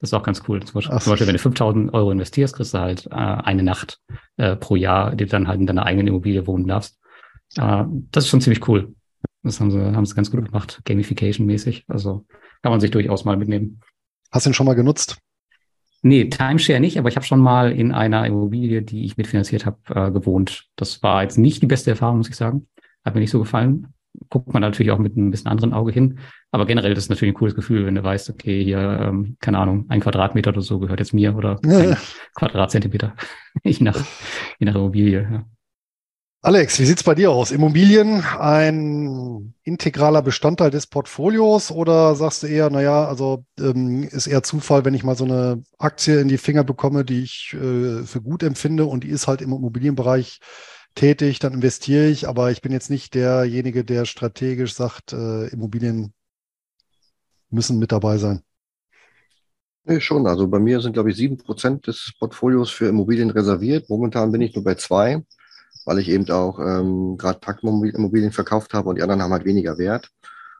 Das 0.00 0.10
ist 0.10 0.14
auch 0.14 0.22
ganz 0.22 0.42
cool. 0.48 0.62
Zum 0.62 0.74
Beispiel, 0.74 0.98
zum 0.98 1.12
Beispiel 1.12 1.26
wenn 1.26 1.34
du 1.34 1.40
5000 1.40 1.92
Euro 1.92 2.10
investierst, 2.10 2.56
kriegst 2.56 2.72
du 2.72 2.78
halt 2.78 3.06
äh, 3.06 3.14
eine 3.14 3.62
Nacht 3.62 4.00
äh, 4.38 4.56
pro 4.56 4.76
Jahr, 4.76 5.14
die 5.14 5.24
du 5.24 5.30
dann 5.30 5.46
halt 5.46 5.60
in 5.60 5.66
deiner 5.66 5.84
eigenen 5.84 6.08
Immobilie 6.08 6.46
wohnen 6.46 6.66
darfst. 6.66 6.98
Äh, 7.56 7.84
das 8.10 8.24
ist 8.24 8.30
schon 8.30 8.40
ziemlich 8.40 8.66
cool. 8.66 8.94
Das 9.42 9.60
haben 9.60 9.70
sie, 9.70 9.78
haben 9.78 10.06
sie 10.06 10.14
ganz 10.14 10.30
gut 10.30 10.44
gemacht, 10.44 10.80
Gamification-mäßig. 10.84 11.84
Also 11.88 12.24
kann 12.62 12.72
man 12.72 12.80
sich 12.80 12.90
durchaus 12.90 13.24
mal 13.24 13.36
mitnehmen. 13.36 13.80
Hast 14.30 14.46
du 14.46 14.50
ihn 14.50 14.54
schon 14.54 14.66
mal 14.66 14.74
genutzt? 14.74 15.18
Nee, 16.02 16.30
Timeshare 16.30 16.80
nicht, 16.80 16.98
aber 16.98 17.10
ich 17.10 17.16
habe 17.16 17.26
schon 17.26 17.40
mal 17.40 17.72
in 17.72 17.92
einer 17.92 18.26
Immobilie, 18.26 18.80
die 18.80 19.04
ich 19.04 19.18
mitfinanziert 19.18 19.66
habe, 19.66 19.78
äh, 19.88 20.10
gewohnt. 20.10 20.68
Das 20.76 21.02
war 21.02 21.22
jetzt 21.22 21.36
nicht 21.36 21.62
die 21.62 21.66
beste 21.66 21.90
Erfahrung, 21.90 22.18
muss 22.18 22.28
ich 22.28 22.36
sagen. 22.36 22.68
Hat 23.04 23.14
mir 23.14 23.20
nicht 23.20 23.30
so 23.30 23.38
gefallen. 23.38 23.88
Guckt 24.30 24.52
man 24.52 24.62
natürlich 24.62 24.92
auch 24.92 24.98
mit 24.98 25.16
ein 25.16 25.30
bisschen 25.30 25.50
anderen 25.50 25.74
Auge 25.74 25.92
hin. 25.92 26.18
Aber 26.52 26.66
generell 26.66 26.94
das 26.94 27.04
ist 27.04 27.10
natürlich 27.10 27.32
ein 27.32 27.38
cooles 27.38 27.54
Gefühl, 27.54 27.86
wenn 27.86 27.94
du 27.94 28.02
weißt, 28.02 28.30
okay, 28.30 28.64
hier, 28.64 28.78
ähm, 28.78 29.36
keine 29.40 29.58
Ahnung, 29.58 29.86
ein 29.88 30.00
Quadratmeter 30.00 30.50
oder 30.50 30.62
so 30.62 30.80
gehört 30.80 30.98
jetzt 30.98 31.14
mir 31.14 31.36
oder 31.36 31.60
ein 31.64 31.96
Quadratzentimeter. 32.34 33.14
je 33.64 33.84
nach, 33.84 33.96
je 34.58 34.66
nach 34.66 34.74
Immobilie. 34.74 35.22
Ja. 35.30 35.44
Alex, 36.42 36.80
wie 36.80 36.86
sieht's 36.86 37.02
bei 37.02 37.14
dir 37.14 37.30
aus? 37.30 37.50
Immobilien 37.50 38.24
ein 38.38 39.54
integraler 39.62 40.22
Bestandteil 40.22 40.70
des 40.70 40.86
Portfolios 40.86 41.70
oder 41.70 42.14
sagst 42.14 42.42
du 42.42 42.46
eher, 42.46 42.70
naja, 42.70 43.04
also 43.04 43.44
ähm, 43.60 44.04
ist 44.04 44.26
eher 44.26 44.42
Zufall, 44.42 44.86
wenn 44.86 44.94
ich 44.94 45.04
mal 45.04 45.16
so 45.16 45.24
eine 45.24 45.62
Aktie 45.78 46.18
in 46.18 46.28
die 46.28 46.38
Finger 46.38 46.64
bekomme, 46.64 47.04
die 47.04 47.22
ich 47.22 47.54
äh, 47.54 48.04
für 48.04 48.22
gut 48.22 48.42
empfinde 48.42 48.86
und 48.86 49.04
die 49.04 49.10
ist 49.10 49.28
halt 49.28 49.42
im 49.42 49.52
Immobilienbereich 49.52 50.40
tätig, 50.94 51.40
dann 51.40 51.52
investiere 51.52 52.06
ich, 52.06 52.26
aber 52.26 52.50
ich 52.50 52.62
bin 52.62 52.72
jetzt 52.72 52.88
nicht 52.88 53.14
derjenige, 53.14 53.84
der 53.84 54.06
strategisch 54.06 54.72
sagt, 54.72 55.12
äh, 55.12 55.46
Immobilien 55.48 56.14
müssen 57.50 57.78
mit 57.78 57.92
dabei 57.92 58.18
sein. 58.18 58.42
Nee, 59.84 60.00
schon. 60.00 60.26
Also 60.26 60.46
bei 60.46 60.58
mir 60.58 60.80
sind, 60.80 60.92
glaube 60.92 61.10
ich, 61.10 61.16
sieben 61.16 61.36
Prozent 61.36 61.86
des 61.86 62.12
Portfolios 62.18 62.70
für 62.70 62.86
Immobilien 62.86 63.30
reserviert. 63.30 63.88
Momentan 63.88 64.30
bin 64.30 64.42
ich 64.42 64.54
nur 64.54 64.64
bei 64.64 64.74
zwei 64.74 65.22
weil 65.84 65.98
ich 65.98 66.08
eben 66.08 66.28
auch 66.30 66.58
ähm, 66.58 67.16
gerade 67.16 67.38
Packimmobilien 67.38 68.32
verkauft 68.32 68.74
habe 68.74 68.88
und 68.88 68.96
die 68.96 69.02
anderen 69.02 69.22
haben 69.22 69.32
halt 69.32 69.44
weniger 69.44 69.78
Wert. 69.78 70.10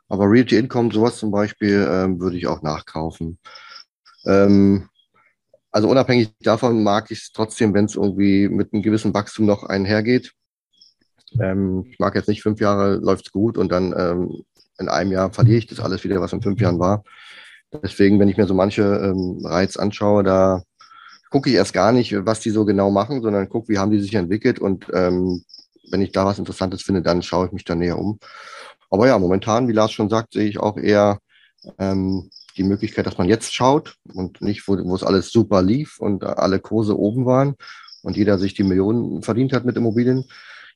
Aber 0.09 0.24
Realty 0.28 0.57
Income, 0.57 0.93
sowas 0.93 1.18
zum 1.18 1.30
Beispiel, 1.30 1.86
ähm, 1.88 2.20
würde 2.20 2.36
ich 2.36 2.47
auch 2.47 2.62
nachkaufen. 2.62 3.38
Ähm, 4.26 4.88
also 5.70 5.88
unabhängig 5.88 6.32
davon 6.41 6.82
mag 6.82 7.11
ich 7.11 7.20
es 7.22 7.32
trotzdem, 7.32 7.74
wenn 7.74 7.84
es 7.84 7.95
irgendwie 7.95 8.49
mit 8.49 8.72
einem 8.72 8.82
gewissen 8.82 9.14
Wachstum 9.14 9.47
noch 9.47 9.62
einhergeht. 9.62 10.32
Ähm, 11.41 11.84
ich 11.88 11.99
mag 12.01 12.16
jetzt 12.16 12.28
nicht 12.28 12.43
fünf 12.43 12.61
Jahre 12.61 12.97
läuft's 12.97 13.30
gut 13.30 13.57
und 13.57 13.70
dann 13.70 13.95
ähm, 13.97 14.43
in 14.81 14.89
einem 14.89 15.12
Jahr 15.12 15.33
verliere 15.33 15.59
ich 15.59 15.66
das 15.66 15.81
alles 15.81 16.03
wieder, 16.05 16.20
was 16.20 16.33
in 16.33 16.43
fünf 16.43 16.61
Jahren 16.61 16.78
war. 16.78 17.05
Deswegen, 17.72 18.18
wenn 18.18 18.28
ich 18.28 18.37
mir 18.37 18.47
so 18.47 18.55
manche 18.55 18.83
ähm, 18.83 19.45
Reiz 19.45 19.76
anschaue, 19.76 20.24
da 20.24 20.62
gucke 21.31 21.49
ich 21.49 21.57
erst 21.57 21.72
gar 21.72 21.93
nicht, 21.93 22.14
was 22.26 22.41
die 22.41 22.51
so 22.51 22.64
genau 22.64 22.91
machen, 22.91 23.22
sondern 23.22 23.49
gucke, 23.49 23.68
wie 23.68 23.78
haben 23.78 23.93
die 23.93 24.01
sich 24.01 24.14
entwickelt 24.14 24.59
und 24.59 24.87
ähm, 24.93 25.45
wenn 25.91 26.03
ich 26.03 26.12
da 26.12 26.24
was 26.24 26.39
Interessantes 26.39 26.83
finde, 26.83 27.03
dann 27.03 27.22
schaue 27.22 27.47
ich 27.47 27.53
mich 27.53 27.64
da 27.64 27.74
näher 27.74 27.99
um. 27.99 28.18
Aber 28.91 29.07
ja, 29.07 29.18
momentan, 29.18 29.68
wie 29.68 29.72
Lars 29.72 29.93
schon 29.93 30.09
sagt, 30.09 30.33
sehe 30.33 30.49
ich 30.49 30.59
auch 30.59 30.76
eher 30.76 31.20
ähm, 31.78 32.31
die 32.57 32.64
Möglichkeit, 32.64 33.07
dass 33.07 33.18
man 33.18 33.28
jetzt 33.28 33.55
schaut 33.55 33.97
und 34.12 34.41
nicht, 34.41 34.66
wo, 34.66 34.76
wo 34.85 34.95
es 34.95 35.05
alles 35.05 35.31
super 35.31 35.62
lief 35.62 36.01
und 36.01 36.24
alle 36.24 36.59
Kurse 36.59 36.99
oben 36.99 37.26
waren 37.26 37.55
und 38.03 38.16
jeder 38.16 38.39
sich 38.39 38.55
die 38.55 38.64
Millionen 38.64 39.22
verdient 39.22 39.53
hat 39.53 39.64
mit 39.64 39.76
Immobilien. 39.76 40.24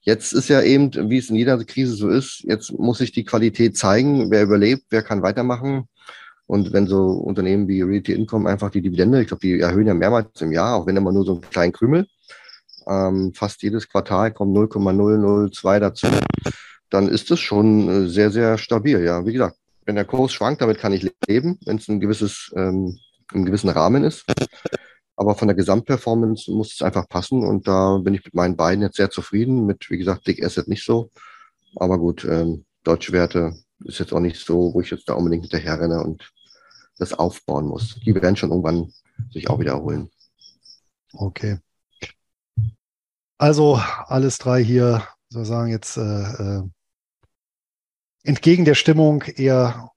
Jetzt 0.05 0.34
ist 0.34 0.48
ja 0.48 0.61
eben, 0.61 0.92
wie 1.09 1.16
es 1.16 1.30
in 1.30 1.36
jeder 1.36 1.57
Krise 1.64 1.94
so 1.94 2.11
ist, 2.11 2.44
jetzt 2.44 2.78
muss 2.78 2.98
sich 2.98 3.12
die 3.12 3.24
Qualität 3.24 3.76
zeigen, 3.76 4.30
wer 4.30 4.42
überlebt, 4.42 4.84
wer 4.90 5.02
kann 5.02 5.22
weitermachen. 5.22 5.88
Und 6.46 6.74
wenn 6.74 6.86
so 6.86 7.12
Unternehmen 7.12 7.68
wie 7.68 7.80
Realty 7.80 8.12
Income 8.12 8.48
einfach 8.48 8.70
die 8.70 8.82
Dividende, 8.82 9.22
ich 9.22 9.28
glaube, 9.28 9.40
die 9.40 9.61
erhöhen 9.61 9.86
ja 9.86 9.94
mehrmals 9.94 10.42
im 10.42 10.52
Jahr, 10.52 10.76
auch 10.76 10.86
wenn 10.86 10.96
immer 10.96 11.11
nur 11.11 11.24
so 11.24 11.32
einen 11.32 11.40
kleinen 11.40 11.72
Krümel, 11.72 12.07
ähm, 12.86 13.32
fast 13.34 13.62
jedes 13.62 13.88
Quartal 13.88 14.32
kommt 14.32 14.52
0,002 14.52 15.80
dazu, 15.80 16.09
dann 16.90 17.09
ist 17.09 17.30
das 17.30 17.40
schon 17.40 17.88
äh, 17.88 18.09
sehr, 18.09 18.30
sehr 18.30 18.59
stabil. 18.59 19.02
Ja, 19.02 19.24
wie 19.24 19.32
gesagt, 19.32 19.57
wenn 19.86 19.94
der 19.94 20.05
Kurs 20.05 20.34
schwankt, 20.34 20.61
damit 20.61 20.78
kann 20.78 20.92
ich 20.92 21.11
leben, 21.26 21.59
wenn 21.64 21.78
es 21.78 21.88
ein 21.88 22.00
gewisses, 22.00 22.52
ähm, 22.55 22.98
im 23.32 23.46
gewissen 23.46 23.70
Rahmen 23.70 24.05
ist. 24.05 24.26
Aber 25.16 25.34
von 25.36 25.48
der 25.48 25.54
Gesamtperformance 25.54 26.50
muss 26.50 26.74
es 26.74 26.82
einfach 26.82 27.08
passen 27.08 27.44
und 27.44 27.68
da 27.68 27.98
bin 27.98 28.14
ich 28.14 28.24
mit 28.24 28.34
meinen 28.34 28.56
beiden 28.56 28.82
jetzt 28.82 28.96
sehr 28.96 29.10
zufrieden. 29.10 29.64
Mit, 29.66 29.88
wie 29.90 29.98
gesagt, 29.98 30.26
Dick 30.26 30.44
Asset 30.44 30.68
nicht 30.68 30.84
so. 30.84 31.10
Aber 31.76 31.98
gut, 31.98 32.24
ähm, 32.24 32.64
deutsche 32.82 33.12
Werte 33.12 33.54
ist 33.84 33.98
jetzt 33.98 34.12
auch 34.12 34.20
nicht 34.20 34.44
so, 34.44 34.74
wo 34.74 34.80
ich 34.80 34.90
jetzt 34.90 35.08
da 35.08 35.14
unbedingt 35.14 35.44
hinterher 35.44 35.80
renne 35.80 36.02
und 36.02 36.32
das 36.98 37.12
aufbauen 37.12 37.66
muss. 37.66 38.00
Die 38.04 38.14
werden 38.14 38.36
schon 38.36 38.50
irgendwann 38.50 38.92
sich 39.32 39.48
auch 39.48 39.58
wieder 39.58 39.72
erholen. 39.72 40.10
Okay. 41.12 41.58
Also 43.38 43.80
alles 44.06 44.38
drei 44.38 44.62
hier, 44.62 45.06
sozusagen 45.28 45.70
jetzt 45.70 45.96
äh, 45.96 46.02
äh, 46.02 46.62
entgegen 48.22 48.64
der 48.64 48.74
Stimmung 48.74 49.22
eher 49.22 49.90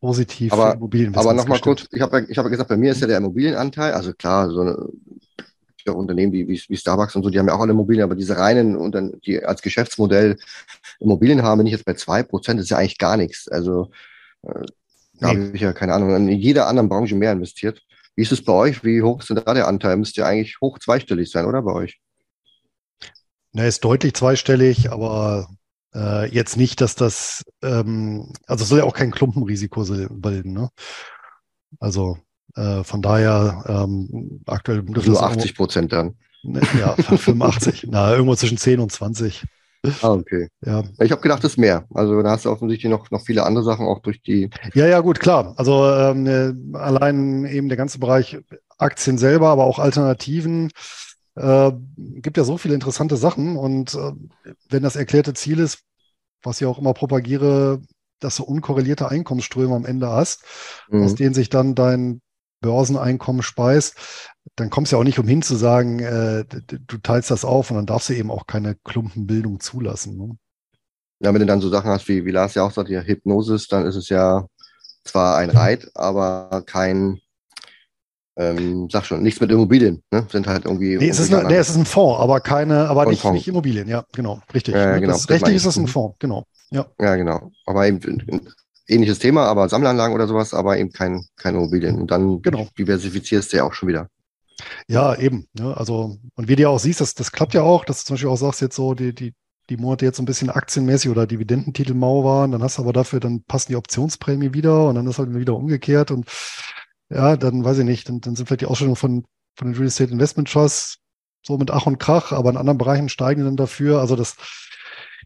positiv 0.00 0.52
aber, 0.52 0.74
Immobilien. 0.74 1.14
Aber 1.14 1.32
nochmal 1.32 1.60
kurz, 1.60 1.86
ich 1.90 2.00
habe 2.00 2.26
ich 2.28 2.38
hab 2.38 2.48
gesagt, 2.48 2.68
bei 2.68 2.76
mir 2.76 2.92
ist 2.92 3.00
ja 3.00 3.06
der 3.06 3.18
Immobilienanteil, 3.18 3.92
also 3.92 4.12
klar, 4.12 4.50
so 4.50 4.60
eine, 4.60 4.88
Unternehmen 5.94 6.34
wie, 6.34 6.46
wie, 6.46 6.62
wie 6.68 6.76
Starbucks 6.76 7.16
und 7.16 7.22
so, 7.22 7.30
die 7.30 7.38
haben 7.38 7.48
ja 7.48 7.54
auch 7.54 7.60
alle 7.60 7.72
Immobilien, 7.72 8.04
aber 8.04 8.14
diese 8.14 8.36
reinen, 8.36 8.76
und 8.76 8.94
dann, 8.94 9.18
die 9.24 9.42
als 9.42 9.62
Geschäftsmodell 9.62 10.36
Immobilien 11.00 11.42
haben, 11.42 11.58
bin 11.58 11.66
ich 11.66 11.72
jetzt 11.72 11.86
bei 11.86 11.94
zwei 11.94 12.22
Prozent, 12.22 12.58
das 12.58 12.64
ist 12.64 12.70
ja 12.70 12.76
eigentlich 12.76 12.98
gar 12.98 13.16
nichts. 13.16 13.48
Also 13.48 13.90
äh, 14.42 14.64
da 15.14 15.32
nee. 15.32 15.46
habe 15.46 15.50
ich 15.54 15.60
ja 15.62 15.72
keine 15.72 15.94
Ahnung, 15.94 16.14
in 16.14 16.28
jeder 16.28 16.66
anderen 16.66 16.88
Branche 16.88 17.14
mehr 17.14 17.32
investiert. 17.32 17.82
Wie 18.16 18.22
ist 18.22 18.32
es 18.32 18.44
bei 18.44 18.52
euch? 18.52 18.84
Wie 18.84 19.02
hoch 19.02 19.20
ist 19.20 19.30
denn 19.30 19.40
da 19.44 19.54
der 19.54 19.68
Anteil? 19.68 19.96
Müsste 19.96 20.22
ja 20.22 20.26
eigentlich 20.26 20.60
hoch 20.60 20.78
zweistellig 20.78 21.30
sein, 21.30 21.46
oder 21.46 21.62
bei 21.62 21.72
euch? 21.72 22.00
Na, 23.52 23.64
ist 23.64 23.84
deutlich 23.84 24.14
zweistellig, 24.14 24.90
aber 24.90 25.48
äh, 25.94 26.28
jetzt 26.30 26.56
nicht, 26.56 26.80
dass 26.80 26.94
das, 26.94 27.44
ähm, 27.62 28.32
also 28.46 28.62
es 28.62 28.68
soll 28.68 28.78
ja 28.78 28.84
auch 28.84 28.94
kein 28.94 29.10
Klumpenrisiko 29.10 29.84
bilden. 30.10 30.52
Ne? 30.52 30.70
Also 31.80 32.18
äh, 32.56 32.84
von 32.84 33.02
daher 33.02 33.64
ähm, 33.68 34.40
aktuell 34.46 34.82
Nur 34.82 35.22
80 35.22 35.56
Prozent 35.56 35.92
dann. 35.92 36.16
Ne, 36.42 36.60
ja, 36.78 36.94
85. 36.96 37.86
Na, 37.90 38.12
irgendwo 38.12 38.34
zwischen 38.34 38.58
10 38.58 38.80
und 38.80 38.92
20. 38.92 39.44
Ah, 40.02 40.12
okay. 40.12 40.48
Ja. 40.64 40.82
Ich 41.00 41.12
habe 41.12 41.20
gedacht, 41.20 41.44
es 41.44 41.52
ist 41.52 41.56
mehr. 41.56 41.86
Also 41.94 42.20
da 42.22 42.30
hast 42.30 42.44
du 42.44 42.50
offensichtlich 42.50 42.90
noch, 42.90 43.10
noch 43.10 43.22
viele 43.24 43.44
andere 43.44 43.64
Sachen 43.64 43.86
auch 43.86 44.00
durch 44.00 44.22
die. 44.22 44.50
Ja, 44.74 44.86
ja, 44.86 45.00
gut, 45.00 45.20
klar. 45.20 45.54
Also 45.56 45.88
ähm, 45.88 46.26
äh, 46.26 46.76
allein 46.76 47.44
eben 47.44 47.68
der 47.68 47.76
ganze 47.76 47.98
Bereich 47.98 48.38
Aktien 48.76 49.18
selber, 49.18 49.48
aber 49.48 49.64
auch 49.64 49.78
Alternativen. 49.78 50.70
Äh, 51.38 51.72
gibt 51.96 52.36
ja 52.36 52.44
so 52.44 52.58
viele 52.58 52.74
interessante 52.74 53.16
Sachen 53.16 53.56
und 53.56 53.94
äh, 53.94 54.12
wenn 54.68 54.82
das 54.82 54.96
erklärte 54.96 55.34
Ziel 55.34 55.60
ist, 55.60 55.80
was 56.42 56.60
ich 56.60 56.66
auch 56.66 56.78
immer 56.78 56.94
propagiere, 56.94 57.80
dass 58.20 58.36
du 58.36 58.44
unkorrelierte 58.44 59.08
Einkommensströme 59.08 59.74
am 59.74 59.84
Ende 59.84 60.08
hast, 60.08 60.44
mhm. 60.88 61.04
aus 61.04 61.14
denen 61.14 61.34
sich 61.34 61.48
dann 61.48 61.74
dein 61.74 62.20
Börseneinkommen 62.60 63.42
speist, 63.42 63.96
dann 64.56 64.70
kommst 64.70 64.90
du 64.90 64.96
ja 64.96 65.00
auch 65.00 65.04
nicht 65.04 65.18
umhin 65.20 65.42
zu 65.42 65.54
sagen, 65.54 66.00
äh, 66.00 66.44
du 66.44 66.98
teilst 66.98 67.30
das 67.30 67.44
auf 67.44 67.70
und 67.70 67.76
dann 67.76 67.86
darfst 67.86 68.08
du 68.08 68.14
eben 68.14 68.30
auch 68.30 68.46
keine 68.46 68.74
Klumpenbildung 68.84 69.60
zulassen. 69.60 70.16
Ne? 70.16 70.36
Ja, 71.20 71.32
wenn 71.32 71.40
du 71.40 71.46
dann 71.46 71.60
so 71.60 71.68
Sachen 71.68 71.90
hast, 71.90 72.08
wie, 72.08 72.24
wie 72.24 72.30
Lars 72.30 72.54
ja 72.54 72.64
auch 72.64 72.72
sagt, 72.72 72.88
ja, 72.88 73.00
Hypnosis, 73.00 73.68
dann 73.68 73.86
ist 73.86 73.96
es 73.96 74.08
ja 74.08 74.46
zwar 75.04 75.36
ein 75.36 75.50
Reit, 75.50 75.90
aber 75.94 76.62
kein, 76.66 77.20
ähm, 78.38 78.88
sag 78.90 79.04
schon, 79.04 79.22
nichts 79.22 79.40
mit 79.40 79.50
Immobilien, 79.50 80.02
ne? 80.12 80.26
Sind 80.30 80.46
halt 80.46 80.64
irgendwie. 80.64 80.96
Nee, 80.96 81.08
es 81.08 81.18
ist, 81.18 81.34
eine, 81.34 81.48
nee, 81.48 81.56
es 81.56 81.68
ist 81.68 81.76
ein 81.76 81.84
Fonds, 81.84 82.20
aber 82.20 82.40
keine, 82.40 82.88
aber 82.88 83.06
nicht, 83.06 83.24
nicht 83.24 83.48
Immobilien, 83.48 83.88
ja, 83.88 84.04
genau, 84.14 84.40
richtig. 84.54 84.74
Ja, 84.74 84.98
genau, 84.98 85.12
das, 85.12 85.28
rechtlich 85.28 85.56
ist 85.56 85.66
das 85.66 85.76
ein 85.76 85.88
Fonds, 85.88 86.16
genau. 86.20 86.44
Ja. 86.70 86.86
ja, 87.00 87.16
genau. 87.16 87.50
Aber 87.66 87.86
eben 87.86 88.00
ähnliches 88.86 89.18
Thema, 89.18 89.46
aber 89.46 89.68
Sammlanlagen 89.68 90.14
oder 90.14 90.26
sowas, 90.26 90.54
aber 90.54 90.78
eben 90.78 90.92
kein, 90.92 91.24
kein 91.36 91.54
Immobilien. 91.54 92.00
Und 92.00 92.10
dann 92.10 92.40
genau. 92.42 92.68
diversifizierst 92.78 93.52
du 93.52 93.58
ja 93.58 93.64
auch 93.64 93.74
schon 93.74 93.88
wieder. 93.88 94.08
Ja, 94.88 95.14
eben. 95.14 95.46
Ne? 95.52 95.76
Also, 95.76 96.18
und 96.34 96.48
wie 96.48 96.56
du 96.56 96.62
ja 96.62 96.68
auch 96.68 96.78
siehst, 96.78 97.00
das, 97.00 97.14
das 97.14 97.32
klappt 97.32 97.54
ja 97.54 97.62
auch, 97.62 97.84
dass 97.84 98.00
du 98.00 98.06
zum 98.06 98.14
Beispiel 98.14 98.30
auch 98.30 98.36
sagst, 98.36 98.60
jetzt 98.60 98.76
so, 98.76 98.94
die, 98.94 99.14
die, 99.14 99.34
die 99.70 99.76
Monate 99.76 100.06
jetzt 100.06 100.16
so 100.16 100.22
ein 100.22 100.26
bisschen 100.26 100.50
aktienmäßig 100.50 101.10
oder 101.10 101.26
Dividendentitel 101.26 101.94
mau 101.94 102.24
waren, 102.24 102.52
dann 102.52 102.62
hast 102.62 102.78
du 102.78 102.82
aber 102.82 102.92
dafür, 102.92 103.20
dann 103.20 103.42
passen 103.42 103.72
die 103.72 103.76
Optionsprämie 103.76 104.54
wieder 104.54 104.88
und 104.88 104.94
dann 104.94 105.06
ist 105.06 105.18
halt 105.18 105.34
wieder 105.34 105.54
umgekehrt 105.54 106.10
und 106.10 106.26
ja, 107.10 107.36
dann 107.36 107.64
weiß 107.64 107.78
ich 107.78 107.84
nicht, 107.84 108.08
dann, 108.08 108.20
dann 108.20 108.36
sind 108.36 108.46
vielleicht 108.46 108.62
die 108.62 108.66
Ausstellungen 108.66 108.96
von, 108.96 109.24
von 109.56 109.68
den 109.68 109.74
Real 109.74 109.88
Estate 109.88 110.12
Investment 110.12 110.50
Trusts 110.50 110.98
so 111.42 111.56
mit 111.56 111.70
Ach 111.70 111.86
und 111.86 111.98
Krach, 111.98 112.32
aber 112.32 112.50
in 112.50 112.56
anderen 112.56 112.78
Bereichen 112.78 113.08
steigen 113.08 113.44
dann 113.44 113.56
dafür. 113.56 114.00
Also 114.00 114.16
das, 114.16 114.36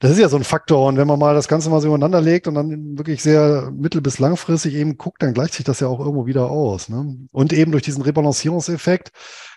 das 0.00 0.12
ist 0.12 0.18
ja 0.18 0.28
so 0.28 0.36
ein 0.36 0.44
Faktor. 0.44 0.86
Und 0.86 0.96
wenn 0.96 1.06
man 1.06 1.18
mal 1.18 1.34
das 1.34 1.48
Ganze 1.48 1.70
mal 1.70 1.80
so 1.80 1.88
übereinander 1.88 2.20
legt 2.20 2.46
und 2.46 2.54
dann 2.54 2.98
wirklich 2.98 3.22
sehr 3.22 3.70
mittel- 3.72 4.00
bis 4.00 4.18
langfristig 4.18 4.74
eben 4.74 4.98
guckt, 4.98 5.22
dann 5.22 5.34
gleicht 5.34 5.54
sich 5.54 5.64
das 5.64 5.80
ja 5.80 5.88
auch 5.88 6.00
irgendwo 6.00 6.26
wieder 6.26 6.50
aus. 6.50 6.88
Ne? 6.88 7.18
Und 7.32 7.52
eben 7.52 7.72
durch 7.72 7.82
diesen 7.82 8.02
Rebalancierungseffekt, 8.02 9.10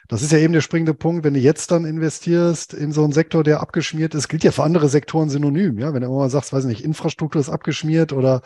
das 0.08 0.22
ist 0.22 0.32
ja 0.32 0.38
eben 0.38 0.54
der 0.54 0.62
springende 0.62 0.94
Punkt, 0.94 1.24
wenn 1.24 1.34
du 1.34 1.40
jetzt 1.40 1.72
dann 1.72 1.84
investierst 1.84 2.74
in 2.74 2.92
so 2.92 3.04
einen 3.04 3.14
Sektor, 3.14 3.44
der 3.44 3.60
abgeschmiert 3.60 4.14
ist, 4.14 4.28
gilt 4.28 4.44
ja 4.44 4.52
für 4.52 4.64
andere 4.64 4.88
Sektoren 4.88 5.30
synonym. 5.30 5.80
Ja, 5.80 5.94
wenn 5.94 6.02
du 6.02 6.08
immer 6.08 6.18
mal 6.18 6.30
sagst, 6.30 6.54
weiß 6.54 6.66
nicht, 6.66 6.84
Infrastruktur 6.84 7.42
ist 7.42 7.50
abgeschmiert 7.50 8.14
oder 8.14 8.42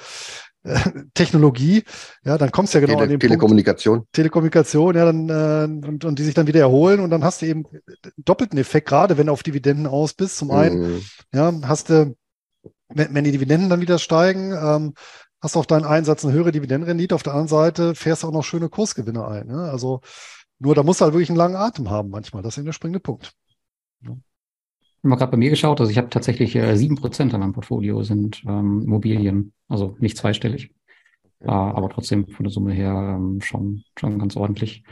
Technologie, 1.14 1.84
ja, 2.24 2.38
dann 2.38 2.52
kommst 2.52 2.74
du 2.74 2.78
ja 2.78 2.82
genau 2.82 2.96
Tele 2.96 3.04
an 3.04 3.10
den 3.10 3.20
Telekommunikation. 3.20 4.00
Punkt. 4.00 4.14
Telekommunikation, 4.14 4.96
ja, 4.96 5.06
dann 5.06 5.30
äh, 5.30 5.88
und, 5.88 6.06
und 6.06 6.20
die 6.20 6.24
sich 6.24 6.34
dann 6.34 6.48
wieder 6.48 6.60
erholen 6.60 7.00
und 7.00 7.10
dann 7.10 7.24
hast 7.24 7.42
du 7.42 7.46
eben 7.46 7.64
doppelten 8.18 8.60
Effekt, 8.60 8.88
gerade 8.90 9.18
wenn 9.18 9.28
du 9.28 9.34
auf 9.34 9.44
Dividenden 9.44 9.88
aus 9.88 10.14
bist. 10.14 10.38
Zum 10.38 10.52
einen, 10.52 10.98
mm. 10.98 11.02
ja, 11.34 11.54
hast 11.64 11.90
du, 11.90 12.16
wenn, 12.90 13.14
wenn 13.14 13.24
die 13.24 13.32
Dividenden 13.32 13.70
dann 13.70 13.82
wieder 13.82 14.00
steigen, 14.00 14.52
ähm, 14.52 14.94
hast 15.42 15.56
du 15.56 15.60
auf 15.60 15.68
deinen 15.68 15.86
Einsatz 15.86 16.26
eine 16.26 16.34
höhere 16.34 16.52
Dividendenrendite, 16.52 17.16
auf 17.16 17.24
der 17.24 17.34
anderen 17.34 17.48
Seite 17.48 17.96
fährst 17.96 18.24
du 18.24 18.28
auch 18.28 18.34
noch 18.34 18.44
schöne 18.44 18.70
Kursgewinne 18.70 19.26
ein. 19.26 19.48
Ne? 19.48 19.70
Also 19.72 20.02
nur 20.60 20.76
da 20.76 20.84
musst 20.84 21.00
du 21.00 21.06
halt 21.06 21.14
wirklich 21.14 21.30
einen 21.30 21.38
langen 21.38 21.56
Atem 21.56 21.90
haben 21.90 22.10
manchmal. 22.10 22.44
Das 22.44 22.54
ist 22.54 22.58
eben 22.58 22.66
der 22.66 22.74
springende 22.74 23.00
Punkt. 23.00 23.32
Ich 25.02 25.10
habe 25.10 25.18
gerade 25.18 25.32
bei 25.32 25.38
mir 25.38 25.50
geschaut, 25.50 25.80
also 25.80 25.92
ich 25.92 25.98
habe 25.98 26.10
tatsächlich 26.10 26.56
äh, 26.56 26.76
sieben 26.76 26.98
äh, 26.98 27.00
Prozent 27.00 27.34
an 27.34 27.40
meinem 27.40 27.54
Portfolio 27.54 28.04
sind 28.04 28.44
ähm, 28.46 28.82
Immobilien, 28.84 29.54
also 29.70 29.96
nicht 30.00 30.18
zweistellig, 30.18 30.72
äh, 31.40 31.48
aber 31.48 31.90
trotzdem 31.90 32.28
von 32.28 32.44
der 32.44 32.52
Summe 32.52 32.74
her 32.74 33.16
ähm, 33.18 33.40
schon, 33.42 33.84
schon 33.98 34.20
ganz 34.20 34.36
ordentlich. 34.36 34.84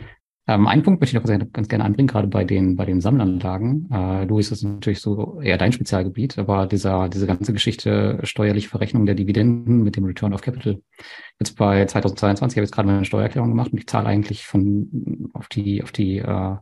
Ähm, 0.50 0.66
einen 0.66 0.82
Punkt 0.82 1.02
möchte 1.02 1.18
ich 1.18 1.22
noch 1.22 1.30
ganz, 1.30 1.52
ganz 1.52 1.68
gerne 1.68 1.84
anbringen, 1.84 2.08
gerade 2.08 2.30
bei 2.30 2.46
den, 2.46 2.78
bei 2.78 2.86
den 2.86 3.02
Sammlanlagen. 3.02 3.90
Äh, 3.92 4.24
Luis 4.24 4.50
ist 4.50 4.64
natürlich 4.64 5.02
so 5.02 5.42
eher 5.42 5.58
dein 5.58 5.74
Spezialgebiet, 5.74 6.38
aber 6.40 6.68
dieser, 6.68 7.10
diese 7.10 7.28
ganze 7.28 7.52
Geschichte 7.52 8.20
steuerliche 8.24 8.70
Verrechnung 8.70 9.06
der 9.06 9.16
Dividenden 9.16 9.84
mit 9.84 9.98
dem 9.98 10.06
Return 10.06 10.34
of 10.34 10.42
Capital. 10.42 10.82
Jetzt 11.38 11.58
bei 11.58 11.86
2022 11.86 12.56
habe 12.56 12.64
ich 12.64 12.70
jetzt 12.70 12.74
gerade 12.74 12.88
meine 12.88 13.04
Steuererklärung 13.04 13.50
gemacht 13.50 13.74
und 13.74 13.80
ich 13.80 13.88
zahle 13.88 14.08
eigentlich 14.08 14.46
von 14.46 15.30
auf 15.34 15.50
die, 15.50 15.84
auf 15.84 15.92
die 15.92 16.20
äh, 16.20 16.56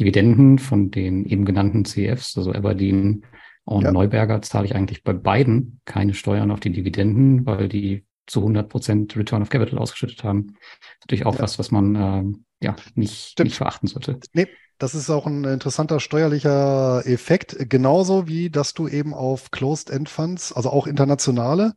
Dividenden 0.00 0.58
von 0.58 0.90
den 0.90 1.24
eben 1.26 1.44
genannten 1.44 1.84
CFs, 1.84 2.36
also 2.36 2.52
Aberdeen 2.52 3.24
und 3.64 3.84
ja. 3.84 3.92
Neuberger, 3.92 4.42
zahle 4.42 4.66
ich 4.66 4.74
eigentlich 4.74 5.04
bei 5.04 5.12
beiden 5.12 5.80
keine 5.84 6.14
Steuern 6.14 6.50
auf 6.50 6.60
die 6.60 6.72
Dividenden, 6.72 7.46
weil 7.46 7.68
die 7.68 8.04
zu 8.26 8.40
100 8.40 8.68
Prozent 8.68 9.16
Return 9.16 9.42
of 9.42 9.50
Capital 9.50 9.78
ausgeschüttet 9.78 10.24
haben. 10.24 10.56
Natürlich 11.02 11.26
auch 11.26 11.34
ja. 11.34 11.42
was, 11.42 11.58
was 11.58 11.70
man 11.70 11.94
äh, 11.94 12.64
ja 12.64 12.76
nicht, 12.94 13.38
nicht 13.38 13.56
verachten 13.56 13.88
sollte. 13.88 14.18
Nee, 14.32 14.48
das 14.78 14.94
ist 14.94 15.10
auch 15.10 15.26
ein 15.26 15.44
interessanter 15.44 16.00
steuerlicher 16.00 17.02
Effekt, 17.04 17.68
genauso 17.68 18.26
wie, 18.26 18.48
dass 18.48 18.72
du 18.72 18.88
eben 18.88 19.12
auf 19.12 19.50
Closed-End-Funds, 19.50 20.54
also 20.54 20.70
auch 20.70 20.86
internationale, 20.86 21.74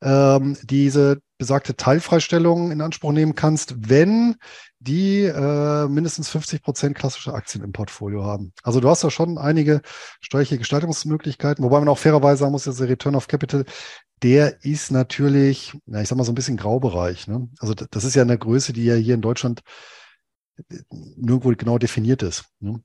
ähm, 0.00 0.56
diese 0.62 1.18
besagte 1.36 1.74
Teilfreistellung 1.74 2.70
in 2.70 2.80
Anspruch 2.80 3.10
nehmen 3.10 3.34
kannst, 3.34 3.90
wenn 3.90 4.36
die 4.84 5.22
äh, 5.22 5.88
mindestens 5.88 6.28
50 6.28 6.62
Prozent 6.62 6.94
klassische 6.96 7.32
Aktien 7.32 7.64
im 7.64 7.72
Portfolio 7.72 8.24
haben. 8.24 8.52
Also 8.62 8.80
du 8.80 8.88
hast 8.88 9.02
da 9.02 9.10
schon 9.10 9.38
einige 9.38 9.80
steuerliche 10.20 10.58
Gestaltungsmöglichkeiten, 10.58 11.64
wobei 11.64 11.78
man 11.78 11.88
auch 11.88 11.98
fairerweise 11.98 12.40
sagen 12.40 12.52
muss, 12.52 12.64
der 12.64 12.88
Return 12.88 13.16
of 13.16 13.26
Capital, 13.26 13.64
der 14.22 14.62
ist 14.62 14.90
natürlich, 14.90 15.72
na, 15.86 16.02
ich 16.02 16.08
sag 16.08 16.18
mal 16.18 16.24
so 16.24 16.32
ein 16.32 16.36
bisschen 16.36 16.58
Graubereich. 16.58 17.26
Ne? 17.28 17.48
Also 17.58 17.74
das 17.74 18.04
ist 18.04 18.14
ja 18.14 18.22
eine 18.22 18.38
Größe, 18.38 18.74
die 18.74 18.84
ja 18.84 18.94
hier 18.94 19.14
in 19.14 19.22
Deutschland 19.22 19.62
äh, 20.70 20.78
nirgendwo 20.90 21.50
genau 21.56 21.78
definiert 21.78 22.22
ist. 22.22 22.44
Ne? 22.60 22.82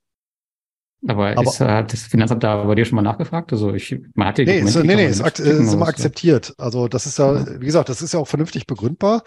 Aber, 1.07 1.29
aber 1.37 1.43
ist, 1.43 1.61
hat 1.61 1.93
das 1.93 2.01
Finanzamt 2.01 2.43
da 2.43 2.63
bei 2.63 2.75
dir 2.75 2.83
schon 2.83 2.97
mal 2.97 3.01
nachgefragt? 3.01 3.53
Also 3.53 3.73
ich, 3.73 3.97
man 4.15 4.27
hat 4.27 4.37
ja 4.37 4.45
nee, 4.45 4.59
ist, 4.59 4.75
nee, 4.83 4.95
nee, 4.95 5.07
ist, 5.07 5.21
ak 5.21 5.39
ist 5.39 5.73
immer 5.73 5.87
akzeptiert. 5.87 6.53
Also 6.57 6.89
das 6.89 7.05
ist 7.05 7.17
ja, 7.17 7.37
ja, 7.39 7.61
wie 7.61 7.65
gesagt, 7.65 7.87
das 7.87 8.01
ist 8.01 8.13
ja 8.13 8.19
auch 8.19 8.27
vernünftig 8.27 8.67
begründbar. 8.67 9.23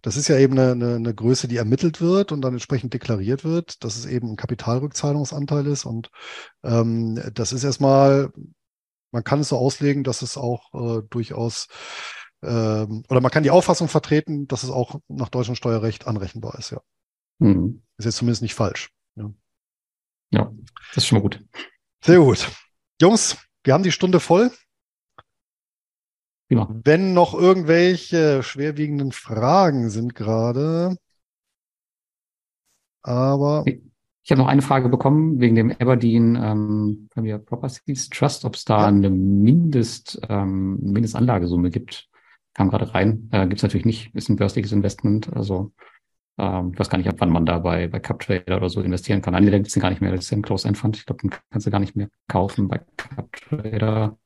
Das 0.00 0.16
ist 0.16 0.26
ja 0.26 0.36
eben 0.36 0.58
eine, 0.58 0.72
eine, 0.72 0.96
eine 0.96 1.14
Größe, 1.14 1.46
die 1.46 1.58
ermittelt 1.58 2.00
wird 2.00 2.32
und 2.32 2.42
dann 2.42 2.54
entsprechend 2.54 2.92
deklariert 2.92 3.44
wird, 3.44 3.84
dass 3.84 3.96
es 3.96 4.06
eben 4.06 4.30
ein 4.30 4.36
Kapitalrückzahlungsanteil 4.36 5.66
ist. 5.68 5.84
Und 5.84 6.10
ähm, 6.64 7.22
das 7.34 7.52
ist 7.52 7.62
erstmal, 7.62 8.32
man 9.12 9.22
kann 9.22 9.40
es 9.40 9.50
so 9.50 9.58
auslegen, 9.58 10.02
dass 10.02 10.22
es 10.22 10.36
auch 10.36 10.74
äh, 10.74 11.02
durchaus 11.08 11.68
ähm, 12.42 13.04
oder 13.08 13.20
man 13.20 13.30
kann 13.30 13.44
die 13.44 13.52
Auffassung 13.52 13.86
vertreten, 13.86 14.48
dass 14.48 14.64
es 14.64 14.70
auch 14.70 14.98
nach 15.06 15.28
deutschem 15.28 15.54
Steuerrecht 15.54 16.08
anrechenbar 16.08 16.58
ist, 16.58 16.70
ja. 16.70 16.80
Mhm. 17.38 17.82
Ist 17.98 18.06
jetzt 18.06 18.16
zumindest 18.16 18.42
nicht 18.42 18.54
falsch. 18.54 18.90
Das 20.94 21.04
ist 21.04 21.06
schon 21.06 21.18
mal 21.18 21.22
gut. 21.22 21.42
Sehr 22.04 22.18
gut. 22.18 22.50
Jungs, 23.00 23.38
wir 23.64 23.72
haben 23.72 23.82
die 23.82 23.92
Stunde 23.92 24.20
voll. 24.20 24.50
Ja. 26.50 26.68
Wenn 26.84 27.14
noch 27.14 27.32
irgendwelche 27.32 28.42
schwerwiegenden 28.42 29.12
Fragen 29.12 29.88
sind 29.88 30.14
gerade. 30.14 30.96
Aber. 33.02 33.64
Ich 34.24 34.30
habe 34.30 34.40
noch 34.40 34.48
eine 34.48 34.62
Frage 34.62 34.88
bekommen 34.88 35.40
wegen 35.40 35.56
dem 35.56 35.72
Aberdeen 35.72 36.36
ähm, 36.36 37.08
Premier 37.10 37.38
Properties 37.38 38.08
Trust, 38.08 38.44
ob 38.44 38.54
es 38.54 38.64
da 38.64 38.82
ja. 38.82 38.86
eine 38.86 39.10
Mindest, 39.10 40.20
ähm, 40.28 40.78
Mindestanlagesumme 40.80 41.70
gibt. 41.70 42.08
Kam 42.54 42.70
gerade 42.70 42.94
rein. 42.94 43.28
Äh, 43.32 43.48
gibt 43.48 43.58
es 43.58 43.62
natürlich 43.62 43.86
nicht, 43.86 44.14
ist 44.14 44.28
ein 44.28 44.36
börsliches 44.36 44.72
Investment. 44.72 45.32
Also 45.32 45.72
ähm, 46.38 46.70
ich 46.72 46.78
weiß 46.78 46.88
gar 46.88 46.98
nicht, 46.98 47.08
ab 47.08 47.16
wann 47.18 47.30
man 47.30 47.46
da 47.46 47.58
bei, 47.58 47.88
bei 47.88 48.00
CupTrader 48.00 48.56
oder 48.56 48.68
so 48.68 48.80
investieren 48.80 49.22
kann. 49.22 49.34
Nein, 49.34 49.44
gibt 49.44 49.66
es 49.66 49.74
den 49.74 49.82
gar 49.82 49.90
nicht 49.90 50.00
mehr. 50.00 50.12
Das 50.12 50.24
ist 50.24 50.30
ja 50.30 50.36
ein 50.36 50.42
Close 50.42 50.66
End 50.66 50.78
Fund. 50.78 50.96
Ich 50.96 51.06
glaube, 51.06 51.20
den 51.22 51.30
kannst 51.50 51.66
du 51.66 51.70
gar 51.70 51.80
nicht 51.80 51.96
mehr 51.96 52.08
kaufen 52.28 52.68
bei 52.68 52.80
CupTrader. 52.96 54.18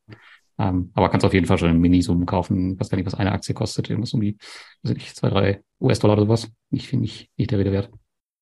Ähm, 0.58 0.90
aber 0.94 1.10
kannst 1.10 1.26
auf 1.26 1.34
jeden 1.34 1.46
Fall 1.46 1.58
schon 1.58 1.70
in 1.70 1.80
Minisummen 1.80 2.24
kaufen. 2.24 2.74
Ich 2.74 2.80
weiß 2.80 2.88
gar 2.88 2.96
nicht, 2.96 3.06
was 3.06 3.14
eine 3.14 3.32
Aktie 3.32 3.54
kostet. 3.54 3.90
Irgendwas 3.90 4.14
um 4.14 4.20
die, 4.20 4.38
weiß 4.82 4.94
nicht, 4.94 5.16
zwei, 5.16 5.28
drei 5.28 5.62
US-Dollar 5.80 6.14
oder 6.14 6.22
sowas. 6.22 6.50
Ich 6.70 6.88
finde 6.88 7.02
nicht, 7.02 7.30
nicht 7.36 7.50
der 7.50 7.58
Rede 7.58 7.72
wert. 7.72 7.90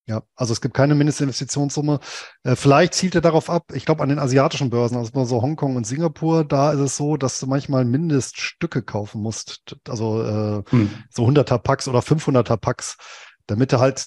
Ja, 0.06 0.22
also 0.36 0.52
es 0.52 0.60
gibt 0.60 0.74
keine 0.74 0.94
Mindestinvestitionssumme. 0.94 1.98
Äh, 2.42 2.56
vielleicht 2.56 2.92
zielt 2.92 3.14
er 3.14 3.22
darauf 3.22 3.48
ab, 3.48 3.72
ich 3.72 3.86
glaube 3.86 4.02
an 4.02 4.10
den 4.10 4.18
asiatischen 4.18 4.68
Börsen, 4.68 4.98
also 4.98 5.24
so 5.24 5.40
Hongkong 5.40 5.76
und 5.76 5.86
Singapur, 5.86 6.44
da 6.44 6.72
ist 6.72 6.80
es 6.80 6.96
so, 6.98 7.16
dass 7.16 7.40
du 7.40 7.46
manchmal 7.46 7.86
Mindeststücke 7.86 8.82
kaufen 8.82 9.22
musst, 9.22 9.78
also 9.88 10.22
äh, 10.22 10.62
hm. 10.68 10.90
so 11.08 11.26
100er 11.26 11.56
Packs 11.56 11.88
oder 11.88 12.00
500er 12.00 12.58
Packs 12.58 12.98
damit 13.46 13.72
du 13.72 13.80
halt 13.80 14.06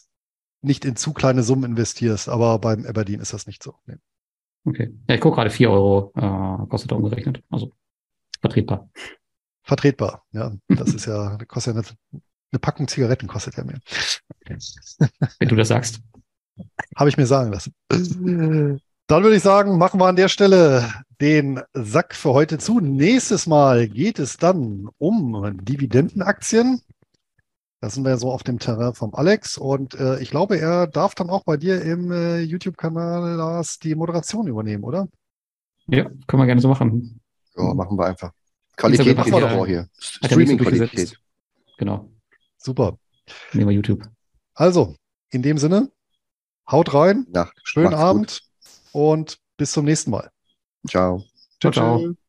nicht 0.61 0.85
in 0.85 0.95
zu 0.95 1.13
kleine 1.13 1.43
Summen 1.43 1.71
investierst. 1.71 2.29
Aber 2.29 2.59
beim 2.59 2.85
Aberdeen 2.85 3.19
ist 3.19 3.33
das 3.33 3.47
nicht 3.47 3.63
so. 3.63 3.75
Nee. 3.85 3.97
Okay. 4.65 4.93
Ja, 5.07 5.15
ich 5.15 5.21
gucke 5.21 5.35
gerade 5.35 5.49
4 5.49 5.69
Euro 5.69 6.11
äh, 6.15 6.67
kostet 6.67 6.91
er 6.91 6.97
umgerechnet. 6.97 7.43
Also 7.49 7.71
vertretbar. 8.41 8.89
Vertretbar, 9.63 10.25
ja. 10.31 10.53
Das 10.67 10.93
ist 10.93 11.05
ja, 11.05 11.38
kostet 11.47 11.75
ja 11.75 11.81
eine, 11.81 12.21
eine 12.51 12.59
Packung 12.59 12.88
Zigaretten 12.88 13.27
kostet 13.27 13.55
ja 13.57 13.63
mehr. 13.63 13.79
Wenn 15.39 15.49
du 15.49 15.55
das 15.55 15.69
sagst. 15.69 16.01
Habe 16.95 17.09
ich 17.09 17.17
mir 17.17 17.27
sagen 17.27 17.51
lassen. 17.51 17.73
Dann 17.89 19.23
würde 19.23 19.35
ich 19.35 19.43
sagen, 19.43 19.77
machen 19.77 19.99
wir 19.99 20.07
an 20.07 20.15
der 20.15 20.27
Stelle 20.27 20.91
den 21.21 21.61
Sack 21.73 22.15
für 22.15 22.33
heute 22.33 22.57
zu. 22.57 22.79
Nächstes 22.79 23.47
Mal 23.47 23.88
geht 23.88 24.19
es 24.19 24.38
dann 24.38 24.89
um 24.97 25.57
Dividendenaktien. 25.61 26.81
Da 27.80 27.89
sind 27.89 28.03
wir 28.03 28.09
ja 28.09 28.17
so 28.17 28.32
auf 28.32 28.43
dem 28.43 28.57
Terrain 28.57 28.95
vom 28.95 29.13
Alex 29.13 29.57
und 29.57 29.93
äh, 29.93 30.19
ich 30.19 30.32
glaube, 30.32 30.59
er 30.59 30.88
darf 30.88 31.13
dann 31.13 31.30
auch 31.30 31.43
bei 31.43 31.57
dir 31.57 31.82
im 31.82 32.11
äh, 32.11 32.39
YouTube-Kanal 32.39 33.36
Lars 33.36 33.78
die 33.78 33.93
Moderation 33.93 34.47
übernehmen, 34.47 34.84
oder? 34.84 35.07
Ja, 35.88 36.05
können 36.25 36.41
wir 36.41 36.47
gerne 36.47 36.61
so 36.61 36.69
machen. 36.69 37.21
Ja, 37.55 37.73
machen 37.75 37.97
wir 37.97 38.05
einfach. 38.05 38.32
Qualität 38.75 39.15
machen 39.15 39.32
wir 39.32 39.41
doch 39.41 39.65
hier. 39.65 39.88
Streaming-Qualität. 39.99 41.19
Genau. 41.78 42.09
Super. 42.57 42.97
Nehmen 43.53 43.69
wir 43.69 43.75
YouTube. 43.75 44.03
Also, 44.53 44.95
in 45.30 45.43
dem 45.43 45.57
Sinne, 45.57 45.91
haut 46.69 46.93
rein. 46.93 47.28
Ja, 47.34 47.49
Schönen 47.63 47.93
Abend 47.93 48.41
gut. 48.41 49.01
und 49.01 49.39
bis 49.57 49.71
zum 49.71 49.86
nächsten 49.86 50.11
Mal. 50.11 50.32
Ciao. 50.88 51.23
Ciao, 51.59 51.71
ciao. 51.71 51.99
ciao. 51.99 52.26